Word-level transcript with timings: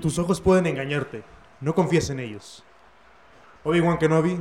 tus 0.00 0.18
ojos 0.18 0.40
pueden 0.40 0.66
engañarte. 0.66 1.22
No 1.60 1.74
confíes 1.74 2.08
en 2.10 2.20
ellos. 2.20 2.64
Obi-Wan 3.64 3.98
Kenobi 3.98 4.40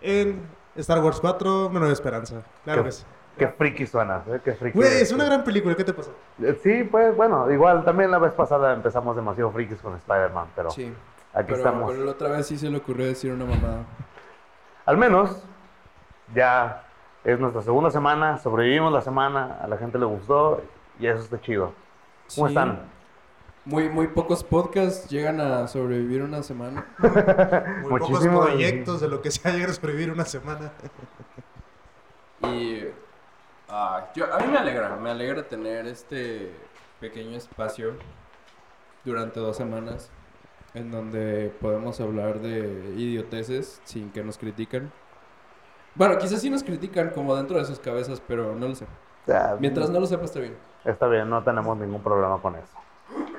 en 0.00 0.42
Star 0.76 1.02
Wars 1.02 1.18
4, 1.20 1.66
Una 1.68 1.78
Nueva 1.80 1.92
Esperanza. 1.92 2.42
Claro 2.64 2.84
que 2.84 2.92
sí. 2.92 3.04
Qué 3.38 3.46
friki 3.48 3.86
suena, 3.86 4.22
¿eh? 4.28 4.40
Qué 4.44 4.52
friki. 4.54 4.76
Güey, 4.76 5.00
es 5.00 5.12
una 5.12 5.24
gran 5.24 5.44
película. 5.44 5.74
¿Qué 5.76 5.84
te 5.84 5.92
pasa? 5.92 6.10
Eh, 6.42 6.58
Sí, 6.62 6.82
pues 6.90 7.16
bueno, 7.16 7.50
igual 7.52 7.84
también 7.84 8.10
la 8.10 8.18
vez 8.18 8.32
pasada 8.32 8.72
empezamos 8.74 9.14
demasiado 9.16 9.50
frikis 9.52 9.78
con 9.80 9.94
Spider-Man, 9.94 10.48
pero 10.56 10.70
Sí. 10.70 10.92
aquí 11.32 11.44
Pero, 11.46 11.56
estamos. 11.58 11.90
pero 11.92 12.04
la 12.04 12.10
otra 12.12 12.28
vez 12.30 12.46
sí 12.46 12.58
se 12.58 12.68
le 12.68 12.78
ocurrió 12.78 13.06
decir 13.06 13.32
una 13.32 13.44
mamada. 13.44 13.84
Al 14.86 14.96
menos 14.96 15.42
ya 16.34 16.82
es 17.24 17.38
nuestra 17.38 17.62
segunda 17.62 17.90
semana, 17.90 18.38
sobrevivimos 18.38 18.92
la 18.92 19.02
semana, 19.02 19.58
a 19.62 19.68
la 19.68 19.76
gente 19.78 19.98
le 19.98 20.06
gustó 20.06 20.60
y 20.98 21.06
eso 21.06 21.22
está 21.22 21.40
chido. 21.40 21.72
¿Cómo 22.34 22.48
Sí. 22.48 22.52
están? 22.54 22.80
Muy, 23.68 23.90
muy 23.90 24.06
pocos 24.06 24.42
podcasts 24.42 25.10
llegan 25.10 25.42
a 25.42 25.68
sobrevivir 25.68 26.22
una 26.22 26.42
semana. 26.42 26.86
Muy 27.82 28.00
pocos 28.00 28.26
proyectos 28.26 29.02
de 29.02 29.08
lo 29.08 29.20
que 29.20 29.30
sea 29.30 29.52
llegar 29.52 29.68
a 29.68 29.74
sobrevivir 29.74 30.10
una 30.10 30.24
semana. 30.24 30.72
Y 32.44 32.84
ah, 33.68 34.06
yo, 34.14 34.32
a 34.32 34.38
mí 34.38 34.46
me 34.46 34.56
alegra, 34.56 34.96
me 34.96 35.10
alegra 35.10 35.46
tener 35.46 35.86
este 35.86 36.50
pequeño 36.98 37.36
espacio 37.36 37.92
durante 39.04 39.38
dos 39.38 39.58
semanas 39.58 40.10
en 40.72 40.90
donde 40.90 41.52
podemos 41.60 42.00
hablar 42.00 42.40
de 42.40 42.94
idioteces 42.96 43.82
sin 43.84 44.10
que 44.12 44.24
nos 44.24 44.38
critiquen. 44.38 44.90
Bueno, 45.94 46.16
quizás 46.16 46.40
sí 46.40 46.48
nos 46.48 46.62
critican 46.62 47.10
como 47.10 47.36
dentro 47.36 47.58
de 47.58 47.66
sus 47.66 47.78
cabezas, 47.80 48.22
pero 48.26 48.54
no 48.54 48.68
lo 48.68 48.74
sé. 48.74 48.86
Sea, 49.26 49.58
Mientras 49.60 49.90
no 49.90 50.00
lo 50.00 50.06
sepa 50.06 50.24
está 50.24 50.40
bien. 50.40 50.56
Está 50.86 51.06
bien, 51.06 51.28
no 51.28 51.44
tenemos 51.44 51.76
ningún 51.76 52.02
problema 52.02 52.40
con 52.40 52.56
eso. 52.56 52.87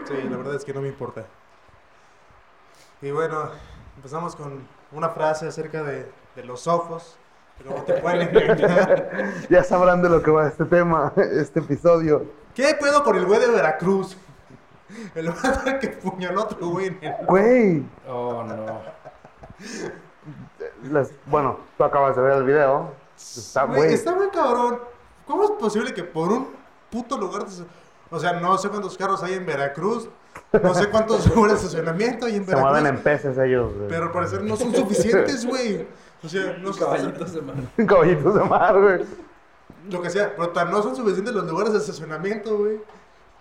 Sí, 0.10 0.28
la 0.30 0.38
verdad 0.38 0.56
es 0.56 0.66
que 0.66 0.74
no 0.74 0.82
me 0.82 0.88
importa. 0.90 1.26
Y 3.02 3.12
bueno, 3.12 3.50
empezamos 3.96 4.36
con 4.36 4.68
una 4.92 5.10
frase 5.10 5.48
acerca 5.48 5.84
de, 5.84 6.12
de 6.36 6.44
los 6.44 6.68
ojos. 6.68 7.18
cómo 7.66 7.84
te 7.84 7.94
pueden 7.96 8.22
engañar. 8.36 9.34
Ya 9.50 9.64
sabrán 9.64 10.02
de 10.02 10.10
lo 10.10 10.22
que 10.22 10.32
va 10.32 10.48
este 10.48 10.66
tema, 10.66 11.14
este 11.16 11.60
episodio. 11.60 12.26
¿Qué 12.56 12.76
pedo 12.80 13.04
con 13.04 13.16
el 13.16 13.26
güey 13.26 13.40
de 13.40 13.48
Veracruz? 13.50 14.18
El 15.14 15.30
vato 15.30 15.80
que 15.80 15.90
puñaló 15.90 16.42
a 16.42 16.44
otro 16.46 16.68
güey 16.70 16.88
en 16.88 17.00
el... 17.04 17.26
Güey, 17.28 17.84
Oh, 18.08 18.44
no. 18.44 18.82
les- 20.92 21.14
bueno, 21.28 21.60
tú 21.78 21.84
acabas 21.84 22.16
de 22.16 22.22
ver 22.24 22.34
el 22.34 22.44
video. 22.44 22.92
Está, 23.16 23.66
Güey, 23.66 23.78
güey. 23.82 23.94
está 23.94 24.16
muy 24.16 24.30
cabrón. 24.30 24.80
¿Cómo 25.28 25.44
es 25.44 25.52
posible 25.52 25.94
que 25.94 26.04
por 26.04 26.32
un 26.32 26.50
puto 26.90 27.18
lugar... 27.18 27.46
de- 27.46 27.66
O 28.12 28.20
sea, 28.20 28.34
no 28.34 28.58
sé 28.58 28.70
cuántos 28.70 28.98
carros 28.98 29.22
hay 29.24 29.34
en 29.34 29.46
Veracruz. 29.46 30.10
No 30.62 30.74
sé 30.74 30.90
cuántos 30.90 31.28
lugares 31.36 31.62
de 31.62 31.68
estacionamiento 31.68 32.26
hay 32.26 32.36
en 32.38 32.46
Se 32.46 32.56
mueven 32.56 32.84
Veracruz. 32.84 32.98
en 32.98 33.04
peces 33.04 33.38
ellos. 33.38 33.74
güey. 33.76 33.88
Pero 33.88 34.04
al 34.06 34.12
parecer 34.12 34.44
no 34.44 34.56
son 34.56 34.74
suficientes, 34.76 35.46
güey. 35.46 35.88
O 36.24 36.28
sea, 36.30 36.58
no 36.60 36.74
son... 36.74 36.84
Caballitos 36.86 37.34
de 37.34 37.42
mano. 37.42 37.62
Caballitos 37.88 38.34
de 38.36 38.44
mar, 38.44 38.80
güey. 38.82 39.06
Lo 39.90 40.02
que 40.02 40.10
sea, 40.10 40.36
pero 40.36 40.50
tan 40.50 40.70
no 40.72 40.82
son 40.84 40.96
suficientes 40.96 41.34
los 41.34 41.46
lugares 41.48 41.74
de 41.74 41.80
estacionamiento, 41.80 42.58
güey. 42.58 42.80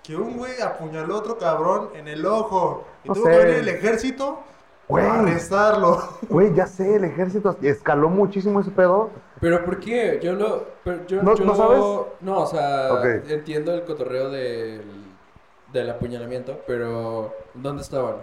Que 0.03 0.17
un 0.17 0.37
güey 0.37 0.61
apuñaló 0.63 1.17
a 1.17 1.19
otro 1.19 1.39
cabrón 1.39 1.91
en 1.95 2.09
el 2.09 2.25
ojo. 2.25 2.87
Y 3.05 3.09
No 3.09 3.15
tuvo 3.15 3.25
sé. 3.27 3.31
que 3.33 3.39
venir 3.39 3.55
el 3.57 3.69
ejército 3.69 4.41
Güey. 4.89 5.05
a 5.07 5.21
arrestarlo. 5.21 5.99
Güey, 6.29 6.55
ya 6.55 6.67
sé, 6.67 6.97
el 6.97 7.05
ejército 7.05 7.57
escaló 7.63 8.09
muchísimo 8.09 8.61
ese 8.61 8.71
pedo. 8.71 9.11
Pero 9.41 9.65
¿por 9.65 9.79
qué? 9.79 10.19
Yo 10.23 10.33
lo... 10.33 10.65
pero 10.85 11.07
yo, 11.07 11.23
¿No- 11.23 11.35
yo- 11.35 11.45
no 11.45 11.55
sabes? 11.55 11.79
No, 12.21 12.39
o 12.41 12.47
sea, 12.47 13.03
entiendo 13.29 13.73
el 13.75 13.85
cotorreo 13.85 14.31
del, 14.31 14.83
del 15.73 15.91
apuñalamiento, 15.91 16.59
pero 16.67 17.33
¿dónde 17.55 17.83
estaban? 17.83 18.17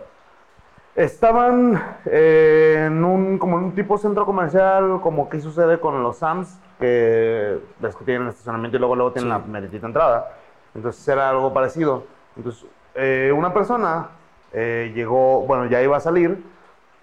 Estaban 0.96 1.82
eh, 2.06 2.86
en 2.88 3.04
un 3.04 3.38
como 3.38 3.58
en 3.58 3.66
un 3.66 3.76
tipo 3.76 3.98
centro 3.98 4.26
comercial, 4.26 5.00
como 5.02 5.28
que 5.30 5.42
sucede 5.42 5.78
con 5.80 6.02
los 6.02 6.18
Sams, 6.18 6.58
que 6.80 7.60
ves 7.80 7.96
que 7.98 8.06
tienen 8.06 8.30
estacionamiento 8.30 8.78
y 8.78 8.80
luego 8.80 8.96
luego 8.96 9.12
tienen 9.12 9.30
Sí. 9.32 9.40
la 9.42 9.46
meritita 9.46 9.88
entrada. 9.88 10.32
Entonces 10.74 11.06
era 11.08 11.30
algo 11.30 11.54
parecido. 11.54 12.04
Entonces 12.38 12.66
eh, 12.96 13.34
una 13.36 13.54
persona 13.54 14.08
eh, 14.54 14.94
llegó, 14.96 15.42
bueno, 15.42 15.66
ya 15.66 15.82
iba 15.82 15.98
a 15.98 16.00
salir 16.00 16.42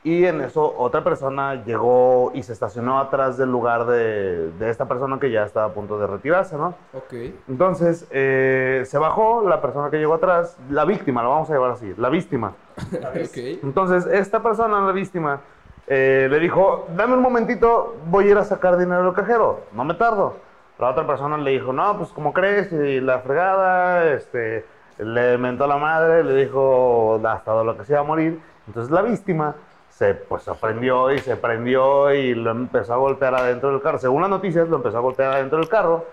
y 0.04 0.24
en 0.24 0.40
eso 0.40 0.74
otra 0.78 1.04
persona 1.04 1.62
llegó 1.64 2.32
y 2.34 2.42
se 2.42 2.52
estacionó 2.52 2.98
atrás 2.98 3.36
del 3.36 3.50
lugar 3.50 3.86
de, 3.86 4.50
de 4.58 4.70
esta 4.70 4.86
persona 4.86 5.20
que 5.20 5.30
ya 5.30 5.44
estaba 5.44 5.66
a 5.66 5.72
punto 5.72 5.96
de 5.98 6.08
retirarse, 6.08 6.56
¿no? 6.56 6.74
Ok. 6.92 7.12
Entonces 7.48 8.08
eh, 8.10 8.82
se 8.84 8.98
bajó 8.98 9.48
la 9.48 9.60
persona 9.60 9.90
que 9.90 9.98
llegó 9.98 10.14
atrás, 10.14 10.58
la 10.70 10.84
víctima, 10.84 11.22
la 11.22 11.28
vamos 11.28 11.50
a 11.50 11.52
llevar 11.52 11.70
así, 11.70 11.94
la 11.96 12.08
víctima. 12.08 12.54
ok. 12.92 13.36
Entonces, 13.62 14.06
esta 14.06 14.42
persona, 14.42 14.80
la 14.80 14.92
víctima, 14.92 15.40
eh, 15.86 16.26
le 16.30 16.38
dijo, 16.40 16.86
dame 16.96 17.14
un 17.14 17.22
momentito, 17.22 17.96
voy 18.06 18.26
a 18.26 18.30
ir 18.30 18.38
a 18.38 18.44
sacar 18.44 18.76
dinero 18.76 19.04
del 19.04 19.14
cajero, 19.14 19.60
no 19.72 19.84
me 19.84 19.94
tardo. 19.94 20.36
La 20.78 20.90
otra 20.90 21.06
persona 21.06 21.36
le 21.36 21.52
dijo, 21.52 21.72
no, 21.72 21.96
pues 21.98 22.10
como 22.10 22.32
crees, 22.32 22.72
y 22.72 23.00
la 23.00 23.20
fregada, 23.20 24.12
este, 24.12 24.64
le 24.98 25.38
mentó 25.38 25.66
la 25.66 25.76
madre, 25.76 26.24
le 26.24 26.34
dijo 26.34 27.20
hasta 27.24 27.62
lo 27.62 27.76
que 27.76 27.84
se 27.84 27.92
iba 27.92 28.00
a 28.00 28.04
morir. 28.04 28.40
Entonces 28.66 28.90
la 28.90 29.02
víctima 29.02 29.54
se 29.96 30.14
pues 30.14 30.42
sorprendió 30.42 31.10
y 31.12 31.18
se 31.18 31.36
prendió 31.36 32.12
y 32.14 32.34
lo 32.34 32.50
empezó 32.50 32.94
a 32.94 32.96
golpear 32.96 33.34
adentro 33.34 33.70
del 33.70 33.80
carro. 33.82 33.98
Según 33.98 34.22
las 34.22 34.30
noticias, 34.30 34.68
lo 34.68 34.76
empezó 34.76 34.98
a 34.98 35.00
golpear 35.00 35.32
adentro 35.34 35.58
del 35.58 35.68
carro. 35.68 36.04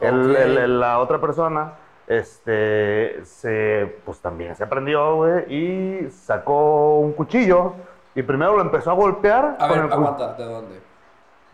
El- 0.00 0.30
Ok. 0.32 0.36
el- 0.38 0.58
el- 0.58 0.80
la 0.80 0.98
otra 0.98 1.18
persona 1.20 1.72
este, 2.06 3.24
se, 3.24 4.00
pues 4.04 4.20
también 4.20 4.54
se 4.56 4.66
prendió, 4.66 5.16
güey, 5.16 5.44
y 5.54 6.10
sacó 6.10 6.98
un 6.98 7.12
cuchillo 7.12 7.72
y 8.14 8.22
primero 8.22 8.54
lo 8.56 8.60
empezó 8.62 8.90
a 8.90 8.94
golpear 8.94 9.56
A 9.58 9.68
con 9.68 9.76
ver, 9.76 9.86
el 9.86 9.92
aguanta, 9.92 10.34
¿de 10.34 10.44
dónde? 10.44 10.80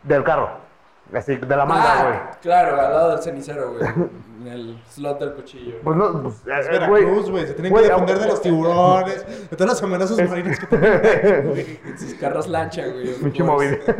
del 0.02 0.24
carro, 0.24 0.48
así, 1.14 1.36
de 1.36 1.56
la 1.56 1.64
manga, 1.66 2.02
güey. 2.04 2.14
Ah, 2.16 2.30
claro, 2.40 2.80
al 2.80 2.92
lado 2.92 3.10
del 3.10 3.18
cenicero, 3.20 3.72
güey. 3.72 3.82
El 4.48 4.82
slot 4.88 5.20
del 5.20 5.32
cuchillo. 5.34 5.76
Pues 5.84 5.96
no, 5.96 6.22
pues, 6.22 6.34
Es 6.46 6.66
eh, 6.66 6.70
Veracruz, 6.70 7.30
güey. 7.30 7.46
Se 7.46 7.54
tienen 7.54 7.74
que 7.74 7.82
defender 7.82 8.18
de 8.18 8.26
los 8.26 8.42
tiburones, 8.42 9.26
de 9.50 9.56
todas 9.56 9.72
las 9.74 9.82
amenazas 9.82 10.28
marinas 10.28 10.58
que 10.60 10.66
tienen. 10.76 11.48
güey. 11.48 11.80
En 11.84 11.98
sus 11.98 12.14
carros 12.14 12.48
lancha, 12.48 12.86
güey. 12.86 13.14
Pinche 13.14 13.42
móvil. 13.42 13.80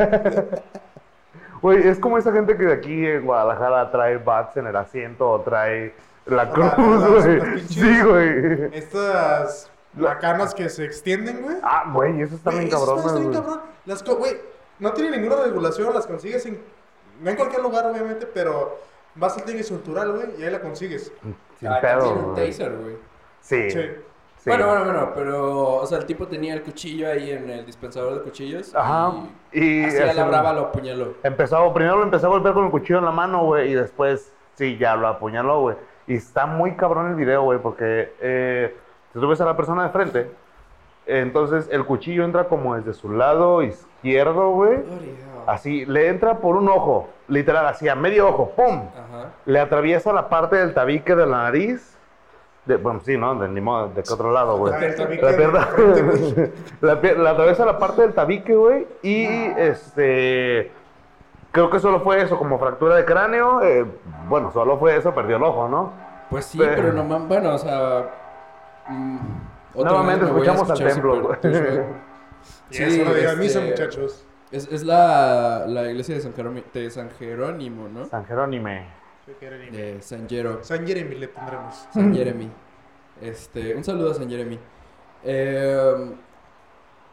Güey, 1.61 1.89
es 1.89 1.99
como 1.99 2.19
esa 2.19 2.31
gente 2.33 2.57
que 2.57 2.65
de 2.67 2.73
aquí 2.73 3.05
en 3.07 3.25
Guadalajara 3.27 3.91
trae 3.91 4.17
bats 4.19 4.57
en 4.57 4.69
el 4.69 4.77
asiento 4.77 5.29
o 5.29 5.41
trae 5.41 5.93
la 6.27 6.43
Ah, 6.43 6.53
cruz, 6.53 7.05
güey. 7.25 7.61
Sí, 7.69 8.01
güey. 8.03 8.69
Estas 8.73 9.69
bacanas 9.95 10.55
que 10.55 10.69
se 10.69 10.85
extienden, 10.85 11.43
güey. 11.43 11.57
Ah, 11.65 11.91
güey, 11.93 12.21
eso 12.23 12.37
está 12.37 12.51
bien 12.51 12.71
cabrón, 12.71 12.99
madres 12.99 13.07
están 13.13 13.31
bien 13.31 13.43
cabrón. 13.43 13.61
Las 13.87 14.05
güey, 14.05 14.37
no 14.79 14.93
tiene 14.93 15.17
ninguna 15.17 15.43
regulación, 15.43 15.93
las 15.93 16.07
consigues 16.07 16.47
en. 16.47 16.61
No 17.21 17.31
en 17.31 17.35
cualquier 17.37 17.63
lugar, 17.63 17.87
obviamente, 17.87 18.27
pero 18.33 18.79
vas 19.19 19.37
al 19.37 19.45
tianguis 19.45 19.69
cultural, 19.69 20.13
güey, 20.13 20.27
y 20.39 20.45
ahí 20.45 20.51
la 20.51 20.61
consigues. 20.61 21.13
Sin 21.59 21.69
ah, 21.69 21.79
pedo, 21.81 22.13
tiene 22.13 22.29
un 22.29 22.35
taser, 22.35 22.77
güey. 22.77 22.97
Sí. 23.41 23.71
Sí. 23.71 23.81
sí. 24.39 24.51
Bueno, 24.51 24.67
bueno, 24.67 24.85
bueno, 24.85 25.13
pero, 25.15 25.75
o 25.77 25.87
sea, 25.87 25.99
el 25.99 26.07
tipo 26.07 26.27
tenía 26.27 26.55
el 26.55 26.63
cuchillo 26.63 27.11
ahí 27.11 27.31
en 27.31 27.51
el 27.51 27.67
dispensador 27.67 28.15
de 28.15 28.23
cuchillos. 28.23 28.75
Ajá. 28.75 29.13
Y, 29.53 29.81
Y 29.81 29.85
así 29.85 29.99
a 29.99 30.13
la 30.13 30.25
brava 30.25 30.53
lo 30.53 30.61
apuñaló. 30.67 31.15
Empezó, 31.23 31.73
primero 31.73 31.97
lo 31.97 32.05
empezó 32.05 32.27
a 32.27 32.31
golpear 32.31 32.55
con 32.55 32.67
el 32.67 32.71
cuchillo 32.71 32.99
en 33.01 33.05
la 33.05 33.11
mano, 33.11 33.45
güey, 33.45 33.71
y 33.71 33.75
después, 33.75 34.33
sí, 34.55 34.77
ya 34.79 34.97
lo 34.97 35.09
apuñaló, 35.09 35.61
güey. 35.61 35.77
Y 36.07 36.15
está 36.15 36.47
muy 36.47 36.75
cabrón 36.75 37.11
el 37.11 37.15
video, 37.17 37.43
güey, 37.43 37.59
porque 37.59 38.15
eh, 38.21 38.75
si 39.13 39.19
tú 39.19 39.29
ves 39.29 39.41
a 39.41 39.45
la 39.45 39.57
persona 39.57 39.83
de 39.85 39.89
frente, 39.91 40.31
entonces 41.07 41.69
el 41.73 41.85
cuchillo 41.85 42.25
entra 42.25 42.45
como 42.45 42.77
desde 42.77 42.93
su 42.93 43.11
lado 43.11 43.63
izquierdo, 43.63 44.51
güey. 44.51 44.79
Así, 45.49 45.87
le 45.87 46.09
entra 46.09 46.41
por 46.41 46.57
un 46.57 46.69
ojo, 46.69 47.09
literal, 47.27 47.67
así, 47.67 47.89
a 47.89 47.95
medio 47.95 48.29
ojo, 48.29 48.51
¡pum! 48.55 48.83
Ajá. 48.93 49.31
Le 49.47 49.59
atraviesa 49.59 50.13
la 50.13 50.29
parte 50.29 50.57
del 50.57 50.75
tabique 50.75 51.17
de 51.17 51.25
la 51.27 51.45
nariz. 51.45 51.97
De, 52.67 52.77
bueno, 52.77 53.01
sí, 53.03 53.17
¿no? 53.17 53.35
De, 53.35 53.49
ni 53.49 53.63
modo, 53.63 53.89
¿de 53.89 54.03
qué 54.03 54.13
otro 54.13 54.31
lado, 54.31 54.59
güey? 54.59 54.75
La 54.75 55.35
pierna. 55.35 55.69
la, 56.83 56.93
atraviesa 57.31 57.65
la 57.65 57.79
parte 57.79 58.03
del 58.03 58.13
tabique, 58.13 58.55
güey. 58.55 58.87
Y 59.03 59.25
este. 59.57 60.71
Creo 61.51 61.71
que 61.71 61.79
solo 61.81 62.01
fue 62.01 62.21
eso, 62.21 62.37
como 62.37 62.59
fractura 62.59 62.97
de 62.97 63.07
cráneo. 63.07 63.63
eh, 63.63 63.87
bueno, 64.29 64.53
solo 64.53 64.77
fue 64.77 64.97
eso, 64.99 65.15
perdió 65.15 65.39
el 65.39 65.45
ojo, 65.45 65.67
¿no? 65.67 65.93
Pues 66.29 66.45
sí, 66.45 66.59
Pero- 66.59 66.75
pero 66.77 66.93
no 66.93 67.05
man, 67.05 67.27
bueno, 67.27 67.55
o 67.55 67.59
sea. 67.59 68.05
mm, 68.87 69.19
Nuevamente 69.77 70.27
escuchamos 70.27 70.71
al 70.71 70.79
templo, 70.79 71.23
güey. 71.23 71.39
Sí, 72.71 72.83
eso 72.83 73.05
lo 73.05 73.15
diga 73.15 73.33
a 73.33 73.35
misa, 73.35 73.61
este, 73.61 73.71
muchachos. 73.71 74.28
Es, 74.51 74.67
es 74.73 74.83
la, 74.83 75.67
la 75.69 75.91
iglesia 75.91 76.15
de 76.15 76.21
San, 76.21 76.33
Jerónimo, 76.35 76.67
de 76.73 76.91
San 76.91 77.11
Jerónimo, 77.11 77.89
¿no? 77.89 78.07
San 78.07 78.25
Jerónime. 78.25 78.87
De 79.71 80.01
San 80.01 80.27
Jero. 80.27 80.65
San 80.65 80.87
Jeremy 80.87 81.17
le 81.17 81.29
pondremos. 81.29 81.87
San 81.93 82.15
Jeremy. 82.15 82.51
Este, 83.21 83.75
un 83.75 83.85
saludo 83.85 84.13
a 84.13 84.15
San 84.15 84.29
Jeremy. 84.29 84.59
Eh, 85.25 86.15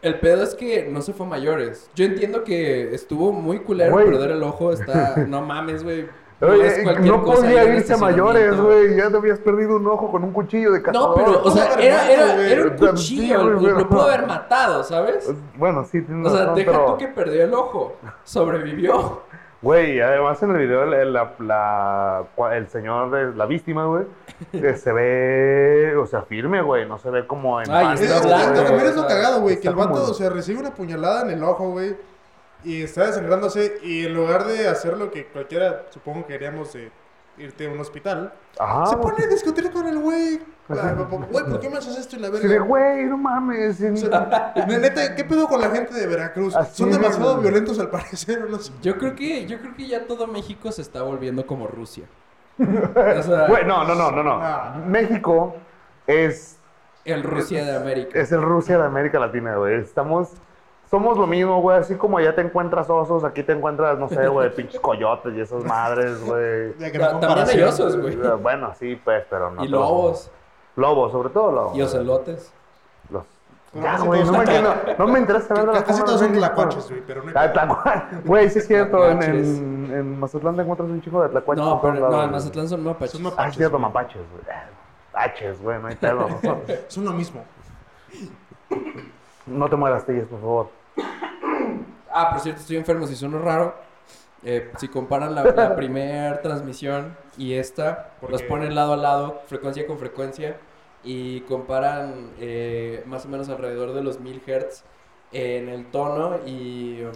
el 0.02 0.20
pedo 0.20 0.44
es 0.44 0.56
que 0.56 0.88
no 0.90 1.02
se 1.02 1.14
fue 1.14 1.26
a 1.26 1.30
mayores. 1.30 1.90
Yo 1.96 2.06
entiendo 2.06 2.44
que 2.44 2.94
estuvo 2.94 3.34
muy 3.34 3.60
culero 3.60 3.96
perder 3.96 4.32
el 4.32 4.44
ojo. 4.44 4.72
Está, 4.72 5.18
no 5.28 5.42
mames, 5.42 5.84
güey. 5.84 6.08
No 6.42 6.48
Oye, 6.50 6.84
no 7.02 7.24
podía 7.24 7.64
irse 7.64 7.94
a 7.94 7.98
mayores, 7.98 8.60
güey. 8.60 8.96
Ya 8.98 9.10
te 9.10 9.16
habías 9.16 9.40
perdido 9.40 9.78
un 9.78 9.88
ojo 9.88 10.12
con 10.12 10.24
un 10.24 10.34
cuchillo 10.34 10.72
de 10.74 10.80
No, 10.80 10.84
cazador. 10.84 11.16
pero, 11.16 11.42
o 11.44 11.50
sea, 11.52 11.70
¿Cómo 11.70 11.80
era, 11.82 12.12
era, 12.12 12.48
era 12.50 12.64
un 12.64 12.78
Sí, 12.78 12.86
cuchillo, 12.88 13.58
güey, 13.58 13.72
lo, 13.74 13.88
pudo 13.88 14.02
haber 14.02 14.28
matado, 14.28 14.84
¿sabes? 14.84 15.32
Bueno, 15.58 15.86
sí, 15.86 16.02
tienes 16.02 16.28
O 16.28 16.30
sea, 16.36 16.40
razón, 16.42 16.56
deja 16.56 16.72
pero... 16.72 16.86
tú 16.88 16.98
que 16.98 17.08
perdió 17.08 17.44
el 17.44 17.54
ojo, 17.54 17.96
sobrevivió. 18.26 19.22
Güey, 19.62 20.00
además 20.02 20.44
en 20.44 20.52
el 20.52 20.58
video 20.58 20.84
el, 20.84 21.14
la- 21.14 21.34
la- 21.40 22.24
el 22.54 22.68
señor 22.68 23.10
de 23.12 23.34
la 23.36 23.46
víctima, 23.48 23.86
güey, 23.86 24.04
que 24.52 24.76
se 24.76 24.92
ve, 24.94 25.96
o 25.98 26.06
sea, 26.06 26.22
firme, 26.24 26.62
güey, 26.62 26.86
no 26.88 27.00
se 27.00 27.10
ve 27.10 27.26
como 27.26 27.60
en 27.62 27.72
Ay, 27.72 27.86
pánico, 27.86 28.04
Es, 28.04 28.12
está 28.12 28.36
hablando, 28.36 28.64
también 28.64 28.88
es 28.90 28.96
lo 28.96 29.08
cagado, 29.08 29.42
güey, 29.42 29.60
que 29.60 29.68
el 29.70 29.76
vato, 29.76 29.90
como- 29.92 30.04
o 30.04 30.14
sea, 30.14 30.30
recibe 30.30 30.60
una 30.60 30.72
puñalada 30.72 31.24
en 31.24 31.32
el 31.32 31.44
ojo, 31.44 31.70
güey, 31.72 31.96
y 32.66 32.84
está 32.84 33.06
desangrándose, 33.06 33.78
y 33.84 34.06
en 34.06 34.14
lugar 34.14 34.46
de 34.46 34.68
hacer 34.68 34.98
lo 34.98 35.12
que 35.12 35.28
cualquiera, 35.28 35.86
supongo 35.92 36.26
que 36.26 36.34
queríamos 36.34 36.74
de 36.74 36.92
irte 37.38 37.68
a 37.68 37.70
un 37.70 37.80
hospital, 37.80 38.34
Ajá. 38.60 38.86
se 38.88 38.98
pone 38.98 39.24
a 39.24 39.28
discutir 39.28 39.72
con 39.72 39.88
el 39.88 40.00
güey. 40.00 40.40
Güey, 40.68 41.46
¿por 41.46 41.60
qué 41.60 41.70
me 41.70 41.78
haces 41.78 41.98
esto 41.98 42.16
y 42.16 42.20
la 42.20 42.30
verga? 42.32 42.60
güey, 42.64 43.06
no 43.06 43.18
mames. 43.18 43.80
O 43.82 43.98
sea, 43.98 44.54
neta, 44.68 45.14
¿qué 45.16 45.24
pedo 45.24 45.48
con 45.48 45.62
la 45.62 45.70
gente 45.70 45.94
de 45.94 46.08
Veracruz? 46.08 46.56
Así 46.56 46.82
Son 46.82 46.92
demasiado 46.92 47.38
violentos 47.38 47.78
al 47.80 47.90
parecer, 47.92 48.44
o 48.44 48.50
no 48.50 48.58
sé. 48.58 48.72
Yo 48.82 48.98
creo 48.98 49.16
que, 49.16 49.46
yo 49.46 49.60
creo 49.60 49.76
que 49.76 49.88
ya 49.88 50.08
todo 50.08 50.26
México 50.26 50.72
se 50.72 50.82
está 50.82 51.04
volviendo 51.04 51.46
como 51.46 51.68
Rusia. 51.68 52.06
O 52.58 53.22
sea, 53.22 53.48
Güey, 53.48 53.66
no, 53.66 53.84
no, 53.84 53.94
no, 53.96 54.12
no, 54.12 54.24
no. 54.24 54.40
Ah. 54.42 54.82
México 54.88 55.56
es, 56.08 56.58
el 57.04 57.22
Rusia 57.22 57.64
de 57.64 57.76
América. 57.76 58.20
es 58.20 58.32
el 58.32 58.42
Rusia 58.42 58.78
de 58.78 58.86
América 58.86 59.20
Latina, 59.20 59.56
güey. 59.58 59.76
Estamos, 59.82 60.32
somos 60.90 61.18
lo 61.18 61.28
mismo, 61.28 61.62
güey. 61.62 61.78
Así 61.78 61.96
como 61.96 62.18
allá 62.18 62.36
te 62.36 62.42
encuentras 62.42 62.90
osos, 62.90 63.24
aquí 63.24 63.44
te 63.44 63.54
encuentras, 63.54 63.98
no 63.98 64.08
sé, 64.10 64.28
güey, 64.28 64.54
pinches 64.54 64.80
coyotes 64.80 65.34
y 65.36 65.42
esas 65.42 65.64
madres, 65.64 66.24
güey. 66.26 66.74
También 67.20 67.50
hay 67.50 67.62
osos, 67.62 67.98
güey. 67.98 68.16
Bueno, 68.42 68.74
sí, 68.76 69.00
pues, 69.04 69.26
pero 69.30 69.52
no. 69.52 69.64
Y 69.64 69.68
lobos. 69.68 70.32
Lobos, 70.76 71.12
sobre 71.12 71.30
todo 71.30 71.52
lobos. 71.52 71.78
Y 71.78 71.82
ocelotes. 71.82 72.52
Los... 73.10 73.24
Ya, 73.74 73.98
güey, 74.00 74.24
no 74.24 74.32
no, 74.32 74.76
no 74.98 75.08
me 75.08 75.20
interesa 75.20 75.48
saber 75.50 75.66
de 75.66 75.74
la 75.74 75.84
Casi 75.84 76.02
todos 76.04 76.20
son 76.20 76.32
tlacuaches, 76.32 76.90
güey, 76.90 77.02
pero 77.06 77.24
no 77.24 77.32
hay 77.38 77.50
Ah. 77.58 78.10
Güey, 78.26 78.50
sí 78.50 78.60
es 78.60 78.68
cierto, 78.68 79.10
en, 79.10 79.22
en, 79.22 79.92
en 79.94 80.20
Mazatlán 80.20 80.56
te 80.56 80.62
encuentras 80.62 80.90
un 80.90 81.02
chico 81.02 81.22
de 81.22 81.30
tlacuaches. 81.30 81.64
No, 81.64 81.82
pero 81.82 81.94
no, 82.10 82.24
en. 82.24 82.32
Mazatlán 82.32 82.70
son 82.70 82.84
mapaches. 82.84 83.20
Son 83.20 83.34
Ah, 83.38 83.50
es 83.50 83.56
cierto, 83.56 83.78
mapaches, 83.78 84.22
güey. 84.32 84.56
Haches, 85.16 85.62
güey, 85.62 85.82
no 85.82 85.88
hay 85.88 85.96
pedo. 85.96 86.28
Son 86.88 87.06
lo 87.06 87.12
mismo. 87.14 87.44
No 89.46 89.70
te 89.70 89.76
mueras, 89.76 90.06
Telles, 90.06 90.28
por 90.28 90.40
favor. 90.40 90.70
Ah, 92.12 92.30
por 92.32 92.40
cierto, 92.40 92.62
estoy 92.62 92.78
enfermo, 92.78 93.06
si 93.08 93.16
suena 93.16 93.38
raro. 93.40 93.76
eh, 94.44 94.72
si 94.78 94.88
comparan 94.88 95.34
la, 95.36 95.44
la 95.44 95.76
primera 95.76 96.42
transmisión 96.42 97.18
y 97.38 97.54
esta, 97.54 98.12
¿Por 98.22 98.32
los 98.32 98.42
qué? 98.42 98.48
ponen 98.48 98.76
lado 98.76 98.94
a 98.94 98.98
lado, 98.98 99.42
frecuencia 99.48 99.86
con 99.88 99.98
frecuencia, 99.98 100.58
y 101.04 101.42
comparan 101.42 102.32
eh, 102.40 103.04
más 103.06 103.26
o 103.26 103.30
menos 103.30 103.50
alrededor 103.50 103.94
de 103.94 104.02
los 104.04 104.20
1000 104.20 104.42
Hz 104.46 104.84
en 105.32 105.70
el 105.70 105.86
tono 105.92 106.38
y 106.46 107.02
um, 107.04 107.12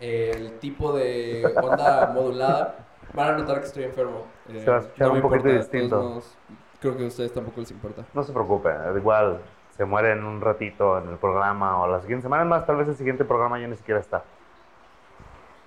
el 0.00 0.58
tipo 0.58 0.92
de 0.92 1.54
onda 1.62 2.06
modulada, 2.14 2.76
van 3.14 3.34
a 3.34 3.38
notar 3.38 3.60
que 3.60 3.66
estoy 3.66 3.84
enfermo. 3.84 4.26
Eh, 4.48 4.60
Se 4.64 4.70
va 4.70 4.76
a 4.78 4.80
escuchar 4.80 5.08
me 5.08 5.14
un 5.16 5.20
poquito 5.20 5.48
importa, 5.48 5.58
distinto. 5.58 5.96
modos, 5.96 6.38
creo 6.80 6.96
que 6.96 7.04
a 7.04 7.06
ustedes 7.06 7.32
tampoco 7.32 7.60
les 7.60 7.70
importa. 7.70 8.04
No 8.12 8.22
se 8.22 8.32
preocupe, 8.32 8.70
igual 8.96 9.40
se 9.82 9.86
muere 9.86 10.12
en 10.12 10.22
un 10.24 10.40
ratito 10.40 10.96
en 10.98 11.08
el 11.08 11.16
programa 11.16 11.82
o 11.82 11.88
la 11.88 12.00
siguiente 12.00 12.22
semana, 12.22 12.44
más, 12.44 12.64
tal 12.64 12.76
vez 12.76 12.86
el 12.86 12.94
siguiente 12.96 13.24
programa 13.24 13.58
ya 13.58 13.66
ni 13.66 13.74
siquiera 13.74 13.98
está. 13.98 14.22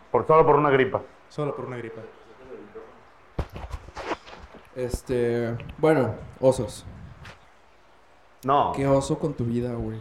Por, 0.09 0.25
solo 0.25 0.45
por 0.45 0.55
una 0.55 0.69
gripa. 0.69 1.01
Solo 1.27 1.53
por 1.53 1.65
una 1.65 1.75
gripa. 1.75 1.99
Este, 4.73 5.53
bueno, 5.77 6.15
osos. 6.39 6.85
No, 8.45 8.71
¿Qué 8.73 8.87
oso 8.87 9.19
con 9.19 9.33
tu 9.33 9.43
vida, 9.43 9.73
güey? 9.73 9.99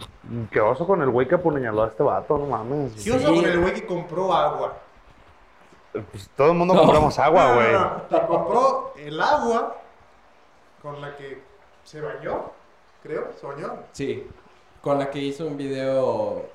qué 0.52 0.60
oso 0.60 0.87
con 0.87 1.02
el 1.02 1.10
güey 1.10 1.26
que 1.26 1.34
apuñaló 1.34 1.82
a 1.82 1.88
este 1.88 2.05
vato, 2.05 2.38
no 2.38 2.46
mames. 2.46 3.02
¿Qué 3.02 3.10
oso 3.10 3.34
con 3.34 3.44
el 3.44 3.58
güey 3.60 3.75
que 3.75 3.84
compró 3.84 4.32
agua? 4.32 4.75
Pues 5.93 6.31
todo 6.37 6.52
el 6.52 6.58
mundo 6.58 6.75
No. 6.75 6.82
compramos 6.82 7.19
agua, 7.19 7.55
güey. 7.55 7.72
no, 7.72 7.81
no, 7.81 8.08
Que 8.08 8.26
compró 8.28 8.93
el 8.96 9.20
agua 9.20 9.75
con 10.82 11.00
la 11.00 11.17
que 11.17 11.43
se 11.82 12.00
bañó, 12.00 12.52
creo, 13.04 13.28
se 13.40 13.46
bañó. 13.46 13.74
Sí, 13.92 14.26
con 14.80 14.98
la 14.98 15.10
que 15.10 15.20
hizo 15.20 15.46
un 15.46 15.56
video 15.56 16.46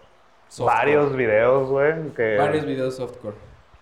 softcore. 0.49 0.75
Varios 0.77 1.15
videos, 1.15 1.69
güey, 1.69 2.09
que 2.15 2.35
Varios 2.37 2.65
videos 2.65 2.95
softcore. 2.97 3.35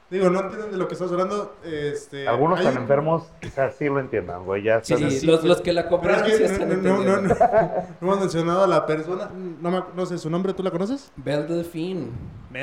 Digo, 0.09 0.29
no 0.29 0.39
entienden 0.39 0.71
de 0.71 0.77
lo 0.77 0.87
que 0.87 0.93
estás 0.93 1.11
hablando. 1.11 1.55
Este, 1.65 2.25
algunos 2.29 2.61
tan 2.63 2.73
un- 2.75 2.81
enfermos 2.83 3.23
quizás 3.41 3.75
sí 3.75 3.85
lo 3.87 3.99
entiendan, 3.99 4.45
güey, 4.45 4.63
ya 4.63 4.81
Sí, 4.81 4.95
sí, 4.95 5.11
sí, 5.19 5.25
los, 5.27 5.43
los 5.43 5.59
que 5.61 5.73
la 5.73 5.89
compraron 5.89 6.25
es 6.25 6.31
sí 6.31 6.37
que 6.37 6.45
están 6.45 6.81
no, 6.81 7.03
no, 7.03 7.03
no, 7.03 7.21
no, 7.21 7.35
no 7.35 7.85
hemos 8.01 8.19
mencionado 8.21 8.63
a 8.63 8.67
la 8.67 8.85
persona. 8.85 9.29
No, 9.59 9.69
me, 9.71 9.83
no 9.95 10.05
sé 10.05 10.17
su 10.17 10.29
nombre, 10.29 10.53
¿tú 10.53 10.63
la 10.63 10.71
conoces? 10.71 11.11
Belle 11.17 11.43
Delfín. 11.43 12.11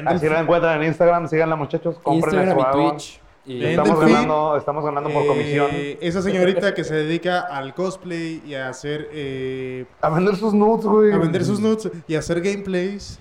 Así 0.06 0.26
la 0.28 0.40
encuentran 0.40 0.80
en 0.80 0.88
Instagram, 0.88 1.28
síganla 1.28 1.56
muchachos, 1.56 1.98
compren 2.02 2.34
Instagram 2.48 2.72
su 2.72 2.78
y. 2.78 2.90
Twitch. 2.90 3.20
Y 3.46 3.62
Estamos 3.62 4.00
ganando, 4.00 4.56
estamos 4.56 4.84
ganando 4.84 5.10
por 5.10 5.26
comisión. 5.26 5.68
Eh, 5.72 5.98
esa 6.00 6.22
señorita 6.22 6.72
que 6.72 6.82
se 6.82 6.94
dedica 6.94 7.40
al 7.40 7.74
cosplay 7.74 8.42
y 8.46 8.54
a 8.54 8.68
hacer. 8.70 9.08
eh, 9.12 9.84
A 10.00 10.08
vender 10.10 10.36
sus 10.36 10.54
nudes, 10.54 10.86
güey. 10.86 11.12
a 11.12 11.18
vender 11.18 11.44
sus 11.44 11.60
nudes 11.60 11.90
y 12.08 12.14
a 12.14 12.20
hacer 12.20 12.40
gameplays. 12.40 13.18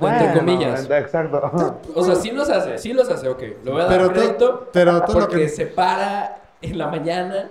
entre 0.00 0.32
comillas. 0.38 0.88
Exacto. 0.88 1.80
O 1.94 2.04
sea, 2.04 2.14
sí 2.14 2.30
los 2.30 2.48
hace, 2.48 2.78
sí 2.78 2.92
los 2.92 3.10
hace, 3.10 3.28
ok. 3.28 3.42
Lo 3.64 3.72
voy 3.72 3.80
a 3.82 3.84
dar 3.86 3.98
Pero, 3.98 4.12
crédito 4.12 4.68
pero 4.72 5.02
todo 5.02 5.20
lo 5.20 5.28
que. 5.28 5.48
se 5.48 5.66
para 5.66 6.42
en 6.62 6.78
la 6.78 6.86
mañana 6.86 7.50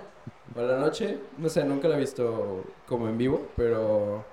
o 0.56 0.60
en 0.60 0.68
la 0.68 0.78
noche. 0.78 1.18
No 1.36 1.48
sé, 1.50 1.62
nunca 1.64 1.88
la 1.88 1.96
he 1.96 2.00
visto 2.00 2.64
como 2.88 3.06
en 3.08 3.18
vivo, 3.18 3.42
pero 3.54 4.24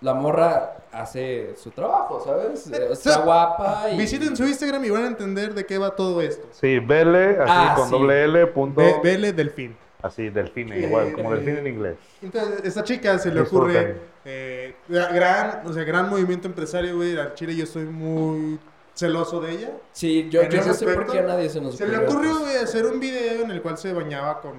la 0.00 0.14
morra 0.14 0.76
hace 0.92 1.54
su 1.56 1.70
trabajo, 1.70 2.22
¿sabes? 2.24 2.66
Eh, 2.70 2.88
Está 2.92 3.14
sí. 3.14 3.20
guapa 3.24 3.86
y... 3.92 3.96
Visiten 3.98 4.36
su 4.36 4.44
Instagram 4.44 4.84
y 4.84 4.90
van 4.90 5.04
a 5.04 5.06
entender 5.08 5.54
de 5.54 5.64
qué 5.66 5.78
va 5.78 5.90
todo 5.96 6.20
esto. 6.20 6.46
Sí, 6.52 6.78
vele, 6.78 7.30
así 7.40 7.42
Ah, 7.48 7.74
con 7.76 7.86
sí. 7.86 7.90
doble 7.92 8.24
L, 8.24 8.46
punto. 8.48 8.80
Ve- 8.80 8.96
Vele 9.02 9.32
Delfín. 9.32 9.76
Así, 10.02 10.28
delfine, 10.28 10.76
Eh, 10.78 10.86
igual, 10.86 11.12
como 11.14 11.32
eh, 11.32 11.36
delfín 11.36 11.56
en 11.56 11.66
inglés. 11.66 11.96
Entonces, 12.22 12.60
esta 12.64 12.84
chica 12.84 13.18
se 13.18 13.32
le 13.32 13.40
ocurre 13.40 13.96
eh, 14.24 14.76
gran, 14.88 15.62
o 15.66 15.72
sea, 15.72 15.82
gran 15.84 16.08
movimiento 16.10 16.46
empresario, 16.46 16.94
güey. 16.96 17.18
Al 17.18 17.34
Chile 17.34 17.56
yo 17.56 17.64
estoy 17.64 17.86
muy 17.86 18.58
celoso 18.94 19.40
de 19.40 19.52
ella. 19.52 19.70
Sí, 19.92 20.28
yo, 20.30 20.42
yo 20.44 20.64
no 20.64 20.74
sé 20.74 20.84
por 20.86 21.10
qué 21.10 21.18
a 21.20 21.22
nadie 21.22 21.48
se 21.48 21.60
nos 21.60 21.76
Se 21.76 21.86
le 21.88 21.96
ocurrió, 21.96 22.10
ocurrió, 22.12 22.30
pues. 22.38 22.42
güey, 22.52 22.56
hacer 22.62 22.86
un 22.86 23.00
video 23.00 23.42
en 23.42 23.50
el 23.50 23.62
cual 23.62 23.78
se 23.78 23.92
bañaba 23.92 24.40
con, 24.40 24.52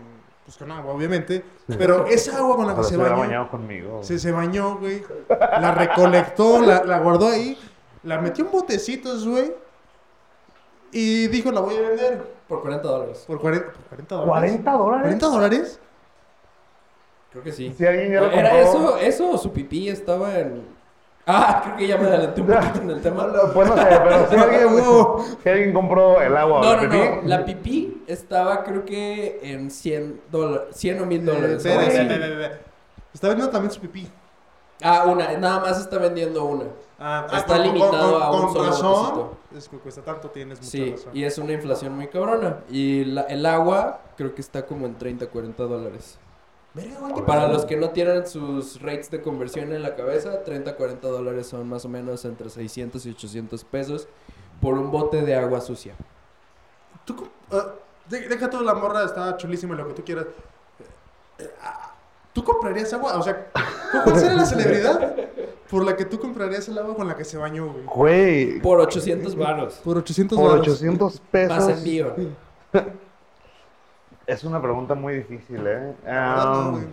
pues, 0.48 0.58
con 0.58 0.72
agua, 0.72 0.94
obviamente. 0.94 1.44
Pero 1.78 2.06
esa 2.08 2.38
agua 2.38 2.56
con 2.56 2.68
la 2.68 2.76
que 2.76 2.84
se 2.84 2.90
se 2.92 2.98
bañó, 2.98 3.18
bañado 3.18 3.50
conmigo. 3.50 4.02
se, 4.02 4.18
se 4.18 4.32
bañó, 4.32 4.78
güey. 4.78 5.04
La 5.30 5.72
recolectó, 5.74 6.62
la, 6.62 6.86
la 6.86 7.00
guardó 7.00 7.28
ahí, 7.28 7.60
la 8.04 8.20
metió 8.22 8.46
en 8.46 8.52
botecitos, 8.52 9.28
güey. 9.28 9.54
Y 10.94 11.28
dijo, 11.28 11.52
la 11.52 11.60
voy 11.60 11.76
a 11.76 11.82
vender 11.82 12.24
Por 12.48 12.62
40 12.62 12.88
dólares. 12.88 13.26
por 13.28 13.42
40, 13.42 13.72
por 13.74 13.84
40 13.90 14.16
dólares. 14.16 14.54
¿40 14.64 14.78
dólares? 14.78 15.16
¿40 15.16 15.20
dólares? 15.20 15.80
Creo 17.32 17.44
que 17.44 17.52
sí. 17.52 17.74
Si 17.78 17.86
alguien 17.86 18.14
ya 18.14 18.22
lo 18.22 18.32
¿Era 18.32 18.52
compró- 18.52 18.58
eso, 18.70 18.98
eso 18.98 19.30
o 19.32 19.38
su 19.38 19.52
pipí 19.52 19.90
estaba 19.90 20.40
en... 20.40 20.77
Ah, 21.30 21.62
creo 21.64 21.76
que 21.76 21.88
ya 21.88 21.98
me 21.98 22.08
adelanté 22.08 22.40
un 22.42 22.48
poquito 22.48 22.80
en 22.82 22.90
el 22.92 23.02
tema. 23.02 23.28
Pues 23.54 23.68
no 23.68 23.76
sé, 23.76 23.84
pero 23.86 24.30
si 24.30 24.36
alguien, 24.38 24.68
Wow. 24.86 25.24
si 25.44 25.50
alguien 25.50 25.74
compró 25.74 26.22
el 26.22 26.38
agua 26.38 26.62
No, 26.62 26.76
no, 26.76 26.82
pipí, 26.82 26.98
no. 26.98 27.22
La 27.28 27.44
pipí 27.46 28.04
estaba 28.08 28.64
creo 28.64 28.86
que 28.86 29.40
en 29.44 29.70
100 29.70 30.22
dólares, 30.32 30.68
100 30.76 31.02
o 31.02 31.06
1000 31.06 31.22
Eh, 31.22 31.24
dólares. 31.26 31.58
así. 31.60 31.68
espera, 31.70 32.02
espera, 32.02 32.26
espera. 32.28 32.60
Está 33.14 33.28
vendiendo 33.28 33.52
también 33.52 33.72
su 33.72 33.82
pipí. 33.82 34.08
Ah, 34.82 35.06
una, 35.08 35.36
nada 35.38 35.60
más 35.60 35.80
está 35.80 35.98
vendiendo 35.98 36.46
una. 36.46 36.66
Ah, 37.00 37.26
Está 37.36 37.56
con- 37.58 37.64
limitado 37.64 38.14
con- 38.14 38.22
a 38.24 38.32
un 38.32 38.42
con 38.42 38.54
solo 38.54 38.66
razón. 38.70 39.30
Es 39.58 39.68
que 39.68 39.78
cuesta 39.80 40.02
tanto, 40.04 40.30
tienes 40.30 40.60
mucha 40.60 40.72
Sí, 40.72 40.92
razón. 40.92 41.10
y 41.14 41.24
es 41.24 41.38
una 41.40 41.52
inflación 41.54 41.94
muy 41.96 42.08
cabrona. 42.08 42.58
Y 42.70 43.04
la- 43.06 43.24
el 43.24 43.46
agua 43.46 44.00
creo 44.16 44.34
que 44.34 44.42
está 44.42 44.66
como 44.66 44.86
en 44.86 44.96
30, 44.96 45.28
40 45.28 45.64
dólares. 45.64 46.18
Para 47.26 47.48
los 47.48 47.66
que 47.66 47.76
no 47.78 47.90
tienen 47.90 48.28
sus 48.28 48.82
rates 48.82 49.10
de 49.12 49.22
conversión 49.22 49.72
en 49.74 49.82
la 49.82 49.96
cabeza, 49.96 50.44
30, 50.44 50.76
40 50.76 51.08
dólares 51.08 51.48
son 51.48 51.68
más 51.68 51.86
o 51.86 51.90
menos 51.90 52.24
entre 52.26 52.50
600 52.50 53.06
y 53.06 53.12
800 53.12 53.64
pesos 53.64 54.08
por 54.62 54.76
un 54.76 54.92
bote 54.92 55.22
de 55.22 55.36
agua 55.36 55.62
sucia. 55.62 55.96
Tú 57.06 57.28
de- 58.10 58.28
deja 58.30 58.50
toda 58.50 58.64
la 58.64 58.74
morra, 58.74 59.04
está 59.04 59.36
chulísima 59.38 59.76
lo 59.76 59.88
que 59.88 59.94
tú 59.94 60.04
quieras. 60.04 60.26
Eh, 61.40 61.50
ah, 61.62 61.94
¿Tú 62.34 62.44
comprarías 62.44 62.92
agua? 62.94 63.18
O 63.18 63.24
sea, 63.24 63.48
¿cuál 64.04 64.20
sería 64.20 64.36
la 64.36 64.46
celebridad 64.46 65.16
por 65.70 65.84
la 65.84 65.96
que 65.96 66.06
tú 66.06 66.20
comprarías 66.20 66.68
el 66.70 66.78
agua 66.78 66.96
con 66.96 67.08
la 67.08 67.16
que 67.16 67.26
se 67.26 67.38
bañó, 67.38 67.72
güey? 67.72 67.84
güey, 67.86 68.62
Por 68.62 68.80
800 68.80 69.36
varos. 69.36 69.76
Por 69.84 69.98
800 69.98 70.38
por 70.38 70.50
varos. 70.52 70.68
800 70.68 71.20
pesos. 71.32 71.58
Más 71.58 71.70
envío. 71.78 72.16
Es 74.28 74.44
una 74.44 74.62
pregunta 74.62 74.94
muy 74.94 75.14
difícil, 75.16 75.66
¿eh? 75.66 75.96
Um, 76.06 76.72
güey. 76.74 76.86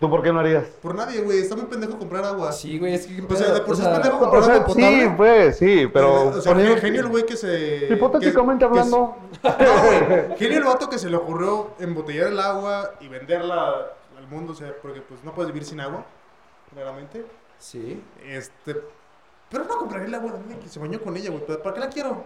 ¿Tú 0.00 0.08
por 0.08 0.22
qué 0.22 0.32
no 0.32 0.40
harías? 0.40 0.64
Por 0.82 0.94
nadie, 0.94 1.20
güey. 1.22 1.40
Está 1.40 1.54
muy 1.56 1.66
pendejo 1.66 1.98
comprar 1.98 2.24
agua. 2.24 2.52
Sí, 2.52 2.78
güey, 2.78 2.94
es 2.94 3.06
que... 3.06 3.20
O 3.22 3.36
sea, 3.36 3.52
de 3.52 3.60
por 3.60 3.76
sí 3.76 3.82
es 3.82 3.88
pendejo 3.88 4.16
O 4.16 4.20
comprar 4.20 4.44
sea, 4.44 4.54
agua 4.54 4.66
potable. 4.66 5.02
sí, 5.02 5.08
pues, 5.16 5.58
sí, 5.58 5.86
pero... 5.92 6.28
O 6.28 6.40
sea, 6.40 6.54
genio 6.54 7.00
el 7.00 7.08
güey 7.08 7.26
que 7.26 7.36
se... 7.36 7.88
Hipotéticamente 7.90 8.64
que- 8.64 8.70
hablando, 8.70 9.16
No, 9.42 9.50
güey. 9.84 10.36
Genio 10.38 10.58
el 10.58 10.64
vato 10.64 10.88
que 10.88 10.98
se 10.98 11.10
le 11.10 11.16
ocurrió 11.16 11.70
embotellar 11.78 12.28
el 12.28 12.40
agua 12.40 12.92
y 13.00 13.08
venderla 13.08 13.74
al 14.16 14.26
mundo, 14.30 14.52
o 14.52 14.56
sea, 14.56 14.74
porque 14.80 15.00
pues 15.02 15.22
no 15.24 15.32
puedes 15.34 15.52
vivir 15.52 15.66
sin 15.66 15.80
agua, 15.80 16.04
claramente. 16.72 17.26
Sí. 17.58 18.02
Este... 18.26 18.76
Pero 19.50 19.64
no 19.64 19.76
compraré 19.78 20.04
el 20.06 20.14
agua 20.14 20.32
de 20.48 20.58
que 20.58 20.68
se 20.68 20.78
bañó 20.78 21.00
con 21.00 21.16
ella, 21.16 21.30
güey. 21.30 21.44
¿Para 21.46 21.62
para 21.62 21.74
qué 21.74 21.80
la 21.80 21.88
quiero? 21.88 22.24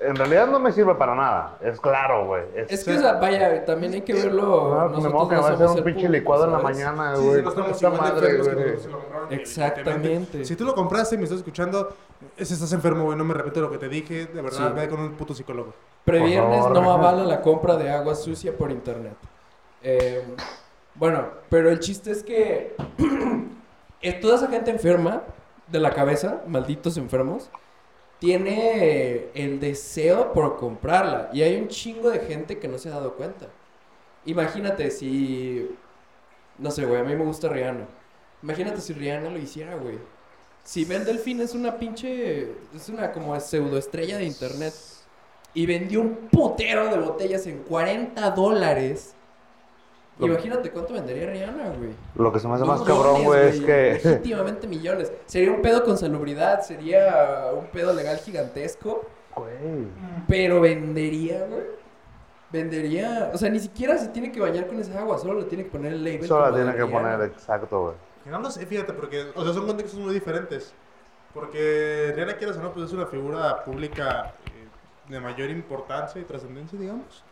En 0.00 0.14
realidad 0.16 0.46
no 0.46 0.58
me 0.60 0.70
sirve 0.72 0.94
para 0.94 1.14
nada. 1.14 1.58
Es 1.60 1.80
claro, 1.80 2.26
güey. 2.26 2.42
Es, 2.54 2.70
Es 2.70 2.84
que, 2.84 2.96
o 2.96 3.00
sea, 3.00 3.14
vaya, 3.14 3.64
también 3.64 3.92
hay 3.94 4.02
que 4.02 4.12
verlo... 4.14 4.90
Pues, 4.92 5.02
me 5.02 5.08
que 5.10 5.14
no 5.14 5.26
va 5.28 5.38
a 5.38 5.42
ser 5.56 5.56
somos 5.58 5.76
un 5.76 5.84
pinche 5.84 5.92
público, 6.06 6.12
licuado 6.12 6.44
en 6.44 6.52
la 6.52 6.60
¿sabes? 6.60 6.76
mañana, 6.76 7.16
Sí, 7.16 7.22
güey. 7.22 7.38
sí, 7.38 7.44
no 7.44 7.50
igual 7.52 7.78
de 7.80 7.90
madre, 7.98 8.36
güey. 8.38 8.76
Exactamente. 9.30 10.44
Si 10.44 10.56
tú 10.56 10.64
lo 10.64 10.74
compraste 10.74 11.14
y 11.14 11.18
me 11.18 11.24
estás 11.24 11.38
escuchando, 11.38 11.94
es 12.36 12.50
estás 12.50 12.72
enfermo, 12.72 13.04
güey. 13.04 13.16
No 13.18 13.24
me 13.24 13.34
repito 13.34 13.60
lo 13.60 13.70
que 13.70 13.78
te 13.78 13.88
dije. 13.88 14.26
De 14.26 14.40
verdad, 14.42 14.68
Sí. 14.68 14.74
ve 14.74 14.88
con 14.88 15.00
un 15.00 15.12
puto 15.12 15.34
psicólogo. 15.34 15.74
Previernes 16.04 16.60
favor. 16.62 16.72
no 16.82 16.90
avala 16.92 17.24
la 17.24 17.40
compra 17.42 17.76
de 17.76 17.90
agua 17.90 18.14
sucia 18.14 18.56
por 18.56 18.70
internet. 18.70 19.14
Eh, 19.82 20.24
bueno, 20.94 21.24
pero 21.48 21.70
el 21.70 21.80
chiste 21.80 22.10
es 22.10 22.22
que 22.22 22.74
eh, 24.02 24.12
toda 24.14 24.36
esa 24.36 24.48
gente 24.48 24.70
enferma 24.70 25.22
de 25.68 25.80
la 25.80 25.90
cabeza, 25.90 26.42
malditos 26.46 26.96
enfermos, 26.96 27.50
tiene 28.18 29.26
el 29.34 29.60
deseo 29.60 30.32
por 30.32 30.56
comprarla. 30.56 31.30
Y 31.32 31.42
hay 31.42 31.56
un 31.56 31.68
chingo 31.68 32.10
de 32.10 32.20
gente 32.20 32.58
que 32.58 32.68
no 32.68 32.78
se 32.78 32.88
ha 32.88 32.92
dado 32.92 33.14
cuenta. 33.14 33.48
Imagínate 34.24 34.90
si... 34.90 35.70
No 36.58 36.70
sé, 36.70 36.84
güey, 36.84 37.00
a 37.00 37.04
mí 37.04 37.14
me 37.14 37.24
gusta 37.24 37.48
Rihanna. 37.48 37.86
Imagínate 38.42 38.80
si 38.80 38.92
Rihanna 38.92 39.30
lo 39.30 39.38
hiciera, 39.38 39.76
güey. 39.76 39.98
Si 40.64 40.84
Ben 40.84 41.04
Delfín 41.04 41.40
es 41.40 41.54
una 41.54 41.78
pinche... 41.78 42.52
Es 42.74 42.88
una 42.88 43.12
como 43.12 43.38
pseudoestrella 43.38 44.18
de 44.18 44.24
internet. 44.24 44.74
Y 45.54 45.66
vendió 45.66 46.00
un 46.00 46.28
putero 46.30 46.88
de 46.88 46.98
botellas 46.98 47.46
en 47.46 47.62
40 47.62 48.30
dólares. 48.32 49.14
Imagínate 50.18 50.70
cuánto 50.70 50.94
vendería 50.94 51.30
Rihanna, 51.30 51.70
güey. 51.76 51.90
Lo 52.16 52.32
que 52.32 52.40
se 52.40 52.48
me 52.48 52.54
hace 52.54 52.64
más 52.64 52.82
cabrón, 52.82 53.24
güey, 53.24 53.48
es 53.48 53.60
que... 53.60 54.00
Legítimamente 54.02 54.66
millones. 54.66 55.12
Sería 55.26 55.52
un 55.52 55.62
pedo 55.62 55.84
con 55.84 55.96
salubridad, 55.96 56.62
sería 56.62 57.50
un 57.56 57.66
pedo 57.66 57.92
legal 57.92 58.18
gigantesco. 58.18 59.06
Güey. 59.36 59.86
Pero 60.26 60.60
vendería, 60.60 61.46
güey. 61.46 61.62
Vendería. 62.50 63.30
O 63.32 63.38
sea, 63.38 63.50
ni 63.50 63.60
siquiera 63.60 63.96
se 63.98 64.08
tiene 64.08 64.32
que 64.32 64.40
bañar 64.40 64.66
con 64.66 64.80
esa 64.80 64.98
agua, 64.98 65.18
solo 65.18 65.40
le 65.40 65.44
tiene 65.44 65.64
que 65.64 65.70
poner 65.70 65.92
el 65.92 66.02
label. 66.02 66.24
Eso 66.24 66.40
la 66.40 66.52
tiene 66.52 66.72
que 66.72 66.84
Rihanna. 66.84 66.92
poner 66.92 67.30
exacto, 67.30 67.82
güey. 67.82 67.94
No 68.26 68.40
lo 68.40 68.50
sé, 68.50 68.66
fíjate, 68.66 68.92
porque, 68.92 69.26
o 69.34 69.44
sea, 69.44 69.52
son 69.52 69.66
contextos 69.66 70.00
muy 70.00 70.12
diferentes. 70.14 70.74
Porque 71.32 72.12
Rihanna, 72.16 72.36
quieras 72.36 72.56
o 72.56 72.62
no, 72.62 72.72
pues 72.72 72.86
es 72.86 72.92
una 72.92 73.06
figura 73.06 73.62
pública 73.64 74.34
eh, 74.46 75.10
de 75.10 75.20
mayor 75.20 75.50
importancia 75.50 76.20
y 76.20 76.24
trascendencia, 76.24 76.78
digamos. 76.78 77.22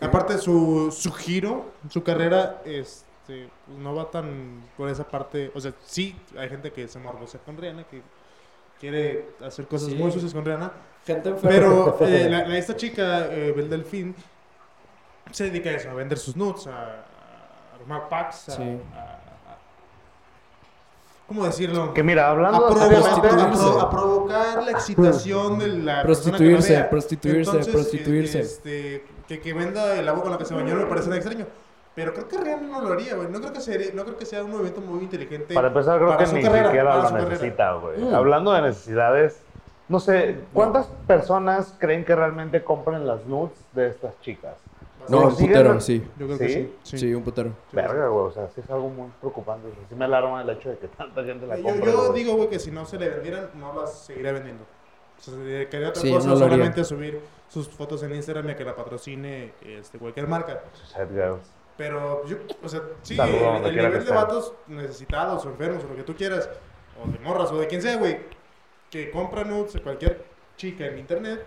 Aparte, 0.00 0.38
su, 0.38 0.90
su 0.90 1.12
giro, 1.12 1.66
su 1.90 2.02
carrera, 2.02 2.62
este, 2.64 3.48
pues, 3.66 3.78
no 3.78 3.94
va 3.94 4.10
tan 4.10 4.62
por 4.76 4.88
esa 4.88 5.04
parte. 5.04 5.50
O 5.54 5.60
sea, 5.60 5.72
sí, 5.84 6.16
hay 6.38 6.48
gente 6.48 6.72
que 6.72 6.88
se 6.88 6.98
morbosea 6.98 7.40
con 7.44 7.56
Rihanna, 7.56 7.84
que 7.84 8.02
quiere 8.80 9.28
hacer 9.44 9.66
cosas 9.66 9.88
Sí. 9.90 9.94
muy 9.94 10.10
sucias 10.10 10.32
con 10.32 10.44
Rihanna. 10.44 10.72
Gente 11.06 11.28
enferma. 11.28 11.50
Pero 11.50 11.96
eh, 12.08 12.28
la- 12.30 12.46
la- 12.48 12.58
esta 12.58 12.74
chica, 12.76 13.26
eh, 13.32 13.52
Belle 13.54 13.68
Delfín, 13.68 14.14
se 15.30 15.44
dedica 15.44 15.70
a 15.70 15.72
eso, 15.74 15.90
a 15.90 15.94
vender 15.94 16.18
sus 16.18 16.36
nudes, 16.36 16.66
a, 16.66 16.70
a 16.82 17.04
armar 17.80 18.08
packs, 18.08 18.48
a, 18.48 18.52
Sí. 18.56 18.62
a- 18.94 18.98
a- 18.98 19.58
¿Cómo 21.28 21.44
decirlo? 21.44 21.92
Que 21.92 22.02
mira, 22.04 22.28
a, 22.28 22.30
hablando 22.30 22.66
a 22.66 22.68
pro- 22.70 22.88
prostituirse. 22.88 23.80
a 23.80 23.90
provocar 23.90 24.62
la 24.62 24.70
excitación 24.70 25.58
de 25.58 25.66
la 25.68 26.02
persona 26.02 26.38
que 26.38 26.44
Prostituirse, 26.44 26.84
prostituirse, 26.84 27.50
Entonces, 27.50 27.72
prostituirse. 27.74 28.38
eh, 28.38 28.42
Este, 28.42 29.04
que, 29.28 29.40
que 29.40 29.52
venda 29.52 29.98
el 29.98 30.08
agua 30.08 30.22
con 30.22 30.32
la 30.32 30.38
que 30.38 30.44
se 30.44 30.54
bañó 30.54 30.74
no 30.74 30.82
me 30.82 30.86
parece 30.86 31.08
nada 31.08 31.18
extraño. 31.20 31.46
Pero 31.94 32.12
creo 32.12 32.28
que 32.28 32.36
Rihanna 32.36 32.68
no 32.68 32.80
lo 32.82 32.92
haría, 32.92 33.14
güey. 33.14 33.28
No 33.30 33.40
creo 33.40 33.52
que 33.54 33.60
sería, 33.60 33.88
no 33.94 34.04
creo 34.04 34.18
que 34.18 34.26
sea 34.26 34.44
un 34.44 34.50
movimiento 34.50 34.82
muy 34.82 35.02
inteligente. 35.02 35.54
Para 35.54 35.68
empezar, 35.68 35.96
creo 35.98 36.10
para 36.10 36.24
que 36.26 36.32
ni 36.34 36.42
carrera, 36.42 36.66
siquiera 36.66 37.10
lo 37.10 37.10
necesita, 37.28 37.72
güey. 37.74 37.98
Mm. 37.98 38.14
Hablando 38.14 38.52
de 38.52 38.62
necesidades, 38.62 39.40
no 39.88 39.98
sé, 39.98 40.36
¿cuántas 40.52 40.86
personas 41.06 41.74
creen 41.78 42.04
que 42.04 42.14
realmente 42.14 42.62
compren 42.62 43.06
las 43.06 43.24
nudes 43.24 43.52
de 43.72 43.88
estas 43.88 44.20
chicas? 44.20 44.56
No, 45.08 45.20
¿Lo 45.20 45.28
un 45.28 45.36
putero, 45.36 45.80
sí. 45.80 46.04
Yo 46.18 46.26
creo 46.26 46.38
que 46.38 46.48
¿Sí? 46.48 46.74
sí. 46.82 46.98
Sí, 46.98 47.14
un 47.14 47.22
putero. 47.22 47.50
Verga, 47.72 48.08
güey, 48.08 48.26
o 48.26 48.30
sea, 48.32 48.48
sí 48.48 48.60
es 48.60 48.68
algo 48.70 48.88
muy 48.90 49.08
preocupante. 49.20 49.68
Sea, 49.70 49.78
sí 49.88 49.94
me 49.94 50.04
alarma 50.04 50.42
el 50.42 50.50
hecho 50.50 50.68
de 50.68 50.78
que 50.78 50.88
tanta 50.88 51.22
gente 51.24 51.46
la 51.46 51.56
Yo, 51.56 51.62
compre. 51.62 51.92
yo 51.92 52.08
güey. 52.08 52.12
digo, 52.24 52.36
güey, 52.36 52.50
que 52.50 52.58
si 52.58 52.70
no 52.72 52.84
se 52.84 52.98
le 52.98 53.08
vendieran, 53.08 53.48
no 53.54 53.72
las 53.80 54.00
seguiría 54.00 54.32
vendiendo. 54.32 54.64
O 55.18 55.22
sea, 55.22 55.32
se 55.32 55.40
dedicaría 55.40 55.86
a 55.86 55.90
otra 55.90 56.02
Sí, 56.02 56.12
cosa, 56.12 56.28
no 56.28 56.36
solamente 56.36 56.84
subir 56.84 57.20
sus 57.48 57.68
fotos 57.68 58.02
en 58.02 58.14
Instagram 58.14 58.48
y 58.48 58.52
a 58.52 58.56
que 58.56 58.64
la 58.64 58.74
patrocine 58.74 59.52
este, 59.64 59.98
cualquier 59.98 60.26
marca. 60.26 60.62
Pero 61.76 62.26
yo, 62.26 62.38
o 62.62 62.68
sea, 62.68 62.80
sí, 63.02 63.18
el, 63.18 63.76
nivel 63.76 64.04
de 64.04 64.10
vatos 64.10 64.54
necesitados 64.66 65.44
o 65.44 65.50
enfermos 65.50 65.84
o 65.84 65.88
lo 65.88 65.96
que 65.96 66.04
tú 66.04 66.14
quieras, 66.14 66.48
o 67.02 67.10
de 67.10 67.18
morras 67.18 67.52
o 67.52 67.58
de 67.58 67.66
quien 67.66 67.82
sea, 67.82 67.96
güey, 67.96 68.18
que 68.90 69.10
compran 69.10 69.50
nudes 69.50 69.74
de 69.74 69.82
cualquier 69.82 70.24
chica 70.56 70.86
en 70.86 70.98
internet, 70.98 71.44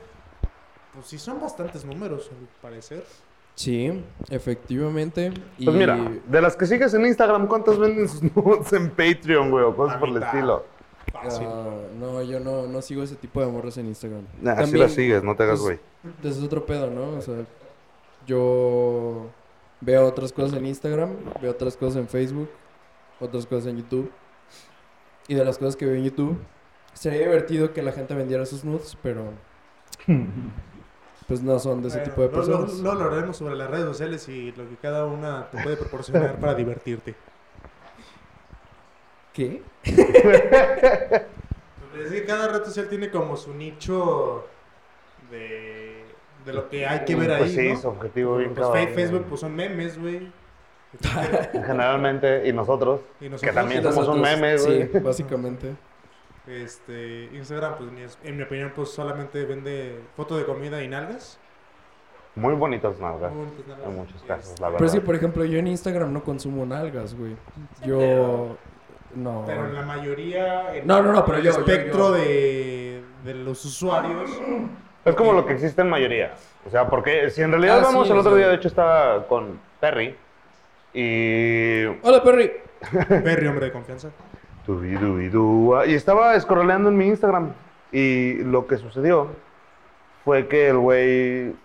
pues 0.93 1.07
sí 1.07 1.17
son 1.17 1.41
bastantes 1.41 1.83
números, 1.83 2.29
al 2.31 2.47
parecer. 2.61 3.03
Sí, 3.55 4.03
efectivamente. 4.29 5.33
Y... 5.57 5.65
Pues 5.65 5.75
mira, 5.75 5.97
de 6.25 6.41
las 6.41 6.55
que 6.55 6.65
sigues 6.65 6.93
en 6.93 7.05
Instagram, 7.05 7.47
¿cuántas 7.47 7.77
venden 7.77 8.07
sus 8.07 8.23
nudes 8.35 8.71
en 8.71 8.89
Patreon, 8.91 9.49
güey? 9.49 9.65
O 9.65 9.75
cosas 9.75 9.95
La 9.95 9.99
por 9.99 10.09
el 10.09 10.23
estilo. 10.23 10.65
Fácil. 11.11 11.47
Ah, 11.49 11.69
no, 11.99 12.21
yo 12.23 12.39
no, 12.39 12.67
no 12.67 12.81
sigo 12.81 13.03
ese 13.03 13.15
tipo 13.15 13.41
de 13.41 13.47
morras 13.47 13.77
en 13.77 13.87
Instagram. 13.87 14.23
Nah, 14.41 14.53
así 14.53 14.77
las 14.77 14.91
sigues, 14.93 15.23
no 15.23 15.35
te 15.35 15.43
hagas, 15.43 15.59
pues, 15.59 15.79
güey. 16.03 16.13
Ese 16.31 16.39
es 16.39 16.43
otro 16.45 16.65
pedo, 16.65 16.89
¿no? 16.89 17.17
O 17.17 17.21
sea, 17.21 17.35
yo 18.27 19.27
veo 19.81 20.05
otras 20.05 20.31
cosas 20.31 20.57
en 20.57 20.65
Instagram, 20.65 21.11
veo 21.41 21.51
otras 21.51 21.75
cosas 21.77 21.97
en 21.97 22.07
Facebook, 22.07 22.49
otras 23.19 23.45
cosas 23.45 23.67
en 23.67 23.77
YouTube. 23.77 24.11
Y 25.27 25.35
de 25.35 25.43
las 25.45 25.57
cosas 25.57 25.75
que 25.75 25.85
veo 25.85 25.95
en 25.95 26.03
YouTube, 26.05 26.37
sería 26.93 27.19
divertido 27.19 27.73
que 27.73 27.81
la 27.81 27.91
gente 27.91 28.13
vendiera 28.15 28.45
sus 28.45 28.63
nudes, 28.63 28.97
pero 29.03 29.23
pues 31.27 31.41
no 31.43 31.59
son 31.59 31.81
de 31.81 31.89
ese 31.89 31.97
Bueno, 31.99 32.11
tipo 32.11 32.21
de 32.23 32.27
luego- 32.29 32.45
luego- 32.47 32.61
personas. 32.65 32.83
Luego 32.83 33.03
hablaremos 33.03 33.37
sobre 33.37 33.55
las 33.55 33.69
redes 33.69 33.85
sociales 33.85 34.27
y 34.29 34.51
lo 34.53 34.67
que 34.69 34.75
cada 34.81 35.05
una 35.05 35.49
te 35.51 35.61
puede 35.61 35.77
proporcionar 35.77 36.39
para 36.39 36.55
divertirte. 36.55 37.15
¿Qué? 39.33 39.61
Pues 41.91 42.05
es 42.05 42.11
que 42.11 42.25
cada 42.25 42.47
red 42.49 42.63
social 42.63 42.87
tiene 42.87 43.09
como 43.09 43.35
su 43.37 43.53
nicho 43.53 44.45
de, 45.31 46.03
de 46.45 46.53
lo 46.53 46.69
que 46.69 46.85
hay 46.85 47.03
que 47.05 47.15
ver 47.15 47.31
ahí, 47.31 47.39
Pues 47.39 47.53
sí, 47.53 47.69
¿no? 47.73 47.79
su 47.79 47.87
objetivo 47.89 48.37
bien 48.37 48.53
Pues 48.53 48.67
cabrón, 48.67 48.87
Facebook 48.93 49.25
pues 49.27 49.41
son 49.41 49.55
memes, 49.55 49.99
güey. 49.99 50.31
Generalmente, 51.53 52.47
y 52.47 52.53
nosotros, 52.53 53.01
Y 53.19 53.25
que 53.25 53.29
nosotros, 53.29 53.55
también 53.55 53.81
Y 53.81 53.83
somos 53.83 54.07
un 54.07 54.21
meme, 54.21 54.57
güey. 54.57 54.89
Sí, 54.91 54.99
básicamente. 54.99 55.75
este, 56.47 57.29
Instagram, 57.33 57.75
pues 57.77 57.91
ni 57.91 58.01
es- 58.01 58.17
en 58.23 58.37
mi 58.37 58.43
opinión, 58.43 58.71
pues 58.75 58.89
solamente 58.89 59.45
vende 59.45 59.99
foto 60.15 60.35
de 60.37 60.45
comida 60.45 60.81
y 60.83 60.87
nalgas. 60.87 61.39
Muy 62.35 62.53
bonitas 62.55 62.99
nalgas. 62.99 63.31
Muy 63.33 63.45
bonitas 63.45 63.67
nalgas. 63.67 63.87
En 63.87 63.95
muchos 63.95 64.23
casos, 64.23 64.59
la 64.59 64.67
Pero 64.67 64.79
verdad. 64.79 64.93
que, 64.93 65.01
por 65.01 65.15
ejemplo, 65.15 65.45
yo 65.45 65.59
en 65.59 65.67
Instagram 65.67 66.11
no 66.13 66.23
consumo 66.23 66.65
nalgas, 66.65 67.13
güey. 67.15 67.35
Yo... 67.85 68.57
No. 69.15 69.43
Pero 69.47 69.65
en 69.65 69.73
la 69.75 69.81
mayoría, 69.81 70.75
en 70.75 70.85
No, 70.87 71.01
no, 71.01 71.11
no, 71.13 71.25
pero 71.25 71.37
el 71.39 71.43
yo- 71.43 71.51
espectro 71.51 72.09
yo. 72.09 72.11
De, 72.13 73.01
de 73.23 73.33
los 73.33 73.63
usuarios, 73.65 74.29
Es 75.05 75.15
como 75.15 75.33
lo 75.33 75.45
que 75.45 75.53
existe 75.53 75.81
en 75.81 75.89
mayoría. 75.89 76.33
O 76.65 76.69
sea, 76.69 76.87
porque 76.87 77.29
si 77.29 77.41
en 77.41 77.51
realidad 77.51 77.79
Ah, 77.79 77.83
vamos, 77.85 78.07
sí, 78.07 78.13
el 78.13 78.19
otro 78.19 78.35
día, 78.35 78.47
de 78.49 78.55
hecho, 78.55 78.67
estaba 78.67 79.25
con 79.27 79.59
Perry. 79.79 80.15
Y. 80.93 81.85
Hola, 82.03 82.21
Perry. 82.23 82.51
Perry, 83.07 83.47
hombre 83.47 83.65
de 83.67 83.71
confianza. 83.71 84.09
Y 85.87 85.93
estaba 85.95 86.35
escroleando 86.35 86.89
en 86.89 86.97
mi 86.97 87.07
Instagram. 87.07 87.53
Y 87.91 88.35
lo 88.43 88.67
que 88.67 88.77
sucedió 88.77 89.29
fue 90.23 90.47
que 90.47 90.69
el 90.69 90.77
güey 90.77 91.55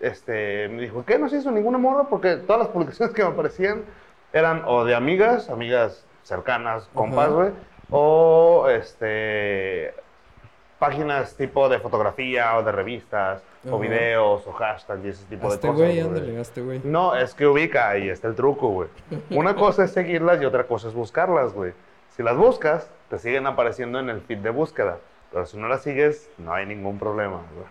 este, 0.00 0.68
me 0.68 0.82
dijo, 0.82 1.04
¿qué? 1.06 1.18
No 1.18 1.28
se 1.30 1.38
hizo 1.38 1.50
ninguna 1.50 1.78
morra 1.78 2.04
porque 2.10 2.36
todas 2.36 2.58
las 2.60 2.68
publicaciones 2.68 3.14
que 3.14 3.22
me 3.22 3.30
aparecían 3.30 3.82
eran 4.34 4.62
o 4.66 4.84
de 4.84 4.94
amigas, 4.94 5.48
amigas 5.48 6.04
cercanas, 6.22 6.88
compas, 6.94 7.30
güey, 7.30 7.50
o 7.90 8.68
este, 8.68 9.94
páginas 10.78 11.36
tipo 11.36 11.68
de 11.68 11.78
fotografía 11.78 12.56
o 12.56 12.62
de 12.62 12.72
revistas, 12.72 13.42
o 13.64 13.68
Ajá. 13.68 13.76
videos, 13.78 14.46
o 14.46 14.52
hashtags 14.52 15.04
y 15.04 15.08
ese 15.08 15.24
tipo 15.26 15.48
de 15.48 15.54
este 15.54 15.68
cosas. 15.68 15.80
güey. 15.80 16.00
ándale, 16.00 16.42
güey. 16.62 16.80
No, 16.84 17.14
es 17.14 17.34
que 17.34 17.46
ubica, 17.46 17.90
ahí 17.90 18.08
está 18.08 18.28
el 18.28 18.34
truco, 18.34 18.68
güey. 18.68 18.88
Una 19.30 19.54
cosa 19.54 19.84
es 19.84 19.92
seguirlas 19.92 20.40
y 20.42 20.44
otra 20.44 20.66
cosa 20.66 20.88
es 20.88 20.94
buscarlas, 20.94 21.52
güey. 21.52 21.72
Si 22.16 22.22
las 22.22 22.36
buscas, 22.36 22.90
te 23.08 23.18
siguen 23.18 23.46
apareciendo 23.46 23.98
en 24.00 24.10
el 24.10 24.20
feed 24.20 24.38
de 24.38 24.50
búsqueda. 24.50 24.98
Pero 25.30 25.46
si 25.46 25.56
no 25.56 25.68
las 25.68 25.82
sigues, 25.82 26.28
no 26.38 26.52
hay 26.52 26.66
ningún 26.66 26.98
problema, 26.98 27.40
güey. 27.54 27.66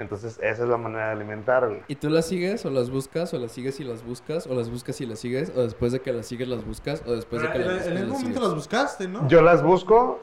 Entonces, 0.00 0.38
esa 0.42 0.62
es 0.62 0.68
la 0.68 0.78
manera 0.78 1.08
de 1.08 1.12
alimentar, 1.12 1.68
güey. 1.68 1.82
¿Y 1.86 1.96
tú 1.96 2.08
las 2.08 2.26
sigues 2.26 2.64
o 2.64 2.70
las 2.70 2.88
buscas 2.90 3.34
o 3.34 3.38
las 3.38 3.52
sigues 3.52 3.80
y 3.80 3.84
las 3.84 4.02
buscas 4.02 4.46
o 4.46 4.54
las 4.54 4.70
buscas 4.70 4.98
y 5.02 5.06
las 5.06 5.18
sigues 5.18 5.52
o 5.54 5.62
después 5.62 5.92
de 5.92 6.00
que 6.00 6.12
las 6.12 6.26
sigues 6.26 6.48
las 6.48 6.64
buscas 6.64 7.02
o 7.06 7.12
después 7.12 7.42
de 7.42 7.50
que 7.50 7.58
las 7.58 7.86
en 7.86 7.92
buscas 7.92 7.98
algún 7.98 8.08
momento 8.08 8.26
sigues? 8.26 8.42
las 8.42 8.54
buscaste, 8.54 9.08
¿no? 9.08 9.28
Yo 9.28 9.42
las 9.42 9.62
busco 9.62 10.20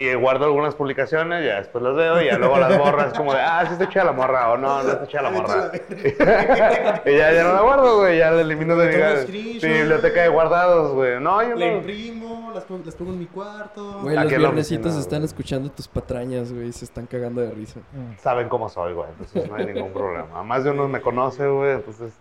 y 0.00 0.14
guardo 0.14 0.46
algunas 0.46 0.74
publicaciones, 0.74 1.44
ya 1.44 1.56
después 1.56 1.84
las 1.84 1.94
veo 1.94 2.22
y 2.22 2.24
ya 2.24 2.38
luego 2.38 2.56
las 2.56 2.78
borras 2.78 3.12
como 3.12 3.34
de, 3.34 3.40
ah, 3.42 3.66
sí 3.66 3.74
está 3.74 3.86
chida 3.86 4.04
la 4.04 4.12
morra 4.12 4.50
o 4.50 4.56
no, 4.56 4.82
no 4.82 4.92
está 4.92 5.06
chida 5.06 5.20
la 5.20 5.30
morra. 5.30 5.72
y 7.04 7.16
ya, 7.18 7.32
ya 7.34 7.44
no 7.44 7.52
la 7.52 7.60
guardo, 7.60 7.98
güey, 7.98 8.16
ya 8.16 8.30
la 8.30 8.40
elimino 8.40 8.76
de 8.76 9.26
mi, 9.28 9.58
biblioteca 9.58 10.22
de 10.22 10.28
guardados, 10.28 10.94
güey. 10.94 11.20
No, 11.20 11.42
yo 11.42 11.54
Le 11.54 11.72
no. 11.72 11.76
imprimo, 11.76 12.50
las 12.54 12.64
pongo, 12.64 12.82
las 12.86 12.94
pongo 12.94 13.12
en 13.12 13.18
mi 13.18 13.26
cuarto. 13.26 14.00
Güey, 14.00 14.16
Aquí 14.16 14.30
los 14.30 14.40
viernesitos 14.40 14.96
están 14.96 15.22
escuchando 15.22 15.70
tus 15.70 15.86
patrañas, 15.86 16.50
güey, 16.50 16.68
y 16.68 16.72
se 16.72 16.86
están 16.86 17.04
cagando 17.04 17.42
de 17.42 17.50
risa. 17.50 17.80
Saben 18.16 18.48
cómo 18.48 18.70
soy, 18.70 18.94
güey, 18.94 19.10
entonces 19.10 19.50
no 19.50 19.54
hay 19.54 19.66
ningún 19.66 19.92
problema. 19.92 20.42
Más 20.42 20.64
de 20.64 20.70
uno 20.70 20.88
me 20.88 21.02
conoce, 21.02 21.46
güey, 21.46 21.72
entonces 21.72 22.14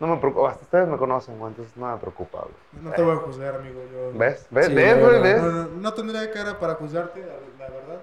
no 0.00 0.06
me 0.08 0.16
preocupa. 0.18 0.50
Hasta 0.50 0.64
ustedes 0.64 0.88
me 0.88 0.96
conocen, 0.96 1.38
güey, 1.38 1.50
entonces 1.52 1.76
no 1.76 1.90
me 1.92 1.98
preocupa, 1.98 2.40
güey. 2.42 2.84
No 2.84 2.92
te 2.92 3.02
voy 3.02 3.12
a 3.16 3.20
juzgar, 3.20 3.54
amigo. 3.56 3.80
Yo... 3.92 4.18
¿Ves? 4.18 4.46
¿Ves? 4.50 4.66
Sí, 4.66 4.74
¿Ves, 4.74 4.98
güey? 5.00 5.22
¿Ves? 5.22 5.42
No, 5.42 5.50
no, 5.52 5.68
no 5.68 5.94
tendría 5.94 6.30
cara 6.32 6.58
para 6.58 6.74
juzgarte, 6.74 7.20
la, 7.20 7.68
verdad. 7.68 8.00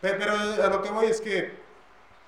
Pe- 0.00 0.14
Pero 0.14 0.32
a 0.32 0.68
lo 0.68 0.82
que 0.82 0.90
voy 0.90 1.06
es 1.06 1.20
que, 1.20 1.52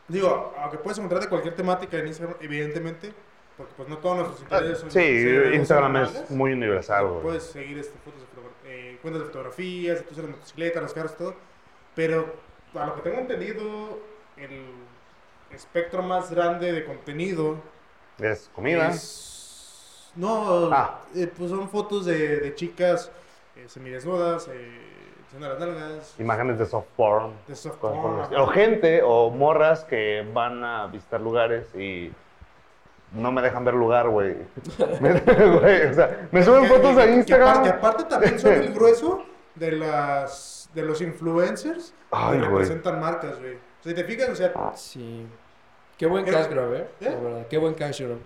digo, 0.08 0.54
aunque 0.58 0.78
puedes 0.78 0.98
encontrarte 0.98 1.28
cualquier 1.28 1.54
temática 1.54 1.96
en 1.98 2.06
Instagram, 2.08 2.36
evidentemente, 2.40 3.12
porque 3.56 3.72
pues 3.76 3.88
no 3.88 3.98
todos 3.98 4.16
nuestros 4.16 4.40
intereses 4.42 4.78
son... 4.78 4.88
Ah, 4.88 4.92
Sí, 4.92 5.54
Instagram 5.54 5.96
es 5.96 6.30
muy 6.30 6.52
universal, 6.52 7.06
güey. 7.08 7.22
Puedes 7.22 7.44
seguir 7.44 7.78
este, 7.78 7.98
fotos 7.98 8.20
de 8.64 8.94
eh, 8.94 8.98
cuentas 9.00 9.22
de 9.22 9.26
fotografías, 9.28 10.04
de 10.08 10.22
las 10.22 10.30
motocicletas, 10.30 10.82
los 10.82 10.92
carros, 10.94 11.16
todo. 11.16 11.34
Pero 11.94 12.26
a 12.74 12.86
lo 12.86 12.94
que 12.96 13.02
tengo 13.02 13.18
entendido, 13.20 13.98
el 14.36 14.66
espectro 15.50 16.02
más 16.02 16.30
grande 16.32 16.72
de 16.72 16.84
contenido 16.84 17.56
Es 18.18 18.50
comida. 18.54 18.88
es- 18.88 20.10
No, 20.16 20.70
Ah. 20.72 21.00
eh, 21.14 21.30
pues 21.36 21.50
son 21.50 21.68
fotos 21.68 22.04
de, 22.06 22.36
de 22.38 22.54
chicas 22.54 23.10
eh, 23.56 23.64
semidesnudas, 23.68 24.48
eh, 24.48 24.80
las 25.40 25.58
nalgas, 25.58 26.14
Imágenes 26.20 26.58
de 26.60 26.66
soft 26.66 26.86
porn. 26.96 27.32
de 27.48 27.56
soft 27.56 27.76
porn. 27.78 28.32
O 28.36 28.46
gente 28.46 29.02
o 29.02 29.30
morras 29.30 29.82
que 29.84 30.24
van 30.32 30.62
a 30.62 30.86
visitar 30.86 31.20
lugares 31.20 31.66
y 31.74 32.12
no 33.12 33.32
me 33.32 33.42
dejan 33.42 33.64
ver 33.64 33.74
lugar, 33.74 34.08
güey. 34.08 34.36
O 35.90 35.94
sea, 35.94 36.28
me 36.30 36.42
suben 36.44 36.62
Que- 36.62 36.68
fotos 36.68 36.94
que- 36.94 37.02
a 37.02 37.06
que 37.06 37.14
Instagram. 37.14 37.48
aparte, 37.48 37.68
aparte 37.70 38.04
también 38.04 38.38
son 38.38 38.52
el 38.52 38.72
grueso 38.74 39.24
de 39.56 39.72
las 39.72 40.70
de 40.74 40.82
los 40.82 41.00
influencers 41.00 41.94
Ay, 42.10 42.38
que 42.40 42.44
representan 42.46 43.00
marcas, 43.00 43.38
güey. 43.40 43.54
O 43.54 43.82
sea, 43.82 43.90
si 43.90 43.94
te 43.94 44.04
fijas, 44.04 44.28
o 44.30 44.34
sea, 44.36 44.52
Sí. 44.74 45.26
Qué 45.98 46.06
buen 46.06 46.24
cash 46.24 46.48
grab, 46.48 46.74
¿eh? 46.74 46.86
¿eh? 47.00 47.10
La 47.10 47.16
verdad, 47.20 47.46
qué 47.48 47.58
buen 47.58 47.74
cash 47.74 48.02
grab. 48.02 48.18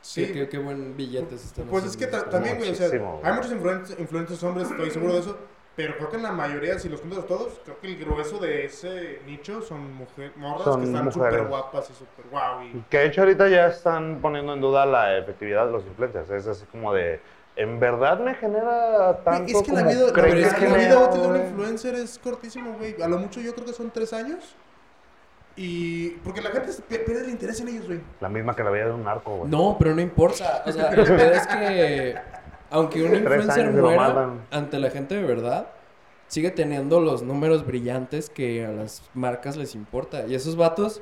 sí. 0.00 0.26
Qué, 0.26 0.32
qué, 0.32 0.48
qué 0.48 0.58
buen 0.58 0.96
billete 0.96 1.38
se 1.38 1.46
están 1.46 1.66
Pues 1.66 1.84
es 1.84 1.96
que 1.96 2.06
también, 2.06 2.58
güey, 2.58 2.70
o 2.70 2.74
sea, 2.74 2.88
hay 3.22 3.32
muchos 3.32 3.52
influencers, 3.52 4.00
influencers 4.00 4.42
hombres, 4.42 4.70
estoy 4.70 4.90
seguro 4.90 5.14
de 5.14 5.20
eso, 5.20 5.38
pero 5.76 5.96
creo 5.96 6.10
que 6.10 6.16
en 6.16 6.22
la 6.22 6.32
mayoría, 6.32 6.78
si 6.78 6.88
los 6.88 7.00
cuentas 7.00 7.26
todos, 7.26 7.60
creo 7.64 7.80
que 7.80 7.86
el 7.88 7.96
grueso 7.98 8.38
de 8.38 8.64
ese 8.64 9.20
nicho 9.26 9.60
son 9.62 9.92
mujer, 9.94 10.32
morras 10.36 10.64
Son 10.64 10.80
que 10.80 10.86
están 10.86 11.04
mujeres. 11.06 11.32
súper 11.32 11.48
guapas 11.48 11.90
y 11.90 11.94
súper 11.94 12.26
guau. 12.30 12.62
y- 12.64 12.84
Que 12.90 12.98
de 12.98 13.06
hecho 13.06 13.20
ahorita 13.22 13.48
ya 13.48 13.66
están 13.68 14.18
poniendo 14.20 14.52
en 14.54 14.60
duda 14.60 14.84
la 14.86 15.16
efectividad 15.18 15.66
de 15.66 15.72
los 15.72 15.84
influencers. 15.84 16.30
Es 16.30 16.46
así 16.46 16.64
como 16.66 16.92
de, 16.94 17.20
¿en 17.56 17.80
verdad 17.80 18.18
me 18.20 18.34
genera 18.34 19.18
tanto 19.24 19.50
es 19.58 19.62
que 19.64 19.72
la 19.72 19.80
como 19.80 19.90
vida, 19.90 20.06
la, 20.06 20.12
verdad, 20.12 20.34
que 20.34 20.40
la 20.42 20.54
genera, 20.54 20.76
vida 20.78 20.98
útil 21.08 21.22
de 21.22 21.28
un 21.28 21.36
influencer 21.36 21.94
es 21.96 22.18
cortísimo, 22.18 22.74
güey. 22.78 23.00
A 23.02 23.08
lo 23.08 23.18
mucho 23.18 23.40
yo 23.40 23.52
creo 23.54 23.66
que 23.66 23.72
son 23.72 23.90
tres 23.90 24.12
años. 24.12 24.54
Y 25.56 26.10
porque 26.24 26.40
la 26.42 26.50
gente 26.50 26.72
pierde 26.88 27.24
el 27.24 27.30
interés 27.30 27.60
en 27.60 27.68
ellos, 27.68 27.86
güey. 27.86 28.00
La 28.20 28.28
misma 28.28 28.56
que 28.56 28.64
la 28.64 28.70
vida 28.70 28.86
de 28.86 28.92
un 28.92 29.04
narco, 29.04 29.36
güey. 29.36 29.50
No, 29.50 29.76
pero 29.78 29.94
no 29.94 30.00
importa. 30.00 30.64
O 30.66 30.72
sea, 30.72 30.88
el 30.88 31.04
pedo 31.04 31.32
es 31.32 31.46
que 31.46 32.16
aunque 32.70 33.04
un 33.04 33.14
influencer 33.14 33.72
muera 33.72 34.34
ante 34.50 34.78
la 34.80 34.90
gente 34.90 35.14
de 35.14 35.22
verdad, 35.22 35.68
sigue 36.26 36.50
teniendo 36.50 37.00
los 37.00 37.22
números 37.22 37.64
brillantes 37.64 38.30
que 38.30 38.66
a 38.66 38.72
las 38.72 39.02
marcas 39.14 39.56
les 39.56 39.76
importa. 39.76 40.26
Y 40.26 40.34
esos 40.34 40.56
vatos 40.56 41.00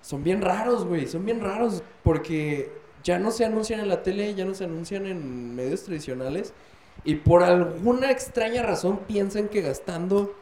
son 0.00 0.24
bien 0.24 0.40
raros, 0.40 0.86
güey. 0.86 1.06
Son 1.06 1.26
bien 1.26 1.40
raros 1.40 1.82
porque 2.02 2.72
ya 3.02 3.18
no 3.18 3.30
se 3.30 3.44
anuncian 3.44 3.80
en 3.80 3.88
la 3.88 4.02
tele, 4.02 4.34
ya 4.34 4.46
no 4.46 4.54
se 4.54 4.64
anuncian 4.64 5.04
en 5.04 5.54
medios 5.54 5.84
tradicionales. 5.84 6.54
Y 7.04 7.16
por 7.16 7.42
alguna 7.42 8.10
extraña 8.10 8.62
razón 8.62 9.00
piensan 9.06 9.48
que 9.48 9.60
gastando 9.60 10.34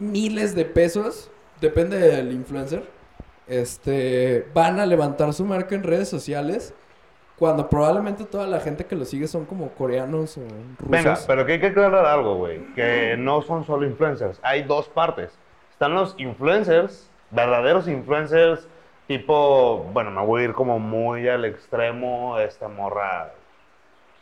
miles 0.00 0.56
de 0.56 0.64
pesos, 0.64 1.30
depende 1.60 1.98
del 1.98 2.32
influencer, 2.32 2.82
este, 3.46 4.46
van 4.54 4.80
a 4.80 4.86
levantar 4.86 5.32
su 5.32 5.44
marca 5.44 5.74
en 5.74 5.82
redes 5.82 6.08
sociales 6.08 6.74
cuando 7.38 7.68
probablemente 7.68 8.24
toda 8.24 8.46
la 8.46 8.60
gente 8.60 8.86
que 8.86 8.96
lo 8.96 9.04
sigue 9.04 9.28
son 9.28 9.44
como 9.44 9.68
coreanos 9.70 10.38
o 10.38 10.40
rusos. 10.40 10.88
Venga, 10.88 11.18
pero 11.26 11.44
que 11.44 11.52
hay 11.52 11.60
que 11.60 11.66
aclarar 11.66 12.06
algo, 12.06 12.36
güey. 12.36 12.64
Que 12.74 13.14
no 13.18 13.42
son 13.42 13.64
solo 13.64 13.86
influencers. 13.86 14.40
Hay 14.42 14.62
dos 14.62 14.88
partes. 14.88 15.38
Están 15.70 15.94
los 15.94 16.14
influencers, 16.18 17.10
verdaderos 17.30 17.88
influencers, 17.88 18.66
tipo, 19.06 19.86
bueno, 19.92 20.10
me 20.10 20.24
voy 20.24 20.42
a 20.42 20.44
ir 20.46 20.52
como 20.54 20.78
muy 20.78 21.28
al 21.28 21.44
extremo, 21.44 22.38
esta 22.38 22.68
morra, 22.68 23.32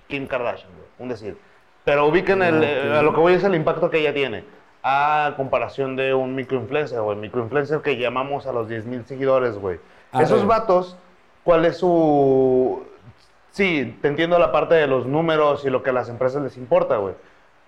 Kim 0.09 0.27
Kardashian, 0.27 0.70
güey, 0.73 0.88
un 0.99 1.09
decir. 1.09 1.37
Pero 1.85 2.07
ubiquen 2.07 2.42
el, 2.42 2.64
Ah, 2.64 2.99
a 2.99 3.03
lo 3.03 3.14
que 3.14 3.20
voy 3.20 3.35
es 3.35 3.44
el 3.44 3.55
impacto 3.55 3.90
que 3.90 4.01
ella 4.01 4.12
tiene. 4.12 4.44
A 4.87 5.33
comparación 5.38 5.97
de 5.97 6.12
un 6.12 6.35
microinfluencer, 6.35 7.01
güey. 7.01 7.16
Microinfluencer 7.16 7.81
que 7.81 7.97
llamamos 7.97 8.47
a 8.47 8.53
los 8.53 8.68
10.000 8.68 9.05
seguidores, 9.07 9.57
güey. 9.57 9.81
Arre. 10.12 10.25
Esos 10.25 10.47
vatos, 10.47 10.99
¿cuál 11.42 11.64
es 11.64 11.79
su...? 11.79 12.85
Sí, 13.51 13.99
te 14.03 14.09
entiendo 14.09 14.38
la 14.38 14.53
parte 14.53 14.75
de 14.75 14.87
los 14.87 15.07
números 15.07 15.64
y 15.64 15.70
lo 15.70 15.83
que 15.83 15.88
a 15.88 15.92
las 15.94 16.11
empresas 16.11 16.42
les 16.42 16.59
importa, 16.59 16.99
güey. 16.99 17.14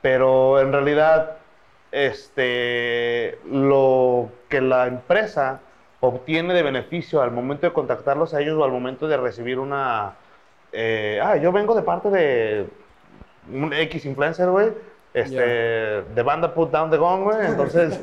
Pero 0.03 0.61
en 0.61 0.73
realidad, 0.73 1.39
este, 1.91 3.39
lo 3.51 4.29
que 4.51 4.61
la 4.61 4.87
empresa 4.87 5.61
obtiene 6.01 6.53
de 6.53 6.63
beneficio 6.63 7.23
al 7.23 7.31
momento 7.31 7.67
de 7.67 7.73
contactarlos 7.73 8.35
a 8.35 8.43
ellos 8.43 8.59
o 8.59 8.65
al 8.65 8.73
momento 8.73 9.09
de 9.09 9.17
recibir 9.17 9.59
una... 9.59 10.17
eh, 10.73 11.19
ah, 11.23 11.37
yo 11.37 11.51
vengo 11.51 11.75
de 11.75 11.83
parte 11.83 12.11
de 12.11 12.67
un 13.51 13.73
X 13.73 14.05
influencer, 14.05 14.51
güey. 14.51 14.73
Este, 15.21 15.41
de 16.15 16.23
banda 16.23 16.53
Put 16.53 16.71
Down 16.71 16.91
the 16.91 16.97
Gong, 16.99 17.23
güey. 17.25 17.47
Entonces, 17.47 17.99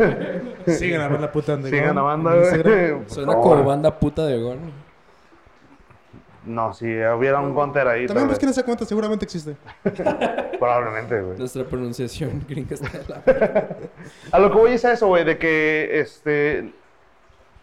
Sigan 0.65 1.01
a 1.01 1.07
ver 1.09 1.19
la 1.21 1.31
puta 1.31 1.55
de 1.57 1.69
sigan 1.69 1.95
la 1.95 2.01
banda, 2.01 2.31
en 2.33 2.39
güey. 2.39 2.51
Instagram. 2.55 2.99
por 3.03 3.09
Suena 3.13 3.33
como 3.35 3.63
banda 3.63 3.99
puta 3.99 4.25
de 4.25 4.41
Gon. 4.41 4.83
No, 6.45 6.73
si 6.73 6.85
hubiera 6.85 7.39
un 7.39 7.53
counter 7.53 7.87
ahí. 7.87 8.05
También 8.07 8.27
busquen 8.27 8.49
esa 8.49 8.63
cuenta, 8.63 8.83
seguramente 8.83 9.23
existe. 9.25 9.55
Probablemente, 10.59 11.21
güey. 11.21 11.37
Nuestra 11.37 11.63
pronunciación 11.63 12.43
gringa 12.49 12.73
está 12.75 12.89
de 12.97 13.07
la... 13.07 13.67
A 14.31 14.39
lo 14.39 14.51
que 14.51 14.57
voy 14.57 14.71
es 14.73 14.83
a 14.83 14.91
eso, 14.93 15.07
güey, 15.07 15.23
de 15.23 15.37
que 15.37 15.99
este, 16.01 16.73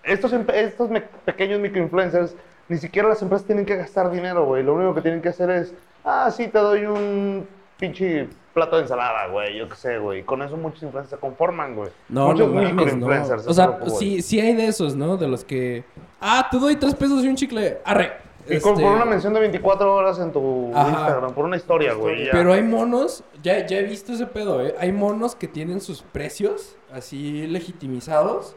estos, 0.02 0.32
em- 0.32 0.46
estos 0.54 0.88
me- 0.88 1.02
pequeños 1.02 1.60
microinfluencers, 1.60 2.34
ni 2.68 2.78
siquiera 2.78 3.08
las 3.08 3.20
empresas 3.20 3.46
tienen 3.46 3.66
que 3.66 3.76
gastar 3.76 4.10
dinero, 4.10 4.46
güey. 4.46 4.62
Lo 4.62 4.74
único 4.74 4.94
que 4.94 5.02
tienen 5.02 5.20
que 5.20 5.28
hacer 5.30 5.50
es, 5.50 5.74
ah, 6.04 6.30
sí, 6.30 6.48
te 6.48 6.58
doy 6.58 6.86
un 6.86 7.46
pinche 7.78 8.28
plato 8.54 8.76
de 8.76 8.82
ensalada, 8.82 9.28
güey, 9.28 9.56
yo 9.56 9.68
qué 9.68 9.76
sé, 9.76 9.98
güey. 9.98 10.22
Con 10.22 10.42
eso 10.42 10.56
muchos 10.56 10.82
influencers 10.82 11.10
se 11.10 11.16
conforman, 11.20 11.74
güey. 11.76 11.90
No, 12.08 12.28
muchos 12.28 12.48
no 12.52 12.62
no. 12.96 13.40
O 13.46 13.54
sea, 13.54 13.78
sí, 13.98 14.22
sí 14.22 14.40
hay 14.40 14.54
de 14.54 14.66
esos, 14.66 14.96
¿no? 14.96 15.16
De 15.16 15.28
los 15.28 15.44
que... 15.44 15.84
Ah, 16.20 16.48
te 16.50 16.58
doy 16.58 16.76
tres 16.76 16.94
pesos 16.94 17.24
y 17.24 17.28
un 17.28 17.36
chicle. 17.36 17.78
Arre. 17.84 18.12
Y 18.48 18.58
con, 18.58 18.72
Este, 18.72 18.84
por 18.84 18.92
una 18.94 19.04
mención 19.04 19.32
de 19.34 19.40
24 19.40 19.94
horas 19.94 20.18
en 20.18 20.32
tu 20.32 20.72
Ajá. 20.74 20.90
Instagram, 20.90 21.34
por 21.34 21.44
una 21.44 21.56
historia, 21.56 21.94
güey. 21.94 22.24
ya. 22.26 22.32
Pero 22.32 22.52
hay 22.52 22.62
monos, 22.62 23.22
ya, 23.42 23.66
ya 23.66 23.78
he 23.78 23.82
visto 23.84 24.12
ese 24.12 24.26
pedo, 24.26 24.64
¿eh? 24.64 24.74
Hay 24.78 24.92
monos 24.92 25.34
que 25.34 25.46
tienen 25.46 25.80
sus 25.80 26.02
precios 26.02 26.76
así 26.92 27.46
legitimizados 27.46 28.56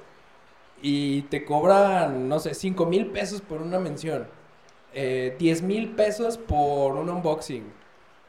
y 0.81 1.23
te 1.23 1.45
cobran, 1.45 2.27
no 2.27 2.39
sé, 2.39 2.53
5 2.53 2.85
mil 2.85 3.07
pesos 3.07 3.41
por 3.41 3.61
una 3.61 3.79
mención, 3.79 4.27
eh, 4.93 5.35
10 5.37 5.61
mil 5.61 5.89
pesos 5.91 6.37
por 6.37 6.95
un 6.95 7.09
unboxing. 7.09 7.63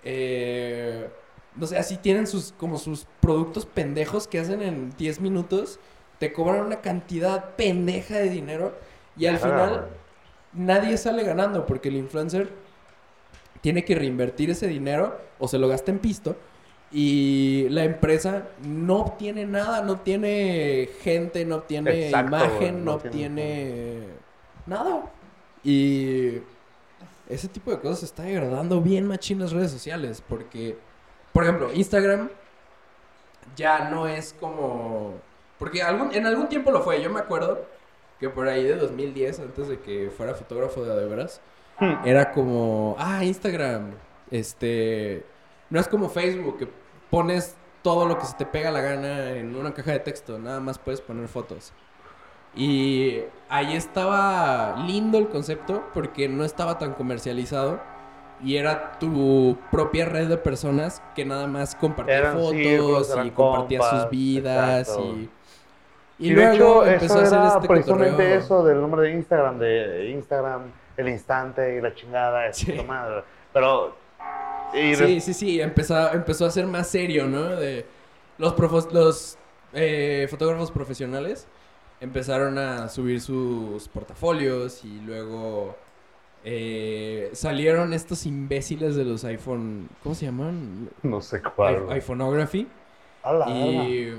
Eh, 0.03 1.09
no 1.57 1.67
sé, 1.67 1.79
así 1.79 1.97
tienen 1.97 2.27
sus, 2.27 2.53
como 2.53 2.79
sus 2.79 3.07
productos 3.21 3.67
pendejos 3.67 4.27
que 4.27 4.41
hacen 4.41 4.63
en 4.63 4.91
10 4.97 5.21
minutos, 5.21 5.79
te 6.19 6.33
cobran 6.33 6.67
una 6.67 6.81
cantidad 6.81 7.55
pendeja 7.57 8.17
de 8.17 8.31
dinero 8.31 8.75
y 9.17 9.27
al 9.27 9.39
final 9.39 9.89
nadie 10.53 10.97
sale 10.97 11.25
ganando 11.25 11.67
porque 11.67 11.89
el 11.89 11.97
influencer 11.97 12.51
tiene 13.61 13.85
que 13.85 13.95
reinvertir 13.95 14.51
ese 14.51 14.67
dinero 14.67 15.19
o 15.39 15.49
se 15.49 15.59
lo 15.59 15.69
gasta 15.69 15.91
en 15.91 15.99
pisto 15.99 16.37
y 16.93 17.69
la 17.71 17.83
empresa 17.83 18.47
no 18.65 18.99
obtiene 18.99 19.47
nada, 19.47 19.83
no 19.83 19.95
obtiene 19.95 20.89
gente, 21.01 21.45
no 21.45 21.57
obtiene 21.57 22.07
Exacto, 22.07 22.37
imagen, 22.37 22.85
no 22.85 22.93
no 22.93 22.97
obtiene 22.99 24.03
nada. 24.67 25.11
Y 25.65 26.35
ese 27.29 27.49
tipo 27.49 27.73
de 27.73 27.81
cosas 27.81 28.01
se 28.01 28.07
está 28.07 28.23
degradando 28.23 28.81
bien 28.81 29.09
machín 29.09 29.41
las 29.41 29.51
redes 29.51 29.73
sociales 29.73 30.23
porque, 30.29 30.77
por 31.35 31.45
ejemplo, 31.45 31.71
Instagram 31.75 32.31
ya 33.57 33.91
no 33.91 34.07
es 34.09 34.35
como... 34.41 35.17
Porque 35.59 35.83
algún, 35.83 36.15
en 36.15 36.27
algún 36.27 36.49
tiempo 36.49 36.71
lo 36.71 36.83
fue, 36.83 37.03
yo 37.03 37.11
me 37.11 37.21
acuerdo 37.21 37.67
que 38.19 38.31
por 38.31 38.49
ahí 38.49 38.65
de 38.65 38.77
2010, 38.77 39.41
antes 39.41 39.69
de 39.69 39.81
que 39.81 40.11
fuera 40.17 40.35
fotógrafo 40.35 40.83
de 40.83 40.97
de 40.97 41.07
veras, 41.07 41.43
Hmm. 41.81 41.95
era 42.05 42.31
como, 42.33 42.95
ah, 42.99 43.25
Instagram, 43.25 43.91
este, 44.31 45.27
no 45.71 45.81
es 45.81 45.89
como 45.89 46.09
Facebook, 46.09 46.59
que 46.59 46.69
pones 47.11 47.57
todo 47.83 48.07
lo 48.07 48.19
que 48.19 48.27
se 48.27 48.35
te 48.37 48.47
pega 48.47 48.71
la 48.71 48.81
gana 48.81 49.33
en 49.33 49.57
una 49.57 49.75
caja 49.75 49.93
de 49.93 49.99
texto, 50.01 50.39
nada 50.39 50.61
más 50.61 50.79
puedes 50.79 51.01
poner 51.01 51.29
fotos. 51.29 51.73
Y 52.55 53.23
ahí 53.49 53.75
estaba 53.75 54.77
lindo 54.87 55.19
el 55.19 55.29
concepto 55.29 55.85
porque 55.93 56.29
no 56.29 56.45
estaba 56.45 56.79
tan 56.79 56.95
comercializado 56.95 57.81
y 58.45 58.57
era 58.57 58.99
tu 58.99 59.57
propia 59.71 60.05
red 60.05 60.29
de 60.29 60.37
personas 60.37 61.03
que 61.15 61.25
nada 61.25 61.47
más 61.47 61.75
compartían 61.75 62.19
Eran 62.19 62.33
fotos 62.35 62.51
círculos, 62.53 63.09
y 63.09 63.13
eran 63.13 63.31
compartían 63.31 63.83
sus 63.83 63.91
compas, 63.91 64.11
vidas 64.11 64.81
exacto. 64.89 65.05
y... 65.17 65.31
Y, 66.17 66.33
de 66.33 66.55
hecho, 66.55 66.85
eso 66.87 67.21
era 67.25 67.49
este 67.57 67.67
precisamente 67.67 68.11
cotorreo. 68.13 68.39
eso 68.39 68.65
del 68.65 68.81
nombre 68.81 69.03
de 69.03 69.15
Instagram, 69.15 69.59
de 69.59 70.11
Instagram, 70.11 70.63
el 70.97 71.09
instante 71.09 71.77
y 71.77 71.81
la 71.81 71.93
chingada, 71.93 72.53
Sí. 72.53 72.73
madre. 72.87 73.25
Pero. 73.53 73.97
Y 74.73 74.95
Sí, 74.95 75.21
sí, 75.21 75.35
sí, 75.35 75.61
empezó, 75.61 76.13
empezó 76.13 76.47
a 76.47 76.51
ser 76.51 76.67
más 76.67 76.87
serio, 76.87 77.27
¿no? 77.27 77.43
De 77.57 77.85
los 78.39 78.55
profos- 78.55 78.93
los 78.93 79.37
eh, 79.73 80.29
fotógrafos 80.31 80.71
profesionales 80.71 81.49
empezaron 82.01 82.59
a 82.59 82.89
subir 82.89 83.21
sus 83.21 83.89
portafolios 83.89 84.85
y 84.85 85.01
luego 85.01 85.75
eh, 86.45 87.31
salieron 87.33 87.93
estos 87.93 88.27
imbéciles 88.27 88.97
de 88.97 89.05
los 89.05 89.25
iPhone, 89.25 89.89
¿cómo 90.03 90.15
se 90.15 90.27
llaman? 90.27 90.91
no 91.03 91.21
sé 91.21 91.41
cuál. 91.43 91.87
I- 91.91 91.95
iPhoneography. 91.95 92.69
Y 93.49 94.11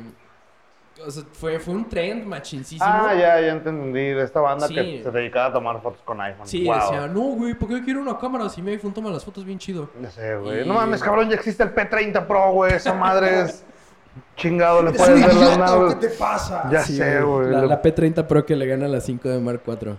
o 1.06 1.12
sea, 1.12 1.24
fue, 1.34 1.60
fue 1.60 1.74
un 1.76 1.88
trend 1.90 2.26
machincísimo. 2.26 2.84
Ah, 2.90 3.14
ya, 3.14 3.40
ya 3.42 3.52
entendí. 3.52 4.00
De 4.00 4.24
esta 4.24 4.40
banda 4.40 4.68
Sí. 4.68 4.74
que 4.74 5.04
se 5.04 5.12
dedicaba 5.12 5.48
a 5.48 5.54
tomar 5.54 5.82
fotos 5.82 6.02
con 6.04 6.20
iPhone. 6.22 6.48
Sí, 6.48 6.64
Wow. 6.66 6.76
decía, 6.76 7.08
no, 7.08 7.20
güey, 7.36 7.54
¿por 7.54 7.68
qué 7.70 7.84
quiero 7.84 8.02
una 8.02 8.18
cámara 8.18 8.50
si 8.50 8.62
mi 8.62 8.72
iPhone 8.72 8.94
toma 8.94 9.12
las 9.12 9.24
fotos 9.24 9.44
bien 9.46 9.60
chido? 9.60 9.90
No 10.00 10.10
sé, 10.10 10.36
güey. 10.38 10.64
Y- 10.64 10.68
No 10.68 10.74
mames, 10.74 11.04
cabrón, 11.04 11.30
ya 11.30 11.36
existe 11.36 11.62
el 11.64 11.76
P30 11.76 12.26
Pro, 12.26 12.52
güey. 12.54 12.74
Esa 12.74 12.94
madre 12.94 13.42
es. 13.42 13.64
Chingado, 14.38 14.82
le 14.82 14.90
¿Eres 14.92 15.02
puedes 15.02 15.22
ver 15.22 15.58
las 15.60 15.94
qué 15.96 16.08
te 16.08 16.14
pasa? 16.16 16.70
Ya 16.72 16.80
sé, 16.82 17.22
güey. 17.22 17.52
La, 17.52 17.62
Le- 17.62 17.68
la 17.68 17.82
P30 17.82 18.26
Pro 18.26 18.46
que 18.46 18.56
le 18.56 18.66
gana 18.66 18.86
a 18.86 18.90
la 18.90 19.02
5 19.02 19.28
de 19.30 19.40
Mark 19.40 19.62
IV. 19.68 19.98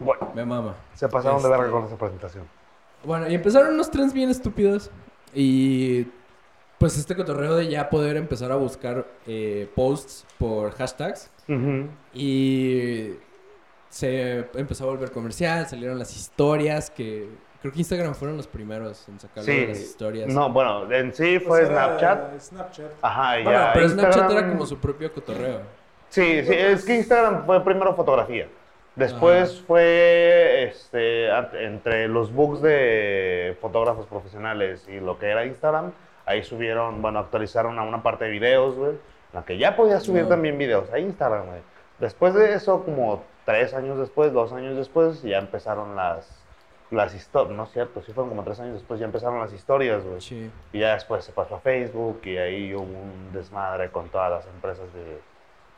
Bueno, 0.00 0.32
Me 0.34 0.44
mama. 0.44 0.74
se 0.94 1.08
pasaron 1.08 1.40
de 1.42 1.48
Este- 1.48 1.56
verga 1.60 1.70
con 1.72 1.84
esa 1.84 1.96
presentación. 1.96 2.44
Bueno, 3.04 3.28
y 3.28 3.34
empezaron 3.34 3.74
unos 3.74 3.90
trends 3.90 4.12
bien 4.12 4.28
estúpidos. 4.30 4.90
Y 5.34 6.06
pues 6.78 6.96
este 6.98 7.14
cotorreo 7.14 7.54
de 7.54 7.68
ya 7.68 7.88
poder 7.88 8.16
empezar 8.16 8.50
a 8.50 8.56
buscar 8.56 9.06
eh, 9.26 9.70
posts 9.76 10.26
por 10.38 10.72
hashtags. 10.72 11.30
Y 12.14 13.10
se 13.88 14.46
empezó 14.54 14.84
a 14.84 14.86
volver 14.88 15.10
comercial, 15.10 15.66
salieron 15.66 15.98
las 15.98 16.14
historias 16.16 16.90
que... 16.90 17.28
Creo 17.60 17.72
que 17.74 17.78
Instagram 17.80 18.14
fueron 18.14 18.38
los 18.38 18.46
primeros 18.46 19.06
en 19.08 19.20
sacar 19.20 19.44
Sí. 19.44 19.66
las 19.66 19.78
historias. 19.78 20.32
No, 20.32 20.50
bueno, 20.50 20.90
en 20.90 21.12
sí 21.12 21.38
fue 21.40 21.66
Snapchat. 21.66 22.40
Snapchat. 22.40 22.90
Ajá, 23.02 23.32
Bueno, 23.42 23.50
ya. 23.50 23.70
pero 23.74 23.88
Snapchat 23.90 24.30
era 24.30 24.48
como 24.48 24.64
su 24.64 24.78
propio 24.78 25.12
cotorreo. 25.12 25.60
Sí, 26.08 26.42
sí, 26.44 26.52
es 26.54 26.84
que 26.86 26.96
Instagram 26.96 27.44
fue 27.44 27.62
primero 27.62 27.94
fotografía. 27.94 28.48
Después 29.00 29.60
fue 29.62 30.64
este, 30.64 31.28
entre 31.64 32.06
los 32.06 32.32
books 32.32 32.60
de 32.60 33.56
fotógrafos 33.60 34.06
profesionales 34.06 34.86
y 34.88 35.00
lo 35.00 35.18
que 35.18 35.26
era 35.30 35.46
Instagram, 35.46 35.92
ahí 36.26 36.42
subieron, 36.42 37.00
bueno, 37.00 37.18
actualizaron 37.18 37.78
a 37.78 37.82
una 37.82 38.02
parte 38.02 38.26
de 38.26 38.30
videos, 38.30 38.76
güey, 38.76 38.90
en 38.90 38.98
la 39.32 39.42
que 39.44 39.56
ya 39.56 39.74
podías 39.74 40.02
subir 40.02 40.24
Ah. 40.26 40.28
también 40.28 40.58
videos 40.58 40.92
a 40.92 40.98
Instagram, 40.98 41.46
güey. 41.46 41.60
Después 41.98 42.34
de 42.34 42.52
eso, 42.54 42.84
como 42.84 43.22
tres 43.46 43.72
años 43.74 43.98
después, 43.98 44.32
dos 44.32 44.52
años 44.52 44.76
después, 44.76 45.22
ya 45.22 45.38
empezaron 45.38 45.96
las, 45.96 46.44
las 46.90 47.14
historias, 47.14 47.56
no 47.56 47.64
es 47.64 47.70
cierto, 47.72 48.02
sí 48.02 48.12
fueron 48.12 48.28
como 48.28 48.42
tres 48.44 48.60
años 48.60 48.74
después, 48.74 49.00
ya 49.00 49.06
empezaron 49.06 49.40
las 49.40 49.52
historias, 49.52 50.04
güey. 50.04 50.20
Sí. 50.20 50.50
Y 50.74 50.80
ya 50.80 50.92
después 50.94 51.24
se 51.24 51.32
pasó 51.32 51.56
a 51.56 51.60
Facebook 51.60 52.20
y 52.24 52.36
ahí 52.36 52.74
hubo 52.74 52.82
un 52.82 53.32
desmadre 53.32 53.90
con 53.90 54.08
todas 54.10 54.30
las 54.30 54.46
empresas 54.46 54.92
de... 54.92 55.20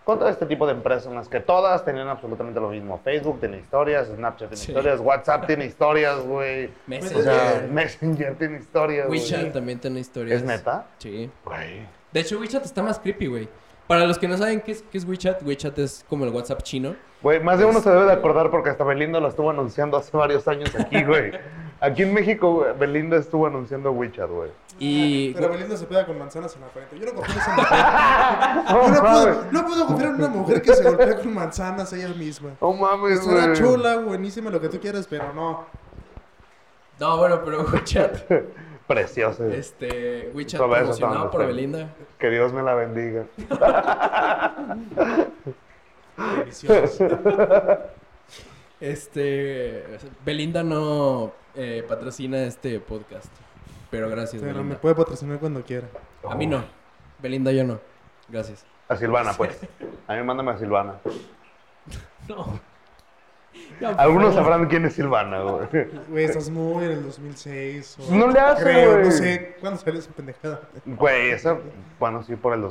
Con 0.05 0.19
todo 0.19 0.29
este 0.29 0.47
tipo 0.47 0.67
de 0.67 0.73
empresas 0.73 1.07
en 1.07 1.15
las 1.15 1.29
que 1.29 1.39
todas 1.39 1.85
tenían 1.85 2.09
absolutamente 2.09 2.59
lo 2.59 2.71
mismo. 2.71 3.01
Facebook 3.05 3.39
tiene 3.39 3.59
historias, 3.59 4.09
Snapchat 4.09 4.49
tiene 4.49 4.57
Sí. 4.57 4.73
historias, 4.73 4.99
WhatsApp 5.01 5.47
tiene 5.47 5.65
historias, 5.67 6.21
güey. 6.23 6.67
O 6.67 6.71
Messenger. 6.89 7.23
sea, 7.23 7.67
Messenger 7.71 8.35
tiene 8.37 8.59
historias, 8.59 9.07
güey. 9.07 9.21
WeChat 9.21 9.53
también 9.53 9.79
tiene 9.79 10.01
historias. 10.01 10.39
¿Es 10.41 10.45
neta? 10.47 10.87
Sí. 10.99 11.31
Güey. 11.45 11.87
De 12.13 12.21
hecho, 12.21 12.39
WeChat 12.41 12.65
está 12.65 12.83
más 12.83 12.99
creepy, 12.99 13.27
güey. 13.29 13.49
Para 13.87 14.05
los 14.07 14.19
que 14.19 14.27
no 14.27 14.37
saben 14.37 14.61
qué 14.61 14.73
es, 14.73 14.83
qué 14.83 14.99
es 14.99 15.05
WeChat, 15.05 15.43
WeChat 15.43 15.79
es 15.79 16.05
como 16.09 16.25
el 16.25 16.31
WhatsApp 16.33 16.63
chino. 16.63 16.97
Güey, 17.23 17.41
más 17.41 17.59
de 17.59 17.65
uno 17.65 17.81
se 17.81 17.91
debe 17.91 18.05
de 18.07 18.13
acordar 18.13 18.51
porque 18.51 18.71
hasta 18.71 18.83
Belinda 18.85 19.21
lo 19.21 19.29
estuvo 19.29 19.51
anunciando 19.51 19.97
hace 19.97 20.17
varios 20.17 20.49
años 20.49 20.75
aquí, 20.79 21.05
güey. 21.05 21.33
Aquí 21.83 22.05
en 22.05 22.15
México, 22.15 22.65
Belinda 22.79 23.17
estuvo 23.17 23.45
anunciando 23.45 23.91
WeChat, 23.91 24.31
güey. 24.31 24.53
Y 24.79 25.35
Pero 25.35 25.49
Belinda 25.49 25.77
se 25.77 25.85
pega 25.87 26.07
con 26.07 26.17
manzanas 26.17 26.55
en 26.55 26.61
la 26.61 26.69
frente. 26.69 26.97
Yo 26.97 27.07
no 27.07 27.15
confío 27.15 27.35
en 27.35 27.41
esa 27.41 27.57
mujer. 27.57 27.79
Yo 28.69 28.89
no 28.89 29.01
puedo, 29.01 29.45
no 29.51 29.67
puedo 29.67 29.87
confiar 29.87 30.11
en 30.11 30.15
una 30.15 30.29
mujer 30.29 30.63
que 30.63 30.75
se 30.77 30.85
golpea 30.85 31.17
con 31.17 31.35
manzanas 31.35 31.93
ella 31.93 32.11
misma. 32.11 32.51
No 32.61 32.73
mames, 32.73 33.19
Estará 33.19 33.47
güey. 33.47 33.57
chula, 33.57 33.97
buenísima, 33.97 34.49
lo 34.51 34.61
que 34.61 34.69
tú 34.69 34.79
quieras, 34.79 35.09
pero 35.11 35.33
no. 35.33 35.67
No, 37.01 37.17
bueno, 37.17 37.43
pero 37.45 37.65
WeChat. 37.65 38.31
Precioso. 38.87 39.45
Este, 39.47 40.29
eso 40.29 40.59
promocionado 40.59 41.33
por. 41.33 41.45
Belinda. 41.45 41.89
Que 42.21 42.31
Dios 42.31 42.53
me 42.53 42.63
la 42.63 42.75
bendiga. 42.75 43.25
Delicioso. 46.39 47.09
Este, 48.81 49.85
Belinda 50.25 50.63
no 50.63 51.42
eh, 51.55 51.85
patrocina 51.89 52.43
este 52.45 52.79
podcast. 52.81 53.27
Pero 53.91 54.09
gracias, 54.09 54.43
Pero 54.43 54.65
me 54.65 54.75
puede 54.77 54.95
patrocinar 54.95 55.39
cuando 55.39 55.63
quiera. 55.63 55.87
A 56.29 56.35
mí 56.35 56.47
no. 56.47 56.65
Belinda 57.21 57.53
yo 57.53 57.65
no. 57.65 57.79
Gracias. 58.29 58.65
A 58.89 58.97
Silvana, 58.97 59.33
pues. 59.35 59.59
A 60.07 60.15
mí 60.15 60.23
mándame 60.23 60.53
a 60.53 60.59
Silvana. 60.59 60.95
No. 62.29 62.61
No, 63.81 63.89
Algunos 63.99 64.35
favor. 64.35 64.45
sabrán 64.53 64.69
quién 64.69 64.85
es 64.87 64.95
Silvana, 64.95 65.41
güey. 65.43 65.67
Güey, 66.09 66.25
estás 66.25 66.49
muy 66.49 66.85
en 66.85 66.93
el 66.93 67.03
2006. 67.03 67.99
O... 67.99 68.15
No 68.15 68.29
le 68.29 68.39
hace, 68.39 68.63
Creo, 68.63 68.93
güey. 68.93 69.05
no 69.05 69.11
sé. 69.11 69.57
¿Cuándo 69.61 69.81
salió 69.81 69.99
esa 70.01 70.11
pendejada? 70.13 70.61
Güey, 70.87 71.31
eso, 71.33 71.61
bueno, 71.99 72.23
sí, 72.23 72.37
por 72.37 72.55
el 72.55 72.63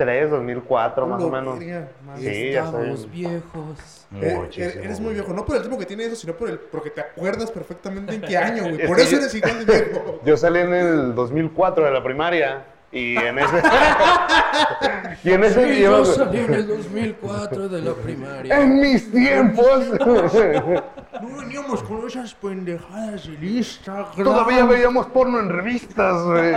2003, 0.00 0.30
2004, 0.30 1.06
más 1.06 1.22
o 1.22 1.30
menos. 1.30 1.56
madre. 1.56 1.86
Sí, 2.18 2.52
ya 2.52 2.64
Estamos 2.64 3.00
soy- 3.00 3.10
viejos. 3.10 4.06
Eh, 4.20 4.48
eh, 4.56 4.80
eres 4.82 4.98
muy 5.00 5.14
viejo, 5.14 5.32
no 5.32 5.44
por 5.44 5.54
el 5.56 5.62
tiempo 5.62 5.78
que 5.78 5.86
tiene 5.86 6.04
eso, 6.04 6.16
sino 6.16 6.32
por 6.32 6.48
el 6.50 6.58
porque 6.58 6.90
te 6.90 7.00
acuerdas 7.00 7.50
perfectamente 7.50 8.14
en 8.14 8.22
qué 8.22 8.36
año, 8.36 8.62
güey. 8.64 8.86
Por 8.86 8.98
eso 8.98 9.16
eres 9.16 9.34
igual 9.34 9.64
de 9.66 9.80
viejo. 9.82 10.20
Yo 10.24 10.36
salí 10.36 10.58
en 10.60 10.74
el 10.74 11.14
2004 11.14 11.84
de 11.84 11.90
la 11.92 12.02
primaria 12.02 12.64
y 12.90 13.16
en 13.16 13.38
ese... 13.38 13.62
y 15.24 15.30
en 15.32 15.44
ese... 15.44 15.74
Sí, 15.74 15.80
yo- 15.82 15.98
yo 15.98 16.04
salí 16.04 16.38
en 16.40 16.54
el 16.54 16.66
2004 16.66 17.68
de 17.68 17.82
la 17.82 17.92
primaria. 17.94 18.60
en 18.60 18.80
mis 18.80 19.12
tiempos 19.12 19.84
No 20.00 21.36
veníamos 21.38 21.82
con 21.84 22.04
esas 22.08 22.34
pendejadas 22.34 23.28
de 23.28 23.32
lista. 23.38 24.08
todavía 24.16 24.64
veíamos 24.64 25.06
porno 25.06 25.38
en 25.38 25.50
revistas, 25.50 26.20
güey. 26.24 26.52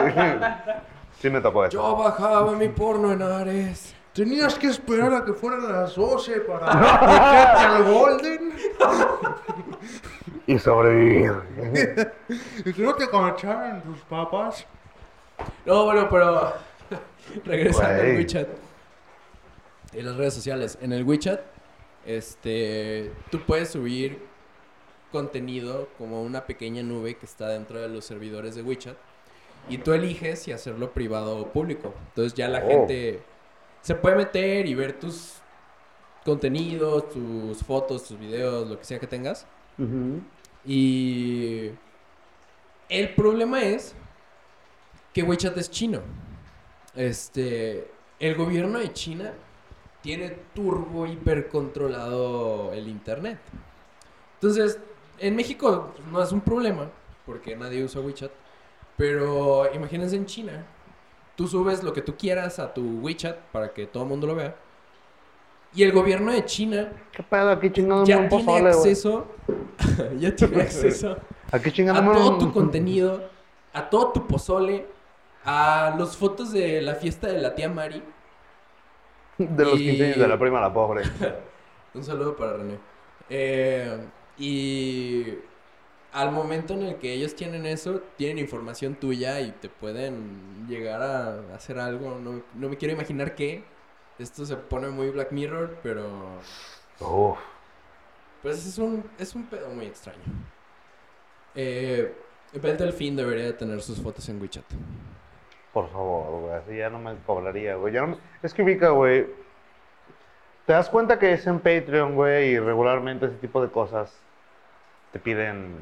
Sí 1.24 1.30
me 1.30 1.40
tocó 1.40 1.64
eso. 1.64 1.72
Yo 1.72 1.96
bajaba 1.96 2.52
mi 2.52 2.68
porno 2.68 3.14
en 3.14 3.22
Ares. 3.22 3.96
Tenías 4.12 4.56
que 4.56 4.68
esperar 4.68 5.14
a 5.14 5.24
que 5.24 5.32
fueran 5.32 5.72
las 5.72 5.96
12 5.96 6.42
para 6.42 6.66
meterte 6.74 7.66
al 7.66 7.84
Golden 7.86 8.54
Y 10.46 10.60
sobrevivir. 10.60 11.32
y 12.66 12.74
que 12.74 12.82
no 12.82 12.94
te 12.96 13.10
cacharan 13.10 13.82
tus 13.84 14.00
papas. 14.00 14.68
No, 15.66 15.86
bueno, 15.86 16.10
pero 16.10 16.56
regresando 17.46 18.04
al. 18.04 18.18
WeChat 18.18 18.50
y 19.94 20.02
las 20.02 20.18
redes 20.18 20.34
sociales. 20.34 20.78
En 20.82 20.92
el 20.92 21.06
WeChat, 21.06 21.40
este, 22.06 23.14
tú 23.32 23.40
puedes 23.48 23.70
subir 23.70 24.28
contenido 25.10 25.88
como 25.98 26.22
una 26.22 26.44
pequeña 26.44 26.84
nube 26.84 27.16
que 27.16 27.26
está 27.26 27.48
dentro 27.48 27.80
de 27.80 27.88
los 27.88 28.04
servidores 28.04 28.56
de 28.56 28.62
WeChat 28.62 28.98
y 29.70 29.78
tú 29.78 29.94
eliges 29.94 30.40
si 30.44 30.52
hacerlo 30.52 30.92
privado 30.92 31.38
o 31.38 31.48
público. 31.52 31.94
Entonces 32.10 32.34
ya 32.34 32.48
la 32.48 32.60
Oh. 32.64 32.68
gente 32.68 33.22
se 33.82 33.96
puede 33.96 34.16
meter 34.16 34.66
y 34.68 34.76
ver 34.76 34.94
tus 35.00 35.36
contenidos, 36.26 37.10
tus 37.10 37.58
fotos, 37.64 38.04
tus 38.08 38.18
videos, 38.20 38.68
lo 38.68 38.78
que 38.80 38.86
sea 38.86 39.00
que 39.00 39.08
tengas. 39.08 39.46
Y 40.66 41.72
el 42.90 43.10
problema 43.16 43.62
es 43.64 43.94
que 45.14 45.24
WeChat 45.24 45.58
es 45.58 45.70
chino. 45.70 46.02
Este, 46.96 47.88
el 48.20 48.36
gobierno 48.36 48.80
de 48.80 48.94
China 48.94 49.34
tiene 50.02 50.30
turbo 50.54 51.06
hiper 51.08 51.48
controlado 51.50 52.72
el 52.74 52.88
internet. 52.88 53.40
Entonces, 54.36 54.80
en 55.20 55.36
México 55.36 55.94
no 56.12 56.22
es 56.22 56.32
un 56.32 56.42
problema 56.42 56.90
porque 57.26 57.56
nadie 57.56 57.84
usa 57.84 58.02
WeChat, 58.02 58.32
pero 58.98 59.74
imagínense 59.74 60.16
en 60.16 60.26
China, 60.26 60.66
tú 61.36 61.48
subes 61.48 61.84
lo 61.84 61.94
que 61.94 62.02
tú 62.02 62.16
quieras 62.18 62.60
a 62.60 62.74
tu 62.74 63.00
WeChat 63.02 63.38
para 63.52 63.74
que 63.74 63.88
todo 63.88 64.04
el 64.04 64.10
mundo 64.10 64.28
lo 64.28 64.36
vea. 64.36 64.56
Y 65.76 65.82
el 65.84 65.92
gobierno 65.92 66.32
de 66.32 66.46
China 66.46 66.92
¿Qué 67.12 67.24
pedo? 67.24 67.50
Aquí 67.50 67.72
chingándome 67.72 68.08
ya 68.08 68.30
tiene 68.30 68.68
acceso, 68.70 69.26
ya 70.20 70.36
tiene 70.36 70.62
acceso 70.62 71.18
Aquí 71.52 71.82
a 71.88 71.94
todo 72.14 72.38
tu 72.38 72.52
contenido, 72.52 73.30
a 73.74 73.90
todo 73.90 74.12
tu 74.12 74.28
pozole, 74.28 74.88
a 75.46 75.96
las 75.98 76.18
fotos 76.18 76.52
de 76.52 76.82
la 76.82 76.96
fiesta 76.96 77.28
de 77.28 77.40
la 77.42 77.54
tía 77.54 77.70
Mari. 77.70 78.02
De 79.38 79.64
los 79.64 79.80
Y- 79.80 79.86
15 79.86 80.06
años 80.06 80.18
de 80.18 80.28
la 80.28 80.40
prima, 80.40 80.62
la 80.62 80.74
pobre. 80.74 81.04
Un 81.94 82.04
saludo 82.04 82.36
para 82.36 82.58
René. 82.58 82.78
Eh, 83.30 84.08
y 84.38 85.26
al 86.14 86.32
momento 86.32 86.74
en 86.76 86.84
el 86.84 86.96
que 86.98 87.14
ellos 87.14 87.36
tienen 87.36 87.66
eso, 87.66 88.02
tienen 88.18 88.38
información 88.40 88.96
tuya 88.96 89.42
y 89.42 89.52
te 89.52 89.68
pueden 89.70 90.66
llegar 90.68 91.02
a 91.02 91.56
hacer 91.56 91.80
algo. 91.80 92.18
No, 92.20 92.42
no 92.54 92.70
me 92.70 92.78
quiero 92.78 92.94
imaginar 92.94 93.36
qué. 93.36 93.64
Esto 94.20 94.46
se 94.46 94.56
pone 94.56 94.90
muy 94.90 95.10
Black 95.10 95.32
Mirror, 95.32 95.78
pero 95.82 96.08
Uf. 97.00 97.38
pues 98.42 98.66
es 98.66 98.78
un, 98.78 99.04
es 99.18 99.34
un 99.36 99.46
pedo 99.48 99.70
muy 99.70 99.86
extraño. 99.88 100.20
Eh, 101.56 102.14
Ben 102.62 102.78
Delfín 102.78 103.16
debería 103.16 103.46
de 103.46 103.54
tener 103.54 103.82
sus 103.82 104.00
fotos 104.02 104.28
en 104.30 104.40
WeChat. 104.42 104.66
Por 105.74 105.90
favor, 105.92 106.42
güey. 106.42 106.54
Así 106.54 106.78
ya 106.78 106.90
no 106.90 107.00
me 107.00 107.16
cobraría, 107.26 107.76
güey. 107.76 107.94
No 107.94 108.08
me- 108.08 108.18
Es 108.44 108.54
que 108.54 108.62
ubica, 108.64 108.90
güey. 108.90 109.26
Te 110.68 110.74
das 110.74 110.90
cuenta 110.90 111.18
que 111.20 111.34
es 111.34 111.46
en 111.48 111.60
Patreon, 111.60 112.16
güey, 112.16 112.52
y 112.52 112.60
regularmente 112.60 113.26
ese 113.26 113.36
tipo 113.36 113.62
de 113.62 113.70
cosas 113.70 114.14
te 115.14 115.20
piden 115.20 115.76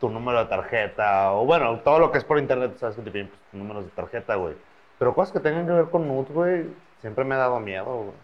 tu 0.00 0.10
número 0.10 0.40
de 0.40 0.46
tarjeta, 0.46 1.32
o 1.32 1.46
bueno, 1.46 1.78
todo 1.78 2.00
lo 2.00 2.10
que 2.10 2.18
es 2.18 2.24
por 2.24 2.38
internet, 2.38 2.76
sabes 2.76 2.96
que 2.96 3.02
te 3.02 3.10
piden 3.12 3.28
pues, 3.28 3.40
números 3.52 3.84
de 3.84 3.90
tarjeta, 3.92 4.34
güey. 4.34 4.54
Pero 4.98 5.14
cosas 5.14 5.32
que 5.32 5.40
tengan 5.40 5.64
que 5.64 5.72
ver 5.72 5.84
con 5.86 6.06
nudes, 6.08 6.32
güey, 6.32 6.66
siempre 7.00 7.24
me 7.24 7.36
ha 7.36 7.38
dado 7.38 7.60
miedo, 7.60 7.84
güey. 7.84 8.16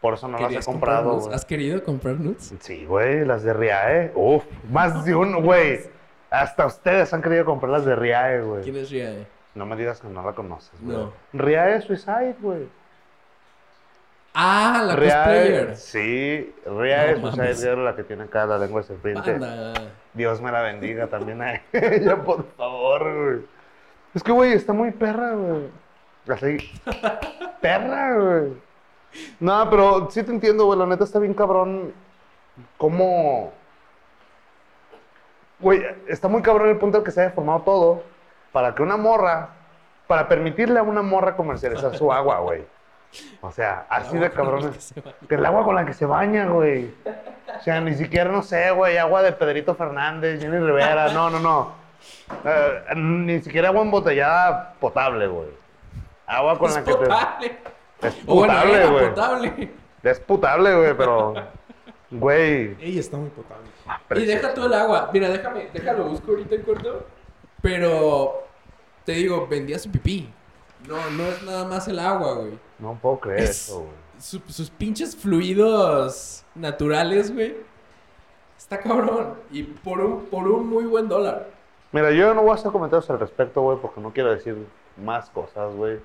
Por 0.00 0.14
eso 0.14 0.26
no 0.26 0.32
las 0.32 0.42
he 0.42 0.48
¿Querías 0.48 0.66
comprar 0.66 0.96
comprado, 0.96 1.20
güey. 1.20 1.34
¿Has 1.34 1.44
querido 1.44 1.84
comprar 1.84 2.18
nudes? 2.18 2.52
Sí, 2.58 2.84
güey, 2.84 3.24
las 3.24 3.44
de 3.44 3.52
Riae. 3.52 4.10
Uf, 4.16 4.44
más 4.68 5.04
de 5.04 5.14
uno, 5.14 5.40
güey. 5.40 5.78
Hasta 6.28 6.66
ustedes 6.66 7.14
han 7.14 7.22
querido 7.22 7.44
comprar 7.44 7.70
las 7.70 7.84
de 7.84 7.94
Riae, 7.94 8.42
güey. 8.42 8.62
¿Quién 8.64 8.76
es 8.76 8.90
Riae? 8.90 9.24
No 9.54 9.64
me 9.64 9.76
digas 9.76 10.00
que 10.00 10.08
no 10.08 10.24
la 10.24 10.32
conoces, 10.32 10.72
güey. 10.80 10.96
No. 10.96 11.12
Riae 11.32 11.80
Suicide, 11.82 12.34
güey. 12.40 12.66
Ah, 14.34 14.82
la 14.86 14.94
cosplayer. 14.96 15.76
sí, 15.76 16.54
No 16.64 16.72
mames. 17.30 17.62
Girl, 17.62 17.84
la 17.84 17.94
que 17.94 18.02
tiene 18.02 18.24
acá 18.24 18.46
la 18.46 18.58
lengua 18.58 18.80
de 18.80 18.86
serpiente. 18.86 19.32
Banda. 19.32 19.74
Dios 20.14 20.40
me 20.40 20.50
la 20.50 20.62
bendiga 20.62 21.06
también 21.08 21.42
a 21.42 21.60
ella, 21.72 22.16
por 22.22 22.46
favor, 22.56 23.02
güey. 23.02 23.44
Es 24.14 24.22
que, 24.22 24.32
güey, 24.32 24.52
está 24.52 24.72
muy 24.72 24.90
perra, 24.90 25.32
güey. 25.32 25.68
Así, 26.28 26.56
perra, 27.60 28.14
güey. 28.14 28.52
No, 29.40 29.68
pero 29.68 30.10
sí 30.10 30.22
te 30.22 30.30
entiendo, 30.30 30.64
güey, 30.64 30.78
la 30.78 30.86
neta 30.86 31.04
está 31.04 31.18
bien 31.18 31.34
cabrón. 31.34 31.92
¿Cómo...? 32.78 33.52
Güey, 35.60 35.82
está 36.08 36.28
muy 36.28 36.42
cabrón 36.42 36.70
el 36.70 36.78
punto 36.78 36.98
en 36.98 37.04
que 37.04 37.10
se 37.10 37.20
haya 37.20 37.30
formado 37.30 37.60
todo 37.60 38.02
para 38.50 38.74
que 38.74 38.82
una 38.82 38.96
morra, 38.96 39.50
para 40.06 40.26
permitirle 40.28 40.78
a 40.78 40.82
una 40.82 41.02
morra 41.02 41.36
comercializar 41.36 41.96
su 41.96 42.12
agua, 42.12 42.40
güey. 42.40 42.64
O 43.40 43.50
sea, 43.52 43.86
así 43.88 44.16
de 44.18 44.30
cabrón. 44.30 44.72
es. 44.74 44.94
Que 45.28 45.34
el 45.34 45.44
agua 45.44 45.64
con 45.64 45.74
la 45.74 45.84
que 45.84 45.92
se 45.92 46.06
baña, 46.06 46.46
güey. 46.46 46.94
O 47.58 47.62
sea, 47.62 47.80
ni 47.80 47.94
siquiera, 47.94 48.30
no 48.30 48.42
sé, 48.42 48.70
güey, 48.70 48.96
agua 48.96 49.22
de 49.22 49.32
Pedrito 49.32 49.74
Fernández, 49.74 50.40
Jenny 50.40 50.58
Rivera, 50.58 51.12
no, 51.12 51.28
no, 51.30 51.38
no. 51.38 51.72
Eh, 52.44 52.94
ni 52.96 53.40
siquiera 53.40 53.68
agua 53.68 53.82
embotellada 53.82 54.74
potable, 54.80 55.26
güey. 55.26 55.48
Agua 56.26 56.58
con 56.58 56.70
Es 56.70 56.76
la 56.76 56.84
que 56.84 56.92
te... 56.92 56.98
potable. 56.98 57.58
Es 58.00 58.14
potable, 58.14 58.86
güey. 58.86 59.08
potable. 59.10 59.70
Es 60.02 60.20
potable, 60.20 60.74
güey, 60.76 60.96
pero... 60.96 61.34
Güey. 62.10 62.76
Ella 62.80 63.00
está 63.00 63.16
muy 63.16 63.30
potable. 63.30 63.68
Y 64.16 64.26
deja 64.26 64.52
todo 64.54 64.66
el 64.66 64.74
agua. 64.74 65.10
Mira, 65.12 65.28
déjame, 65.28 65.68
déjalo, 65.72 66.04
busco 66.04 66.32
ahorita 66.32 66.54
en 66.54 66.62
corto. 66.62 67.06
Pero 67.62 68.44
te 69.04 69.12
digo, 69.12 69.46
vendía 69.46 69.78
su 69.78 69.90
pipí. 69.90 70.28
No, 70.86 71.10
no 71.10 71.24
es 71.24 71.42
nada 71.42 71.64
más 71.64 71.86
el 71.88 71.98
agua, 71.98 72.34
güey. 72.34 72.58
No 72.82 72.98
puedo 73.00 73.20
creer 73.20 73.40
Es- 73.44 73.50
eso, 73.68 73.78
güey. 73.80 74.02
Su- 74.18 74.42
sus 74.52 74.68
pinches 74.70 75.16
fluidos 75.16 76.44
naturales, 76.54 77.32
güey. 77.32 77.56
Está 78.58 78.78
cabrón. 78.78 79.34
Y 79.50 79.62
por 79.62 80.00
un, 80.00 80.24
por 80.26 80.46
un 80.46 80.68
muy 80.68 80.84
buen 80.84 81.08
dólar. 81.08 81.48
Mira, 81.92 82.10
yo 82.12 82.32
no 82.34 82.42
voy 82.42 82.52
a 82.52 82.54
hacer 82.54 82.70
comentarios 82.72 83.08
al 83.10 83.18
respecto, 83.20 83.60
güey, 83.62 83.78
porque 83.80 84.00
no 84.00 84.12
quiero 84.12 84.30
decir 84.30 84.56
más 84.96 85.28
cosas, 85.30 85.74
güey. 85.74 85.98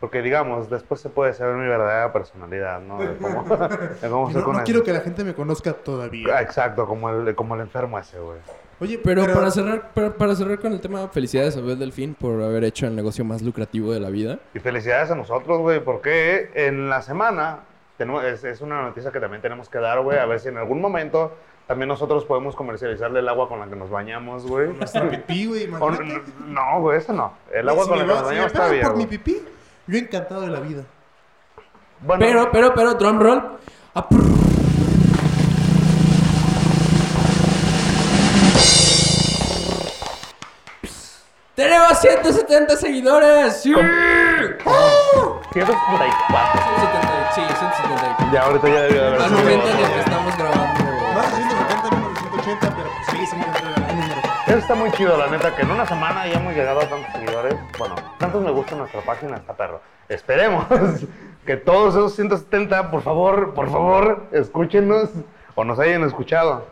Porque, 0.00 0.22
digamos, 0.22 0.68
después 0.70 1.00
se 1.00 1.08
puede 1.08 1.32
saber 1.34 1.56
mi 1.56 1.66
verdadera 1.68 2.12
personalidad, 2.12 2.80
¿no? 2.80 2.98
De 2.98 3.16
cómo, 3.16 3.42
de 4.02 4.08
cómo 4.10 4.30
no, 4.32 4.52
no 4.58 4.64
quiero 4.64 4.82
que 4.82 4.92
la 4.92 5.00
gente 5.00 5.24
me 5.24 5.34
conozca 5.34 5.72
todavía. 5.72 6.40
Exacto, 6.42 6.86
como 6.86 7.10
el, 7.10 7.34
como 7.34 7.54
el 7.54 7.62
enfermo 7.62 7.98
ese, 7.98 8.18
güey. 8.20 8.38
Oye, 8.80 8.98
Pero, 9.02 9.24
para 9.32 9.50
cerrar, 9.50 9.92
para, 9.94 10.12
para 10.14 10.34
cerrar 10.34 10.58
con 10.58 10.72
el 10.72 10.80
tema, 10.80 11.08
felicidades 11.08 11.56
a 11.56 11.60
Bel 11.60 11.78
Delfín 11.78 12.14
por 12.14 12.42
haber 12.42 12.64
hecho 12.64 12.86
el 12.86 12.96
negocio 12.96 13.24
más 13.24 13.40
lucrativo 13.42 13.92
de 13.92 14.00
la 14.00 14.10
vida. 14.10 14.38
Y 14.54 14.58
felicidades 14.58 15.10
a 15.10 15.14
nosotros, 15.14 15.60
güey, 15.60 15.80
porque 15.82 16.50
en 16.54 16.88
la 16.90 17.00
semana 17.02 17.60
tenemos, 17.96 18.24
es, 18.24 18.42
es 18.44 18.60
una 18.60 18.82
noticia 18.82 19.10
que 19.12 19.20
también 19.20 19.40
tenemos 19.40 19.68
que 19.68 19.78
dar, 19.78 20.00
güey, 20.02 20.18
a 20.18 20.26
ver 20.26 20.40
si 20.40 20.48
en 20.48 20.58
algún 20.58 20.80
momento 20.80 21.32
también 21.68 21.88
nosotros 21.88 22.24
podemos 22.24 22.54
comercializarle 22.56 23.20
el 23.20 23.28
agua 23.28 23.48
con 23.48 23.60
la 23.60 23.66
que 23.68 23.76
nos 23.76 23.88
bañamos, 23.90 24.44
güey. 24.46 24.68
Nuestra 24.74 25.08
pipí, 25.08 25.46
güey, 25.46 25.68
no, 25.68 26.80
güey, 26.80 26.98
eso 26.98 27.12
no. 27.12 27.32
El 27.52 27.68
agua 27.68 27.84
Si 27.84 27.88
con 27.90 27.98
la 27.98 28.04
que 28.04 28.10
nos 28.12 28.22
bañamos 28.24 28.46
está 28.52 28.68
bien. 28.68 28.86
por 28.86 28.96
mi 28.96 29.06
pipí, 29.06 29.42
yo 29.86 29.98
encantado 29.98 30.40
de 30.42 30.48
la 30.48 30.60
vida. 30.60 30.82
Bueno, 32.00 32.22
Pero, 32.26 32.48
pero, 32.52 32.74
pero, 32.74 32.94
drum 32.94 33.20
roll. 33.20 33.42
Ah, 33.94 34.06
Tenemos 41.54 41.98
170 42.00 42.76
seguidores. 42.76 43.62
¡Sí! 43.62 43.72
174. 43.72 44.64
170, 45.52 47.32
sí, 47.34 47.40
170. 47.46 48.32
Ya 48.32 48.42
ahorita 48.42 48.68
ya 48.68 48.80
debió 48.82 49.00
de 49.02 49.06
haber 49.08 49.20
Al 49.22 49.28
sido 49.28 49.38
momento 49.38 49.68
en 49.68 49.76
el 49.76 49.84
otro. 49.84 49.94
que 49.94 50.00
estamos 50.00 50.36
grabando. 50.36 50.84
Más 51.14 51.30
de 51.30 51.36
170, 51.36 51.90
menos 51.96 52.14
de 52.14 52.20
180, 52.20 52.76
pero 52.76 52.88
dentro 53.38 53.68
del 53.70 53.96
número. 53.96 54.20
Eso 54.46 54.58
está 54.58 54.74
muy 54.74 54.90
chido, 54.92 55.16
la 55.16 55.26
neta, 55.28 55.54
que 55.54 55.62
en 55.62 55.70
una 55.70 55.86
semana 55.86 56.26
ya 56.26 56.34
hemos 56.40 56.54
llegado 56.54 56.80
a 56.80 56.86
tantos 56.88 57.12
seguidores. 57.12 57.54
Bueno, 57.78 57.94
tantos 58.18 58.42
me 58.42 58.50
gusta 58.50 58.74
nuestra 58.74 59.00
página, 59.02 59.36
está 59.36 59.52
perro. 59.54 59.80
Esperemos 60.08 60.66
que 61.46 61.56
todos 61.56 61.94
esos 61.94 62.14
170, 62.16 62.90
por 62.90 63.02
favor, 63.02 63.54
por 63.54 63.70
favor, 63.70 64.26
escúchenos 64.32 65.10
o 65.54 65.62
nos 65.64 65.78
hayan 65.78 66.02
escuchado. 66.02 66.66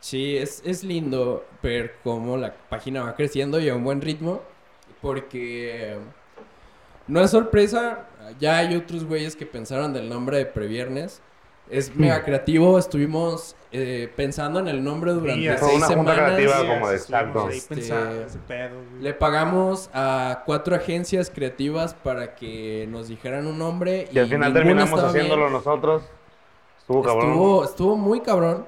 Sí, 0.00 0.36
es, 0.36 0.62
es 0.64 0.84
lindo 0.84 1.44
ver 1.62 1.96
cómo 2.04 2.36
la 2.36 2.54
página 2.68 3.02
va 3.02 3.14
creciendo 3.16 3.58
y 3.60 3.68
a 3.68 3.74
un 3.74 3.84
buen 3.84 4.00
ritmo. 4.00 4.42
Porque 5.00 5.96
no 7.06 7.20
es 7.20 7.30
sorpresa, 7.30 8.06
ya 8.40 8.58
hay 8.58 8.74
otros 8.76 9.04
güeyes 9.04 9.36
que 9.36 9.46
pensaron 9.46 9.92
del 9.92 10.08
nombre 10.08 10.38
de 10.38 10.46
Previernes. 10.46 11.20
Es 11.70 11.94
mega 11.94 12.24
creativo, 12.24 12.78
estuvimos 12.78 13.54
eh, 13.72 14.10
pensando 14.16 14.58
en 14.58 14.68
el 14.68 14.82
nombre 14.82 15.12
durante 15.12 15.52
Sí, 15.58 15.64
seis 15.64 15.76
una 15.76 15.86
semanas. 15.86 16.14
creativa 16.16 16.60
Sí, 16.60 16.66
como 16.66 16.88
de 16.88 16.96
estuvimos 16.96 17.02
exacto. 17.36 17.46
ahí 17.46 17.56
Este, 17.58 17.74
pensando 17.74 18.26
pedo. 18.48 18.76
Le 19.00 19.12
pagamos 19.14 19.90
a 19.92 20.42
cuatro 20.46 20.74
agencias 20.74 21.30
creativas 21.30 21.92
para 21.92 22.34
que 22.34 22.86
nos 22.90 23.08
dijeran 23.08 23.46
un 23.46 23.58
nombre. 23.58 24.08
Y 24.10 24.18
al 24.18 24.28
final 24.28 24.54
terminamos 24.54 24.94
bien. 24.98 25.06
haciéndolo 25.06 25.50
nosotros. 25.50 26.02
Estuvo 26.78 27.02
cabrón. 27.02 27.26
Estuvo, 27.28 27.64
estuvo 27.64 27.96
muy 27.96 28.20
cabrón. 28.22 28.64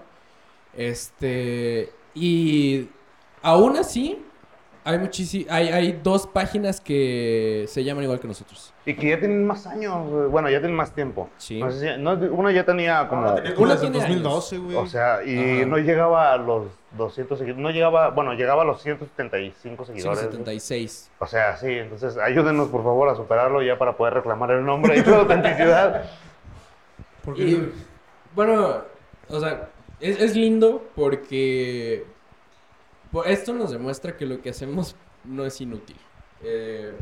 Este. 0.81 1.93
Y 2.15 2.89
aún 3.43 3.77
así, 3.77 4.25
hay 4.83 4.99
muchísi- 4.99 5.47
hay, 5.51 5.69
hay 5.69 6.01
dos 6.03 6.27
páginas 6.27 6.81
que 6.81 7.67
se 7.69 7.85
llaman 7.85 8.05
igual 8.05 8.19
que 8.19 8.27
nosotros. 8.27 8.73
Y 8.87 8.95
que 8.95 9.11
ya 9.11 9.19
tienen 9.19 9.47
más 9.47 9.67
años, 9.67 10.09
güey. 10.09 10.29
bueno, 10.29 10.49
ya 10.49 10.59
tienen 10.59 10.75
más 10.75 10.93
tiempo. 10.95 11.29
Sí. 11.37 11.61
No 11.61 11.71
sé 11.71 11.81
si- 11.97 12.03
no, 12.03 12.13
una 12.13 12.51
ya 12.51 12.65
tenía 12.65 13.07
como... 13.09 13.27
Ah, 13.29 13.35
tenía 13.37 13.55
como 13.55 13.69
desde 13.69 13.81
tiene 13.91 13.99
2012, 13.99 14.59
güey. 14.59 14.77
O 14.77 14.87
sea, 14.87 15.23
y 15.23 15.59
Ajá. 15.59 15.67
no 15.67 15.77
llegaba 15.79 16.33
a 16.33 16.37
los 16.39 16.69
200 16.97 17.39
seguidores. 17.39 17.63
No 17.63 17.71
llegaba, 17.71 18.09
bueno, 18.11 18.33
llegaba 18.33 18.63
a 18.63 18.65
los 18.65 18.83
175 18.83 19.85
seguidores. 19.85 20.19
güey. 20.19 20.31
176. 20.31 21.11
O 21.19 21.27
sea, 21.27 21.57
sí, 21.59 21.69
entonces 21.69 22.17
ayúdenos 22.17 22.69
por 22.71 22.83
favor 22.83 23.09
a 23.11 23.15
superarlo 23.15 23.63
ya 23.63 23.77
para 23.79 23.97
poder 23.99 24.15
reclamar 24.15 24.51
el 24.53 24.65
nombre 24.65 24.97
y 24.97 25.05
la 25.05 25.17
autenticidad. 25.19 26.05
Porque 27.25 27.43
Y 27.43 27.73
bueno, 28.35 28.79
o 29.29 29.41
sea, 29.41 29.69
es, 30.01 30.21
es 30.21 30.37
lindo 30.37 30.89
porque 30.95 32.05
po- 33.13 33.25
esto 33.25 33.53
nos 33.53 33.71
demuestra 33.71 34.17
que 34.17 34.27
lo 34.27 34.41
que 34.41 34.51
hacemos 34.51 34.97
no 35.25 35.45
es 35.45 35.61
inútil. 35.61 35.97
Eh, 36.43 36.93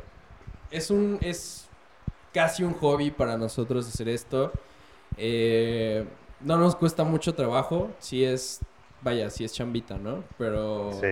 es 0.70 0.90
un 0.90 1.18
es 1.20 1.68
casi 2.34 2.62
un 2.62 2.74
hobby 2.74 3.10
para 3.10 3.36
nosotros 3.36 3.88
hacer 3.88 4.08
esto. 4.08 4.52
Eh, 5.16 6.04
no 6.40 6.56
nos 6.58 6.76
cuesta 6.76 7.04
mucho 7.04 7.34
trabajo, 7.34 7.90
si 7.98 8.24
es 8.24 8.60
vaya, 9.02 9.30
si 9.30 9.44
es 9.44 9.52
chambita, 9.52 9.96
¿no? 9.96 10.24
Pero 10.36 10.90
Sí. 11.00 11.08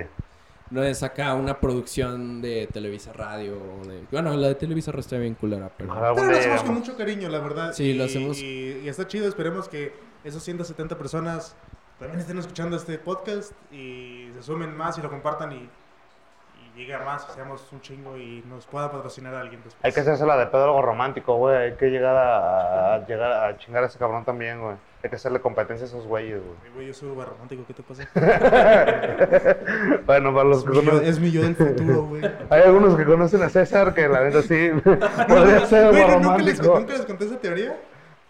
no 0.71 0.83
es 0.85 1.03
acá 1.03 1.35
una 1.35 1.61
producción 1.61 2.43
de 2.43 2.67
Televisa 2.73 3.13
Radio. 3.13 3.57
o 3.59 3.87
de- 3.87 4.03
bueno, 4.11 4.37
la 4.37 4.49
de 4.49 4.55
Televisa 4.57 4.91
Radio 4.93 5.01
está 5.01 5.19
bien 5.19 5.35
culera, 5.35 5.71
pero... 5.77 5.93
Pero 6.15 6.31
lo 6.31 6.37
hacemos 6.39 6.63
con 6.63 6.75
mucho 6.75 6.97
cariño, 6.97 7.29
la 7.29 7.39
verdad. 7.39 7.73
Sí, 7.73 7.95
lo 7.95 8.05
Y- 8.05 8.07
hacemos. 8.07 8.39
Y, 8.39 8.81
y 8.85 8.89
está 8.89 9.07
chido, 9.07 9.29
esperemos 9.29 9.69
que 9.69 9.93
esos 10.25 10.43
170 10.43 10.99
personas 10.99 11.57
también 11.99 12.21
estén 12.21 12.39
escuchando 12.39 12.77
este 12.77 12.99
podcast 12.99 13.53
y 13.73 14.31
se 14.35 14.43
sumen 14.43 14.77
más 14.77 14.99
y 14.99 15.03
lo 15.03 15.09
compartan 15.11 15.53
y, 15.53 15.57
y 15.57 16.79
llegue 16.79 16.95
a 16.95 16.99
más, 17.01 17.25
seamos 17.35 17.67
un 17.73 17.81
chingo 17.81 18.17
y 18.19 18.45
nos 18.49 18.67
pueda 18.67 18.91
patrocinar 18.93 19.35
a 19.35 19.41
alguien 19.41 19.63
después. 19.65 19.83
Hay 19.85 19.93
que 19.93 20.01
hacerse 20.01 20.27
la 20.27 20.37
de 20.37 20.47
pedo 20.47 20.65
algo 20.65 20.83
romántico, 20.83 21.37
güey. 21.37 21.57
Hay 21.57 21.73
que 21.77 21.87
llegar 21.91 22.15
a, 22.17 22.95
a- 22.97 23.07
llegar 23.07 23.33
a 23.33 23.57
chingar 23.59 23.83
a 23.83 23.87
ese 23.87 23.99
cabrón 23.99 24.25
también, 24.25 24.61
güey. 24.61 24.77
Hay 25.03 25.11
que 25.11 25.17
hacerle 25.17 25.41
competencia 25.41 25.85
a 25.87 25.89
esos 25.89 26.05
güeyes, 26.07 26.41
güey. 26.43 26.57
Ay, 26.65 26.71
güey, 26.75 26.87
yo 26.89 26.95
soy 26.95 27.11
súper 27.11 27.29
romántico, 27.29 27.63
¿qué 27.67 27.75
te 27.75 27.83
pasa? 27.83 28.09
Bueno, 30.07 30.35
para 30.35 30.49
los 30.49 30.59
Es 30.59 30.65
que 30.71 30.71
mi, 30.81 30.85
yo, 30.87 31.01
es 31.01 31.19
mi 31.21 31.31
yo 31.31 31.43
del 31.43 31.55
futuro, 31.57 32.03
güey. 32.05 32.23
Hay 32.51 32.63
algunos 32.63 32.97
que 32.97 33.05
conocen 33.05 33.43
a 33.43 33.49
César 33.49 33.95
que 33.95 34.09
la 34.09 34.23
neta 34.25 34.43
sí 34.43 34.71
podría 35.29 35.67
ser 35.67 35.91
Güey, 35.91 36.03
algo 36.03 36.21
¿nunca 36.21 36.39
les, 36.39 36.59
romántico. 36.59 36.79
¿Nunca 36.81 36.93
les 36.95 37.07
conté 37.07 37.25
esa 37.27 37.39
teoría? 37.41 37.77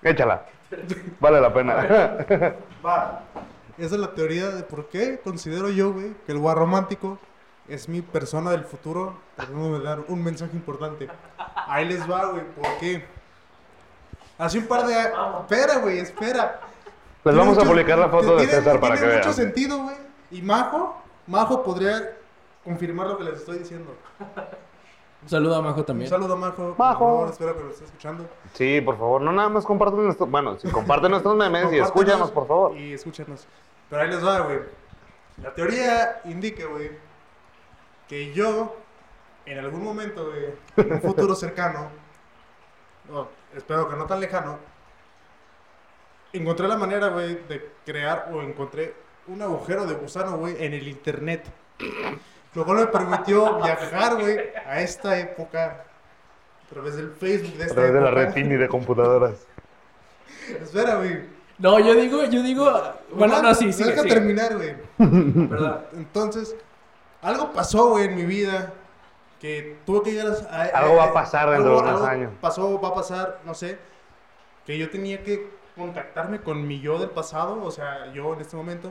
Échala. 0.03 0.43
Vale 1.21 1.41
la 1.41 1.53
pena. 1.55 1.75
Va. 2.85 3.23
Esa 3.79 3.95
es 3.95 4.01
la 4.01 4.15
teoría 4.15 4.49
de 4.49 4.63
por 4.63 4.89
qué 4.89 5.21
considero 5.23 5.69
yo, 5.71 5.93
güey, 5.93 6.15
que 6.25 6.33
el 6.33 6.39
guarromántico 6.39 7.19
es 7.69 7.89
mi 7.89 8.01
persona 8.01 8.51
del 8.53 8.65
futuro 8.65 9.19
tratando 9.37 9.79
de 9.79 9.85
dar 9.85 10.01
un 10.09 10.23
mensaje 10.23 10.57
importante. 10.57 11.09
Ahí 11.55 11.87
les 11.87 12.09
va, 12.11 12.27
güey, 12.27 12.45
¿por 12.55 12.67
qué? 12.79 13.05
Hace 14.39 14.59
un 14.59 14.67
par 14.67 14.87
de... 14.87 14.95
Espera, 14.95 15.79
güey, 15.81 15.99
espera. 15.99 16.61
Les 17.25 17.35
Tiene 17.35 17.39
vamos 17.39 17.59
a 17.59 17.65
publicar 17.69 17.99
la 17.99 18.09
foto 18.09 18.37
de 18.37 18.47
tiene- 18.47 18.53
César 18.53 18.81
para 18.81 18.95
que 18.95 19.01
Tiene 19.01 19.15
vean. 19.15 19.27
mucho 19.27 19.37
sentido, 19.37 19.79
güey. 19.83 19.97
Y 20.31 20.43
Majo, 20.43 21.03
Majo 21.27 21.63
podría 21.63 22.17
confirmar 22.65 23.09
lo 23.09 23.19
que 23.19 23.25
les 23.25 23.35
estoy 23.41 23.59
diciendo. 23.59 23.95
Un 25.27 25.31
saludo 25.31 25.57
a 25.57 25.61
Majo 25.63 25.81
Un 25.81 25.87
también. 25.87 26.09
saludo, 26.09 26.37
Majo. 26.37 26.55
por 26.75 26.79
Majo. 26.79 26.99
favor, 27.01 27.29
espero 27.31 27.57
que 27.57 27.65
lo 27.65 27.71
esté 27.71 27.85
escuchando. 27.85 28.29
Sí, 28.55 28.81
por 28.81 28.97
favor, 28.97 29.21
no 29.23 29.33
nada 29.33 29.49
más 29.49 29.65
comparten 29.65 30.05
nuestros. 30.05 30.31
Bueno, 30.31 30.57
si 30.57 30.71
comparten 30.71 31.11
nuestros 31.11 31.35
memes 31.35 31.73
y 31.73 31.79
escúchanos, 31.79 32.31
por 32.31 32.47
favor. 32.47 32.77
Y 32.77 32.93
escúchanos. 32.93 33.45
Pero 33.91 34.03
ahí 34.03 34.09
les 34.09 34.25
va, 34.25 34.39
güey. 34.43 34.61
La 35.43 35.53
teoría 35.53 36.21
indica, 36.27 36.65
güey, 36.67 36.93
que 38.09 38.33
yo, 38.33 38.77
en 39.47 39.59
algún 39.59 39.83
momento, 39.83 40.27
güey, 40.31 40.55
en 40.77 40.93
un 40.93 41.01
futuro 41.03 41.35
cercano, 41.35 41.91
no, 43.11 43.27
espero 43.53 43.89
que 43.89 43.97
no 43.97 44.07
tan 44.07 44.21
lejano, 44.21 44.61
encontré 46.33 46.69
la 46.69 46.77
manera, 46.77 47.09
güey, 47.09 47.35
de 47.49 47.69
crear 47.85 48.31
o 48.33 48.43
encontré 48.43 48.95
un 49.27 49.43
agujero 49.43 49.87
de 49.87 49.95
gusano, 49.95 50.37
güey, 50.37 50.55
en 50.65 50.73
el 50.73 50.87
internet. 50.87 51.45
Lo 52.57 52.65
cual 52.65 52.79
me 52.79 52.87
permitió 52.87 53.59
viajar, 53.63 54.15
güey, 54.17 54.39
a 54.67 54.81
esta 54.81 55.17
época 55.19 55.85
a 56.65 56.69
través 56.73 56.97
del 56.97 57.11
Facebook 57.13 57.55
de 57.55 57.63
A 57.63 57.67
esta 57.67 57.75
través 57.77 57.93
de 57.93 58.01
la 58.01 58.09
época. 58.09 58.25
red 58.25 58.33
Tini 58.35 58.57
de 58.57 58.67
computadoras. 58.69 59.47
Espera, 60.63 60.97
güey. 60.97 61.21
No, 61.59 61.79
yo 61.79 61.95
digo, 61.95 62.25
yo 62.25 62.43
digo... 62.43 62.71
Bueno, 63.13 63.41
no, 63.43 63.55
sí, 63.55 63.73
sí. 63.73 63.85
Deja 63.85 64.03
terminar, 64.03 64.57
güey. 64.57 64.75
¿Verdad? 64.99 65.85
Entonces, 65.93 66.57
algo 67.23 67.53
pasó, 67.53 67.91
güey, 67.91 68.07
en 68.07 68.17
mi 68.17 68.25
vida 68.25 68.73
que 69.41 69.79
tuvo 69.87 70.03
que 70.03 70.13
llegar 70.13 70.33
a... 70.51 70.63
a- 70.63 70.65
Algo 70.81 70.97
va 70.97 71.05
a 71.05 71.13
pasar 71.13 71.51
dentro 71.51 71.77
de 71.77 71.83
unos 71.83 72.03
años. 72.03 72.33
Pasó, 72.41 72.81
va 72.81 72.89
a 72.89 72.95
pasar, 72.95 73.41
no 73.45 73.55
sé, 73.55 73.79
que 74.67 74.77
yo 74.79 74.91
tenía 74.91 75.23
que 75.23 75.51
contactarme 75.77 76.41
con 76.41 76.67
mi 76.67 76.81
yo 76.81 76.99
del 76.99 77.11
pasado, 77.11 77.63
o 77.63 77.71
sea, 77.71 78.11
yo 78.15 78.33
en 78.35 78.41
este 78.41 78.57
momento, 78.57 78.91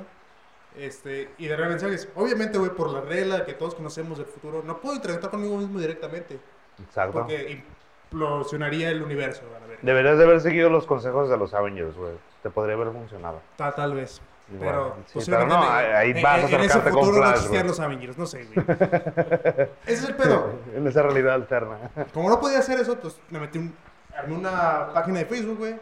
este, 0.78 1.30
y 1.38 1.48
darle 1.48 1.68
mensajes. 1.68 2.08
Obviamente, 2.16 2.58
güey, 2.58 2.72
por 2.72 2.90
la 2.92 3.02
regla 3.02 3.46
que 3.46 3.54
todos 3.54 3.76
conocemos 3.76 4.18
del 4.18 4.28
futuro, 4.28 4.62
no 4.66 4.80
puedo 4.80 4.96
interactuar 4.96 5.32
conmigo 5.32 5.58
mismo 5.58 5.80
directamente, 5.80 6.40
Exacto. 6.84 7.14
porque 7.20 7.64
implosionaría 8.12 8.90
el 8.90 9.02
universo, 9.04 9.42
a 9.62 9.68
ver. 9.68 9.80
Deberías 9.82 10.18
de 10.18 10.24
haber 10.24 10.42
seguido 10.42 10.70
los 10.70 10.86
consejos 10.86 11.30
de 11.30 11.38
los 11.38 11.54
Avengers, 11.54 11.96
güey. 11.96 12.14
Te 12.44 12.50
podría 12.50 12.76
haber 12.76 12.92
funcionado. 12.92 13.42
Tal, 13.56 13.74
tal 13.76 13.94
vez. 13.94 14.22
Pero, 14.60 14.96
sí, 15.08 15.14
posiblemente 15.16 15.56
pero 15.56 15.64
no, 15.66 15.72
ahí- 15.72 16.12
en- 16.12 16.22
vas 16.22 16.34
a 16.36 16.38
en, 16.38 16.46
en 16.46 16.46
ese 16.46 16.56
acercarte 16.66 16.92
con 16.92 17.00
futuro 17.06 17.18
no 17.18 17.24
Flash, 17.24 17.36
existían 17.38 17.68
los 17.68 17.80
Avengers, 17.80 18.18
no 18.20 18.26
sé, 18.28 18.46
güey. 18.54 18.66
Ese 19.88 19.94
es 20.04 20.04
el 20.10 20.16
pedo. 20.16 20.54
En 20.76 20.86
esa 20.88 21.02
realidad 21.02 21.34
alterna. 21.34 21.78
Como 22.14 22.30
no 22.30 22.40
podía 22.40 22.60
hacer 22.60 22.80
eso, 22.80 22.96
pues 23.00 23.20
me 23.32 23.40
metí 23.40 23.58
un, 23.58 23.74
armé 24.16 24.36
una 24.36 24.90
página 24.94 25.20
de 25.20 25.26
Facebook, 25.26 25.58
güey. 25.58 25.76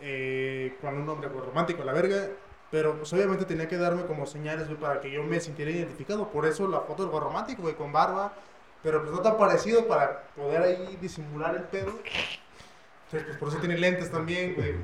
eh, 0.00 0.76
con 0.80 0.94
un 0.96 1.06
nombre 1.06 1.28
pues, 1.28 1.44
romántico, 1.44 1.84
la 1.84 1.92
verga. 1.92 2.16
Pero 2.70 2.96
pues 2.96 3.12
obviamente 3.12 3.44
tenía 3.46 3.66
que 3.66 3.78
darme 3.78 4.04
como 4.04 4.26
señales, 4.26 4.66
güey, 4.66 4.78
para 4.78 5.00
que 5.00 5.10
yo 5.10 5.22
me 5.22 5.40
sintiera 5.40 5.70
identificado. 5.70 6.28
Por 6.28 6.44
eso 6.46 6.68
la 6.68 6.80
foto 6.80 7.02
del 7.02 7.10
güey 7.10 7.22
romántico, 7.22 7.62
güey, 7.62 7.74
con 7.74 7.92
barba. 7.92 8.32
Pero 8.82 9.00
pues 9.00 9.12
no 9.12 9.20
tan 9.20 9.36
parecido 9.36 9.86
para 9.86 10.22
poder 10.36 10.62
ahí 10.62 10.98
disimular 11.00 11.56
el 11.56 11.62
pedo. 11.62 11.90
Entonces, 13.06 13.24
pues 13.26 13.36
por 13.38 13.48
eso 13.48 13.58
tiene 13.58 13.78
lentes 13.78 14.10
también, 14.10 14.54
güey. 14.54 14.74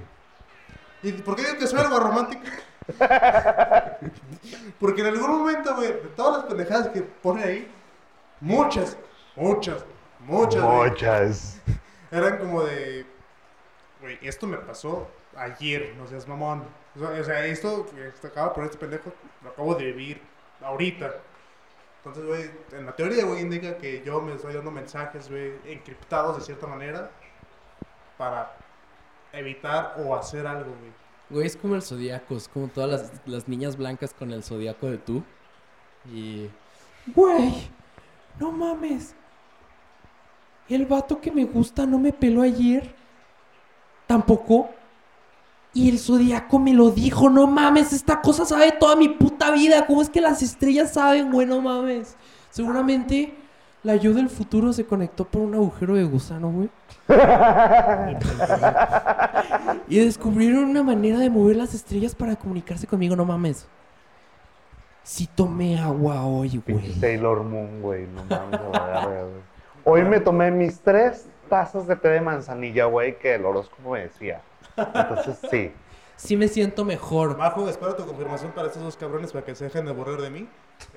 ¿Y 1.03 1.13
por 1.13 1.37
qué 1.37 1.43
digo 1.43 1.59
que 1.59 1.67
soy 1.67 1.81
el 1.81 1.89
güey 1.89 2.01
romántico? 2.01 2.43
Porque 4.81 5.01
en 5.03 5.07
algún 5.07 5.39
momento, 5.39 5.75
güey, 5.77 5.89
de 5.89 6.09
todas 6.17 6.39
las 6.39 6.47
pendejadas 6.47 6.89
que 6.89 7.03
pone 7.03 7.45
ahí, 7.45 7.71
muchas, 8.41 8.97
muchas, 9.37 9.85
muchas, 10.21 10.63
Muchas. 10.63 11.61
eran 12.11 12.39
como 12.39 12.63
de, 12.65 13.07
güey, 14.01 14.19
esto 14.23 14.47
me 14.47 14.57
pasó 14.59 15.09
ayer, 15.37 15.95
no 15.97 16.07
seas 16.07 16.27
mamón. 16.27 16.65
O 16.97 17.25
sea, 17.25 17.45
esto 17.47 17.87
que 17.87 18.13
se 18.21 18.27
acaba 18.27 18.53
por 18.53 18.65
este 18.65 18.79
pendejo, 18.79 19.13
lo 19.43 19.51
acabo 19.51 19.75
de 19.75 19.87
vivir 19.87 20.21
ahorita. 20.63 21.13
Entonces, 21.99 22.27
güey, 22.27 22.51
en 22.79 22.87
la 22.87 22.95
teoría, 22.95 23.25
güey, 23.25 23.41
indica 23.41 23.77
que 23.79 24.03
yo 24.05 24.21
me 24.21 24.35
estoy 24.35 24.55
dando 24.55 24.71
mensajes, 24.71 25.29
güey, 25.29 25.55
encriptados 25.65 26.37
de 26.37 26.45
cierta 26.45 26.67
manera 26.67 27.11
para 28.17 28.55
evitar 29.33 29.97
o 29.99 30.15
hacer 30.15 30.47
algo, 30.47 30.71
güey. 30.71 30.93
Güey, 31.31 31.47
es 31.47 31.57
como 31.57 31.75
el 31.75 31.83
zodiaco, 31.83 32.37
es 32.37 32.47
como 32.47 32.69
todas 32.69 32.91
las, 32.91 33.27
las 33.27 33.49
niñas 33.49 33.77
blancas 33.77 34.15
con 34.15 34.31
el 34.31 34.45
zodiaco 34.45 34.91
de 34.91 34.99
tú. 34.99 35.25
Y. 36.13 36.49
Güey, 37.07 37.71
no 38.39 38.53
mames. 38.53 39.15
El 40.69 40.87
vato 40.87 41.21
que 41.21 41.31
me 41.33 41.45
gusta 41.45 41.87
no 41.87 41.99
me 41.99 42.13
peló 42.13 42.43
ayer. 42.43 42.95
Tampoco. 44.07 44.71
Y 45.75 45.91
el 45.91 45.99
zodiaco 45.99 46.61
me 46.61 46.73
lo 46.73 46.91
dijo, 46.91 47.29
no 47.29 47.49
mames, 47.49 47.93
esta 47.93 48.21
cosa 48.21 48.45
sabe 48.45 48.71
toda 48.73 48.95
mi 48.95 49.09
puta 49.09 49.51
vida. 49.51 49.87
¿Cómo 49.87 50.03
es 50.03 50.09
que 50.09 50.21
las 50.21 50.41
estrellas 50.41 50.93
saben, 50.93 51.33
güey? 51.33 51.47
No 51.47 51.61
mames. 51.61 52.17
Seguramente 52.51 53.35
la 53.83 53.97
yo 53.97 54.15
del 54.15 54.31
futuro 54.31 54.73
se 54.73 54.87
conectó 54.87 55.27
por 55.27 55.43
un 55.43 55.55
agujero 55.55 55.95
de 55.95 56.05
gusano, 56.05 56.51
güey. 56.51 56.71
Y 59.89 59.99
descubrieron 59.99 60.65
una 60.65 60.83
manera 60.83 61.19
de 61.19 61.29
mover 61.29 61.57
las 61.57 61.75
estrellas 61.75 62.15
para 62.15 62.37
comunicarse 62.37 62.87
conmigo, 62.87 63.15
no 63.15 63.27
mames. 63.27 63.67
Sí 65.03 65.29
tomé 65.35 65.79
agua 65.79 66.25
hoy, 66.25 66.63
güey. 66.67 66.95
Sailor 66.95 67.45
Moon, 67.45 67.83
güey. 67.83 68.07
No 68.07 68.25
mames. 68.25 68.61
Hoy 69.85 70.03
me 70.05 70.21
tomé 70.21 70.51
mis 70.51 70.81
tres 70.81 71.27
tazas 71.51 71.87
de 71.87 71.97
té 71.97 72.09
de 72.09 72.23
manzanilla, 72.23 72.87
güey, 72.87 73.19
que 73.19 73.35
el 73.35 73.45
horóscopo 73.45 73.91
me 73.91 74.05
decía. 74.05 74.41
Entonces, 74.77 75.39
sí. 75.51 75.73
Sí 76.17 76.37
me 76.37 76.49
siento 76.49 76.85
mejor. 76.85 77.37
Majo, 77.37 77.69
espero 77.69 77.95
tu 77.95 78.07
confirmación 78.07 78.53
para 78.53 78.69
estos 78.69 78.83
dos 78.83 78.97
cabrones 78.97 79.33
para 79.33 79.45
que 79.45 79.55
se 79.55 79.65
dejen 79.65 79.85
de 79.87 79.93
borrar 79.93 80.21
de 80.21 80.31
mí. 80.31 80.49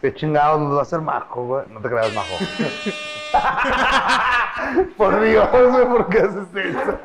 Qué 0.00 0.14
chingados 0.14 0.60
nos 0.60 0.74
va 0.74 0.80
a 0.80 0.82
hacer 0.82 1.00
majo, 1.00 1.44
güey. 1.44 1.64
No 1.70 1.80
te 1.80 1.88
creas, 1.88 2.12
majo. 2.14 2.36
Por 4.96 5.20
Dios, 5.20 5.48
güey, 5.52 5.86
¿por 5.86 6.08
qué 6.08 6.18
haces 6.18 6.46
eso? 6.54 6.98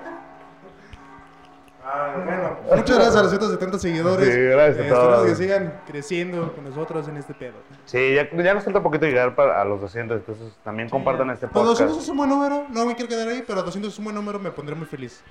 Ah, 1.94 2.14
bueno, 2.24 2.58
muchas 2.78 2.96
gracias 2.96 3.16
a 3.18 3.22
los 3.24 3.32
170 3.32 3.80
seguidores. 3.80 4.34
Sí, 4.34 4.42
gracias 4.42 4.80
a 4.80 4.86
Eh, 4.86 4.90
todos. 4.90 5.04
Esperamos 5.04 5.26
que 5.26 5.36
sigan 5.36 5.82
creciendo 5.86 6.54
con 6.54 6.64
nosotros 6.64 7.08
en 7.10 7.18
este 7.18 7.34
pedo. 7.34 7.56
Sí, 7.86 8.14
ya, 8.16 8.30
ya 8.32 8.54
nos 8.54 8.64
falta 8.64 8.82
poquito 8.82 9.06
llegar 9.06 9.36
para, 9.36 9.62
a 9.62 9.66
los 9.66 9.82
200, 9.82 10.18
entonces 10.20 10.54
también 10.64 10.90
compartan 10.90 11.30
este 11.32 11.48
Pues 11.48 11.66
200 11.66 11.80
podcast. 11.98 12.04
es 12.04 12.10
un 12.10 12.18
buen 12.18 12.30
número, 12.30 12.66
no 12.70 12.86
me 12.86 12.96
quiero 12.96 13.10
quedar 13.10 13.28
ahí, 13.28 13.44
pero 13.46 13.62
200 13.64 13.92
es 13.92 14.00
un 14.00 14.06
buen 14.06 14.16
número, 14.16 14.40
me 14.40 14.52
pondré 14.52 14.74
muy 14.76 14.86
feliz. 14.86 15.22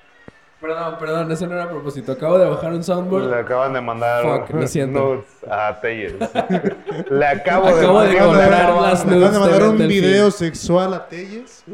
Perdón, 0.60 0.96
perdón, 0.98 1.32
eso 1.32 1.46
no 1.46 1.54
era 1.54 1.64
a 1.64 1.68
propósito. 1.70 2.12
Acabo 2.12 2.38
de 2.38 2.46
bajar 2.46 2.70
un 2.74 2.84
soundboard. 2.84 3.30
Le 3.30 3.36
acaban 3.36 3.72
de 3.72 3.80
mandar 3.80 4.22
Fuck, 4.46 4.50
lo 4.60 4.66
siento. 4.66 4.98
nudes 5.14 5.24
a 5.50 5.80
Telles. 5.80 6.12
Le 7.10 7.26
acabo, 7.26 7.68
Acabo 7.68 8.02
de 8.02 8.08
de 8.10 8.18
comprar 8.18 8.50
mandar 8.50 8.82
las 8.82 9.06
Me 9.06 9.16
acaban 9.16 9.32
de 9.32 9.38
mandar 9.38 9.62
un 9.70 9.78
video 9.78 10.30
sexual 10.30 10.92
a 10.92 11.08
Telles. 11.08 11.64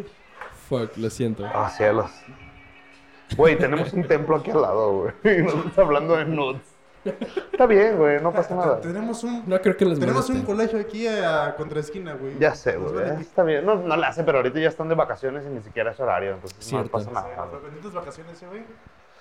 Fuck, 0.68 0.96
lo 0.98 1.10
siento. 1.10 1.44
Oh, 1.52 1.68
cielos. 1.76 2.12
Güey, 3.36 3.58
tenemos 3.58 3.92
un 3.92 4.04
templo 4.06 4.36
aquí 4.36 4.50
al 4.50 4.62
lado, 4.62 4.92
güey. 4.92 5.12
Y 5.38 5.42
nos 5.42 5.54
estás 5.54 5.78
hablando 5.78 6.16
de 6.16 6.24
nudes. 6.26 6.60
Está 7.52 7.66
bien, 7.66 7.96
güey, 7.98 8.20
no 8.20 8.32
pasa 8.32 8.54
nada. 8.56 8.80
Tenemos 8.80 9.22
un, 9.22 9.44
No 9.46 9.60
creo 9.60 9.76
que 9.76 9.84
les 9.84 9.98
tenemos 10.00 10.28
un 10.28 10.42
colegio 10.42 10.78
aquí 10.80 11.06
a 11.06 11.54
contra 11.56 11.78
esquina, 11.80 12.14
güey. 12.14 12.36
Ya 12.38 12.54
sé, 12.54 12.76
Nos 12.78 12.92
güey. 12.92 13.04
vale 13.08 13.20
Está 13.20 13.44
bien. 13.44 13.64
No, 13.64 13.76
no 13.76 13.96
le 13.96 14.06
hace, 14.06 14.24
pero 14.24 14.38
ahorita 14.38 14.58
ya 14.58 14.68
están 14.68 14.88
de 14.88 14.96
vacaciones 14.96 15.44
y 15.46 15.50
ni 15.50 15.62
siquiera 15.62 15.92
es 15.92 16.00
horario, 16.00 16.32
entonces 16.34 16.58
Cierto. 16.64 16.84
no 16.86 16.90
pasa 16.90 17.10
nada. 17.12 17.46
Las 17.52 17.62
benditas 17.62 17.92
vacaciones, 17.92 18.42
eh, 18.42 18.46
güey. 18.48 18.64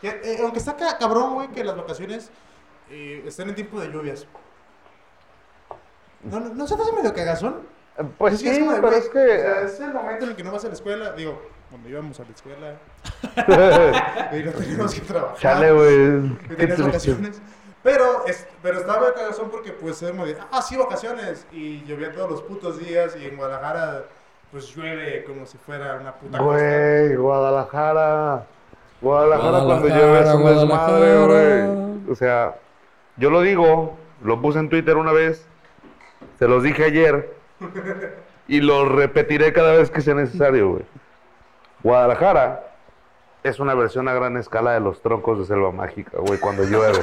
Que, 0.02 0.08
eh, 0.10 0.38
aunque 0.42 0.60
está 0.60 0.76
ca- 0.76 0.98
cabrón, 0.98 1.36
güey, 1.36 1.48
que 1.50 1.64
las 1.64 1.78
vacaciones 1.78 2.32
eh, 2.90 3.24
estén 3.28 3.50
en 3.50 3.56
tiempo 3.56 3.80
de 3.80 3.92
lluvias. 3.92 4.26
¿No, 6.24 6.40
no, 6.40 6.54
¿no 6.56 6.68
se 6.68 6.76
te 6.76 6.82
hace 6.82 6.92
medio 6.92 7.14
cagazón? 7.14 7.62
Eh, 8.00 8.04
Pues 8.18 8.40
sí, 8.40 8.48
es 8.50 8.58
como 8.60 8.72
de, 8.72 8.78
pero 8.82 8.88
güey, 8.88 9.00
es 9.00 9.10
o 9.10 9.12
sea, 9.14 9.60
que... 9.60 9.66
es 9.66 9.80
el 9.80 9.94
momento 9.94 10.24
en 10.26 10.32
el 10.32 10.36
que 10.36 10.44
no 10.44 10.52
vas 10.52 10.66
a 10.66 10.70
la 10.70 10.74
escuela. 10.74 11.12
Digo, 11.14 11.40
cuando 11.76 11.90
íbamos 11.90 12.18
a 12.22 12.24
la 12.24 12.30
escuela 12.30 12.78
y 14.38 14.44
no 14.44 14.52
teníamos 14.54 14.96
que 14.96 15.02
trabajar. 15.02 15.38
Chale, 15.38 15.72
güey. 15.74 16.38
Pero, 17.84 18.26
es, 18.26 18.48
pero 18.64 18.80
estaba 18.80 19.02
medio 19.02 19.14
cagazón 19.14 19.50
porque, 19.52 19.74
pues, 19.74 20.02
es 20.02 20.18
de, 20.18 20.38
ah, 20.52 20.62
sí, 20.62 20.78
vacaciones. 20.78 21.46
Y 21.52 21.84
llovía 21.84 22.14
todos 22.14 22.32
los 22.32 22.42
putos 22.44 22.80
días. 22.80 23.18
Y 23.22 23.26
en 23.26 23.36
Guadalajara, 23.36 24.06
pues, 24.52 24.74
llueve 24.74 25.26
como 25.26 25.46
si 25.46 25.58
fuera 25.58 25.96
una 25.96 26.14
puta. 26.14 26.40
Güey, 26.40 27.16
Guadalajara. 27.18 28.46
Guadalajara 29.02 29.66
cuando 29.66 29.82
Guadalajara, 29.82 30.02
llueve 30.02 30.30
es 30.30 30.34
un 30.34 30.46
desmadre, 30.46 31.26
güey. 31.26 32.10
O 32.10 32.16
sea, 32.16 32.56
yo 33.18 33.30
lo 33.30 33.42
digo, 33.42 33.98
lo 34.24 34.42
puse 34.42 34.60
en 34.60 34.70
Twitter 34.70 34.96
una 34.96 35.12
vez, 35.12 35.46
se 36.40 36.48
los 36.48 36.64
dije 36.64 36.86
ayer 36.86 37.36
y 38.48 38.62
lo 38.62 38.88
repetiré 38.88 39.52
cada 39.52 39.74
vez 39.74 39.92
que 39.92 40.00
sea 40.00 40.16
necesario, 40.16 40.70
güey. 40.70 40.86
Guadalajara 41.86 42.64
es 43.44 43.60
una 43.60 43.76
versión 43.76 44.08
a 44.08 44.14
gran 44.16 44.38
escala 44.38 44.72
de 44.72 44.80
los 44.80 45.04
troncos 45.04 45.38
de 45.38 45.46
selva 45.46 45.72
mágica, 45.72 46.18
güey, 46.18 46.40
cuando 46.40 46.64
llueve. 46.64 46.98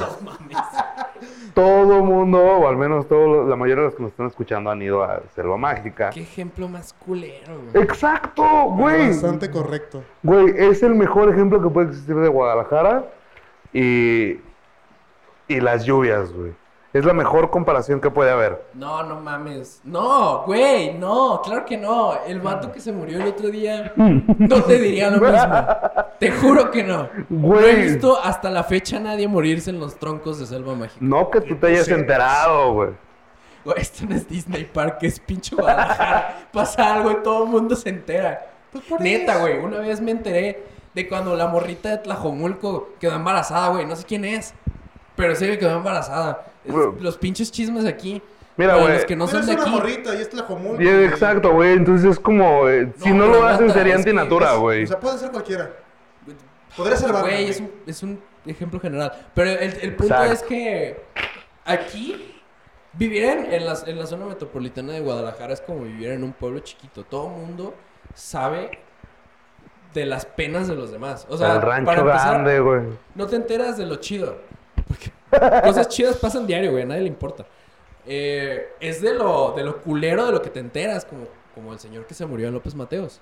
Todo 1.55 2.03
mundo, 2.03 2.43
o 2.43 2.67
al 2.67 2.77
menos 2.77 3.07
todo, 3.07 3.47
la 3.47 3.55
mayoría 3.55 3.83
de 3.83 3.89
los 3.91 3.95
que 3.95 4.03
nos 4.03 4.11
están 4.11 4.27
escuchando 4.27 4.71
han 4.71 4.81
ido 4.81 5.05
a 5.05 5.21
Selva 5.35 5.59
Mágica. 5.59 6.09
Qué 6.09 6.23
ejemplo 6.23 6.67
más 6.67 6.95
culero, 6.95 7.61
güey. 7.71 7.85
Exacto, 7.85 8.43
güey. 8.71 9.09
Bastante 9.09 9.51
correcto. 9.51 10.03
Güey, 10.23 10.55
es 10.57 10.83
el 10.83 10.95
mejor 10.95 11.29
ejemplo 11.29 11.63
que 11.63 11.69
puede 11.69 11.89
existir 11.89 12.17
de 12.17 12.29
Guadalajara 12.29 13.05
y, 13.73 14.39
y 15.47 15.61
las 15.61 15.85
lluvias, 15.85 16.33
güey. 16.33 16.55
Es 16.93 17.07
la 17.07 17.15
mejor 17.15 17.49
comparación 17.51 18.01
que 18.03 18.11
puede 18.11 18.31
haber. 18.31 18.67
No, 18.75 19.03
no 19.03 19.19
mames. 19.21 19.81
No, 19.83 20.43
güey, 20.45 20.93
no, 20.93 21.41
claro 21.43 21.65
que 21.65 21.79
no. 21.79 22.19
El 22.27 22.41
vato 22.41 22.71
que 22.71 22.81
se 22.81 22.93
murió 22.93 23.19
el 23.19 23.29
otro 23.29 23.49
día 23.49 23.93
no 23.97 24.63
te 24.63 24.79
diría 24.79 25.11
lo 25.11 25.19
mismo. 25.21 25.67
Te 26.19 26.31
juro 26.33 26.71
que 26.71 26.83
no. 26.85 27.09
No 27.31 27.59
he 27.61 27.75
visto 27.77 28.19
hasta 28.23 28.51
la 28.51 28.63
fecha 28.63 28.99
a 28.99 29.01
nadie 29.01 29.27
morirse 29.27 29.71
en 29.71 29.81
los 29.81 29.97
troncos 29.97 30.39
de 30.39 30.45
Selva 30.47 30.75
Mágica. 30.75 30.99
No 31.01 31.31
que 31.31 31.41
tú 31.41 31.57
te 31.57 31.69
hayas 31.69 31.87
Sí. 31.87 31.93
enterado, 31.93 32.75
güey. 32.75 32.91
Güey, 33.65 33.81
esto 33.81 34.05
no 34.07 34.15
es 34.15 34.29
Disney 34.29 34.65
Park, 34.65 34.99
es 35.03 35.19
pinche 35.19 35.57
Guadalajara. 35.57 36.49
Pasa 36.53 36.95
algo 36.95 37.11
y 37.13 37.23
todo 37.23 37.45
el 37.45 37.49
mundo 37.51 37.75
se 37.75 37.89
entera. 37.89 38.47
Pues 38.71 38.85
por 38.85 39.01
Neta, 39.01 39.33
eso. 39.33 39.41
güey, 39.41 39.59
una 39.59 39.79
vez 39.79 40.01
me 40.03 40.11
enteré 40.11 40.63
de 40.95 41.09
cuando 41.09 41.35
la 41.37 41.47
morrita 41.47 41.89
de 41.89 41.99
Tlajomulco 41.99 42.91
quedó 43.01 43.15
embarazada, 43.15 43.69
güey. 43.69 43.87
No 43.87 43.97
sé 43.97 44.05
quién 44.05 44.25
es, 44.27 44.53
pero 45.17 45.35
sé 45.35 45.47
que 45.49 45.59
quedó 45.59 45.77
embarazada. 45.79 46.43
Es- 46.65 46.75
los 47.03 47.17
pinches 47.19 47.51
chismes 47.51 47.85
aquí. 47.85 48.23
Mira, 48.57 48.77
güey. 48.77 48.93
los 48.95 49.05
que 49.07 49.17
no 49.17 49.27
son 49.27 49.41
es 49.41 49.47
de 49.47 49.53
una 49.55 49.63
aquí. 49.63 49.71
morrita 49.71 50.15
y 50.15 50.19
es. 50.21 50.31
Bien, 50.79 50.95
güey. 50.97 51.05
exacto, 51.07 51.53
güey. 51.53 51.73
Entonces 51.73 52.11
es 52.13 52.19
como, 52.21 52.69
eh, 52.69 52.93
si 53.03 53.11
No, 53.13 53.27
lo 53.27 53.45
hacen 53.47 53.71
sería 53.71 53.95
es 53.95 54.01
antinatura, 54.01 54.53
es- 54.55 54.59
güey. 54.59 54.85
O 54.85 54.87
sea, 54.87 55.01
puede 55.01 55.19
ser 55.19 55.31
cualquiera. 55.31 55.71
Podría 56.77 56.97
ser. 56.97 57.13
Güey, 57.13 57.49
es 57.49 57.61
un, 57.61 57.71
es 57.87 58.03
un 58.03 58.21
ejemplo 58.47 58.79
general. 58.81 59.13
Pero 59.35 59.51
el, 59.51 59.73
el 59.81 59.95
punto 59.97 60.15
Exacto. 60.15 60.33
es 60.33 60.43
que 60.43 61.03
aquí 61.65 62.35
vivir 62.95 63.25
en, 63.25 63.53
en 63.53 63.65
la, 63.67 63.79
en 63.87 63.99
la 63.99 64.07
zona 64.07 64.27
metropolitana 64.27 64.93
de 64.93 65.01
Guadalajara 65.01 65.55
es 65.55 65.61
como 65.63 65.81
vivir 65.85 66.11
en 66.11 66.23
un 66.25 66.33
pueblo 66.33 66.61
chiquito. 66.61 67.05
Todo 67.05 67.27
el 67.29 67.33
mundo 67.47 67.75
sabe 68.15 68.71
de 69.95 70.07
las 70.07 70.25
penas 70.27 70.69
de 70.69 70.75
los 70.75 70.91
demás. 70.91 71.27
O 71.29 71.37
sea, 71.37 71.55
el 71.57 71.63
rancho 71.63 71.87
para 71.87 72.01
empezar, 72.01 72.31
grande, 72.35 72.61
güey. 72.61 72.81
no 73.15 73.27
te 73.27 73.37
enteras 73.37 73.77
de 73.77 73.87
lo 73.87 73.97
chido. 73.97 74.37
Cosas 75.65 75.89
chidas 75.89 76.17
pasan 76.17 76.47
diario, 76.47 76.71
güey. 76.73 76.83
A 76.83 76.87
nadie 76.87 77.03
le 77.03 77.09
importa. 77.09 77.45
Eh, 78.07 78.69
es 78.81 79.01
de 79.01 79.15
lo, 79.15 79.53
de 79.53 79.63
lo 79.65 79.81
culero 79.81 80.27
de 80.27 80.33
lo 80.33 80.43
que 80.43 80.51
te 80.51 80.61
enteras, 80.61 81.05
como, 81.05 81.25
como 81.55 81.73
el 81.73 81.79
señor 81.79 82.07
que 82.07 82.15
se 82.15 82.27
murió 82.27 82.49
en 82.49 82.55
López 82.55 82.75
Mateos. 82.75 83.21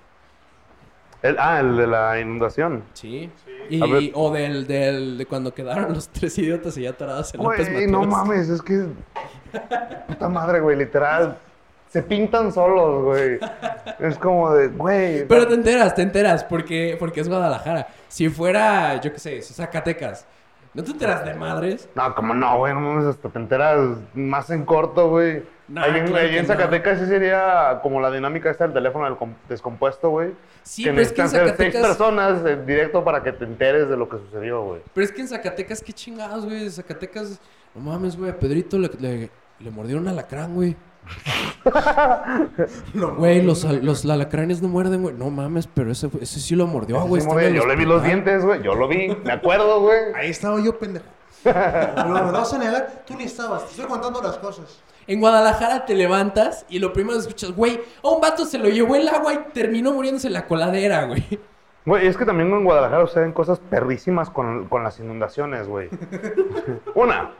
El- 1.21 1.37
ah, 1.39 1.59
el 1.59 1.77
de 1.77 1.85
la 1.87 2.19
inundación. 2.19 2.83
Sí. 2.93 3.29
Y, 3.69 4.11
o 4.15 4.31
del, 4.31 4.65
del, 4.65 5.19
de 5.19 5.25
cuando 5.27 5.53
quedaron 5.53 5.93
los 5.93 6.09
tres 6.09 6.35
idiotas 6.39 6.75
allá 6.77 6.89
atorados 6.89 7.33
en 7.33 7.43
López 7.43 7.69
Güey, 7.71 7.85
Mateos. 7.87 7.91
no 7.91 8.03
mames, 8.07 8.49
es 8.49 8.61
que. 8.61 8.87
Puta 10.07 10.29
madre, 10.29 10.59
güey, 10.61 10.77
literal. 10.77 11.37
Se 11.89 12.01
pintan 12.01 12.51
solos, 12.53 13.03
güey. 13.03 13.37
Es 13.99 14.17
como 14.17 14.51
de, 14.53 14.69
güey. 14.69 15.27
Pero 15.27 15.45
te 15.47 15.53
enteras, 15.55 15.93
te 15.93 16.01
enteras, 16.01 16.43
porque, 16.43 16.95
porque 16.97 17.19
es 17.19 17.27
Guadalajara. 17.27 17.87
Si 18.07 18.29
fuera, 18.29 18.99
yo 19.01 19.11
qué 19.13 19.19
sé, 19.19 19.41
Zacatecas, 19.41 20.25
¿no 20.73 20.83
te 20.83 20.91
enteras 20.91 21.25
de 21.25 21.33
madres? 21.33 21.89
No, 21.95 22.15
como 22.15 22.33
no, 22.33 22.57
güey, 22.57 22.73
no 22.73 22.81
mames, 22.81 23.05
hasta 23.05 23.29
te 23.29 23.39
enteras 23.39 23.97
más 24.13 24.49
en 24.49 24.65
corto, 24.65 25.09
güey. 25.09 25.43
Nah, 25.67 25.83
ahí 25.83 26.01
claro 26.01 26.15
ahí 26.17 26.35
en 26.37 26.41
no. 26.41 26.47
Zacatecas 26.47 26.99
sí 26.99 27.05
sería 27.05 27.79
como 27.81 28.01
la 28.01 28.11
dinámica 28.11 28.49
esta 28.49 28.65
del 28.65 28.73
teléfono 28.73 29.05
del 29.05 29.15
descompuesto, 29.47 30.09
güey. 30.09 30.33
Sí, 30.63 30.83
que 30.83 30.89
pero 30.89 31.01
es 31.01 31.13
que 31.13 31.21
en 31.21 31.29
ser 31.29 31.39
seis 31.41 31.51
Zacatecas... 31.51 31.81
personas 31.87 32.45
en 32.45 32.65
directo 32.65 33.03
para 33.03 33.23
que 33.23 33.31
te 33.31 33.45
enteres 33.45 33.89
de 33.89 33.95
lo 33.95 34.09
que 34.09 34.17
sucedió, 34.17 34.63
güey. 34.63 34.81
Pero 34.93 35.05
es 35.05 35.11
que 35.11 35.21
en 35.21 35.27
Zacatecas, 35.27 35.81
qué 35.81 35.93
chingados, 35.93 36.45
güey. 36.45 36.69
Zacatecas, 36.69 37.39
no 37.73 37.81
mames, 37.81 38.17
güey. 38.17 38.31
a 38.31 38.37
Pedrito 38.37 38.77
le, 38.77 38.89
le, 38.99 39.29
le 39.59 39.71
mordieron 39.71 40.07
alacrán, 40.07 40.53
güey. 40.53 40.75
No, 42.93 43.15
Güey, 43.15 43.41
los, 43.41 43.63
los 43.63 44.05
alacranes 44.05 44.61
no 44.61 44.67
muerden, 44.67 45.01
güey. 45.01 45.15
No 45.15 45.29
mames, 45.29 45.67
pero 45.67 45.91
ese, 45.91 46.09
ese 46.21 46.39
sí 46.39 46.55
lo 46.55 46.67
mordió, 46.67 46.97
Ese 46.97 47.07
güey. 47.07 47.21
sí 47.21 47.27
mordió, 47.27 47.49
yo 47.49 47.65
le 47.65 47.75
vi 47.75 47.85
los 47.85 48.03
dientes, 48.03 48.43
güey. 48.45 48.61
Yo 48.63 48.75
lo 48.75 48.87
vi, 48.87 49.15
me 49.23 49.33
acuerdo, 49.33 49.81
güey. 49.81 49.99
Ahí 50.15 50.29
estaba 50.29 50.59
yo, 50.61 50.77
pendejo. 50.77 51.05
No 51.43 52.25
me 52.25 52.31
vas 52.31 52.53
a 52.53 52.57
negar. 52.57 53.03
Tú 53.05 53.15
ni 53.15 53.23
estabas. 53.23 53.65
Te 53.65 53.71
estoy 53.71 53.85
contando 53.85 54.21
las 54.21 54.37
cosas. 54.37 54.79
En 55.07 55.19
Guadalajara 55.19 55.85
te 55.85 55.95
levantas 55.95 56.65
y 56.69 56.79
lo 56.79 56.93
primero 56.93 57.15
que 57.15 57.21
escuchas, 57.21 57.51
güey, 57.51 57.81
a 58.03 58.07
un 58.09 58.21
vato 58.21 58.45
se 58.45 58.57
lo 58.59 58.69
llevó 58.69 58.95
el 58.95 59.09
agua 59.09 59.33
y 59.33 59.37
terminó 59.51 59.91
muriéndose 59.93 60.27
en 60.27 60.33
la 60.33 60.45
coladera, 60.47 61.05
güey. 61.05 61.39
Güey, 61.83 62.05
es 62.05 62.15
que 62.15 62.25
también 62.25 62.51
en 62.51 62.63
Guadalajara 62.63 63.07
suceden 63.07 63.33
cosas 63.33 63.59
perrísimas 63.59 64.29
con, 64.29 64.67
con 64.67 64.83
las 64.83 64.99
inundaciones, 64.99 65.67
güey. 65.67 65.89
Una, 66.95 67.31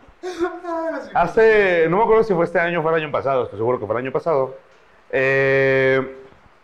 hace, 1.14 1.88
no 1.90 1.98
me 1.98 2.04
acuerdo 2.04 2.24
si 2.24 2.34
fue 2.34 2.46
este 2.46 2.60
año 2.60 2.80
o 2.80 2.84
fue 2.84 2.92
el 2.92 3.04
año 3.04 3.12
pasado, 3.12 3.44
estoy 3.44 3.58
seguro 3.58 3.80
que 3.80 3.86
fue 3.86 3.96
el 3.96 4.04
año 4.04 4.12
pasado. 4.12 4.56
eh, 5.12 6.18